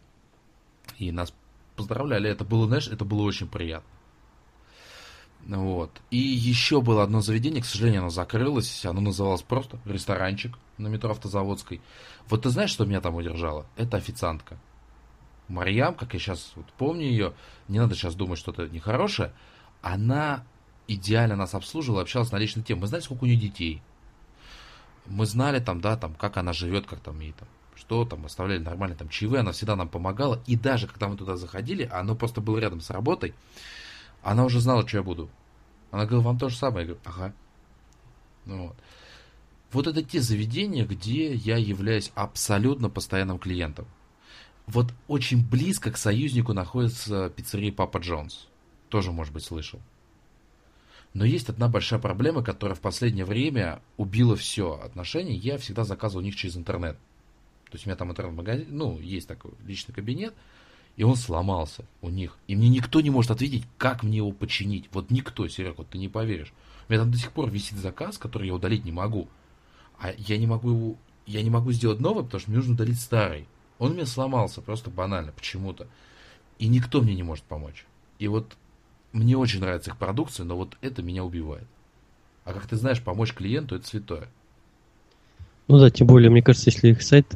и 0.99 1.13
нас 1.13 1.33
поздравляли. 1.77 2.31
Это 2.31 2.45
было, 2.45 2.67
знаешь, 2.67 2.89
это 2.89 3.05
было 3.05 3.23
очень 3.23 3.49
приятно. 3.49 3.91
Вот. 5.47 5.93
И 6.11 6.17
еще 6.17 6.81
было 6.81 7.05
одно 7.05 7.21
заведение, 7.21 7.63
к 7.63 7.67
сожалению, 7.67 8.01
оно 8.01 8.11
закрылось. 8.11 8.85
Оно 8.85 9.01
называлось 9.01 9.43
просто 9.43 9.79
ресторанчик 9.85 10.59
на 10.77 10.89
метро 10.89 11.11
Автозаводской. 11.11 11.81
Вот 12.29 12.43
ты 12.43 12.51
знаешь, 12.51 12.71
что 12.71 12.85
меня 12.85 13.01
там 13.01 13.15
удержало? 13.15 13.67
Это 13.77 13.97
официантка. 13.97 14.59
Марьям, 15.47 15.95
как 15.95 16.15
я 16.15 16.19
сейчас 16.19 16.53
вот 16.57 16.67
помню 16.77 17.05
ее, 17.05 17.35
не 17.69 17.79
надо 17.79 17.95
сейчас 17.95 18.17
думать, 18.17 18.39
что 18.39 18.51
это 18.51 18.69
нехорошее, 18.69 19.33
она 19.81 20.45
идеально 20.89 21.37
нас 21.37 21.55
обслуживала, 21.55 22.03
общалась 22.03 22.33
на 22.33 22.37
личные 22.37 22.65
темы. 22.65 22.83
Мы 22.83 22.87
знали, 22.87 23.03
сколько 23.03 23.25
у 23.25 23.27
нее 23.27 23.37
детей. 23.37 23.83
Мы 25.07 25.27
знали 25.27 25.61
там, 25.61 25.81
да, 25.81 25.97
там, 25.97 26.15
как 26.15 26.37
она 26.37 26.53
живет, 26.53 26.87
как 26.87 27.01
там 27.01 27.21
ей 27.21 27.33
там, 27.33 27.49
что 27.75 28.05
там, 28.05 28.27
оставляли 28.27 28.59
нормально 28.59 28.97
там 28.97 29.09
чаевые, 29.09 29.41
она 29.41 29.53
всегда 29.53 29.77
нам 29.77 29.89
помогала. 29.89 30.43
И 30.47 30.57
даже 30.57 30.87
когда 30.87 31.09
мы 31.09 31.17
туда 31.17 31.37
заходили, 31.37 31.89
оно 31.93 32.15
просто 32.15 32.41
было 32.41 32.59
рядом 32.59 32.81
с 32.81 32.91
работой, 32.91 33.35
Она 34.23 34.45
уже 34.45 34.61
знала, 34.61 34.87
что 34.87 34.97
я 34.97 35.03
буду. 35.05 35.31
Она 35.93 36.05
говорила, 36.05 36.25
вам 36.25 36.39
то 36.39 36.49
же 36.49 36.57
самое. 36.57 36.87
Я 36.87 36.95
говорю, 36.95 37.01
ага. 37.05 37.35
Ну 38.45 38.69
вот. 38.69 38.77
Вот 39.73 39.87
это 39.87 40.03
те 40.03 40.21
заведения, 40.21 40.85
где 40.85 41.35
я 41.35 41.57
являюсь 41.57 42.11
абсолютно 42.15 42.89
постоянным 42.89 43.39
клиентом. 43.39 43.87
Вот 44.67 44.93
очень 45.07 45.47
близко 45.47 45.93
к 45.93 45.97
союзнику 45.97 46.53
находится 46.53 47.31
пиццерия 47.31 47.73
Папа 47.73 47.99
Джонс. 47.99 48.49
Тоже, 48.89 49.13
может 49.13 49.33
быть, 49.33 49.45
слышал. 49.45 49.81
Но 51.17 51.25
есть 51.25 51.49
одна 51.49 51.69
большая 51.69 51.99
проблема, 51.99 52.43
которая 52.43 52.77
в 52.77 52.83
последнее 52.83 53.25
время 53.25 53.81
убила 53.97 54.37
все 54.37 54.79
отношения. 54.85 55.35
Я 55.35 55.57
всегда 55.57 55.83
заказывал 55.83 56.21
у 56.21 56.27
них 56.27 56.37
через 56.37 56.59
интернет. 56.59 56.99
То 57.71 57.73
есть 57.73 57.87
у 57.87 57.89
меня 57.89 57.97
там 57.97 58.11
интернет-магазин, 58.11 58.67
ну, 58.69 59.01
есть 59.01 59.27
такой 59.27 59.53
личный 59.65 59.95
кабинет, 59.95 60.35
и 60.97 61.05
он 61.05 61.17
сломался 61.17 61.87
у 62.03 62.11
них. 62.11 62.37
И 62.49 62.55
мне 62.55 62.69
никто 62.69 63.01
не 63.01 63.09
может 63.09 63.31
ответить, 63.31 63.65
как 63.79 64.03
мне 64.03 64.19
его 64.19 64.31
починить. 64.31 64.91
Вот 64.93 65.11
никто, 65.11 65.49
Серег, 65.49 65.79
вот 65.79 65.89
ты 65.89 65.97
не 65.97 66.11
поверишь. 66.11 66.53
У 66.87 66.93
меня 66.93 67.01
там 67.01 67.11
до 67.11 67.17
сих 67.17 67.33
пор 67.33 67.49
висит 67.49 67.79
заказ, 67.79 68.19
который 68.19 68.49
я 68.49 68.55
удалить 68.55 68.85
не 68.85 68.93
могу. 68.93 69.27
А 69.99 70.13
я 70.19 70.37
не 70.37 70.47
могу 70.47 70.69
его, 70.69 70.97
я 71.25 71.43
не 71.43 71.49
могу 71.49 71.73
сделать 71.73 71.99
новый, 71.99 72.25
потому 72.25 72.41
что 72.43 72.51
мне 72.51 72.59
нужно 72.59 72.75
удалить 72.75 73.01
старый. 73.01 73.49
Он 73.79 73.93
у 73.93 73.95
меня 73.95 74.05
сломался, 74.05 74.61
просто 74.61 74.91
банально, 74.91 75.33
почему-то. 75.33 75.87
И 76.59 76.69
никто 76.69 77.01
мне 77.01 77.15
не 77.15 77.23
может 77.23 77.45
помочь. 77.45 77.87
И 78.19 78.29
вот 78.29 78.55
мне 79.17 79.37
очень 79.37 79.61
нравится 79.61 79.91
их 79.91 79.97
продукция, 79.97 80.45
но 80.45 80.57
вот 80.57 80.77
это 80.81 81.03
меня 81.03 81.25
убивает. 81.25 81.67
А 82.45 82.53
как 82.53 82.67
ты 82.67 82.77
знаешь, 82.77 83.03
помочь 83.03 83.33
клиенту 83.33 83.75
это 83.77 83.87
святое. 83.87 84.29
Ну 85.69 85.79
да, 85.79 85.91
тем 85.91 86.07
более, 86.07 86.31
мне 86.31 86.43
кажется, 86.43 86.71
если 86.71 86.91
их 86.91 87.03
сайт, 87.03 87.35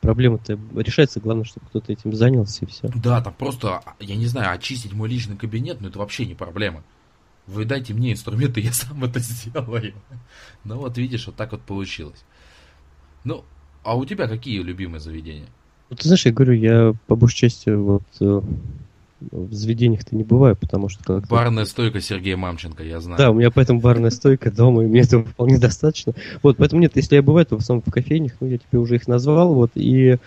проблема-то 0.00 0.58
решается, 0.76 1.18
главное, 1.18 1.44
чтобы 1.44 1.66
кто-то 1.66 1.92
этим 1.92 2.12
занялся 2.12 2.64
и 2.64 2.68
все. 2.68 2.88
Да, 2.94 3.20
там 3.20 3.34
просто, 3.34 3.82
я 3.98 4.14
не 4.14 4.26
знаю, 4.26 4.52
очистить 4.52 4.92
мой 4.92 5.08
личный 5.08 5.36
кабинет, 5.36 5.80
ну 5.80 5.88
это 5.88 5.98
вообще 5.98 6.26
не 6.26 6.34
проблема. 6.34 6.84
Вы 7.46 7.64
дайте 7.64 7.92
мне 7.94 8.12
инструменты, 8.12 8.60
я 8.62 8.72
сам 8.72 9.02
это 9.02 9.18
сделаю. 9.18 9.94
Ну 10.64 10.78
вот 10.78 10.96
видишь, 10.98 11.26
вот 11.26 11.34
так 11.34 11.52
вот 11.52 11.62
получилось. 11.62 12.24
Ну, 13.24 13.44
а 13.82 13.96
у 13.96 14.04
тебя 14.04 14.28
какие 14.28 14.60
любимые 14.60 15.00
заведения? 15.00 15.48
Ну, 15.90 15.96
ты 15.96 16.04
знаешь, 16.04 16.26
я 16.26 16.32
говорю, 16.32 16.52
я 16.52 16.92
по 17.06 17.16
большей 17.16 17.36
части 17.36 17.70
вот 17.70 18.04
э, 18.20 18.42
в 19.20 19.52
заведениях-то 19.52 20.14
не 20.14 20.24
бываю, 20.24 20.56
потому 20.56 20.88
что 20.88 21.02
как 21.02 21.26
Барная 21.28 21.64
стойка 21.64 22.00
Сергея 22.00 22.36
Мамченко, 22.36 22.84
я 22.84 23.00
знаю. 23.00 23.18
Да, 23.18 23.30
у 23.30 23.34
меня 23.34 23.50
поэтому 23.50 23.80
барная 23.80 24.10
стойка 24.10 24.50
дома, 24.50 24.84
и 24.84 24.86
мне 24.86 25.00
этого 25.00 25.24
вполне 25.24 25.58
достаточно. 25.58 26.12
Вот, 26.42 26.58
поэтому 26.58 26.82
нет, 26.82 26.92
если 26.96 27.16
я 27.16 27.22
бываю, 27.22 27.46
то 27.46 27.56
в 27.56 27.60
основном 27.60 27.82
в 27.86 27.90
кофейнях, 27.90 28.32
ну, 28.40 28.48
я 28.48 28.58
тебе 28.58 28.78
уже 28.78 28.96
их 28.96 29.08
назвал, 29.08 29.54
вот, 29.54 29.72
и, 29.74 30.10
э, 30.10 30.18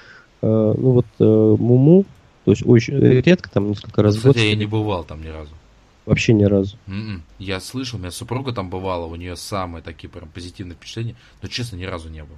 ну, 0.41 0.91
вот, 0.91 1.05
э, 1.19 1.23
Муму, 1.23 2.05
то 2.45 2.51
есть 2.51 2.65
очень 2.65 2.97
редко, 2.97 3.49
там, 3.49 3.69
несколько 3.69 4.01
раз 4.01 4.15
в 4.15 4.23
год. 4.23 4.37
я 4.37 4.55
не 4.55 4.65
бывал 4.65 5.03
там 5.03 5.21
ни 5.21 5.27
разу. 5.27 5.51
Вообще 6.05 6.33
ни 6.33 6.43
разу. 6.43 6.75
Mm-mm. 6.87 7.21
Я 7.37 7.59
слышал, 7.59 7.99
у 7.99 8.01
меня 8.01 8.09
супруга 8.09 8.51
там 8.51 8.71
бывала, 8.71 9.05
у 9.05 9.15
нее 9.15 9.35
самые 9.35 9.83
такие 9.83 10.09
прям 10.09 10.27
позитивные 10.29 10.75
впечатления, 10.75 11.15
но 11.43 11.47
честно, 11.47 11.75
ни 11.75 11.83
разу 11.83 12.09
не 12.09 12.23
был. 12.23 12.35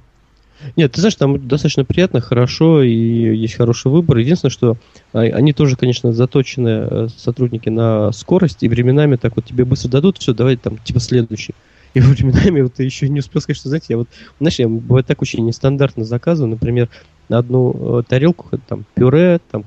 Нет, 0.75 0.91
ты 0.91 1.01
знаешь, 1.01 1.15
там 1.15 1.47
достаточно 1.47 1.85
приятно, 1.85 2.21
хорошо, 2.21 2.83
и 2.83 2.91
есть 2.91 3.55
хороший 3.55 3.91
выбор. 3.91 4.17
Единственное, 4.17 4.51
что 4.51 4.77
а, 5.13 5.21
они 5.21 5.53
тоже, 5.53 5.75
конечно, 5.75 6.13
заточены, 6.13 6.87
э, 6.89 7.07
сотрудники, 7.15 7.69
на 7.69 8.11
скорость, 8.11 8.63
и 8.63 8.69
временами 8.69 9.15
так 9.15 9.35
вот 9.35 9.45
тебе 9.45 9.65
быстро 9.65 9.89
дадут, 9.89 10.17
все, 10.17 10.33
давай 10.33 10.57
там, 10.57 10.77
типа, 10.77 10.99
следующий. 10.99 11.53
И 11.93 11.99
временами 11.99 12.61
вот 12.61 12.75
ты 12.75 12.83
еще 12.83 13.09
не 13.09 13.19
успел 13.19 13.41
сказать, 13.41 13.57
что, 13.57 13.69
знаете, 13.69 13.87
я 13.89 13.97
вот, 13.97 14.07
знаешь, 14.39 14.59
я 14.59 14.67
бывает 14.67 15.07
так 15.07 15.21
очень 15.21 15.45
нестандартно 15.45 16.05
заказываю, 16.05 16.51
например, 16.51 16.89
на 17.29 17.39
одну 17.39 17.99
э, 17.99 18.03
тарелку 18.07 18.57
там 18.67 18.85
пюре, 18.95 19.39
там 19.51 19.65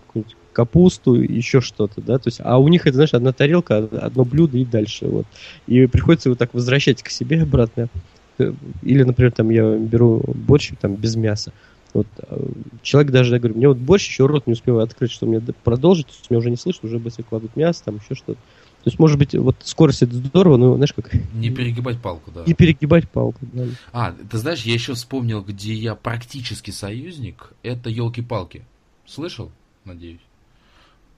капусту, 0.52 1.14
еще 1.14 1.60
что-то, 1.60 2.00
да, 2.00 2.18
то 2.18 2.28
есть, 2.28 2.40
а 2.42 2.58
у 2.58 2.68
них 2.68 2.86
это, 2.86 2.94
знаешь, 2.94 3.12
одна 3.12 3.32
тарелка, 3.32 3.78
одно 3.78 4.24
блюдо 4.24 4.56
и 4.56 4.64
дальше, 4.64 5.06
вот. 5.06 5.26
И 5.66 5.86
приходится 5.86 6.30
вот 6.30 6.38
так 6.38 6.54
возвращать 6.54 7.02
к 7.02 7.10
себе 7.10 7.42
обратно. 7.42 7.88
Э, 8.38 8.52
или, 8.82 9.02
например, 9.02 9.32
там 9.32 9.50
я 9.50 9.76
беру 9.76 10.22
борщ 10.26 10.72
там 10.80 10.94
без 10.94 11.16
мяса. 11.16 11.52
Вот 11.92 12.06
э, 12.18 12.46
человек 12.82 13.12
даже, 13.12 13.34
я 13.34 13.38
говорю, 13.38 13.56
мне 13.56 13.68
вот 13.68 13.78
борщ 13.78 14.08
еще 14.08 14.26
рот 14.26 14.46
не 14.46 14.54
успевает 14.54 14.90
открыть, 14.90 15.10
что 15.10 15.26
мне 15.26 15.40
продолжить, 15.40 16.06
то 16.06 16.12
есть 16.12 16.30
меня 16.30 16.38
уже 16.38 16.50
не 16.50 16.56
слышно, 16.56 16.88
уже 16.88 16.98
быстро 16.98 17.22
кладут 17.22 17.56
мясо, 17.56 17.84
там 17.84 17.96
еще 17.96 18.14
что-то. 18.14 18.34
То 18.34 18.90
есть, 18.90 18.98
может 18.98 19.18
быть, 19.18 19.34
вот 19.34 19.56
скорость 19.62 20.02
это 20.02 20.14
здорово, 20.14 20.58
но 20.58 20.74
знаешь 20.76 20.92
как... 20.92 21.10
Не 21.32 21.48
перегибать 21.48 22.02
палку, 22.02 22.30
да. 22.30 22.42
Не 22.46 22.52
перегибать 22.52 23.08
палку, 23.08 23.38
да. 23.40 23.64
А, 23.92 24.12
ты 24.12 24.36
знаешь, 24.36 24.62
я 24.62 24.74
еще 24.74 24.92
вспомнил, 24.92 25.40
где 25.42 25.72
я 25.72 25.94
практически 25.94 26.70
союзник, 26.70 27.54
это 27.62 27.88
елки-палки. 27.88 28.64
Слышал, 29.06 29.50
надеюсь? 29.86 30.20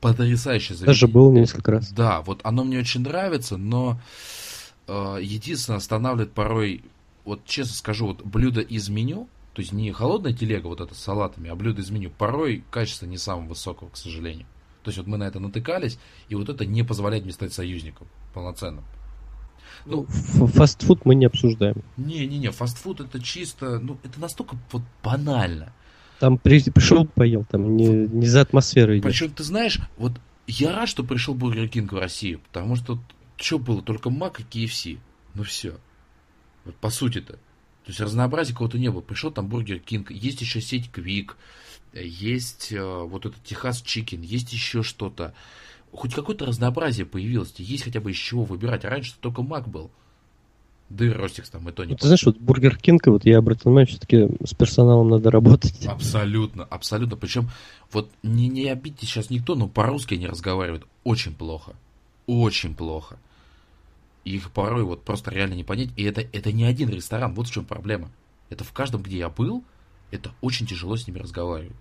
потрясающее 0.01 0.77
заведение. 0.77 0.87
Даже 0.87 1.09
был 1.09 1.33
несколько 1.33 1.73
раз. 1.73 1.91
Да, 1.91 2.21
вот 2.23 2.41
оно 2.45 2.65
мне 2.65 2.79
очень 2.79 3.01
нравится, 3.01 3.57
но 3.57 4.01
э, 4.87 5.19
единственное 5.23 5.79
останавливает 5.79 6.33
порой, 6.33 6.85
вот 7.27 7.45
честно 7.45 7.75
скажу, 7.75 8.07
вот 8.07 8.25
блюдо 8.25 8.61
из 8.61 8.89
меню, 8.89 9.29
то 9.53 9.61
есть 9.61 9.73
не 9.73 9.93
холодная 9.93 10.33
телега 10.33 10.69
вот 10.69 10.81
это 10.81 10.95
с 10.95 10.99
салатами, 10.99 11.51
а 11.51 11.55
блюдо 11.55 11.83
из 11.83 11.91
меню, 11.91 12.11
порой 12.11 12.65
качество 12.71 13.05
не 13.07 13.19
самого 13.19 13.49
высокого, 13.49 13.91
к 13.91 13.97
сожалению. 13.97 14.47
То 14.83 14.91
есть 14.91 14.99
вот 14.99 15.09
мы 15.09 15.19
на 15.19 15.25
это 15.25 15.41
натыкались, 15.41 15.99
и 16.29 16.37
вот 16.37 16.49
это 16.49 16.65
не 16.65 16.85
позволяет 16.85 17.25
мне 17.25 17.33
стать 17.33 17.53
союзником 17.53 18.07
полноценным. 18.33 18.85
Ну, 19.85 20.07
фастфуд 20.07 21.05
мы 21.05 21.17
не 21.17 21.27
обсуждаем. 21.27 21.83
Не-не-не, 21.97 22.53
фастфуд 22.53 23.01
это 23.01 23.21
чисто, 23.21 23.81
ну, 23.81 23.99
это 24.05 24.21
настолько 24.21 24.57
вот 24.71 24.83
банально. 25.03 25.73
Там 26.21 26.39
при, 26.39 26.63
пришел, 26.71 27.05
поел, 27.05 27.45
там 27.51 27.77
не, 27.77 27.89
не 27.89 28.27
за 28.27 28.43
атмосферой. 28.43 29.03
Причем, 29.03 29.31
ты 29.31 29.43
знаешь, 29.43 29.81
вот 29.99 30.13
я 30.47 30.73
рад, 30.73 30.89
что 30.89 31.03
пришел 31.03 31.35
Burger 31.35 31.69
King 31.69 31.93
в 31.93 31.99
Россию, 31.99 32.41
потому 32.41 32.77
что 32.77 32.99
что 33.37 33.59
было, 33.59 33.83
только 33.83 34.11
Мак 34.11 34.41
и 34.41 34.43
KFC. 34.45 34.99
Ну 35.35 35.43
все. 35.43 35.75
Вот 36.67 36.77
по 36.77 36.91
сути-то. 36.91 37.35
То 37.35 37.91
есть 37.91 38.01
разнообразия 38.01 38.53
кого-то 38.53 38.79
не 38.79 38.91
было. 38.91 39.01
Пришел 39.01 39.31
там 39.31 39.47
Burger 39.47 39.79
King, 39.79 40.11
есть 40.11 40.41
еще 40.41 40.61
сеть 40.61 40.91
Квик, 40.91 41.37
есть 41.95 42.73
э, 42.73 42.83
вот 42.83 43.27
этот 43.27 43.43
Texas 43.45 43.81
Chicken, 43.81 44.21
есть 44.23 44.53
еще 44.53 44.83
что-то. 44.83 45.33
Хоть 45.93 46.15
какое-то 46.15 46.47
разнообразие 46.47 47.07
появилось, 47.07 47.55
есть 47.59 47.85
хотя 47.85 48.01
бы 48.01 48.11
из 48.11 48.17
чего 48.17 48.45
выбирать. 48.45 48.85
А 48.85 48.91
раньше 48.91 49.15
только 49.21 49.43
Мак 49.43 49.69
был. 49.69 49.91
Да 50.89 51.05
и 51.05 51.09
Ростикс 51.09 51.51
там 51.51 51.69
и 51.69 51.73
то 51.73 51.85
не 51.85 51.97
Ты 51.97 52.07
знаешь, 52.07 52.25
вот 52.25 52.39
Burger 52.39 52.77
King, 52.77 53.07
вот 53.07 53.25
я 53.25 53.39
обратил 53.39 53.71
внимание, 53.71 53.89
все-таки 53.89 54.29
с 54.45 54.55
персоналом 54.55 55.09
надо 55.09 55.31
работать. 55.31 55.87
Абсолютно, 55.87 56.65
абсолютно. 56.65 57.17
Причем, 57.17 57.51
вот 57.93 58.11
не, 58.23 58.49
не 58.49 58.69
обидьте 58.69 59.07
сейчас 59.07 59.31
никто, 59.31 59.55
но 59.55 59.69
по-русски 59.69 60.15
они 60.15 60.27
разговаривают 60.29 60.87
очень 61.03 61.35
плохо. 61.35 61.75
Очень 62.27 62.75
плохо. 62.75 63.19
Их 64.27 64.51
порой 64.51 64.83
вот 64.83 65.05
просто 65.05 65.31
реально 65.31 65.55
не 65.55 65.63
понять. 65.63 65.91
И 65.97 66.03
это, 66.03 66.21
это 66.21 66.51
не 66.51 66.65
один 66.65 66.89
ресторан, 66.89 67.33
вот 67.33 67.47
в 67.47 67.53
чем 67.53 67.65
проблема. 67.65 68.11
Это 68.51 68.65
в 68.65 68.73
каждом, 68.73 69.01
где 69.01 69.19
я 69.19 69.29
был, 69.29 69.63
это 70.11 70.33
очень 70.41 70.67
тяжело 70.67 70.97
с 70.97 71.07
ними 71.07 71.21
разговаривать. 71.21 71.77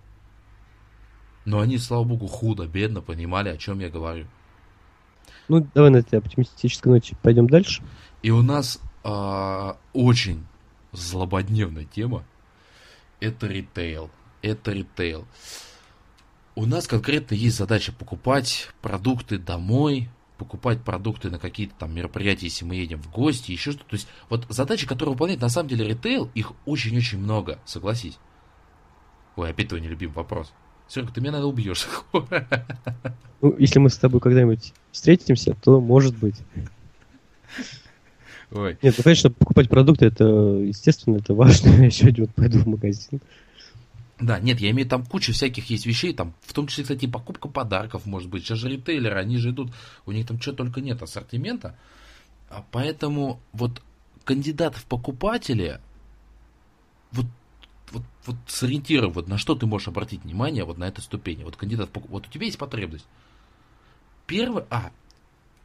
Но 1.44 1.58
они, 1.58 1.76
слава 1.76 2.04
богу, 2.04 2.28
худо, 2.28 2.68
бедно 2.68 3.00
понимали, 3.00 3.48
о 3.48 3.56
чем 3.56 3.80
я 3.80 3.90
говорю. 3.90 4.28
Ну, 5.48 5.66
давай 5.74 5.90
на 5.90 5.96
этой 5.96 6.20
оптимистической 6.20 6.92
ноте 6.92 7.16
пойдем 7.20 7.48
дальше. 7.48 7.82
И 8.22 8.30
у 8.30 8.42
нас 8.42 8.80
а, 9.02 9.76
очень 9.92 10.46
злободневная 10.92 11.84
тема. 11.84 12.24
Это 13.18 13.48
ритейл. 13.48 14.08
Это 14.42 14.70
ритейл. 14.70 15.26
У 16.54 16.64
нас 16.64 16.86
конкретно 16.86 17.34
есть 17.34 17.56
задача 17.56 17.92
покупать 17.92 18.68
продукты 18.82 19.36
домой, 19.36 20.08
покупать 20.38 20.82
продукты 20.82 21.30
на 21.30 21.38
какие-то 21.38 21.74
там 21.78 21.94
мероприятия, 21.94 22.46
если 22.46 22.64
мы 22.64 22.74
едем 22.76 23.00
в 23.02 23.10
гости, 23.10 23.52
еще 23.52 23.72
что-то. 23.72 23.90
То 23.90 23.96
есть 23.96 24.08
вот 24.28 24.46
задачи, 24.48 24.86
которые 24.86 25.12
выполняет 25.12 25.40
на 25.40 25.48
самом 25.48 25.68
деле 25.68 25.88
ритейл, 25.88 26.30
их 26.34 26.52
очень-очень 26.64 27.18
много, 27.18 27.58
согласись. 27.64 28.18
Ой, 29.36 29.50
опять 29.50 29.68
твой 29.68 29.80
нелюбимый 29.80 30.16
вопрос. 30.16 30.52
Серега, 30.88 31.12
ты 31.12 31.20
меня, 31.20 31.32
надо 31.32 31.46
убьешь. 31.46 31.86
Ну, 33.42 33.54
если 33.58 33.78
мы 33.78 33.90
с 33.90 33.98
тобой 33.98 34.18
когда-нибудь 34.18 34.72
встретимся, 34.92 35.54
то 35.62 35.78
может 35.78 36.16
быть. 36.16 36.36
Ой. 38.50 38.78
Нет, 38.80 38.94
ну, 38.96 39.04
конечно, 39.04 39.30
покупать 39.30 39.68
продукты, 39.68 40.06
это, 40.06 40.24
естественно, 40.24 41.16
это 41.16 41.34
важно. 41.34 41.68
Я 41.84 41.90
сегодня 41.90 42.24
вот 42.24 42.34
пойду 42.34 42.60
в 42.60 42.66
магазин. 42.66 43.20
Да, 44.18 44.40
нет, 44.40 44.60
я 44.60 44.70
имею 44.70 44.88
там 44.88 45.04
куча 45.04 45.32
всяких 45.32 45.68
есть 45.68 45.84
вещей, 45.84 46.14
там, 46.14 46.34
в 46.40 46.54
том 46.54 46.68
числе, 46.68 46.84
кстати, 46.84 47.06
покупка 47.06 47.48
подарков, 47.48 48.06
может 48.06 48.30
быть. 48.30 48.44
Сейчас 48.44 48.58
же 48.58 48.70
ритейлеры, 48.70 49.18
они 49.18 49.36
же 49.36 49.50
идут, 49.50 49.72
у 50.06 50.12
них 50.12 50.26
там 50.26 50.40
что 50.40 50.52
только 50.52 50.80
нет 50.80 51.02
ассортимента. 51.02 51.78
А 52.48 52.64
поэтому 52.70 53.40
вот 53.52 53.82
кандидат 54.24 54.74
в 54.76 54.86
покупатели, 54.86 55.80
вот, 57.12 57.26
вот, 57.90 58.02
вот 58.24 58.36
сориентируй, 58.46 59.10
вот 59.10 59.28
на 59.28 59.36
что 59.36 59.54
ты 59.54 59.66
можешь 59.66 59.88
обратить 59.88 60.24
внимание 60.24 60.64
вот 60.64 60.78
на 60.78 60.84
этой 60.84 61.02
ступени. 61.02 61.44
Вот 61.44 61.56
кандидат, 61.56 61.90
в 61.92 62.00
вот 62.08 62.26
у 62.26 62.30
тебя 62.30 62.46
есть 62.46 62.58
потребность. 62.58 63.06
Первый, 64.26 64.64
а, 64.70 64.90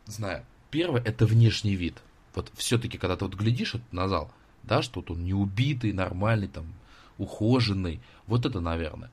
знаю, 0.07 0.45
первое 0.69 1.01
это 1.01 1.25
внешний 1.25 1.75
вид 1.75 2.01
вот 2.35 2.51
все-таки, 2.55 2.97
когда 2.97 3.15
ты 3.15 3.25
вот 3.25 3.35
глядишь 3.35 3.73
вот 3.73 3.83
на 3.91 4.07
зал, 4.07 4.31
да, 4.63 4.81
что 4.81 4.99
вот 4.99 5.11
он 5.11 5.23
не 5.23 5.33
убитый, 5.33 5.93
нормальный, 5.93 6.47
там, 6.47 6.73
ухоженный, 7.21 7.99
вот 8.27 8.45
это, 8.45 8.59
наверное. 8.59 9.09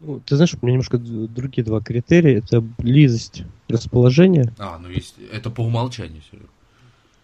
Ну, 0.00 0.20
ты 0.20 0.36
знаешь, 0.36 0.54
у 0.54 0.58
меня 0.64 0.74
немножко 0.74 0.98
другие 0.98 1.64
два 1.64 1.80
критерия. 1.80 2.38
Это 2.38 2.60
близость 2.60 3.44
расположения. 3.68 4.52
А, 4.58 4.78
ну 4.78 4.88
есть, 4.88 5.14
это 5.32 5.50
по 5.50 5.62
умолчанию, 5.62 6.20
Серега. 6.30 6.48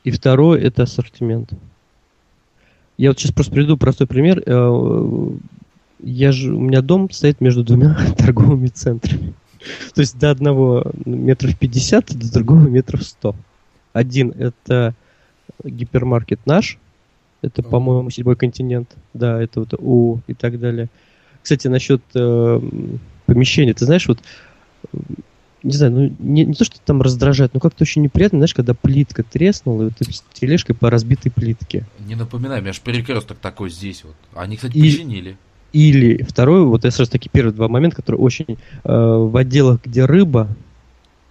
И 0.05 0.10
второе 0.10 0.60
это 0.60 0.85
ассортимент. 0.85 1.52
Я 2.97 3.10
вот 3.10 3.18
сейчас 3.18 3.32
просто 3.32 3.52
приведу 3.52 3.77
простой 3.77 4.06
пример. 4.06 4.43
Э, 4.47 5.31
я 6.02 6.32
же, 6.32 6.55
у 6.55 6.60
меня 6.60 6.81
дом 6.81 7.10
стоит 7.10 7.40
между 7.40 7.64
двумя 7.64 7.98
торговыми 8.18 8.68
центрами. 8.68 9.35
То 9.94 10.01
есть 10.01 10.18
до 10.18 10.31
одного 10.31 10.90
метров 11.05 11.59
пятьдесят, 11.59 12.06
до 12.16 12.32
другого 12.32 12.66
метров 12.66 13.02
сто. 13.02 13.35
Один 13.93 14.31
это 14.31 14.94
гипермаркет 15.62 16.47
наш, 16.47 16.78
это, 17.42 17.62
по-моему, 17.62 18.10
седьмой 18.10 18.36
континент, 18.36 18.96
да, 19.14 19.40
это 19.40 19.60
вот 19.60 19.74
У 19.78 20.20
и 20.26 20.34
так 20.34 20.58
далее. 20.58 20.88
Кстати, 21.42 21.68
насчет 21.68 22.02
э, 22.14 22.60
помещения, 23.26 23.72
ты 23.72 23.84
знаешь, 23.86 24.06
вот, 24.06 24.18
не 25.62 25.72
знаю, 25.72 25.92
ну, 25.92 26.16
не, 26.18 26.44
не 26.44 26.54
то, 26.54 26.64
что 26.64 26.78
там 26.80 27.00
раздражает, 27.00 27.54
но 27.54 27.60
как-то 27.60 27.84
очень 27.84 28.02
неприятно, 28.02 28.38
знаешь, 28.38 28.54
когда 28.54 28.74
плитка 28.74 29.22
треснула, 29.22 29.82
и 29.82 29.84
вот 29.86 29.94
ты 29.98 30.12
с 30.12 30.22
тележкой 30.32 30.74
по 30.74 30.90
разбитой 30.90 31.32
плитке. 31.32 31.86
Не 32.00 32.14
напоминай, 32.14 32.60
у 32.60 32.62
меня 32.62 32.72
же 32.72 32.80
перекресток 32.82 33.38
такой 33.38 33.70
здесь 33.70 34.04
вот. 34.04 34.16
Они, 34.34 34.56
кстати, 34.56 34.76
и... 34.76 34.82
починили. 34.82 35.36
Или 35.72 36.22
второй, 36.24 36.64
вот 36.64 36.84
я 36.84 36.90
сразу 36.90 37.12
таки 37.12 37.28
первые 37.28 37.54
два 37.54 37.68
момента, 37.68 37.96
которые 37.96 38.20
очень 38.20 38.46
э, 38.48 38.56
в 38.84 39.36
отделах, 39.36 39.80
где 39.84 40.04
рыба, 40.04 40.48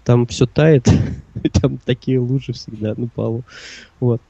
там 0.09 0.25
все 0.25 0.47
тает, 0.47 0.87
там 1.61 1.77
такие 1.85 2.17
лужи 2.17 2.51
всегда 2.51 2.95
на 2.97 3.07
полу. 3.07 3.43
Вот. 3.99 4.23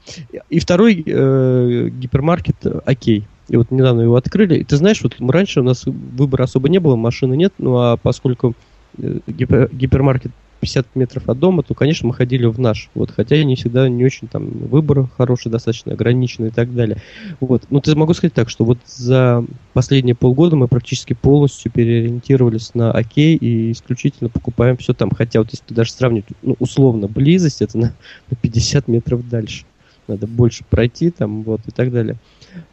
И 0.50 0.58
второй 0.58 1.02
э, 1.06 1.88
гипермаркет 1.88 2.56
Окей. 2.84 3.26
И 3.48 3.56
вот 3.56 3.70
недавно 3.70 4.02
его 4.02 4.16
открыли. 4.16 4.58
И 4.58 4.64
ты 4.64 4.76
знаешь, 4.76 5.00
вот 5.02 5.16
раньше 5.18 5.60
у 5.60 5.62
нас 5.62 5.86
выбора 5.86 6.44
особо 6.44 6.68
не 6.68 6.80
было, 6.80 6.96
машины 6.96 7.34
нет, 7.34 7.54
ну 7.56 7.78
а 7.78 7.96
поскольку 7.96 8.52
э, 8.98 9.20
гипер, 9.26 9.70
гипермаркет 9.72 10.32
50 10.60 10.94
метров 10.94 11.28
от 11.28 11.38
дома, 11.38 11.62
то, 11.62 11.74
конечно, 11.74 12.06
мы 12.06 12.14
ходили 12.14 12.46
в 12.46 12.58
наш. 12.60 12.90
Вот, 12.94 13.10
хотя 13.10 13.36
я 13.36 13.44
не 13.44 13.56
всегда 13.56 13.88
не 13.88 14.04
очень 14.04 14.28
там 14.28 14.46
выбор 14.50 15.08
хороший, 15.16 15.50
достаточно 15.50 15.92
ограниченный 15.92 16.48
и 16.48 16.52
так 16.52 16.74
далее. 16.74 16.98
Вот. 17.40 17.64
Но 17.70 17.80
ты 17.80 17.96
могу 17.96 18.14
сказать 18.14 18.34
так, 18.34 18.50
что 18.50 18.64
вот 18.64 18.78
за 18.86 19.44
последние 19.72 20.14
полгода 20.14 20.56
мы 20.56 20.68
практически 20.68 21.14
полностью 21.14 21.72
переориентировались 21.72 22.74
на 22.74 22.92
окей 22.92 23.36
и 23.36 23.72
исключительно 23.72 24.28
покупаем 24.28 24.76
все 24.76 24.92
там. 24.92 25.10
Хотя 25.10 25.40
вот 25.40 25.50
если 25.50 25.64
ты 25.64 25.74
даже 25.74 25.92
сравнить, 25.92 26.26
ну, 26.42 26.56
условно, 26.58 27.08
близость, 27.08 27.62
это 27.62 27.78
на, 27.78 27.94
на 28.30 28.36
50 28.36 28.88
метров 28.88 29.28
дальше. 29.28 29.64
Надо 30.06 30.26
больше 30.26 30.64
пройти 30.68 31.10
там, 31.10 31.42
вот, 31.42 31.60
и 31.66 31.70
так 31.70 31.90
далее. 31.92 32.16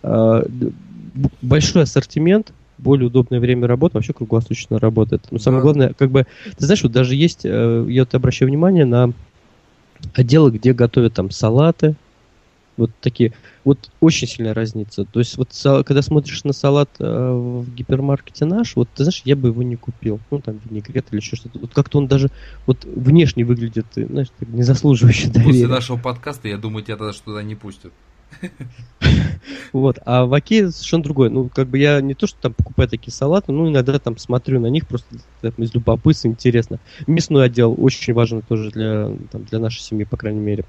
А, 0.03 0.43
большой 1.41 1.83
ассортимент, 1.83 2.51
более 2.77 3.07
удобное 3.07 3.39
время 3.39 3.67
работы, 3.67 3.95
вообще 3.95 4.13
круглосуточно 4.13 4.79
работает. 4.79 5.23
Но 5.31 5.39
самое 5.39 5.61
да. 5.61 5.63
главное, 5.63 5.93
как 5.93 6.11
бы, 6.11 6.25
ты 6.57 6.65
знаешь, 6.65 6.83
вот 6.83 6.91
даже 6.91 7.15
есть, 7.15 7.41
э, 7.43 7.85
я 7.89 8.03
вот 8.03 8.15
обращаю 8.15 8.49
внимание 8.49 8.85
на 8.85 9.13
отделы, 10.13 10.51
где 10.51 10.73
готовят 10.73 11.13
там 11.13 11.31
салаты, 11.31 11.95
вот 12.77 12.91
такие, 13.01 13.33
вот 13.65 13.89
очень 13.99 14.27
сильная 14.27 14.53
разница. 14.53 15.03
То 15.03 15.19
есть 15.19 15.37
вот 15.37 15.49
когда 15.85 16.01
смотришь 16.01 16.43
на 16.43 16.53
салат 16.53 16.89
э, 16.99 17.03
в 17.03 17.73
гипермаркете 17.73 18.45
наш, 18.45 18.75
вот 18.75 18.87
ты 18.95 19.03
знаешь, 19.03 19.23
я 19.25 19.35
бы 19.35 19.49
его 19.49 19.63
не 19.63 19.75
купил. 19.75 20.19
Ну 20.29 20.39
там 20.39 20.59
винегрет 20.63 21.07
или 21.11 21.19
еще 21.19 21.35
что-то. 21.35 21.59
Вот 21.59 21.73
как-то 21.73 21.97
он 21.97 22.07
даже 22.07 22.29
вот 22.67 22.85
внешне 22.85 23.43
выглядит, 23.43 23.87
знаешь, 23.95 24.27
не 24.41 24.61
заслуживающий 24.61 25.29
доверия. 25.29 25.51
После 25.51 25.67
нашего 25.67 25.97
подкаста, 25.97 26.47
я 26.47 26.57
думаю, 26.57 26.83
тебя 26.83 26.97
тогда 26.97 27.13
что 27.13 27.25
туда 27.25 27.43
не 27.43 27.55
пустят. 27.55 27.91
Вот, 29.73 29.99
а 30.05 30.25
в 30.25 30.33
Оке 30.33 30.69
совершенно 30.71 31.03
другое. 31.03 31.29
Ну, 31.29 31.49
как 31.53 31.67
бы 31.67 31.77
я 31.77 32.01
не 32.01 32.13
то, 32.13 32.27
что 32.27 32.39
там 32.41 32.53
покупаю 32.53 32.89
такие 32.89 33.13
салаты, 33.13 33.51
ну, 33.51 33.69
иногда 33.69 33.99
там 33.99 34.17
смотрю 34.17 34.59
на 34.59 34.67
них 34.67 34.87
просто 34.87 35.07
из 35.57 35.73
любопытства, 35.73 36.27
интересно. 36.27 36.79
Мясной 37.05 37.45
отдел 37.45 37.75
очень 37.77 38.13
важен 38.13 38.41
тоже 38.41 38.71
для, 38.71 39.11
там, 39.31 39.43
для 39.43 39.59
нашей 39.59 39.81
семьи, 39.81 40.05
по 40.05 40.17
крайней 40.17 40.39
мере. 40.39 40.65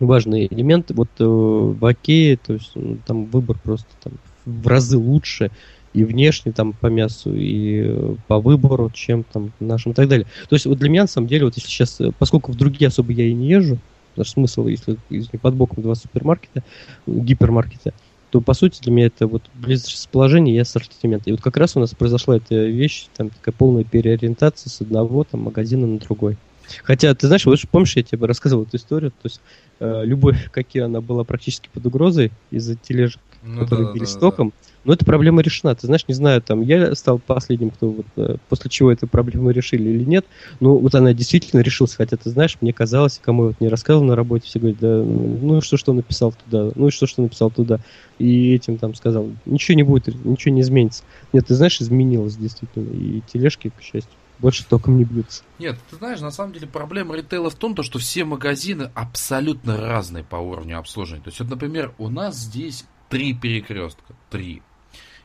Важный 0.00 0.46
элемент. 0.46 0.90
Вот 0.90 1.08
э, 1.18 1.24
в 1.24 1.84
Оке, 1.84 2.38
то 2.44 2.54
есть 2.54 2.72
ну, 2.74 2.98
там 3.06 3.26
выбор 3.26 3.58
просто 3.62 3.86
там, 4.02 4.14
в 4.44 4.66
разы 4.66 4.98
лучше 4.98 5.50
и 5.92 6.02
внешне 6.04 6.50
там 6.52 6.72
по 6.72 6.88
мясу, 6.88 7.32
и 7.32 7.84
э, 7.86 8.14
по 8.26 8.40
выбору, 8.40 8.90
чем 8.92 9.22
там 9.22 9.52
нашим 9.60 9.92
и 9.92 9.94
так 9.94 10.08
далее. 10.08 10.26
То 10.48 10.56
есть 10.56 10.66
вот 10.66 10.78
для 10.78 10.90
меня, 10.90 11.02
на 11.02 11.08
самом 11.08 11.28
деле, 11.28 11.44
вот 11.44 11.54
если 11.54 11.68
сейчас, 11.68 12.00
э, 12.00 12.10
поскольку 12.18 12.50
в 12.50 12.56
другие 12.56 12.88
особо 12.88 13.12
я 13.12 13.24
и 13.24 13.32
не 13.32 13.48
езжу, 13.48 13.78
Потому 14.14 14.24
что 14.24 14.32
смысл, 14.34 14.66
если, 14.68 14.96
если 15.10 15.36
под 15.36 15.54
боком 15.54 15.82
два 15.82 15.94
супермаркета, 15.94 16.62
гипермаркета, 17.06 17.92
то 18.30 18.40
по 18.40 18.54
сути 18.54 18.80
для 18.80 18.92
меня 18.92 19.06
это 19.06 19.26
вот 19.26 19.42
близость 19.54 19.92
расположения 19.92 20.54
и 20.54 20.58
ассортимент. 20.58 21.26
И 21.26 21.32
вот 21.32 21.40
как 21.40 21.56
раз 21.56 21.76
у 21.76 21.80
нас 21.80 21.94
произошла 21.94 22.36
эта 22.36 22.54
вещь, 22.54 23.06
там 23.16 23.30
такая 23.30 23.54
полная 23.56 23.84
переориентация 23.84 24.70
с 24.70 24.80
одного 24.80 25.24
там 25.24 25.42
магазина 25.42 25.86
на 25.86 25.98
другой. 25.98 26.36
Хотя, 26.82 27.14
ты 27.14 27.26
знаешь, 27.26 27.44
вот 27.44 27.58
помнишь, 27.70 27.96
я 27.96 28.02
тебе 28.02 28.26
рассказывал 28.26 28.64
эту 28.64 28.76
историю, 28.76 29.10
то 29.10 29.26
есть 29.26 29.40
э, 29.80 30.02
любовь, 30.04 30.50
какие 30.50 30.82
она 30.82 31.00
была 31.00 31.24
практически 31.24 31.68
под 31.72 31.86
угрозой 31.86 32.32
из-за 32.50 32.76
тележек, 32.76 33.20
ну, 33.44 33.60
которые 33.60 33.86
да, 33.86 33.92
били 33.92 34.04
да, 34.04 34.10
стоком. 34.10 34.48
Да. 34.48 34.70
Но 34.84 34.92
эта 34.92 35.04
проблема 35.04 35.42
решена. 35.42 35.74
Ты 35.74 35.86
знаешь, 35.86 36.06
не 36.08 36.14
знаю, 36.14 36.42
там 36.42 36.60
я 36.60 36.94
стал 36.94 37.18
последним, 37.18 37.70
кто 37.70 37.90
вот, 37.90 38.06
э, 38.16 38.36
после 38.48 38.70
чего 38.70 38.92
эту 38.92 39.06
проблему 39.06 39.50
решили 39.50 39.90
или 39.90 40.04
нет. 40.04 40.26
Но 40.60 40.76
вот 40.76 40.94
она 40.94 41.14
действительно 41.14 41.60
решилась. 41.60 41.94
Хотя, 41.94 42.16
ты 42.16 42.30
знаешь, 42.30 42.58
мне 42.60 42.72
казалось, 42.72 43.20
кому 43.22 43.44
я 43.44 43.48
вот 43.48 43.60
не 43.60 43.68
рассказывал 43.68 44.06
на 44.06 44.16
работе, 44.16 44.46
все 44.46 44.58
говорят, 44.58 44.80
да, 44.80 45.02
ну 45.02 45.58
и 45.58 45.60
что, 45.60 45.76
что 45.76 45.92
написал 45.92 46.32
туда, 46.32 46.70
ну 46.74 46.88
и 46.88 46.90
что, 46.90 47.06
что 47.06 47.22
написал 47.22 47.50
туда. 47.50 47.80
И 48.18 48.54
этим 48.54 48.78
там 48.78 48.94
сказал, 48.94 49.30
ничего 49.46 49.74
не 49.76 49.82
будет, 49.82 50.06
ничего 50.24 50.54
не 50.54 50.60
изменится. 50.60 51.02
Нет, 51.32 51.46
ты 51.46 51.54
знаешь, 51.54 51.80
изменилось 51.80 52.36
действительно. 52.36 52.90
И 52.92 53.22
тележки, 53.32 53.72
к 53.76 53.82
счастью 53.82 54.12
больше 54.38 54.66
током 54.66 54.98
не 54.98 55.04
бьются. 55.04 55.42
Нет, 55.58 55.78
ты 55.90 55.96
знаешь, 55.96 56.20
на 56.20 56.30
самом 56.30 56.52
деле 56.52 56.66
проблема 56.66 57.16
ритейла 57.16 57.50
в 57.50 57.54
том, 57.54 57.74
то, 57.74 57.82
что 57.82 57.98
все 57.98 58.24
магазины 58.24 58.90
абсолютно 58.94 59.76
разные 59.76 60.24
по 60.24 60.36
уровню 60.36 60.78
обслуживания. 60.78 61.22
То 61.22 61.28
есть, 61.28 61.40
вот, 61.40 61.48
например, 61.48 61.94
у 61.98 62.08
нас 62.08 62.36
здесь 62.36 62.84
три 63.14 63.32
перекрестка, 63.32 64.12
три. 64.28 64.60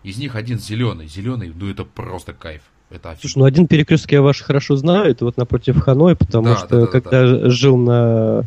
Из 0.03 0.19
них 0.19 0.35
один 0.35 0.59
зеленый. 0.59 1.07
Зеленый, 1.07 1.51
ну 1.55 1.71
это 1.71 1.83
просто 1.83 2.33
кайф. 2.33 2.61
Это 2.91 3.17
Слушай, 3.19 3.39
ну 3.39 3.45
один 3.45 3.65
перекресток 3.65 4.11
я 4.11 4.21
ваш 4.21 4.41
хорошо 4.41 4.75
знаю, 4.75 5.09
это 5.09 5.25
вот 5.25 5.37
напротив 5.37 5.81
Ханой, 5.81 6.15
потому 6.15 6.49
да, 6.49 6.57
что 6.57 6.67
да, 6.67 6.79
да, 6.81 6.87
когда 6.87 7.21
да. 7.21 7.49
жил 7.49 7.77
на 7.77 8.43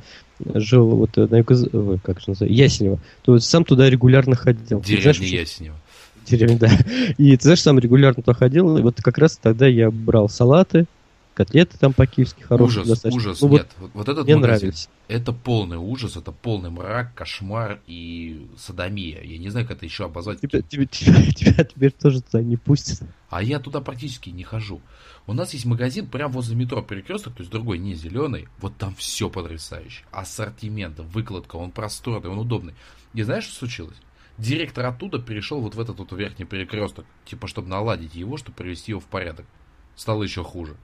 жил 0.54 0.90
вот 0.90 1.16
на 1.16 1.36
юго... 1.36 1.98
как 1.98 2.20
же 2.20 2.30
называется, 2.30 2.44
Ясенево, 2.46 3.00
то 3.22 3.36
сам 3.40 3.64
туда 3.64 3.90
регулярно 3.90 4.36
ходил. 4.36 4.80
Деревня 4.80 5.12
знаешь, 5.12 5.32
Ясенево. 5.32 5.76
Деревня, 6.24 6.58
да. 6.58 6.70
И 7.18 7.36
ты 7.36 7.42
знаешь, 7.42 7.62
сам 7.62 7.80
регулярно 7.80 8.22
туда 8.22 8.34
ходил, 8.34 8.76
и 8.76 8.82
вот 8.82 9.02
как 9.02 9.18
раз 9.18 9.38
тогда 9.42 9.66
я 9.66 9.90
брал 9.90 10.28
салаты, 10.28 10.86
котлеты 11.34 11.78
там 11.78 11.92
по-киевски 11.92 12.42
хорошие. 12.42 12.82
Ужас, 12.82 12.88
достаточно. 12.88 13.18
ужас, 13.18 13.40
ну, 13.40 13.48
нет. 13.48 13.70
Вот, 13.78 13.90
вот 13.94 14.08
этот 14.08 14.24
мне 14.24 14.36
магазин, 14.36 14.68
нравится. 14.68 14.88
это 15.08 15.32
полный 15.32 15.76
ужас, 15.76 16.16
это 16.16 16.32
полный 16.32 16.70
мрак, 16.70 17.14
кошмар 17.14 17.80
и 17.86 18.48
садомия. 18.56 19.22
Я 19.22 19.38
не 19.38 19.48
знаю, 19.48 19.66
как 19.66 19.78
это 19.78 19.86
еще 19.86 20.04
обозвать. 20.04 20.40
Тебя, 20.40 20.62
тебя, 20.62 20.86
тебя, 20.86 21.32
тебя 21.32 21.64
теперь 21.64 21.92
тоже 21.92 22.20
туда 22.20 22.42
не 22.42 22.56
пустят. 22.56 23.02
А 23.30 23.42
я 23.42 23.58
туда 23.58 23.80
практически 23.80 24.30
не 24.30 24.44
хожу. 24.44 24.80
У 25.26 25.32
нас 25.32 25.52
есть 25.54 25.64
магазин 25.64 26.06
прямо 26.06 26.34
возле 26.34 26.56
метро 26.56 26.82
перекресток, 26.82 27.34
то 27.34 27.40
есть 27.40 27.50
другой, 27.50 27.78
не 27.78 27.94
зеленый. 27.94 28.48
Вот 28.58 28.76
там 28.76 28.94
все 28.94 29.30
потрясающе. 29.30 30.04
Ассортимент, 30.10 30.98
выкладка, 30.98 31.56
он 31.56 31.70
просторный, 31.70 32.30
он 32.30 32.38
удобный. 32.38 32.74
И 33.14 33.22
знаешь, 33.22 33.44
что 33.44 33.54
случилось? 33.54 33.96
Директор 34.38 34.86
оттуда 34.86 35.18
перешел 35.18 35.60
вот 35.60 35.74
в 35.74 35.80
этот 35.80 35.98
вот 35.98 36.12
верхний 36.12 36.44
перекресток, 36.44 37.04
типа, 37.24 37.46
чтобы 37.46 37.68
наладить 37.68 38.14
его, 38.14 38.36
чтобы 38.36 38.56
привести 38.56 38.92
его 38.92 39.00
в 39.00 39.04
порядок. 39.04 39.46
Стало 39.94 40.22
еще 40.22 40.42
хуже. 40.42 40.76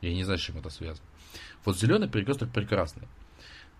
Я 0.00 0.12
не 0.14 0.24
знаю, 0.24 0.38
с 0.38 0.42
чем 0.42 0.58
это 0.58 0.70
связано. 0.70 1.06
Вот 1.64 1.78
зеленый 1.78 2.08
перекресток 2.08 2.50
прекрасный. 2.50 3.06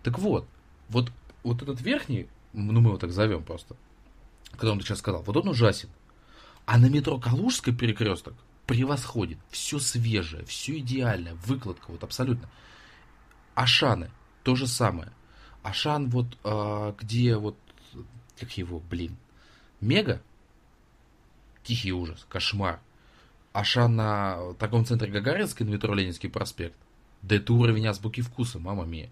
Так 0.02 0.18
вот, 0.18 0.46
вот, 0.88 1.10
вот 1.42 1.62
этот 1.62 1.80
верхний, 1.80 2.28
ну 2.52 2.80
мы 2.80 2.90
его 2.90 2.98
так 2.98 3.12
зовем 3.12 3.42
просто, 3.42 3.76
когда 4.52 4.72
он 4.72 4.80
сейчас 4.80 4.98
сказал, 4.98 5.22
вот 5.22 5.36
он 5.36 5.48
ужасен. 5.48 5.88
А 6.66 6.78
на 6.78 6.88
метро 6.88 7.18
Калужский 7.18 7.74
перекресток 7.74 8.34
превосходит. 8.66 9.38
Все 9.50 9.78
свежее, 9.78 10.44
все 10.44 10.78
идеальное, 10.78 11.34
выкладка 11.34 11.90
вот 11.90 12.04
абсолютно. 12.04 12.48
Ашаны, 13.54 14.10
то 14.44 14.54
же 14.54 14.66
самое. 14.66 15.12
Ашан 15.62 16.08
вот, 16.08 16.38
а, 16.44 16.94
где 16.98 17.36
вот, 17.36 17.56
как 18.38 18.56
его, 18.56 18.78
блин, 18.78 19.16
Мега? 19.80 20.22
Тихий 21.64 21.92
ужас, 21.92 22.24
кошмар. 22.28 22.80
Аша 23.52 23.88
на 23.88 24.54
торговом 24.54 24.86
центре 24.86 25.10
Гагаринский 25.10 25.64
на 25.64 25.70
метро 25.70 25.92
Ленинский 25.94 26.30
проспект. 26.30 26.76
Да 27.22 27.36
это 27.36 27.52
уровень 27.52 27.86
азбуки 27.86 28.20
вкуса, 28.20 28.58
мама 28.58 28.84
мия. 28.84 29.10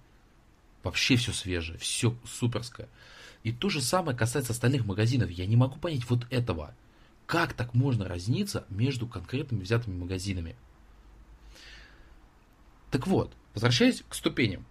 Вообще 0.82 1.16
все 1.16 1.32
свежее, 1.32 1.78
все 1.78 2.14
суперское. 2.24 2.88
И 3.42 3.52
то 3.52 3.68
же 3.68 3.82
самое 3.82 4.16
касается 4.16 4.52
остальных 4.52 4.86
магазинов. 4.86 5.30
Я 5.30 5.46
не 5.46 5.56
могу 5.56 5.78
понять 5.78 6.08
вот 6.08 6.26
этого. 6.30 6.74
Как 7.26 7.52
так 7.52 7.74
можно 7.74 8.06
разниться 8.06 8.64
между 8.70 9.06
конкретными 9.06 9.62
взятыми 9.62 9.98
магазинами? 9.98 10.56
Так 12.90 13.06
вот, 13.06 13.34
возвращаясь 13.54 14.02
к 14.08 14.14
ступеням. 14.14 14.64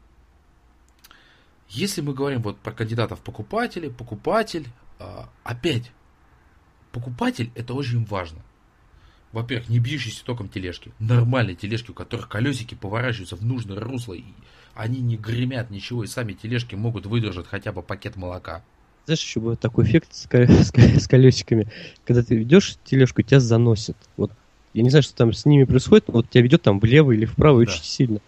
Если 1.69 2.01
мы 2.01 2.13
говорим 2.13 2.41
вот 2.41 2.57
про 2.59 2.71
кандидатов 2.71 3.19
покупателей, 3.19 3.91
покупатель, 3.91 4.67
а, 4.99 5.29
опять, 5.43 5.91
покупатель 6.91 7.51
это 7.53 7.73
очень 7.73 8.05
важно. 8.05 8.41
Во-первых, 9.31 9.69
не 9.69 9.79
бьющиеся 9.79 10.23
током 10.23 10.49
тележки, 10.49 10.91
нормальные 10.99 11.55
тележки, 11.55 11.91
у 11.91 11.93
которых 11.93 12.29
колесики 12.29 12.75
поворачиваются 12.75 13.35
в 13.35 13.45
нужное 13.45 13.79
русло, 13.79 14.13
и 14.13 14.23
они 14.73 14.99
не 15.01 15.17
гремят 15.17 15.69
ничего, 15.69 16.03
и 16.03 16.07
сами 16.07 16.33
тележки 16.33 16.75
могут 16.75 17.05
выдержать 17.05 17.47
хотя 17.47 17.71
бы 17.71 17.81
пакет 17.81 18.15
молока. 18.15 18.63
Знаешь, 19.05 19.21
еще 19.21 19.39
будет 19.39 19.59
такой 19.59 19.85
эффект 19.85 20.13
с, 20.13 20.27
с, 20.27 20.71
с 20.73 21.07
колесиками, 21.07 21.71
когда 22.05 22.23
ты 22.23 22.35
ведешь 22.35 22.75
тележку, 22.83 23.21
тебя 23.21 23.39
заносит. 23.39 23.97
Вот 24.17 24.31
я 24.73 24.83
не 24.83 24.89
знаю, 24.89 25.03
что 25.03 25.15
там 25.15 25.33
с 25.33 25.45
ними 25.45 25.63
происходит, 25.63 26.07
но 26.07 26.15
вот 26.15 26.29
тебя 26.29 26.43
ведет 26.43 26.61
там 26.61 26.79
влево 26.79 27.11
или 27.11 27.25
вправо 27.25 27.65
да. 27.65 27.71
очень 27.71 27.83
сильно. 27.83 28.19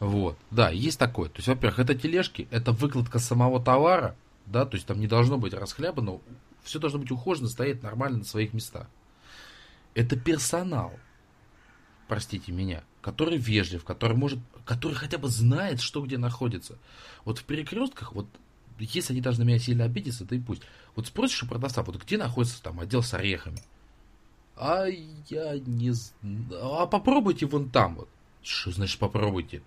Вот, 0.00 0.36
да, 0.50 0.70
есть 0.70 0.98
такое. 0.98 1.28
То 1.28 1.38
есть, 1.38 1.48
во-первых, 1.48 1.78
это 1.78 1.94
тележки, 1.94 2.46
это 2.50 2.72
выкладка 2.72 3.18
самого 3.18 3.60
товара, 3.62 4.14
да, 4.46 4.64
то 4.64 4.76
есть 4.76 4.86
там 4.86 5.00
не 5.00 5.06
должно 5.06 5.38
быть 5.38 5.54
расхлябано, 5.54 6.18
все 6.62 6.78
должно 6.78 6.98
быть 6.98 7.10
ухожено, 7.10 7.48
стоять 7.48 7.82
нормально 7.82 8.18
на 8.18 8.24
своих 8.24 8.52
местах. 8.52 8.86
Это 9.94 10.16
персонал, 10.16 10.92
простите 12.06 12.52
меня, 12.52 12.84
который 13.00 13.38
вежлив, 13.38 13.84
который 13.84 14.16
может, 14.16 14.38
который 14.64 14.94
хотя 14.94 15.18
бы 15.18 15.28
знает, 15.28 15.80
что 15.80 16.04
где 16.04 16.18
находится. 16.18 16.78
Вот 17.24 17.38
в 17.38 17.44
перекрестках, 17.44 18.12
вот 18.12 18.26
если 18.78 19.12
они 19.12 19.22
даже 19.22 19.40
на 19.40 19.44
меня 19.44 19.58
сильно 19.58 19.84
обидятся, 19.84 20.24
да 20.24 20.36
и 20.36 20.40
пусть. 20.40 20.62
Вот 20.94 21.06
спросишь 21.06 21.42
у 21.42 21.46
продавца, 21.46 21.82
вот 21.82 22.02
где 22.02 22.16
находится 22.16 22.62
там 22.62 22.80
отдел 22.80 23.02
с 23.02 23.12
орехами? 23.14 23.62
А 24.56 24.86
я 24.86 25.58
не 25.58 25.92
знаю. 25.92 26.46
А 26.60 26.86
попробуйте 26.86 27.46
вон 27.46 27.70
там 27.70 27.96
вот. 27.96 28.08
Что 28.42 28.70
значит 28.70 28.98
попробуйте? 28.98 29.62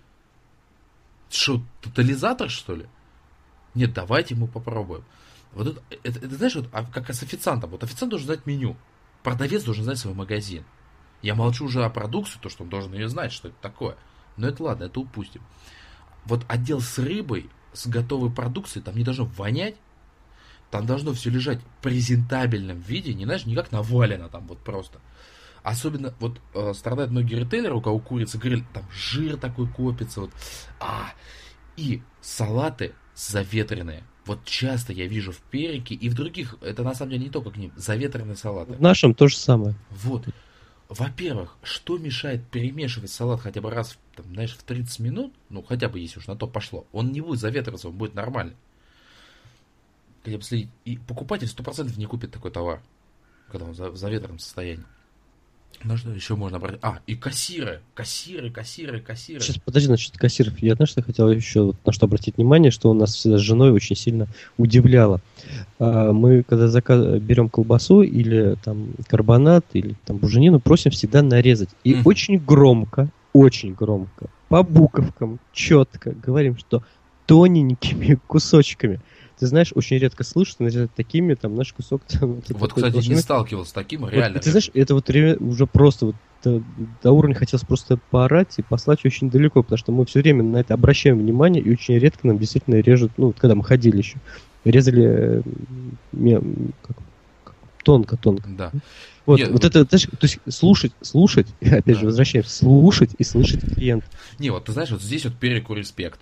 Что, 1.30 1.62
тотализатор, 1.82 2.50
что 2.50 2.76
ли? 2.76 2.88
Нет, 3.74 3.94
давайте 3.94 4.36
мы 4.36 4.48
попробуем. 4.48 5.06
Вот 5.54 5.68
это, 5.68 5.84
это, 6.04 6.20
это 6.20 6.36
знаешь, 6.36 6.56
вот, 6.56 6.70
а 6.72 6.84
как 6.84 7.14
с 7.14 7.24
официантом. 7.24 7.70
Вот 7.70 7.84
официант 7.84 8.10
должен 8.10 8.28
знать 8.28 8.46
меню. 8.46 8.76
Продавец 9.24 9.64
должен 9.64 9.84
знать 9.84 9.98
свой 9.98 10.14
магазин. 10.14 10.64
Я 11.22 11.36
молчу 11.36 11.66
уже 11.66 11.84
о 11.84 11.90
продукции, 11.90 12.40
то, 12.42 12.50
что 12.50 12.64
он 12.64 12.70
должен 12.70 12.94
ее 12.94 13.08
знать, 13.08 13.32
что 13.32 13.50
это 13.50 13.58
такое. 13.62 13.96
Но 14.38 14.48
это 14.48 14.64
ладно, 14.64 14.86
это 14.86 15.00
упустим. 15.00 15.42
Вот 16.26 16.46
отдел 16.48 16.82
с 16.82 16.98
рыбой, 16.98 17.50
с 17.74 17.88
готовой 17.88 18.32
продукцией, 18.32 18.84
там 18.84 18.96
не 18.96 19.04
должно 19.04 19.26
вонять. 19.26 19.76
Там 20.72 20.86
должно 20.86 21.14
все 21.14 21.30
лежать 21.30 21.60
в 21.60 21.84
презентабельном 21.84 22.80
виде, 22.80 23.14
не 23.14 23.26
знаешь, 23.26 23.46
не 23.46 23.56
как 23.56 23.72
навалено 23.72 24.30
там 24.30 24.48
вот 24.48 24.60
просто. 24.60 25.00
Особенно 25.64 26.14
вот 26.20 26.40
э, 26.56 26.74
страдают 26.74 27.12
многие 27.12 27.36
ритейлеры, 27.36 27.76
у 27.76 27.82
кого 27.82 28.00
курица 28.00 28.38
гриль, 28.38 28.64
там 28.74 28.86
жир 28.92 29.38
такой 29.38 29.68
копится, 29.68 30.22
вот. 30.22 30.32
А, 30.80 31.12
и 31.76 32.02
салаты 32.22 32.96
заветренные. 33.16 34.04
Вот 34.26 34.46
часто 34.46 34.94
я 34.94 35.08
вижу 35.08 35.32
в 35.32 35.40
перике 35.40 35.96
и 35.96 36.10
в 36.10 36.14
других, 36.14 36.56
это 36.62 36.84
на 36.84 36.94
самом 36.94 37.12
деле 37.12 37.24
не 37.24 37.30
только 37.30 37.52
к 37.52 37.58
ним, 37.58 37.72
заветренные 37.76 38.36
салаты. 38.36 38.74
В 38.74 38.82
нашем 38.82 39.16
то 39.16 39.28
же 39.28 39.36
самое. 39.36 39.76
Вот. 39.90 40.28
Во-первых, 40.90 41.58
что 41.64 41.98
мешает 41.98 42.46
перемешивать 42.50 43.10
салат 43.10 43.42
хотя 43.42 43.62
бы 43.62 43.72
раз, 43.72 43.98
там, 44.16 44.26
знаешь, 44.34 44.54
в 44.54 44.62
30 44.64 45.00
минут, 45.00 45.34
ну, 45.50 45.64
хотя 45.64 45.90
бы 45.90 46.00
если 46.00 46.20
уж 46.20 46.28
на 46.28 46.36
то 46.36 46.48
пошло, 46.48 46.86
он 46.92 47.12
не 47.12 47.22
будет 47.22 47.40
заветриваться, 47.40 47.88
он 47.88 47.96
будет 47.96 48.14
нормальный. 48.14 48.56
Хотя 50.24 50.38
бы 50.38 50.44
следить. 50.44 50.70
И 50.86 50.98
покупатель 50.98 51.48
100% 51.48 51.98
не 51.98 52.06
купит 52.06 52.32
такой 52.32 52.52
товар, 52.52 52.82
когда 53.50 53.66
он 53.66 53.72
в 53.72 53.98
заветренном 53.98 54.38
состоянии. 54.38 54.86
На 55.84 55.98
что 55.98 56.12
еще 56.12 56.36
можно 56.36 56.60
брать? 56.60 56.78
А, 56.82 57.00
и 57.08 57.16
кассиры, 57.16 57.82
кассиры, 57.96 58.52
кассиры, 58.52 59.00
кассиры. 59.00 59.40
Сейчас, 59.40 59.58
подожди, 59.58 59.90
насчет 59.90 60.16
кассиров. 60.18 60.60
Я, 60.60 60.76
знаешь, 60.76 60.90
что 60.90 61.02
хотел 61.02 61.30
еще 61.32 61.64
вот 61.64 61.76
на 61.86 61.92
что 61.92 62.06
обратить 62.06 62.38
внимание, 62.38 62.72
что 62.72 62.92
у 62.92 62.94
нас 62.94 63.16
всегда 63.16 63.38
с 63.38 63.42
женой 63.42 63.72
очень 63.72 63.96
сильно 63.96 64.28
удивляло. 64.58 65.22
А, 65.80 66.12
мы, 66.12 66.44
когда 66.44 66.68
заказ... 66.68 67.20
берем 67.20 67.50
колбасу 67.50 68.04
или 68.04 68.56
там 68.64 68.94
карбонат, 69.08 69.66
или 69.74 69.96
там 70.06 70.18
буженину, 70.18 70.60
просим 70.60 70.92
всегда 70.92 71.24
нарезать. 71.24 71.70
И 71.84 71.94
mm. 71.94 72.02
очень 72.06 72.38
громко, 72.38 73.10
очень 73.34 73.74
громко, 73.74 74.30
по 74.50 74.64
буковкам, 74.64 75.40
четко 75.52 76.12
говорим, 76.12 76.58
что 76.58 76.84
тоненькими 77.26 78.20
кусочками 78.28 79.00
ты 79.42 79.48
знаешь, 79.48 79.72
очень 79.74 79.98
редко 79.98 80.24
слышу, 80.24 80.52
что 80.52 80.88
такими, 80.90 81.34
там, 81.34 81.56
наш 81.56 81.74
кусок... 81.74 82.04
Там, 82.08 82.44
вот, 82.50 82.74
кстати, 82.74 82.94
должны... 82.94 83.16
не 83.16 83.20
сталкивался 83.20 83.72
с 83.72 83.74
таким, 83.74 84.08
реально. 84.08 84.36
Вот, 84.36 84.44
ты 84.44 84.52
знаешь, 84.52 84.70
это 84.76 84.94
вот 84.94 85.10
уже 85.10 85.66
просто 85.66 86.06
вот 86.06 86.16
до, 86.44 86.62
до 87.02 87.12
уровня 87.12 87.34
хотелось 87.34 87.66
просто 87.66 87.98
поорать 88.12 88.54
и 88.58 88.62
послать 88.62 89.04
очень 89.04 89.32
далеко, 89.32 89.64
потому 89.64 89.80
что 89.80 89.92
мы 89.92 90.06
все 90.06 90.22
время 90.22 90.44
на 90.44 90.58
это 90.58 90.76
обращаем 90.76 91.18
внимание, 91.18 91.64
и 91.64 91.72
очень 91.72 91.98
редко 91.98 92.28
нам 92.28 92.38
действительно 92.38 92.76
режут, 92.76 93.14
ну, 93.18 93.34
когда 93.36 93.56
мы 93.56 93.64
ходили 93.64 93.98
еще, 93.98 94.18
резали 94.64 95.44
э, 96.14 96.42
тонко-тонко. 97.84 98.48
Да. 98.48 98.72
Вот, 99.26 99.40
Нет, 99.40 99.50
вот 99.50 99.66
это, 99.66 99.84
то 99.86 99.96
есть 99.96 100.38
слушать, 100.50 100.92
слушать, 101.02 101.48
опять 101.62 101.84
да. 101.86 101.96
же, 101.96 102.06
возвращаемся, 102.06 102.52
слушать 102.52 103.16
и 103.18 103.24
слышать 103.24 103.62
клиент. 103.74 104.04
Не, 104.38 104.52
вот 104.52 104.66
ты 104.66 104.72
знаешь, 104.72 104.92
вот 104.92 105.02
здесь 105.02 105.26
вот 105.26 105.34
переку 105.34 105.74
респект. 105.74 106.20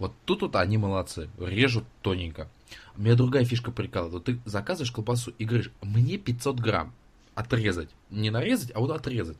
Вот 0.00 0.14
тут 0.24 0.40
вот 0.40 0.56
они 0.56 0.78
молодцы, 0.78 1.28
режут 1.38 1.84
тоненько. 2.00 2.48
У 2.96 3.02
меня 3.02 3.14
другая 3.16 3.44
фишка 3.44 3.70
прикалывает. 3.70 4.24
Ты 4.24 4.40
заказываешь 4.46 4.90
колбасу 4.90 5.32
и 5.36 5.44
говоришь, 5.44 5.70
мне 5.82 6.16
500 6.16 6.58
грамм 6.58 6.94
отрезать. 7.34 7.90
Не 8.08 8.30
нарезать, 8.30 8.72
а 8.74 8.80
вот 8.80 8.90
отрезать. 8.92 9.36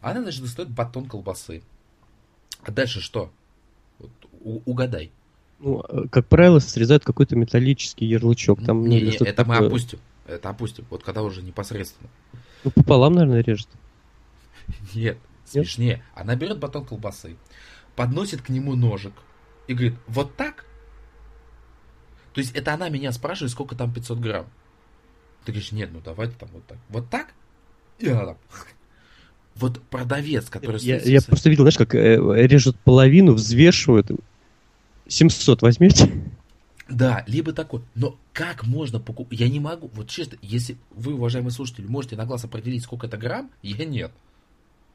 Она, 0.00 0.20
значит, 0.22 0.42
достает 0.42 0.68
батон 0.68 1.06
колбасы. 1.06 1.62
А 2.64 2.72
дальше 2.72 3.00
что? 3.00 3.30
Вот, 4.00 4.10
угадай. 4.64 5.12
Ну, 5.60 5.84
как 6.10 6.26
правило, 6.26 6.58
срезают 6.58 7.04
какой-то 7.04 7.36
металлический 7.36 8.06
ярлычок. 8.06 8.64
Там, 8.64 8.84
не, 8.84 9.00
не, 9.00 9.10
это 9.10 9.32
такое... 9.32 9.60
мы 9.60 9.66
опустим. 9.66 10.00
Это 10.26 10.48
опустим. 10.48 10.86
Вот 10.90 11.04
когда 11.04 11.22
уже 11.22 11.40
непосредственно. 11.40 12.10
Ну, 12.64 12.72
пополам, 12.72 13.12
наверное, 13.12 13.44
режет. 13.44 13.68
Нет, 14.92 15.18
смешнее. 15.44 16.02
Она 16.16 16.34
берет 16.34 16.58
батон 16.58 16.84
колбасы, 16.84 17.36
подносит 17.94 18.42
к 18.42 18.48
нему 18.48 18.74
ножик 18.74 19.12
и 19.66 19.74
говорит, 19.74 19.94
вот 20.06 20.34
так? 20.36 20.64
То 22.32 22.40
есть 22.40 22.54
это 22.54 22.74
она 22.74 22.88
меня 22.88 23.12
спрашивает, 23.12 23.50
сколько 23.52 23.74
там 23.74 23.92
500 23.92 24.18
грамм. 24.18 24.46
Ты 25.44 25.52
говоришь, 25.52 25.72
нет, 25.72 25.90
ну 25.92 26.00
давайте 26.04 26.34
там 26.38 26.48
вот 26.52 26.66
так. 26.66 26.78
Вот 26.88 27.08
так? 27.08 27.28
И 27.98 28.08
она 28.08 28.26
там... 28.26 28.36
Вот 29.56 29.82
продавец, 29.82 30.48
который... 30.48 30.80
Я, 30.80 30.98
я 30.98 31.20
просто 31.20 31.50
видел, 31.50 31.64
знаешь, 31.64 31.76
как 31.76 31.94
э, 31.94 32.16
режут 32.46 32.78
половину, 32.80 33.34
взвешивают. 33.34 34.10
700 35.08 35.60
возьмете? 35.62 36.10
Да, 36.88 37.24
либо 37.26 37.52
такой. 37.52 37.82
Но 37.94 38.16
как 38.32 38.64
можно 38.64 39.00
покупать? 39.00 39.38
Я 39.38 39.48
не 39.48 39.60
могу. 39.60 39.90
Вот 39.94 40.08
честно, 40.08 40.38
если 40.40 40.76
вы, 40.90 41.14
уважаемые 41.14 41.52
слушатели, 41.52 41.86
можете 41.86 42.16
на 42.16 42.26
глаз 42.26 42.44
определить, 42.44 42.84
сколько 42.84 43.06
это 43.06 43.16
грамм, 43.16 43.50
я 43.62 43.84
нет. 43.84 44.12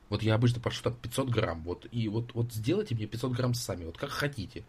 Вот 0.10 0.23
я 0.23 0.36
обычно 0.36 0.60
прошу 0.60 0.84
там 0.84 0.94
500 0.94 1.30
грамм. 1.30 1.61
Вот, 1.64 1.88
и 1.91 2.07
вот, 2.07 2.32
вот 2.34 2.53
сделайте 2.53 2.95
мне 2.95 3.07
500 3.07 3.32
грамм 3.32 3.53
сами. 3.53 3.86
Вот 3.86 3.98
как 3.98 4.10
хотите. 4.10 4.64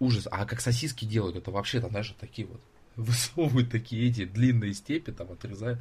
Ужас. 0.00 0.28
А 0.30 0.44
как 0.44 0.60
сосиски 0.60 1.04
делают, 1.04 1.36
это 1.36 1.50
вообще 1.50 1.80
там, 1.80 1.90
знаешь, 1.90 2.14
такие 2.20 2.46
вот 2.46 2.60
высовывают 2.96 3.70
такие 3.70 4.08
эти 4.08 4.24
длинные 4.24 4.74
степи, 4.74 5.12
там 5.12 5.30
отрезают. 5.30 5.78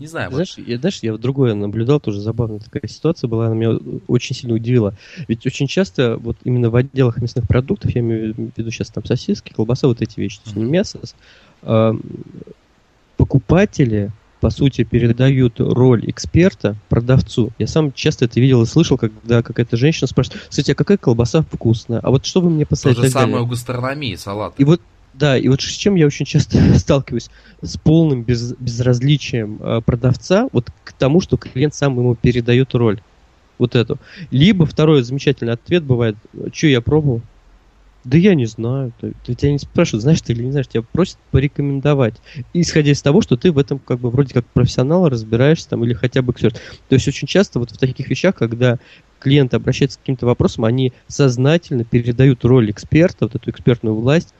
Не 0.00 0.06
знаю. 0.08 0.32
Знаешь, 0.32 0.56
вот... 0.56 0.66
я, 0.66 0.78
знаешь, 0.78 0.98
я 1.02 1.16
другое 1.16 1.54
наблюдал, 1.54 2.00
тоже 2.00 2.20
забавная 2.20 2.58
такая 2.58 2.88
ситуация 2.88 3.28
была, 3.28 3.46
она 3.46 3.54
меня 3.54 3.78
очень 4.08 4.34
сильно 4.34 4.56
удивила. 4.56 4.94
Ведь 5.28 5.46
очень 5.46 5.68
часто 5.68 6.16
вот 6.16 6.36
именно 6.42 6.70
в 6.70 6.76
отделах 6.76 7.18
мясных 7.22 7.46
продуктов, 7.46 7.92
я 7.94 8.00
имею 8.00 8.34
в 8.34 8.58
виду 8.58 8.70
сейчас 8.70 8.88
там 8.88 9.04
сосиски, 9.04 9.52
колбаса, 9.52 9.86
вот 9.86 10.02
эти 10.02 10.18
вещи, 10.18 10.38
то 10.38 10.42
есть 10.46 10.56
не 10.56 10.64
мясо, 10.64 11.00
э, 11.62 11.92
покупатели 13.16 14.10
по 14.46 14.50
сути, 14.50 14.84
передают 14.84 15.58
роль 15.58 16.08
эксперта 16.08 16.76
продавцу. 16.88 17.50
Я 17.58 17.66
сам 17.66 17.92
часто 17.92 18.26
это 18.26 18.38
видел 18.38 18.62
и 18.62 18.66
слышал, 18.66 18.96
когда 18.96 19.42
какая-то 19.42 19.76
женщина 19.76 20.06
спрашивает, 20.06 20.46
кстати, 20.48 20.70
а 20.70 20.76
какая 20.76 20.98
колбаса 20.98 21.42
вкусная? 21.42 21.98
А 21.98 22.10
вот 22.10 22.24
что 22.24 22.40
вы 22.40 22.50
мне 22.50 22.64
посоветуете? 22.64 23.12
То 23.12 23.18
же 23.18 23.24
самое 23.24 23.42
у 23.42 23.46
гастрономии, 23.46 24.14
салат. 24.14 24.54
И 24.58 24.62
вот 24.62 24.80
да, 25.14 25.36
и 25.36 25.48
вот 25.48 25.62
с 25.62 25.64
чем 25.64 25.96
я 25.96 26.06
очень 26.06 26.26
часто 26.26 26.78
сталкиваюсь, 26.78 27.28
с 27.60 27.76
полным 27.76 28.22
без, 28.22 28.52
безразличием 28.52 29.58
э, 29.60 29.80
продавца 29.84 30.46
вот 30.52 30.70
к 30.84 30.92
тому, 30.92 31.20
что 31.20 31.36
клиент 31.36 31.74
сам 31.74 31.98
ему 31.98 32.14
передает 32.14 32.72
роль. 32.76 33.00
Вот 33.58 33.74
эту. 33.74 33.98
Либо 34.30 34.64
второй 34.64 35.02
замечательный 35.02 35.54
ответ 35.54 35.82
бывает, 35.82 36.14
что 36.52 36.68
я 36.68 36.80
пробовал, 36.80 37.20
да 38.06 38.18
я 38.18 38.36
не 38.36 38.46
знаю. 38.46 38.92
Тебя 39.24 39.50
не 39.50 39.58
спрашивают, 39.58 40.02
знаешь 40.02 40.20
ты 40.20 40.32
или 40.32 40.44
не 40.44 40.52
знаешь, 40.52 40.68
тебя 40.68 40.82
просят 40.82 41.18
порекомендовать. 41.32 42.14
Исходя 42.54 42.92
из 42.92 43.02
того, 43.02 43.20
что 43.20 43.36
ты 43.36 43.50
в 43.50 43.58
этом 43.58 43.80
как 43.80 43.98
бы 43.98 44.10
вроде 44.10 44.32
как 44.32 44.46
профессионал 44.46 45.08
разбираешься 45.08 45.68
там 45.70 45.84
или 45.84 45.92
хотя 45.92 46.22
бы 46.22 46.32
эксперт. 46.32 46.54
То 46.88 46.94
есть 46.94 47.08
очень 47.08 47.26
часто 47.26 47.58
вот 47.58 47.72
в 47.72 47.78
таких 47.78 48.08
вещах, 48.08 48.36
когда 48.36 48.78
клиент 49.18 49.54
обращается 49.54 49.98
к 49.98 50.02
каким-то 50.02 50.24
вопросам, 50.24 50.64
они 50.64 50.92
сознательно 51.08 51.82
передают 51.82 52.44
роль 52.44 52.70
эксперта, 52.70 53.24
вот 53.24 53.34
эту 53.34 53.50
экспертную 53.50 53.96
власть 53.96 54.32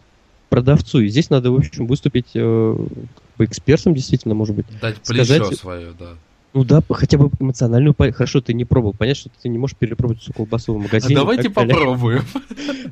продавцу. 0.49 1.01
И 1.01 1.09
здесь 1.09 1.29
надо, 1.29 1.51
в 1.51 1.57
общем, 1.57 1.89
выступить 1.89 2.31
э, 2.35 2.77
как 2.77 3.37
бы 3.37 3.45
экспертом, 3.47 3.95
действительно, 3.95 4.35
может 4.35 4.55
быть. 4.55 4.67
Дать 4.81 5.01
плечо 5.01 5.25
сказать, 5.25 5.59
свое, 5.59 5.93
да. 5.99 6.11
Ну 6.55 6.63
да, 6.63 6.83
хотя 6.89 7.19
бы 7.19 7.31
эмоциональную 7.41 7.97
Хорошо, 7.99 8.41
ты 8.41 8.55
не 8.55 8.65
пробовал. 8.65 8.95
Понять, 8.95 9.17
что 9.17 9.29
ты 9.43 9.49
не 9.49 9.59
можешь 9.59 9.77
перепробовать 9.77 10.23
всю 10.23 10.33
колбасу 10.33 10.73
в 10.73 10.79
магазине. 10.79 11.17
А 11.17 11.19
давайте 11.19 11.51
попробуем. 11.51 12.23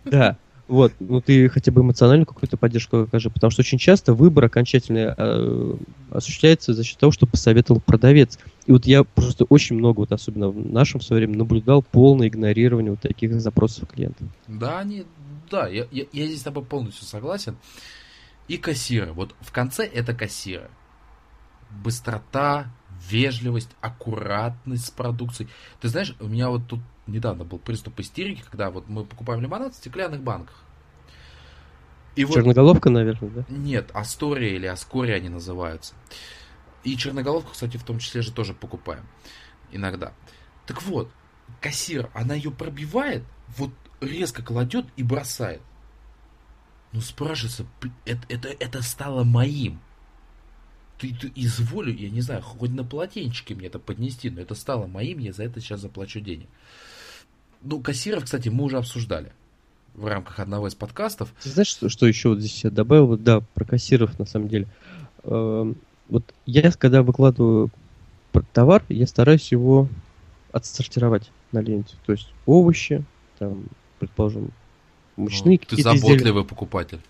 Да. 0.04 0.36
Вот, 0.66 0.92
ну 0.98 1.20
ты 1.20 1.48
хотя 1.50 1.70
бы 1.72 1.82
эмоциональную 1.82 2.26
какую-то 2.26 2.56
поддержку 2.56 3.02
окажи, 3.02 3.28
потому 3.28 3.50
что 3.50 3.60
очень 3.60 3.76
часто 3.76 4.14
выбор 4.14 4.44
окончательный 4.44 5.12
э, 5.14 5.74
осуществляется 6.10 6.72
за 6.72 6.84
счет 6.84 6.98
того, 6.98 7.12
что 7.12 7.26
посоветовал 7.26 7.82
продавец. 7.82 8.38
И 8.64 8.72
вот 8.72 8.86
я 8.86 9.04
просто 9.04 9.44
очень 9.44 9.76
много, 9.76 10.00
вот 10.00 10.12
особенно 10.12 10.48
в 10.48 10.72
нашем 10.72 11.02
свое 11.02 11.20
время, 11.20 11.38
наблюдал 11.38 11.82
полное 11.82 12.28
игнорирование 12.28 12.92
вот 12.92 13.00
таких 13.00 13.38
запросов 13.40 13.88
клиентов. 13.90 14.26
Да, 14.48 14.78
они, 14.78 15.04
да, 15.50 15.68
я, 15.68 15.86
я, 15.90 16.06
я 16.12 16.26
здесь 16.26 16.40
с 16.40 16.44
тобой 16.44 16.64
полностью 16.64 17.04
согласен. 17.06 17.56
И 18.48 18.56
кассиры. 18.56 19.12
Вот 19.12 19.34
в 19.40 19.52
конце 19.52 19.84
это 19.84 20.14
кассиры. 20.14 20.70
Быстрота, 21.82 22.72
вежливость, 23.10 23.70
аккуратность 23.82 24.86
с 24.86 24.90
продукцией. 24.90 25.50
Ты 25.80 25.88
знаешь, 25.88 26.14
у 26.20 26.26
меня 26.26 26.48
вот 26.48 26.66
тут 26.66 26.80
недавно 27.06 27.44
был 27.44 27.58
приступ 27.58 28.00
истерики, 28.00 28.42
когда 28.48 28.70
вот 28.70 28.88
мы 28.88 29.04
покупаем 29.04 29.40
лимонад 29.40 29.74
в 29.74 29.76
стеклянных 29.76 30.22
банках. 30.22 30.56
И 32.16 32.24
Черноголовка, 32.24 32.88
вот, 32.88 32.94
наверное, 32.94 33.30
да? 33.30 33.44
Нет, 33.48 33.90
Астория 33.92 34.54
или 34.54 34.66
Аскория 34.66 35.16
они 35.16 35.28
называются. 35.28 35.94
И 36.84 36.96
черноголовку, 36.96 37.52
кстати, 37.52 37.76
в 37.76 37.82
том 37.82 37.98
числе 37.98 38.22
же 38.22 38.30
тоже 38.30 38.54
покупаем 38.54 39.04
иногда. 39.72 40.12
Так 40.66 40.82
вот, 40.82 41.10
кассир, 41.60 42.10
она 42.14 42.34
ее 42.34 42.50
пробивает, 42.50 43.24
вот 43.56 43.70
резко 44.00 44.42
кладет 44.42 44.86
и 44.96 45.02
бросает. 45.02 45.60
Ну, 46.92 47.00
спрашивается, 47.00 47.66
это, 48.04 48.22
это, 48.28 48.48
это 48.48 48.82
стало 48.82 49.24
моим 49.24 49.80
ты, 50.98 51.14
ты 51.14 51.32
изволю, 51.34 51.94
я 51.94 52.10
не 52.10 52.20
знаю, 52.20 52.42
хоть 52.42 52.70
на 52.70 52.84
полотенчике 52.84 53.54
мне 53.54 53.66
это 53.66 53.78
поднести, 53.78 54.30
но 54.30 54.40
это 54.40 54.54
стало 54.54 54.86
моим, 54.86 55.18
я 55.18 55.32
за 55.32 55.44
это 55.44 55.60
сейчас 55.60 55.80
заплачу 55.80 56.20
денег. 56.20 56.48
Ну, 57.64 57.80
кассиров, 57.80 58.24
кстати, 58.24 58.48
мы 58.48 58.64
уже 58.64 58.76
обсуждали 58.76 59.32
в 59.94 60.06
рамках 60.06 60.40
одного 60.40 60.68
из 60.68 60.74
подкастов. 60.74 61.32
Ты 61.42 61.48
знаешь, 61.48 61.68
что, 61.68 61.88
что 61.88 62.06
еще 62.06 62.30
вот 62.30 62.40
здесь 62.40 62.64
я 62.64 62.70
добавил? 62.70 63.16
Да, 63.16 63.40
про 63.54 63.64
кассиров 63.64 64.18
на 64.18 64.26
самом 64.26 64.48
деле. 64.48 64.66
Эм, 65.24 65.76
вот 66.08 66.24
я, 66.46 66.70
когда 66.72 67.02
выкладываю 67.02 67.70
товар, 68.52 68.84
я 68.88 69.06
стараюсь 69.06 69.50
его 69.52 69.88
отсортировать 70.52 71.30
на 71.52 71.60
ленте. 71.60 71.94
То 72.06 72.12
есть 72.12 72.28
овощи, 72.46 73.04
там, 73.38 73.64
предположим, 73.98 74.50
мучные 75.16 75.58
ну, 75.60 75.76
Ты 75.76 75.82
заботливый 75.82 76.16
изделия. 76.16 76.44
покупатель. 76.44 77.00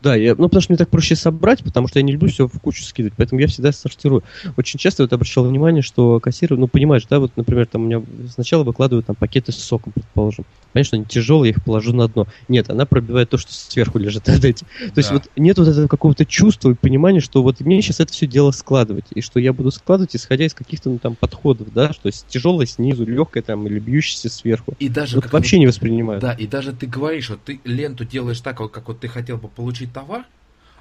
Да, 0.00 0.14
я, 0.14 0.34
ну 0.36 0.44
потому 0.44 0.60
что 0.60 0.72
мне 0.72 0.78
так 0.78 0.90
проще 0.90 1.16
собрать, 1.16 1.64
потому 1.64 1.88
что 1.88 1.98
я 1.98 2.04
не 2.04 2.12
люблю 2.12 2.28
все 2.28 2.46
в 2.46 2.60
кучу 2.60 2.84
скидывать, 2.84 3.14
поэтому 3.16 3.40
я 3.40 3.48
всегда 3.48 3.72
сортирую. 3.72 4.22
Очень 4.56 4.78
часто 4.78 5.02
вот 5.02 5.12
обращал 5.12 5.44
внимание, 5.44 5.82
что 5.82 6.20
кассиры, 6.20 6.56
ну 6.56 6.68
понимаешь, 6.68 7.04
да, 7.10 7.18
вот, 7.18 7.32
например, 7.36 7.66
там 7.66 7.82
у 7.82 7.86
меня 7.86 8.02
сначала 8.32 8.62
выкладывают 8.62 9.06
там 9.06 9.16
пакеты 9.16 9.50
с 9.50 9.56
соком, 9.56 9.92
предположим. 9.92 10.44
Конечно, 10.72 10.96
они 10.96 11.04
тяжелые, 11.04 11.50
я 11.50 11.56
их 11.56 11.64
положу 11.64 11.92
на 11.92 12.06
дно. 12.06 12.28
Нет, 12.46 12.70
она 12.70 12.86
пробивает 12.86 13.30
то, 13.30 13.38
что 13.38 13.52
сверху 13.52 13.98
лежит 13.98 14.24
То 14.24 14.38
да. 14.40 14.48
есть 14.48 15.10
вот 15.10 15.28
нет 15.36 15.58
вот 15.58 15.66
этого 15.66 15.88
какого-то 15.88 16.24
чувства 16.24 16.70
и 16.70 16.74
понимания, 16.74 17.20
что 17.20 17.42
вот 17.42 17.60
мне 17.60 17.82
сейчас 17.82 18.00
это 18.00 18.12
все 18.12 18.26
дело 18.26 18.52
складывать, 18.52 19.06
и 19.12 19.20
что 19.20 19.40
я 19.40 19.52
буду 19.52 19.70
складывать, 19.72 20.14
исходя 20.14 20.44
из 20.44 20.54
каких-то 20.54 20.90
ну, 20.90 20.98
там 20.98 21.16
подходов, 21.16 21.72
да, 21.72 21.92
что 21.92 22.08
есть 22.08 22.26
тяжелое 22.28 22.66
снизу, 22.66 23.04
легкое 23.04 23.42
там 23.42 23.66
или 23.66 23.80
бьющееся 23.80 24.28
сверху. 24.28 24.74
И 24.78 24.88
даже 24.88 25.16
вот 25.16 25.32
вообще 25.32 25.56
вот, 25.56 25.60
не 25.60 25.66
воспринимаю. 25.66 26.20
Да, 26.20 26.32
и 26.32 26.46
даже 26.46 26.72
ты 26.72 26.86
говоришь, 26.86 27.30
вот 27.30 27.42
ты 27.44 27.60
ленту 27.64 28.04
делаешь 28.04 28.40
так, 28.40 28.58
как 28.58 28.88
вот 28.88 29.00
ты 29.00 29.08
хотел 29.08 29.38
бы 29.38 29.48
получить 29.48 29.87
товар, 29.88 30.26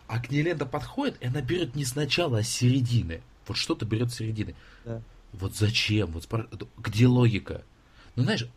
а 0.08 0.20
к 0.20 0.30
ней 0.30 0.42
лента 0.42 0.66
подходит, 0.66 1.18
и 1.22 1.28
она 1.28 1.42
берет 1.42 1.76
не 1.76 1.86
сначала, 1.86 2.40
а 2.40 2.44
с 2.44 2.50
середины. 2.50 3.22
Вот 3.48 3.58
что-то 3.58 3.86
берет 3.86 4.12
с 4.12 4.16
середины. 4.16 4.56
Да. 4.86 5.02
Вот 5.34 5.56
зачем? 5.56 6.12
Вот 6.12 6.24
спор... 6.24 6.50
Где 6.78 7.08
логика? 7.08 7.64
Ну, 8.16 8.24
знаешь, 8.24 8.48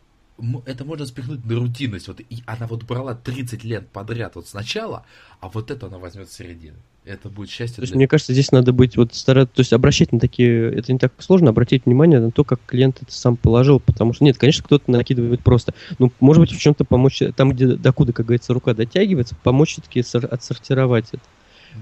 это 0.65 0.85
можно 0.85 1.05
спихнуть 1.05 1.45
на 1.45 1.55
рутинность. 1.55 2.07
Вот 2.07 2.19
и 2.19 2.43
она 2.45 2.67
вот 2.67 2.83
брала 2.83 3.15
30 3.15 3.63
лент 3.63 3.87
подряд 3.89 4.35
вот 4.35 4.47
сначала, 4.47 5.05
а 5.39 5.49
вот 5.49 5.71
это 5.71 5.87
она 5.87 5.97
возьмет 5.97 6.29
с 6.29 6.33
середины. 6.33 6.77
Это 7.03 7.29
будет 7.29 7.49
счастье. 7.49 7.77
То 7.77 7.81
есть, 7.81 7.93
для... 7.93 7.97
мне 7.97 8.07
кажется, 8.07 8.33
здесь 8.33 8.51
надо 8.51 8.73
быть 8.73 8.95
вот 8.95 9.15
стараться, 9.15 9.55
то 9.55 9.61
есть 9.61 9.73
обращать 9.73 10.11
на 10.11 10.19
такие, 10.19 10.71
это 10.71 10.93
не 10.93 10.99
так 10.99 11.13
сложно, 11.17 11.49
обратить 11.49 11.85
внимание 11.85 12.19
на 12.19 12.31
то, 12.31 12.43
как 12.43 12.59
клиент 12.67 13.01
это 13.01 13.11
сам 13.11 13.37
положил, 13.37 13.79
потому 13.79 14.13
что 14.13 14.23
нет, 14.23 14.37
конечно, 14.37 14.63
кто-то 14.63 14.91
накидывает 14.91 15.41
просто, 15.41 15.73
ну, 15.97 16.11
может 16.19 16.41
быть, 16.41 16.51
в 16.51 16.59
чем-то 16.59 16.85
помочь, 16.85 17.21
там, 17.35 17.53
где 17.53 17.75
докуда, 17.75 18.13
как 18.13 18.27
говорится, 18.27 18.53
рука 18.53 18.75
дотягивается, 18.75 19.35
помочь 19.41 19.71
все-таки 19.71 20.01
отсортировать 20.01 21.07
это. 21.11 21.23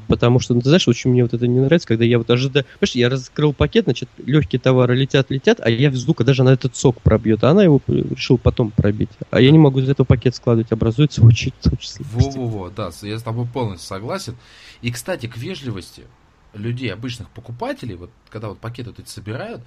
Потому 0.08 0.40
что, 0.40 0.54
ну, 0.54 0.62
ты 0.62 0.70
знаешь, 0.70 0.88
очень 0.88 1.12
мне 1.12 1.24
вот 1.24 1.34
это 1.34 1.48
не 1.48 1.60
нравится, 1.60 1.88
когда 1.88 2.06
я 2.06 2.18
вот 2.18 2.30
ожидаю... 2.30 2.66
Понимаешь, 2.80 2.96
я 2.96 3.10
раскрыл 3.10 3.54
пакет, 3.54 3.86
значит, 3.86 4.10
легкие 4.18 4.60
товары 4.60 4.96
летят, 4.96 5.30
летят, 5.30 5.60
а 5.62 5.70
я 5.70 5.90
везду, 5.90 6.14
когда 6.14 6.34
же 6.34 6.42
она 6.42 6.54
этот 6.54 6.76
сок 6.76 7.02
пробьет, 7.02 7.44
а 7.44 7.52
она 7.52 7.64
его 7.64 7.82
решила 7.88 8.38
потом 8.38 8.72
пробить. 8.72 9.10
А 9.32 9.40
я 9.40 9.52
не 9.52 9.60
могу 9.60 9.80
из 9.80 9.90
этого 9.90 10.06
пакет 10.06 10.36
складывать, 10.36 10.72
образуется 10.72 11.24
очень 11.24 11.54
Во-во-во, 12.00 12.70
да, 12.70 12.92
я 13.02 13.20
с 13.20 13.24
тобой 13.24 13.46
полностью 13.46 13.88
согласен. 13.88 14.36
И, 14.82 14.92
кстати, 14.92 15.28
к 15.28 15.38
вежливости 15.38 16.04
людей, 16.54 16.92
обычных 16.92 17.30
покупателей, 17.30 17.96
вот 17.96 18.12
когда 18.30 18.50
вот 18.50 18.60
пакеты 18.60 18.90
вот 18.90 19.00
эти 19.00 19.10
собирают, 19.10 19.62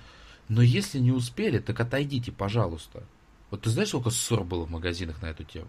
но 0.49 0.63
если 0.63 0.99
не 0.99 1.13
успели, 1.13 1.59
так 1.59 1.79
отойдите, 1.81 2.33
пожалуйста. 2.33 3.05
Вот 3.51 3.63
ты 3.63 3.71
знаешь, 3.71 3.91
сколько 3.91 4.11
ссор 4.11 4.45
было 4.45 4.65
в 4.65 4.71
магазинах 4.71 5.23
на 5.23 5.27
эту 5.27 5.45
тему? 5.45 5.69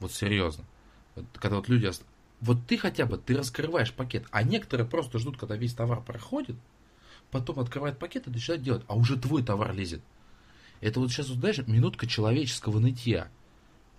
Вот 0.00 0.12
серьезно. 0.12 0.64
Вот, 1.14 1.24
когда 1.34 1.56
вот 1.56 1.68
люди 1.68 1.86
вот 2.40 2.58
ты 2.66 2.76
хотя 2.78 3.06
бы, 3.06 3.18
ты 3.18 3.36
раскрываешь 3.36 3.92
пакет, 3.92 4.24
а 4.30 4.42
некоторые 4.42 4.86
просто 4.86 5.18
ждут, 5.18 5.36
когда 5.36 5.56
весь 5.56 5.74
товар 5.74 6.00
проходит, 6.00 6.56
потом 7.30 7.60
открывают 7.60 7.98
пакет 7.98 8.26
и 8.26 8.30
начинают 8.30 8.62
делать, 8.62 8.82
а 8.86 8.96
уже 8.96 9.16
твой 9.16 9.42
товар 9.42 9.74
лезет. 9.74 10.00
Это 10.80 11.00
вот 11.00 11.10
сейчас, 11.10 11.28
вот, 11.28 11.38
знаешь, 11.38 11.58
минутка 11.66 12.06
человеческого 12.06 12.78
нытья. 12.78 13.28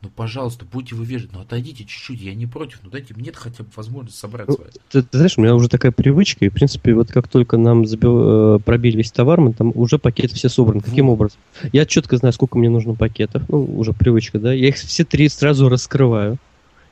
Ну, 0.02 0.10
пожалуйста, 0.10 0.64
будьте 0.64 0.96
вы 0.96 1.04
вежливы, 1.04 1.34
ну 1.34 1.42
отойдите 1.42 1.84
чуть-чуть, 1.84 2.22
я 2.22 2.34
не 2.34 2.48
против, 2.48 2.80
ну 2.84 2.90
дайте 2.90 3.14
мне 3.14 3.34
хотя 3.34 3.64
бы 3.64 3.70
возможность 3.76 4.18
собрать 4.18 4.48
ну, 4.48 4.54
свое. 4.54 4.72
Ты, 4.90 5.04
ты 5.04 5.18
знаешь, 5.18 5.38
у 5.38 5.42
меня 5.42 5.54
уже 5.54 5.68
такая 5.68 5.92
привычка, 5.92 6.46
и 6.46 6.50
в 6.50 6.54
принципе, 6.54 6.94
вот 6.94 7.12
как 7.12 7.28
только 7.28 7.58
нам 7.58 7.86
забил, 7.86 8.56
э, 8.56 8.60
пробили 8.60 8.96
весь 8.96 9.12
товар, 9.12 9.42
мы 9.42 9.52
там 9.52 9.74
уже 9.76 10.00
пакеты 10.00 10.36
все 10.36 10.48
собраны. 10.48 10.80
Каким 10.80 11.08
вот. 11.08 11.14
образом? 11.14 11.40
Я 11.74 11.86
четко 11.86 12.16
знаю, 12.16 12.32
сколько 12.32 12.58
мне 12.58 12.70
нужно 12.70 12.96
пакетов, 12.96 13.44
ну, 13.50 13.62
уже 13.78 13.92
привычка, 13.92 14.40
да, 14.40 14.54
я 14.54 14.70
их 14.70 14.78
все 14.78 15.04
три 15.04 15.28
сразу 15.28 15.68
раскрываю. 15.68 16.38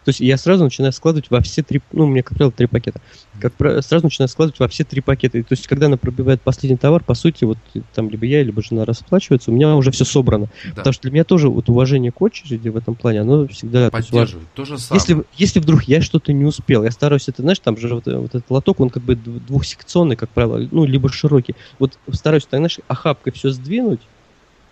То 0.07 0.11
есть 0.11 0.21
я 0.21 0.37
сразу 0.37 0.63
начинаю 0.63 0.93
складывать 0.93 1.29
во 1.29 1.41
все 1.41 1.63
три, 1.63 1.81
ну, 1.91 2.05
у 2.05 2.07
меня, 2.07 2.23
как 2.23 2.37
правило, 2.37 2.53
три 2.53 2.65
пакета. 2.65 3.01
Как 3.41 3.51
сразу 3.83 4.05
начинаю 4.05 4.29
складывать 4.29 4.57
во 4.57 4.69
все 4.69 4.85
три 4.85 5.01
пакета. 5.01 5.43
То 5.43 5.51
есть, 5.51 5.67
когда 5.67 5.87
она 5.87 5.97
пробивает 5.97 6.41
последний 6.41 6.77
товар, 6.77 7.03
по 7.03 7.13
сути, 7.13 7.43
вот 7.43 7.57
там 7.93 8.09
либо 8.09 8.25
я, 8.25 8.41
либо 8.41 8.63
жена 8.63 8.85
расплачивается, 8.85 9.51
у 9.51 9.53
меня 9.53 9.75
уже 9.75 9.91
все 9.91 10.05
собрано. 10.05 10.47
Да. 10.67 10.75
Потому 10.75 10.93
что 10.93 11.01
для 11.01 11.11
меня 11.11 11.23
тоже 11.25 11.49
вот 11.49 11.67
уважение 11.67 12.13
к 12.13 12.21
очереди 12.21 12.69
в 12.69 12.77
этом 12.77 12.95
плане, 12.95 13.19
оно 13.19 13.49
всегда... 13.49 13.89
Поддерживает, 13.89 14.47
то, 14.55 14.63
же 14.63 14.77
самое. 14.77 15.01
Если, 15.01 15.23
если 15.35 15.59
вдруг 15.59 15.83
я 15.83 16.01
что-то 16.01 16.31
не 16.31 16.45
успел, 16.45 16.85
я 16.85 16.91
стараюсь, 16.91 17.27
это, 17.27 17.41
знаешь, 17.41 17.59
там 17.59 17.75
же 17.75 17.93
вот, 17.93 18.05
вот 18.05 18.33
этот 18.33 18.49
лоток, 18.49 18.79
он 18.79 18.89
как 18.89 19.03
бы 19.03 19.15
двухсекционный, 19.15 20.15
как 20.15 20.29
правило, 20.29 20.65
ну, 20.71 20.85
либо 20.85 21.09
широкий. 21.09 21.57
Вот 21.79 21.99
стараюсь, 22.13 22.45
так, 22.45 22.61
знаешь, 22.61 22.79
охапкой 22.87 23.33
все 23.33 23.49
сдвинуть, 23.49 23.99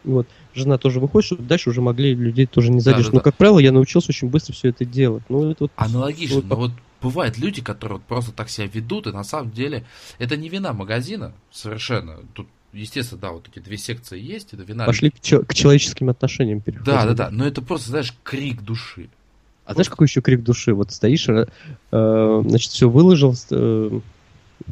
вот 0.05 0.27
жена 0.55 0.77
тоже 0.77 0.99
выходит, 0.99 1.27
чтобы 1.27 1.43
дальше 1.43 1.69
уже 1.69 1.81
могли 1.81 2.15
людей 2.15 2.45
тоже 2.45 2.71
не 2.71 2.79
задержать. 2.79 3.07
Да, 3.07 3.11
да, 3.11 3.17
Но, 3.17 3.21
как 3.21 3.35
правило, 3.35 3.59
я 3.59 3.71
научился 3.71 4.09
очень 4.09 4.29
быстро 4.29 4.53
все 4.53 4.69
это 4.69 4.85
делать. 4.85 5.23
Ну, 5.29 5.51
это 5.51 5.65
вот, 5.65 5.71
Аналогично, 5.75 6.37
вот, 6.37 6.45
но 6.45 6.55
вот 6.55 6.71
бывают 7.01 7.37
люди, 7.37 7.61
которые 7.61 7.97
вот 7.97 8.05
просто 8.05 8.31
так 8.31 8.49
себя 8.49 8.67
ведут, 8.67 9.07
и 9.07 9.11
на 9.11 9.23
самом 9.23 9.51
деле 9.51 9.85
это 10.17 10.37
не 10.37 10.49
вина 10.49 10.73
магазина 10.73 11.33
совершенно. 11.51 12.17
Тут 12.33 12.47
естественно, 12.73 13.21
да, 13.21 13.31
вот 13.31 13.47
эти 13.47 13.63
две 13.63 13.77
секции 13.77 14.19
есть, 14.19 14.53
это 14.53 14.63
вина. 14.63 14.85
Пошли 14.85 15.09
к, 15.09 15.15
к 15.15 15.53
человеческим 15.53 16.09
отношениям 16.09 16.61
переходим. 16.61 16.85
Да, 16.85 17.05
да, 17.05 17.13
да, 17.13 17.29
но 17.31 17.45
это 17.45 17.61
просто, 17.61 17.89
знаешь, 17.89 18.13
крик 18.23 18.61
души. 18.61 19.09
А 19.65 19.69
вот. 19.69 19.75
знаешь, 19.75 19.89
какой 19.89 20.07
еще 20.07 20.21
крик 20.21 20.43
души? 20.43 20.73
Вот 20.73 20.91
стоишь, 20.91 21.27
э, 21.27 21.45
значит, 22.45 22.71
все 22.71 22.89
выложил, 22.89 23.35
э, 23.49 23.99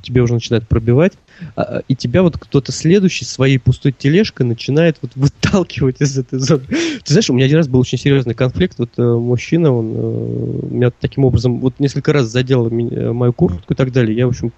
тебе 0.01 0.21
уже 0.21 0.33
начинает 0.33 0.67
пробивать, 0.67 1.13
а, 1.55 1.61
а, 1.61 1.81
и 1.87 1.95
тебя 1.95 2.23
вот 2.23 2.37
кто-то 2.37 2.71
следующий 2.71 3.25
своей 3.25 3.57
пустой 3.57 3.91
тележкой 3.91 4.45
начинает 4.45 4.97
вот 5.01 5.11
выталкивать 5.15 6.01
из 6.01 6.17
этой 6.17 6.39
зоны. 6.39 6.63
Ты 6.67 7.13
знаешь, 7.13 7.29
у 7.29 7.33
меня 7.33 7.45
один 7.45 7.57
раз 7.57 7.67
был 7.67 7.79
очень 7.79 7.97
серьезный 7.97 8.33
конфликт, 8.33 8.79
вот 8.79 8.89
э, 8.97 9.01
мужчина, 9.01 9.71
он 9.71 9.93
э, 9.95 10.65
меня 10.71 10.91
таким 10.91 11.25
образом 11.25 11.59
вот 11.59 11.79
несколько 11.79 12.13
раз 12.13 12.27
задел 12.27 12.69
меня, 12.69 13.13
мою 13.13 13.33
куртку 13.33 13.73
и 13.73 13.75
так 13.75 13.91
далее, 13.91 14.15
я, 14.15 14.25
в 14.25 14.29
общем, 14.29 14.51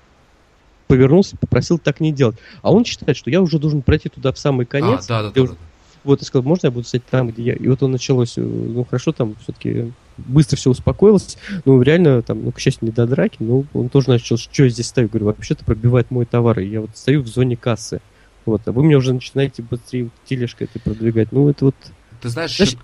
повернулся, 0.87 1.35
попросил 1.37 1.77
так 1.79 1.99
не 1.99 2.11
делать. 2.11 2.37
А 2.61 2.71
он 2.71 2.85
считает, 2.85 3.17
что 3.17 3.29
я 3.29 3.41
уже 3.41 3.59
должен 3.59 3.81
пройти 3.81 4.09
туда 4.09 4.31
в 4.31 4.39
самый 4.39 4.65
конец. 4.65 5.05
А, 5.05 5.07
да, 5.07 5.23
да, 5.23 5.31
да, 5.31 5.47
да. 5.47 5.55
Вот, 6.03 6.21
и 6.21 6.25
сказал, 6.25 6.43
можно 6.43 6.67
я 6.67 6.71
буду 6.71 6.85
стоять 6.85 7.05
там, 7.09 7.29
где 7.29 7.41
я? 7.41 7.53
И 7.53 7.67
вот 7.67 7.81
он 7.81 7.91
началось, 7.91 8.37
э, 8.37 8.41
ну, 8.41 8.83
хорошо, 8.85 9.11
там 9.11 9.35
все-таки 9.41 9.91
быстро 10.17 10.57
все 10.57 10.69
успокоилось. 10.69 11.37
Ну, 11.65 11.81
реально, 11.81 12.21
там, 12.21 12.43
ну, 12.43 12.51
к 12.51 12.59
счастью, 12.59 12.87
не 12.87 12.91
до 12.91 13.05
драки, 13.05 13.37
но 13.39 13.65
он 13.73 13.89
тоже 13.89 14.09
начал, 14.09 14.37
что 14.37 14.63
я 14.63 14.69
здесь 14.69 14.87
стою. 14.87 15.09
Говорю, 15.09 15.27
вообще-то 15.27 15.65
пробивает 15.65 16.11
мой 16.11 16.25
товар, 16.25 16.59
и 16.59 16.67
я 16.67 16.81
вот 16.81 16.91
стою 16.95 17.21
в 17.21 17.27
зоне 17.27 17.55
кассы. 17.55 18.01
Вот, 18.45 18.61
а 18.65 18.71
вы 18.71 18.83
меня 18.83 18.97
уже 18.97 19.13
начинаете 19.13 19.63
быстрее 19.63 20.09
тележкой 20.25 20.69
это 20.71 20.79
продвигать. 20.79 21.31
Ну, 21.31 21.49
это 21.49 21.65
вот... 21.65 21.75
Ты 22.21 22.29
знаешь... 22.29 22.55
Знаешь, 22.55 22.75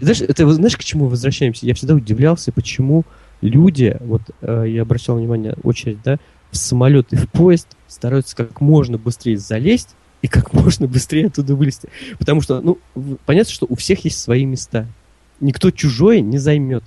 знаешь, 0.00 0.20
это, 0.20 0.48
знаешь, 0.52 0.76
к 0.76 0.84
чему 0.84 1.06
возвращаемся? 1.06 1.66
Я 1.66 1.74
всегда 1.74 1.94
удивлялся, 1.94 2.52
почему 2.52 3.04
люди, 3.40 3.96
вот 4.00 4.22
э, 4.42 4.64
я 4.68 4.82
обращал 4.82 5.16
внимание, 5.16 5.54
очередь, 5.62 6.02
да, 6.02 6.18
в 6.50 6.56
самолет 6.56 7.12
и 7.12 7.16
в 7.16 7.28
поезд 7.28 7.68
стараются 7.86 8.36
как 8.36 8.60
можно 8.60 8.98
быстрее 8.98 9.38
залезть 9.38 9.94
и 10.22 10.28
как 10.28 10.52
можно 10.52 10.86
быстрее 10.86 11.26
оттуда 11.26 11.54
вылезти. 11.54 11.88
Потому 12.18 12.40
что, 12.40 12.60
ну, 12.60 12.78
понятно, 13.26 13.52
что 13.52 13.66
у 13.68 13.76
всех 13.76 14.04
есть 14.04 14.18
свои 14.18 14.44
места 14.44 14.86
никто 15.40 15.70
чужое 15.70 16.20
не 16.20 16.38
займет. 16.38 16.84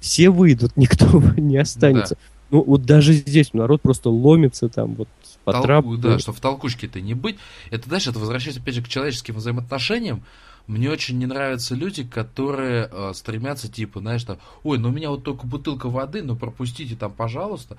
все 0.00 0.30
выйдут, 0.30 0.72
никто 0.76 1.22
не 1.36 1.56
останется. 1.56 2.14
Да. 2.14 2.20
Ну, 2.50 2.62
вот 2.62 2.84
даже 2.84 3.12
здесь 3.12 3.52
народ 3.54 3.82
просто 3.82 4.08
ломится 4.08 4.68
там, 4.68 4.94
вот 4.94 5.08
по 5.44 5.50
Тол- 5.50 5.62
трапу. 5.62 5.96
Да, 5.96 6.18
что 6.18 6.32
в 6.32 6.40
толкучке-то 6.40 7.00
не 7.00 7.14
быть. 7.14 7.38
Это, 7.70 7.88
знаешь, 7.88 8.06
это 8.06 8.18
возвращается, 8.18 8.60
опять 8.60 8.74
же, 8.74 8.82
к 8.82 8.88
человеческим 8.88 9.34
взаимоотношениям. 9.34 10.22
Мне 10.66 10.90
очень 10.90 11.18
не 11.18 11.26
нравятся 11.26 11.74
люди, 11.76 12.02
которые 12.04 12.88
э, 12.90 13.12
стремятся, 13.14 13.70
типа, 13.70 14.00
знаешь, 14.00 14.24
там, 14.24 14.38
ой, 14.64 14.78
ну 14.78 14.88
у 14.88 14.92
меня 14.92 15.10
вот 15.10 15.22
только 15.22 15.46
бутылка 15.46 15.88
воды, 15.88 16.22
ну 16.22 16.34
пропустите 16.34 16.96
там, 16.96 17.12
пожалуйста. 17.12 17.78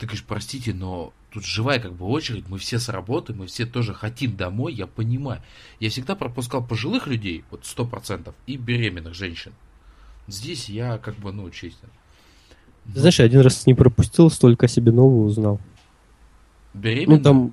Ты 0.00 0.06
говоришь, 0.06 0.24
простите, 0.26 0.72
но 0.72 1.12
тут 1.30 1.44
живая 1.44 1.78
как 1.78 1.92
бы 1.92 2.06
очередь, 2.06 2.48
мы 2.48 2.56
все 2.56 2.78
с 2.78 2.88
работы, 2.88 3.34
мы 3.34 3.46
все 3.46 3.66
тоже 3.66 3.92
хотим 3.92 4.34
домой, 4.34 4.72
я 4.72 4.86
понимаю. 4.86 5.42
Я 5.78 5.90
всегда 5.90 6.14
пропускал 6.14 6.66
пожилых 6.66 7.06
людей, 7.06 7.44
вот 7.50 7.66
сто 7.66 7.84
процентов, 7.84 8.34
и 8.46 8.56
беременных 8.56 9.12
женщин. 9.12 9.52
Здесь 10.26 10.70
я 10.70 10.96
как 10.96 11.16
бы, 11.16 11.32
ну, 11.32 11.50
честно. 11.50 11.90
Ты 12.94 13.00
знаешь, 13.00 13.18
я 13.18 13.26
один 13.26 13.42
раз 13.42 13.66
не 13.66 13.74
пропустил, 13.74 14.30
столько 14.30 14.64
о 14.64 14.68
себе 14.70 14.90
нового 14.90 15.26
узнал. 15.26 15.60
Беременных? 16.72 17.18
Ну, 17.18 17.22
там, 17.22 17.52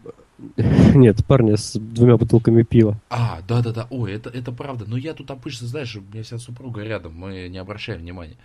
нет, 0.95 1.25
парня 1.25 1.57
с 1.57 1.77
двумя 1.77 2.15
бутылками 2.15 2.63
пива. 2.63 2.97
А, 3.09 3.41
да-да-да, 3.45 3.87
ой, 3.89 4.13
это, 4.13 4.29
это 4.29 4.53
правда. 4.53 4.85
Но 4.87 4.95
я 4.95 5.13
тут 5.13 5.31
обычно, 5.31 5.67
знаешь, 5.67 5.93
у 5.97 6.01
меня 6.01 6.23
вся 6.23 6.37
супруга 6.37 6.81
рядом, 6.81 7.13
мы 7.13 7.49
не 7.49 7.57
обращаем 7.57 7.99
внимания. 7.99 8.37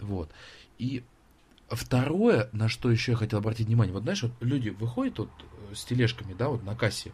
Вот. 0.00 0.30
И 0.78 1.02
второе, 1.74 2.48
на 2.52 2.68
что 2.68 2.90
еще 2.90 3.12
я 3.12 3.18
хотел 3.18 3.38
обратить 3.38 3.66
внимание, 3.66 3.92
вот 3.92 4.02
знаешь, 4.02 4.22
вот 4.22 4.32
люди 4.40 4.70
выходят 4.70 5.18
вот 5.18 5.30
э, 5.70 5.74
с 5.74 5.84
тележками, 5.84 6.34
да, 6.34 6.48
вот 6.48 6.62
на 6.62 6.76
кассе. 6.76 7.12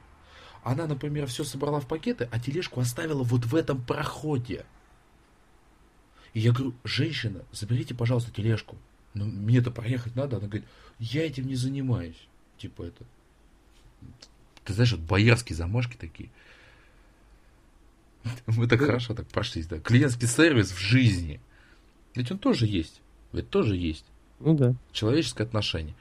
Она, 0.63 0.87
например, 0.87 1.27
все 1.27 1.45
собрала 1.45 1.81
в 1.81 1.87
пакеты, 1.87 2.29
а 2.31 2.39
тележку 2.39 2.81
оставила 2.81 3.23
вот 3.23 3.47
в 3.47 3.55
этом 3.55 3.83
проходе. 3.83 4.67
И 6.35 6.41
я 6.41 6.53
говорю, 6.53 6.75
женщина, 6.85 7.45
заберите, 7.53 7.95
пожалуйста, 7.95 8.31
тележку. 8.31 8.77
Ну, 9.15 9.25
мне-то 9.25 9.71
проехать 9.71 10.15
надо. 10.15 10.37
Она 10.37 10.47
говорит, 10.47 10.69
я 10.99 11.27
этим 11.27 11.47
не 11.47 11.57
занимаюсь. 11.57 12.29
Типа 12.59 12.83
это. 12.83 13.05
Ты 14.65 14.75
знаешь, 14.75 14.93
вот 14.93 15.01
боярские 15.01 15.57
замашки 15.57 15.97
такие. 15.97 16.31
Мы 18.47 18.69
так 18.69 18.81
хорошо 18.81 19.15
так 19.15 19.27
прошлись, 19.29 19.67
да. 19.67 19.81
Клиентский 19.81 20.29
сервис 20.29 20.71
в 20.71 20.79
жизни. 20.79 21.41
Ведь 22.15 22.31
он 22.31 22.39
тоже 22.39 22.67
есть. 22.67 23.01
Ведь 23.33 23.51
тоже 23.51 23.77
есть. 23.77 24.05
Ну 24.41 24.55
да. 24.55 24.75
Человеческое 24.93 25.45
отношение. 25.45 25.95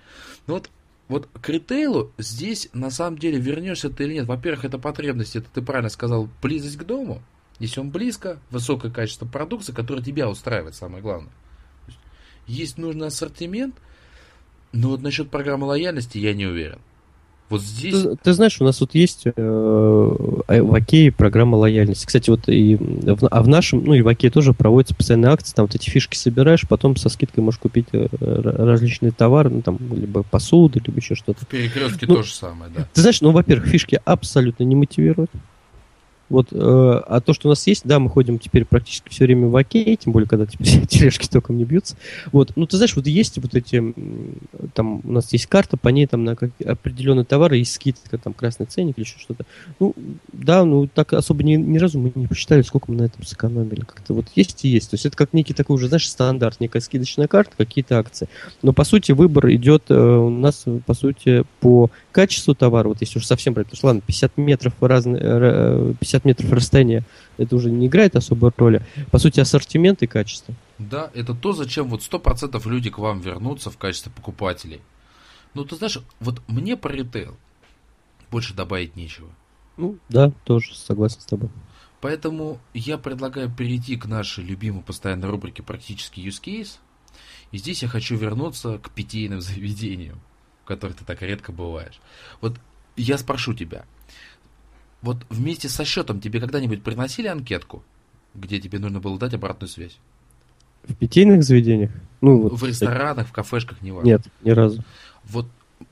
Ну 0.48 0.56
вот, 0.56 0.70
вот 1.08 1.28
к 1.42 1.50
ритейлу 1.50 2.12
здесь 2.18 2.70
на 2.74 2.90
самом 2.90 3.18
деле 3.18 3.40
вернешься 3.40 3.90
ты 3.90 4.06
или 4.06 4.16
нет. 4.16 4.26
Во-первых, 4.26 4.66
это 4.66 4.80
потребность, 4.80 5.36
это 5.36 5.50
ты 5.54 5.62
правильно 5.62 5.90
сказал, 5.90 6.30
близость 6.42 6.78
к 6.78 6.84
дому. 6.84 7.22
Если 7.60 7.82
он 7.82 7.90
близко, 7.92 8.40
высокое 8.50 8.90
качество 8.90 9.26
продукции, 9.26 9.74
которое 9.74 10.02
тебя 10.02 10.30
устраивает, 10.30 10.76
самое 10.76 11.04
главное. 11.04 11.32
Есть 12.48 12.78
нужный 12.78 13.08
ассортимент, 13.08 13.76
но 14.72 14.90
вот 14.90 15.02
насчет 15.02 15.30
программы 15.30 15.68
лояльности 15.68 16.18
я 16.18 16.34
не 16.34 16.46
уверен. 16.46 16.80
Вот 17.50 17.62
здесь... 17.62 18.04
Ты, 18.04 18.16
ты 18.16 18.34
знаешь, 18.34 18.62
у 18.62 18.64
нас 18.64 18.80
вот 18.80 18.94
есть 18.94 19.24
э, 19.26 19.32
в 19.32 20.74
Окее 20.74 21.12
программа 21.12 21.56
лояльности. 21.56 22.06
Кстати, 22.06 22.30
вот 22.30 22.48
и 22.48 22.76
в, 22.76 23.28
а 23.30 23.42
в 23.42 23.48
нашем, 23.48 23.84
ну 23.84 23.94
и 23.94 24.02
в 24.02 24.08
Окее 24.08 24.30
тоже 24.30 24.54
проводятся 24.54 24.96
постоянные 24.96 25.32
акции, 25.32 25.56
там 25.56 25.66
вот 25.66 25.76
эти 25.76 25.90
фишки 25.90 26.16
собираешь, 26.16 26.68
потом 26.68 26.96
со 26.96 27.10
скидкой 27.10 27.44
можешь 27.44 27.60
купить 27.60 27.88
э, 27.92 28.08
различные 28.20 29.12
товары, 29.12 29.50
ну 29.50 29.62
там, 29.62 29.80
либо 29.92 30.24
посуду, 30.24 30.80
либо 30.86 31.00
еще 31.00 31.16
что-то. 31.16 31.44
В 31.44 31.48
перекрестке 31.48 32.06
ну, 32.08 32.16
то 32.16 32.24
же 32.24 32.34
самое, 32.34 32.72
да. 32.76 32.88
Ты 32.94 33.02
знаешь, 33.02 33.22
ну, 33.22 33.32
во-первых, 33.32 33.68
фишки 33.68 34.00
абсолютно 34.06 34.64
не 34.64 34.76
мотивируют. 34.76 35.32
Вот, 36.30 36.50
э, 36.52 36.56
а 36.56 37.22
то, 37.22 37.34
что 37.34 37.48
у 37.48 37.50
нас 37.50 37.66
есть, 37.68 37.86
да, 37.86 38.00
мы 38.00 38.10
ходим 38.10 38.40
теперь 38.40 38.66
практически 38.66 39.10
все 39.10 39.26
время 39.26 39.48
в 39.48 39.56
окей, 39.56 39.96
тем 39.96 40.14
более, 40.14 40.28
когда 40.28 40.46
теперь 40.46 40.86
тележки 40.88 41.28
током 41.28 41.58
не 41.58 41.66
бьются. 41.66 41.96
Вот, 42.32 42.52
ну, 42.56 42.66
ты 42.68 42.78
знаешь, 42.78 42.96
вот 42.96 43.08
есть 43.08 43.38
вот 43.38 43.56
эти, 43.56 43.94
там, 44.74 45.02
у 45.04 45.12
нас 45.12 45.32
есть 45.34 45.48
карта, 45.48 45.78
по 45.78 45.90
ней 45.90 46.06
там 46.08 46.24
на 46.24 46.36
как, 46.36 46.52
определенные 46.64 47.26
товары 47.26 47.58
есть 47.58 47.74
скидка, 47.74 48.18
там, 48.18 48.34
красный 48.34 48.66
ценник 48.68 48.98
или 48.98 49.06
еще 49.06 49.20
что-то. 49.20 49.46
Ну, 49.80 49.96
да, 50.32 50.64
ну, 50.66 50.88
так 50.88 51.14
особо 51.14 51.44
ни, 51.44 51.56
ни 51.56 51.78
разу 51.78 52.00
мы 52.00 52.12
не 52.14 52.28
посчитали, 52.28 52.62
сколько 52.62 52.92
мы 52.92 52.98
на 52.98 53.04
этом 53.04 53.26
сэкономили. 53.26 53.82
Как-то 53.82 54.14
вот 54.14 54.26
есть 54.36 54.66
и 54.66 54.70
есть. 54.70 54.90
То 54.90 54.96
есть 54.96 55.06
это 55.06 55.18
как 55.18 55.34
некий 55.34 55.54
такой 55.54 55.76
уже, 55.76 55.88
знаешь, 55.88 56.08
стандарт, 56.08 56.60
некая 56.60 56.80
скидочная 56.80 57.28
карта, 57.28 57.52
какие-то 57.58 57.98
акции. 57.98 58.30
Но, 58.62 58.74
по 58.74 58.84
сути, 58.84 59.12
выбор 59.12 59.50
идет 59.52 59.86
э, 59.90 59.96
у 59.96 60.30
нас, 60.30 60.66
по 60.86 60.94
сути, 60.94 61.44
по 61.60 61.90
качеству 62.12 62.56
товара. 62.56 62.88
Вот 62.88 63.02
если 63.02 63.20
уж 63.20 63.26
совсем 63.26 63.54
брать, 63.54 63.70
то 63.70 63.78
ладно, 63.86 64.02
50 64.06 64.38
метров 64.38 64.74
разные, 64.80 65.96
50 66.00 66.19
50 66.20 66.26
метров 66.26 66.52
расстояния, 66.52 67.04
это 67.38 67.56
уже 67.56 67.70
не 67.70 67.88
играет 67.88 68.16
особой 68.16 68.52
роли. 68.58 68.86
По 69.12 69.20
сути, 69.20 69.40
ассортимент 69.40 70.02
и 70.04 70.08
качество. 70.08 70.54
Да, 70.78 71.10
это 71.14 71.34
то, 71.34 71.54
зачем 71.54 71.88
вот 71.90 72.02
100% 72.02 72.68
люди 72.70 72.90
к 72.90 72.98
вам 72.98 73.22
вернутся 73.22 73.70
в 73.70 73.78
качестве 73.78 74.12
покупателей. 74.12 74.82
Ну, 75.54 75.66
ты 75.66 75.76
знаешь, 75.76 76.00
вот 76.20 76.42
мне 76.48 76.78
по 76.78 76.88
ритейл 76.88 77.38
больше 78.32 78.54
добавить 78.54 78.96
нечего. 78.96 79.30
Ну, 79.78 79.98
да, 80.10 80.32
тоже 80.44 80.76
согласен 80.76 81.22
с 81.22 81.26
тобой. 81.26 81.50
Поэтому 82.02 82.60
я 82.74 82.98
предлагаю 82.98 83.52
перейти 83.52 83.98
к 83.98 84.06
нашей 84.06 84.44
любимой 84.44 84.84
постоянной 84.84 85.30
рубрике 85.30 85.64
«Практический 85.64 86.26
use 86.26 86.42
case». 86.42 86.78
И 87.52 87.58
здесь 87.58 87.82
я 87.82 87.90
хочу 87.90 88.16
вернуться 88.16 88.78
к 88.78 88.92
питейным 88.92 89.42
заведениям, 89.42 90.20
в 90.64 90.68
которых 90.68 90.98
ты 90.98 91.06
так 91.06 91.22
редко 91.22 91.52
бываешь. 91.52 92.00
Вот 92.42 92.60
я 92.96 93.18
спрошу 93.18 93.54
тебя, 93.54 93.86
вот 95.02 95.26
вместе 95.30 95.70
со 95.70 95.86
счетом 95.86 96.20
тебе 96.20 96.40
когда-нибудь 96.40 96.84
приносили 96.84 97.28
анкетку, 97.28 97.84
где 98.36 98.60
тебе 98.60 98.80
нужно 98.80 99.00
было 99.00 99.18
дать 99.18 99.34
обратную 99.34 99.70
связь? 99.70 99.98
В 100.84 100.96
питейных 100.96 101.44
заведениях? 101.44 101.92
Ну, 102.22 102.42
вот, 102.42 102.54
в 102.54 102.66
ресторанах, 102.66 103.28
в 103.28 103.32
кафешках, 103.32 103.82
не 103.82 103.92
важно. 103.92 104.08
Нет, 104.08 104.22
ни 104.44 104.52
разу. 104.52 104.84
Вот 105.24 105.46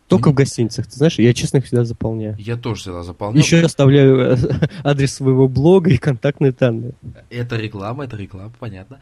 только 0.07 0.31
в 0.31 0.33
гостиницах, 0.33 0.87
ты 0.87 0.95
знаешь, 0.95 1.19
я 1.19 1.33
честно 1.33 1.57
их 1.57 1.65
всегда 1.65 1.83
заполняю. 1.83 2.35
Я 2.39 2.55
тоже 2.55 2.81
всегда 2.81 3.03
заполняю. 3.03 3.43
Еще 3.43 3.59
оставляю 3.59 4.19
э, 4.19 4.37
адрес 4.83 5.13
своего 5.13 5.49
блога 5.49 5.89
и 5.89 5.97
контактные 5.97 6.53
данные. 6.53 6.93
Это 7.29 7.57
реклама, 7.57 8.05
это 8.05 8.15
реклама, 8.15 8.53
понятно. 8.57 8.99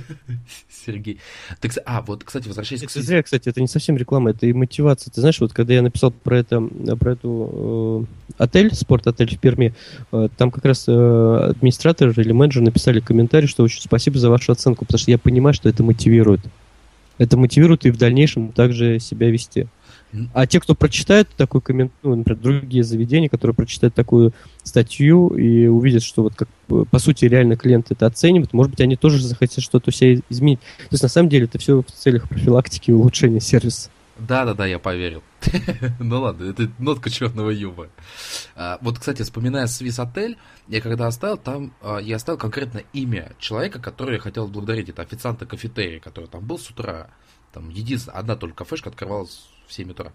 Сергей. 0.68 1.20
Ты, 1.60 1.70
а, 1.86 2.02
вот, 2.02 2.24
кстати, 2.24 2.48
возвращаясь 2.48 2.82
к... 2.82 2.90
Зря, 2.90 3.22
кстати, 3.22 3.48
это 3.48 3.60
не 3.60 3.68
совсем 3.68 3.96
реклама, 3.96 4.30
это 4.30 4.46
и 4.46 4.52
мотивация. 4.52 5.12
Ты 5.12 5.20
знаешь, 5.20 5.38
вот 5.40 5.52
когда 5.52 5.72
я 5.72 5.82
написал 5.82 6.10
про 6.10 6.38
это, 6.38 6.60
про 6.60 7.12
эту 7.12 8.08
э, 8.38 8.42
отель, 8.42 8.74
спорт-отель 8.74 9.36
в 9.36 9.38
Перми, 9.38 9.72
э, 10.10 10.28
там 10.36 10.50
как 10.50 10.64
раз 10.64 10.86
э, 10.88 11.46
администратор 11.50 12.08
или 12.08 12.32
менеджер 12.32 12.62
написали 12.62 12.98
комментарий, 12.98 13.46
что 13.46 13.62
очень 13.62 13.80
спасибо 13.80 14.18
за 14.18 14.30
вашу 14.30 14.50
оценку, 14.50 14.84
потому 14.84 14.98
что 14.98 15.12
я 15.12 15.18
понимаю, 15.18 15.54
что 15.54 15.68
это 15.68 15.84
мотивирует. 15.84 16.40
Это 17.18 17.36
мотивирует 17.36 17.86
и 17.86 17.90
в 17.90 17.96
дальнейшем 17.96 18.50
также 18.50 18.98
себя 18.98 19.30
вести. 19.30 19.68
А 20.32 20.46
те, 20.46 20.60
кто 20.60 20.74
прочитает 20.74 21.28
такой 21.36 21.60
коммент, 21.60 21.92
ну, 22.02 22.14
например, 22.14 22.40
другие 22.40 22.84
заведения, 22.84 23.28
которые 23.28 23.54
прочитают 23.54 23.94
такую 23.94 24.32
статью 24.62 25.28
и 25.28 25.66
увидят, 25.66 26.02
что 26.02 26.22
вот 26.22 26.34
как 26.34 26.48
по 26.90 26.98
сути 26.98 27.24
реально 27.26 27.56
клиент 27.56 27.90
это 27.90 28.06
оценивает, 28.06 28.52
может 28.52 28.70
быть, 28.70 28.80
они 28.80 28.96
тоже 28.96 29.22
захотят 29.22 29.62
что-то 29.62 29.90
себя 29.90 30.20
изменить. 30.28 30.60
То 30.60 30.92
есть 30.92 31.02
на 31.02 31.08
самом 31.08 31.28
деле 31.28 31.44
это 31.44 31.58
все 31.58 31.82
в 31.82 31.90
целях 31.90 32.28
профилактики 32.28 32.90
и 32.90 32.94
улучшения 32.94 33.40
сервиса. 33.40 33.90
Да, 34.16 34.44
да, 34.44 34.54
да, 34.54 34.64
я 34.64 34.78
поверил. 34.78 35.24
ну 35.98 36.20
ладно, 36.20 36.48
это 36.48 36.70
нотка 36.78 37.10
черного 37.10 37.50
юмора. 37.50 37.90
А, 38.54 38.78
вот, 38.80 38.98
кстати, 38.98 39.22
вспоминая 39.22 39.66
Swiss 39.66 40.00
Отель, 40.00 40.38
я 40.68 40.80
когда 40.80 41.08
оставил, 41.08 41.36
там 41.36 41.74
а, 41.82 41.98
я 41.98 42.16
оставил 42.16 42.38
конкретно 42.38 42.82
имя 42.92 43.32
человека, 43.40 43.80
который 43.80 44.14
я 44.14 44.20
хотел 44.20 44.46
благодарить. 44.46 44.88
Это 44.88 45.02
официанта 45.02 45.46
кафетерия, 45.46 45.98
который 45.98 46.26
там 46.26 46.46
был 46.46 46.58
с 46.58 46.70
утра. 46.70 47.08
Там 47.52 47.70
единственная, 47.70 48.20
одна 48.20 48.36
только 48.36 48.64
кафешка 48.64 48.90
открывалась 48.90 49.48
в 49.66 49.72
7 49.72 49.90
утра. 49.90 50.12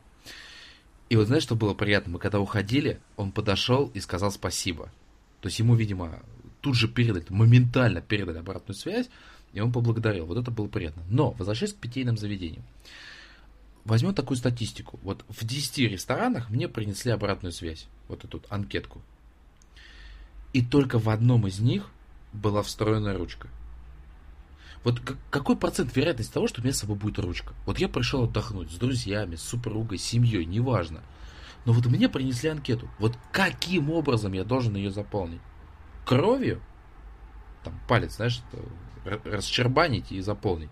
И 1.09 1.15
вот 1.15 1.27
знаешь, 1.27 1.43
что 1.43 1.55
было 1.55 1.73
приятно? 1.73 2.13
Мы 2.13 2.19
когда 2.19 2.39
уходили, 2.39 2.99
он 3.17 3.31
подошел 3.31 3.91
и 3.93 3.99
сказал 3.99 4.31
спасибо. 4.31 4.91
То 5.41 5.47
есть 5.47 5.59
ему, 5.59 5.75
видимо, 5.75 6.19
тут 6.61 6.75
же 6.75 6.87
передали, 6.87 7.25
моментально 7.29 8.01
передали 8.01 8.37
обратную 8.37 8.75
связь, 8.75 9.09
и 9.53 9.59
он 9.59 9.71
поблагодарил. 9.71 10.25
Вот 10.25 10.37
это 10.37 10.51
было 10.51 10.67
приятно. 10.67 11.03
Но, 11.09 11.31
возвращаясь 11.31 11.73
к 11.73 11.77
питейным 11.77 12.17
заведениям. 12.17 12.63
Возьмем 13.85 14.13
такую 14.13 14.37
статистику. 14.37 14.99
Вот 15.01 15.25
в 15.29 15.45
10 15.45 15.91
ресторанах 15.91 16.49
мне 16.49 16.67
принесли 16.67 17.11
обратную 17.11 17.53
связь. 17.53 17.87
Вот 18.07 18.23
эту 18.23 18.43
анкетку. 18.49 19.01
И 20.53 20.63
только 20.63 20.99
в 20.99 21.09
одном 21.09 21.47
из 21.47 21.59
них 21.59 21.89
была 22.33 22.61
встроенная 22.61 23.17
ручка. 23.17 23.47
Вот 24.83 25.01
какой 25.29 25.57
процент 25.57 25.95
вероятности 25.95 26.33
того, 26.33 26.47
что 26.47 26.61
у 26.61 26.63
меня 26.63 26.73
с 26.73 26.79
собой 26.79 26.95
будет 26.95 27.19
ручка? 27.19 27.53
Вот 27.65 27.79
я 27.79 27.89
пришел 27.89 28.23
отдохнуть 28.23 28.71
с 28.71 28.75
друзьями, 28.75 29.35
с 29.35 29.41
супругой, 29.41 29.97
с 29.97 30.03
семьей, 30.03 30.45
неважно. 30.45 31.01
Но 31.65 31.73
вот 31.73 31.85
мне 31.87 32.07
принесли 32.07 32.49
анкету. 32.49 32.89
Вот 32.97 33.17
каким 33.31 33.91
образом 33.91 34.31
я 34.33 34.43
должен 34.45 34.75
ее 34.75 34.91
заполнить? 34.91 35.41
Кровью? 36.05 36.61
Там 37.63 37.77
палец, 37.87 38.15
знаешь, 38.15 38.41
расчербанить 39.25 40.11
и 40.11 40.21
заполнить. 40.21 40.69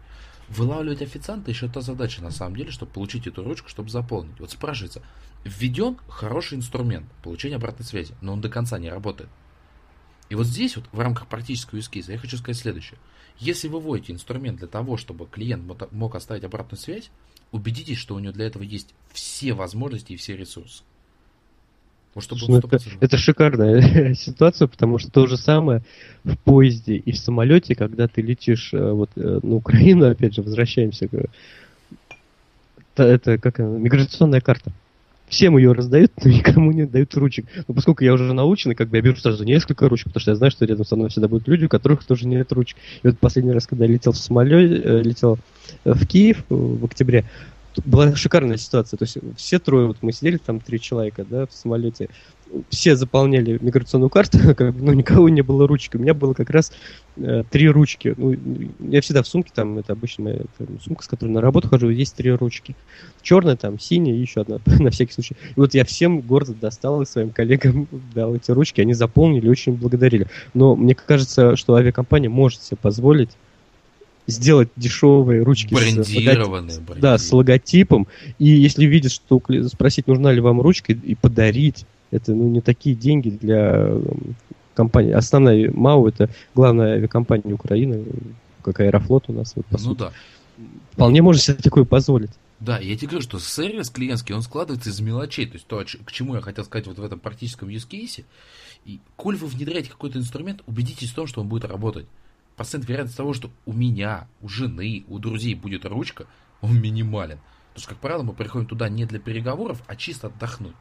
Вылавливать 0.48 1.02
официанта 1.02 1.52
еще 1.52 1.68
та 1.68 1.82
задача 1.82 2.24
на 2.24 2.32
самом 2.32 2.56
деле, 2.56 2.72
чтобы 2.72 2.94
получить 2.94 3.28
эту 3.28 3.44
ручку, 3.44 3.68
чтобы 3.68 3.90
заполнить. 3.90 4.40
Вот 4.40 4.52
спрашивается, 4.52 5.02
введен 5.44 5.98
хороший 6.08 6.58
инструмент 6.58 7.12
получения 7.22 7.58
обратной 7.58 7.86
связи, 7.86 8.16
но 8.22 8.32
он 8.32 8.40
до 8.40 8.48
конца 8.48 8.80
не 8.80 8.90
работает. 8.90 9.30
И 10.30 10.36
вот 10.36 10.46
здесь 10.46 10.76
вот 10.76 10.86
в 10.92 11.00
рамках 11.00 11.28
практического 11.28 11.78
case 11.80 12.12
я 12.12 12.18
хочу 12.18 12.38
сказать 12.38 12.58
следующее. 12.58 13.00
Если 13.40 13.68
вы 13.68 13.80
вводите 13.80 14.14
инструмент 14.14 14.60
для 14.60 14.68
того, 14.68 14.98
чтобы 14.98 15.28
клиент 15.28 15.64
мог 15.92 16.16
оставить 16.16 16.44
обратную 16.44 16.80
связь, 16.80 17.12
убедитесь, 17.52 17.98
что 17.98 18.16
у 18.16 18.20
него 18.20 18.34
для 18.34 18.46
этого 18.46 18.64
есть 18.64 18.94
все 19.14 19.54
возможности 19.54 20.14
и 20.14 20.18
все 20.18 20.36
ресурсы. 20.36 20.84
Вот 22.16 22.24
чтобы 22.24 22.42
ну, 22.48 22.58
это, 22.58 22.80
это 23.00 23.18
шикарная 23.18 24.14
ситуация, 24.16 24.68
потому 24.68 24.98
что 24.98 25.12
то 25.12 25.28
же 25.28 25.38
самое 25.38 25.84
в 26.24 26.36
поезде 26.36 26.96
и 26.96 27.12
в 27.12 27.18
самолете, 27.18 27.76
когда 27.76 28.08
ты 28.08 28.22
летишь 28.22 28.74
э, 28.74 28.92
вот 28.92 29.12
э, 29.16 29.40
на 29.44 29.56
Украину, 29.56 30.10
опять 30.10 30.34
же, 30.34 30.42
возвращаемся 30.42 31.08
к... 31.08 31.14
Это, 32.96 33.04
это 33.04 33.38
как 33.38 33.60
миграционная 33.60 34.42
карта 34.42 34.72
всем 35.28 35.58
ее 35.58 35.74
раздают, 35.74 36.12
но 36.24 36.30
никому 36.32 36.72
не 36.72 36.86
дают 36.86 37.14
ручек. 37.16 37.46
Но 37.68 37.74
поскольку 37.74 38.04
я 38.04 38.14
уже 38.14 38.34
научен, 38.34 38.76
как 38.76 38.90
бы 38.90 38.98
я 38.98 39.04
беру 39.04 39.16
сразу 39.16 39.44
несколько 39.44 39.88
ручек, 39.90 40.08
потому 40.08 40.22
что 40.22 40.32
я 40.32 40.36
знаю, 40.36 40.52
что 40.52 40.66
рядом 40.66 40.86
со 40.86 40.96
мной 40.96 41.10
всегда 41.10 41.28
будут 41.28 41.48
люди, 41.48 41.66
у 41.66 41.70
которых 41.70 42.04
тоже 42.04 42.28
нет 42.28 42.52
ручек. 42.52 42.78
И 43.04 43.08
вот 43.08 43.20
последний 43.20 43.52
раз, 43.52 43.68
когда 43.68 43.86
я 43.86 43.92
летел 43.92 44.12
в 44.12 44.18
самолете, 44.18 44.82
э, 44.84 45.02
летел 45.02 45.38
в 45.84 46.06
Киев 46.06 46.44
в 46.50 46.86
октябре, 46.86 47.26
была 47.86 48.16
шикарная 48.16 48.58
ситуация. 48.58 48.98
То 48.98 49.04
есть 49.06 49.18
все 49.36 49.60
трое, 49.60 49.88
вот 49.88 49.98
мы 50.02 50.12
сидели 50.12 50.38
там 50.38 50.60
три 50.60 50.80
человека, 50.80 51.26
да, 51.30 51.46
в 51.46 51.54
самолете, 51.54 52.10
все 52.70 52.96
заполняли 52.96 53.58
миграционную 53.62 54.10
карту, 54.10 54.40
как 54.56 54.76
но 54.76 54.94
никого 54.94 55.30
не 55.30 55.42
было 55.42 55.68
ручки. 55.68 55.98
У 55.98 56.00
меня 56.00 56.14
было 56.14 56.34
как 56.34 56.50
раз 56.50 56.72
э, 57.18 57.44
три 57.50 57.70
ручки. 57.70 58.14
Ну, 58.18 58.36
я 58.80 59.02
всегда 59.02 59.24
в 59.24 59.28
сумке, 59.28 59.52
там, 59.54 59.78
это 59.78 59.94
обычная 59.94 60.46
это, 60.60 60.72
сумка, 60.84 61.04
с 61.04 61.08
которой 61.08 61.30
на 61.30 61.42
работу 61.42 61.68
хожу, 61.68 61.90
есть 61.90 62.16
три 62.16 62.32
ручки. 62.32 62.76
Черная, 63.22 63.56
там, 63.56 63.80
синяя 63.80 64.16
и 64.16 64.20
еще 64.20 64.42
одна, 64.42 64.60
на 64.80 64.92
всякий 64.92 65.14
случай. 65.14 65.36
И 65.56 65.60
вот 65.60 65.74
я 65.74 65.86
всем 65.86 66.22
гордо 66.22 66.54
достал 66.54 67.02
и 67.02 67.06
своим 67.06 67.30
коллегам 67.30 67.88
дал 68.14 68.36
эти 68.36 68.52
ручки, 68.52 68.82
они 68.82 68.94
заполнили, 68.94 69.50
очень 69.50 69.74
благодарили. 69.74 70.28
Но 70.54 70.76
мне 70.76 70.96
кажется, 70.96 71.56
что 71.56 71.76
авиакомпания 71.76 72.30
может 72.30 72.62
себе 72.62 72.78
позволить 72.82 73.32
сделать 74.28 74.70
дешевые 74.76 75.42
ручки 75.42 75.74
брендированные, 75.74 76.72
с, 76.72 76.78
логотип, 76.80 77.02
да, 77.02 77.18
с 77.18 77.32
логотипом. 77.32 78.08
И 78.38 78.48
если 78.48 78.86
видят, 78.86 79.14
что 79.14 79.42
спросить, 79.68 80.08
нужна 80.08 80.32
ли 80.32 80.42
вам 80.42 80.62
ручка, 80.62 80.92
и 80.92 81.16
подарить. 81.16 81.86
Это 82.12 82.34
ну, 82.34 82.48
не 82.48 82.62
такие 82.62 82.96
деньги 82.96 83.30
для 83.30 83.92
компании. 84.74 85.12
Основная 85.12 85.72
МАУ 85.72 86.08
это 86.08 86.30
главная 86.56 86.94
авиакомпания 86.94 87.54
Украины, 87.54 88.06
как 88.62 88.80
Аэрофлот 88.80 89.26
у 89.28 89.34
нас. 89.34 89.54
Вот, 89.56 89.66
ну 89.72 89.78
сути. 89.78 90.00
да. 90.00 90.12
Вполне 90.92 91.22
можно 91.22 91.42
себе 91.42 91.56
такое 91.56 91.84
позволить. 91.84 92.32
Да, 92.60 92.80
я 92.80 92.96
тебе 92.96 93.10
говорю, 93.10 93.24
что 93.24 93.40
сервис 93.40 93.90
клиентский, 93.90 94.34
он 94.34 94.42
складывается 94.42 94.90
из 94.90 95.00
мелочей. 95.00 95.46
То 95.46 95.54
есть 95.54 95.68
то, 95.68 95.84
к 96.06 96.12
чему 96.12 96.36
я 96.36 96.42
хотел 96.42 96.66
сказать 96.66 96.88
вот 96.88 96.98
в 96.98 97.04
этом 97.04 97.20
практическом 97.20 97.70
use 97.70 97.88
case. 97.88 98.26
И 98.86 99.00
коль 99.16 99.36
вы 99.36 99.48
внедряете 99.48 99.90
какой-то 99.90 100.18
инструмент, 100.18 100.62
убедитесь 100.66 101.12
в 101.12 101.16
том, 101.16 101.28
что 101.28 101.42
он 101.42 101.48
будет 101.48 101.66
работать 101.66 102.08
процент 102.58 102.86
вероятности 102.86 103.18
того, 103.18 103.34
что 103.34 103.50
у 103.66 103.72
меня, 103.72 104.28
у 104.42 104.50
жены, 104.50 105.06
у 105.08 105.20
друзей 105.20 105.56
будет 105.56 105.86
ручка, 105.86 106.26
он 106.60 106.82
минимален. 106.82 107.40
Потому 107.70 107.82
что, 107.82 107.90
как 107.90 108.00
правило, 108.00 108.24
мы 108.24 108.34
приходим 108.34 108.68
туда 108.68 108.90
не 108.90 109.06
для 109.06 109.20
переговоров, 109.20 109.82
а 109.88 109.96
чисто 109.96 110.28
отдохнуть. 110.28 110.76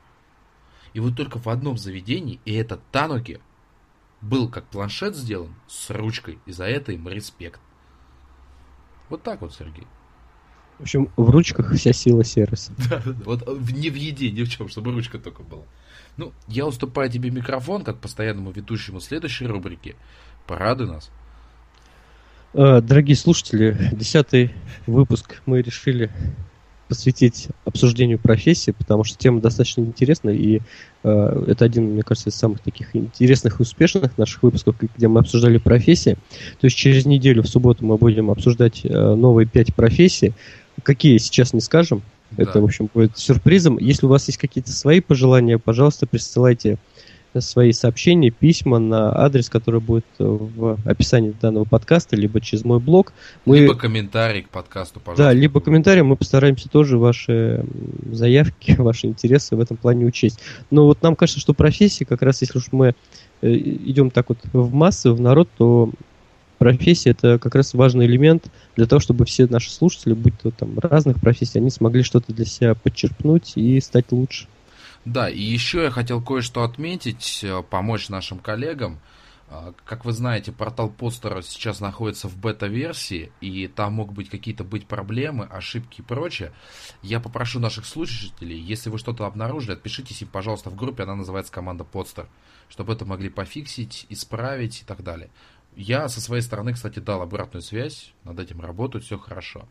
И 0.97 0.98
вот 0.98 1.14
только 1.14 1.39
в 1.39 1.47
одном 1.48 1.77
заведении, 1.77 2.40
и 2.47 2.55
это 2.55 2.81
Тануки, 2.90 3.39
был 4.23 4.48
как 4.48 4.64
планшет 4.64 5.14
сделан 5.14 5.55
с 5.68 5.90
ручкой, 5.90 6.39
и 6.47 6.52
за 6.52 6.64
это 6.64 6.93
им 6.93 7.06
респект. 7.06 7.60
Вот 9.10 9.23
так 9.23 9.43
вот, 9.43 9.55
Сергей. 9.55 9.86
В 10.78 10.85
общем, 10.85 11.10
в 11.18 11.28
ручках 11.28 11.74
вся 11.74 11.93
сила 11.93 12.24
сервиса. 12.24 12.73
Да, 12.89 13.02
да, 13.05 13.12
вот 13.27 13.47
не 13.47 13.90
в 13.90 13.94
еде, 13.94 14.31
ни 14.31 14.43
в 14.43 14.48
чем, 14.48 14.70
чтобы 14.70 14.90
ручка 14.93 15.18
только 15.18 15.43
была. 15.43 15.64
Ну, 16.16 16.32
я 16.48 16.66
уступаю 16.66 17.10
тебе 17.10 17.28
микрофон, 17.28 17.85
как 17.85 17.98
постоянному 17.98 18.51
ведущему 18.51 19.01
следующей 19.01 19.47
рубрики. 19.47 19.97
Порадуй 20.47 20.86
нас. 20.86 21.10
Э, 22.55 22.81
дорогие 22.81 23.16
слушатели, 23.16 23.90
десятый 23.93 24.55
выпуск 24.86 25.43
мы 25.44 25.60
решили 25.60 26.10
посвятить 26.88 27.48
обсуждению 27.64 28.18
профессии, 28.18 28.70
потому 28.70 29.04
что 29.04 29.18
тема 29.18 29.40
достаточно 29.40 29.82
интересная, 29.82 30.34
и 30.34 30.60
э, 31.02 31.44
это 31.48 31.64
один, 31.64 31.92
мне 31.92 32.02
кажется, 32.02 32.30
из 32.30 32.34
самых 32.34 32.60
таких 32.60 32.94
интересных 32.94 33.60
и 33.60 33.62
успешных 33.62 34.16
наших 34.18 34.42
выпусков, 34.42 34.76
где 34.96 35.08
мы 35.08 35.20
обсуждали 35.20 35.58
профессии. 35.58 36.16
То 36.60 36.66
есть 36.66 36.76
через 36.76 37.06
неделю, 37.06 37.42
в 37.42 37.48
субботу, 37.48 37.84
мы 37.84 37.96
будем 37.96 38.30
обсуждать 38.30 38.82
э, 38.84 39.14
новые 39.14 39.46
пять 39.46 39.74
профессий. 39.74 40.32
Какие 40.82 41.18
сейчас 41.18 41.52
не 41.52 41.60
скажем, 41.60 42.02
да. 42.30 42.42
это, 42.42 42.60
в 42.60 42.64
общем, 42.64 42.88
будет 42.92 43.16
сюрпризом. 43.18 43.78
Если 43.78 44.06
у 44.06 44.08
вас 44.08 44.26
есть 44.26 44.38
какие-то 44.38 44.72
свои 44.72 45.00
пожелания, 45.00 45.58
пожалуйста, 45.58 46.06
присылайте 46.06 46.78
свои 47.40 47.72
сообщения, 47.72 48.30
письма 48.30 48.78
на 48.78 49.16
адрес, 49.16 49.48
который 49.48 49.80
будет 49.80 50.06
э, 50.18 50.24
в 50.24 50.78
описании 50.84 51.34
данного 51.40 51.64
подкаста, 51.64 52.16
либо 52.16 52.40
через 52.40 52.64
мой 52.64 52.80
блог. 52.80 53.12
Мы... 53.44 53.60
Либо 53.60 53.74
комментарий 53.74 54.42
к 54.42 54.48
подкасту, 54.48 55.00
пожалуйста. 55.00 55.24
Да, 55.24 55.32
либо 55.32 55.60
комментарий, 55.60 56.02
мы 56.02 56.16
постараемся 56.16 56.68
тоже 56.68 56.98
ваши 56.98 57.64
заявки, 58.10 58.72
ваши 58.78 59.06
интересы 59.06 59.56
в 59.56 59.60
этом 59.60 59.76
плане 59.76 60.06
учесть. 60.06 60.40
Но 60.70 60.86
вот 60.86 61.02
нам 61.02 61.16
кажется, 61.16 61.40
что 61.40 61.54
профессии, 61.54 62.04
как 62.04 62.22
раз 62.22 62.40
если 62.40 62.58
уж 62.58 62.72
мы 62.72 62.94
э, 63.42 63.52
идем 63.52 64.10
так 64.10 64.28
вот 64.28 64.38
в 64.52 64.72
массы, 64.74 65.10
в 65.10 65.20
народ, 65.20 65.48
то 65.56 65.90
профессия 66.58 67.10
это 67.10 67.38
как 67.38 67.54
раз 67.54 67.74
важный 67.74 68.06
элемент 68.06 68.50
для 68.76 68.86
того, 68.86 69.00
чтобы 69.00 69.24
все 69.24 69.46
наши 69.46 69.70
слушатели, 69.70 70.14
будь 70.14 70.38
то 70.40 70.50
там 70.50 70.78
разных 70.78 71.20
профессий, 71.20 71.58
они 71.58 71.70
смогли 71.70 72.02
что-то 72.02 72.32
для 72.32 72.44
себя 72.44 72.74
подчерпнуть 72.74 73.52
и 73.56 73.80
стать 73.80 74.10
лучше. 74.10 74.46
Да, 75.07 75.31
и 75.31 75.41
еще 75.41 75.85
я 75.85 75.91
хотел 75.93 76.20
кое-что 76.20 76.65
отметить, 76.65 77.45
э, 77.45 77.62
помочь 77.62 78.09
нашим 78.09 78.41
коллегам. 78.41 78.99
А, 79.49 79.73
как 79.85 80.05
вы 80.05 80.11
знаете, 80.11 80.51
портал 80.51 80.91
постера 80.91 81.43
сейчас 81.43 81.78
находится 81.78 82.27
в 82.27 82.37
бета-версии, 82.37 83.31
и 83.41 83.69
там 83.69 83.93
могут 83.93 84.16
быть 84.16 84.28
какие-то 84.28 84.65
быть 84.65 84.89
проблемы, 84.89 85.45
ошибки 85.45 86.01
и 86.01 86.05
прочее. 86.05 86.53
Я 87.03 87.20
попрошу 87.20 87.61
наших 87.61 87.87
слушателей, 87.87 88.59
если 88.59 88.91
вы 88.91 88.99
что-то 88.99 89.27
обнаружили, 89.27 89.74
отпишитесь 89.74 90.23
им, 90.23 90.28
пожалуйста, 90.28 90.70
в 90.70 90.74
группе, 90.74 91.05
она 91.05 91.15
называется 91.15 91.53
команда 91.53 91.85
Подстер, 91.85 92.28
чтобы 92.69 92.93
это 92.93 93.05
могли 93.05 93.28
пофиксить, 93.28 94.07
исправить 94.09 94.83
и 94.83 94.85
так 94.85 95.05
далее. 95.05 95.31
Я 95.77 96.09
со 96.09 96.20
своей 96.20 96.43
стороны, 96.43 96.73
кстати, 96.73 96.99
дал 96.99 97.23
обратную 97.23 97.62
связь, 97.62 98.12
над 98.24 98.41
этим 98.41 98.61
работают, 98.61 99.05
все 99.05 99.19
хорошо. 99.19 99.69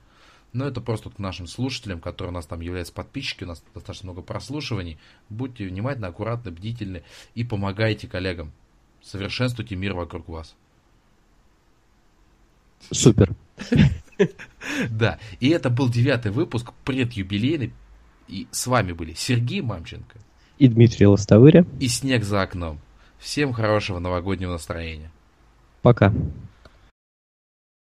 Но 0.54 0.66
это 0.66 0.80
просто 0.80 1.10
к 1.10 1.20
нашим 1.20 1.48
слушателям, 1.48 2.00
которые 2.00 2.32
у 2.32 2.36
нас 2.36 2.46
там 2.46 2.62
являются 2.62 2.94
подписчики, 2.94 3.44
у 3.44 3.48
нас 3.48 3.62
достаточно 3.74 4.08
много 4.08 4.22
прослушиваний. 4.22 4.98
Будьте 5.30 5.68
внимательны, 5.68 6.06
аккуратны, 6.06 6.52
бдительны 6.52 7.04
и 7.34 7.44
помогайте 7.44 8.08
коллегам. 8.08 8.52
Совершенствуйте 9.04 9.76
мир 9.76 9.94
вокруг 9.94 10.28
вас. 10.30 10.56
Супер. 12.92 13.34
Да, 14.90 15.20
и 15.42 15.50
это 15.50 15.70
был 15.70 15.90
девятый 15.90 16.32
выпуск, 16.32 16.72
предюбилейный. 16.86 17.74
И 18.30 18.48
с 18.52 18.66
вами 18.66 18.94
были 18.94 19.14
Сергей 19.14 19.62
Мамченко. 19.62 20.18
И 20.58 20.68
Дмитрий 20.68 21.06
Лостовыря. 21.06 21.66
И 21.80 21.90
Снег 21.90 22.24
за 22.24 22.42
окном. 22.42 22.80
Всем 23.20 23.52
хорошего 23.52 24.00
новогоднего 24.00 24.54
настроения. 24.54 25.12
Пока. 25.82 26.14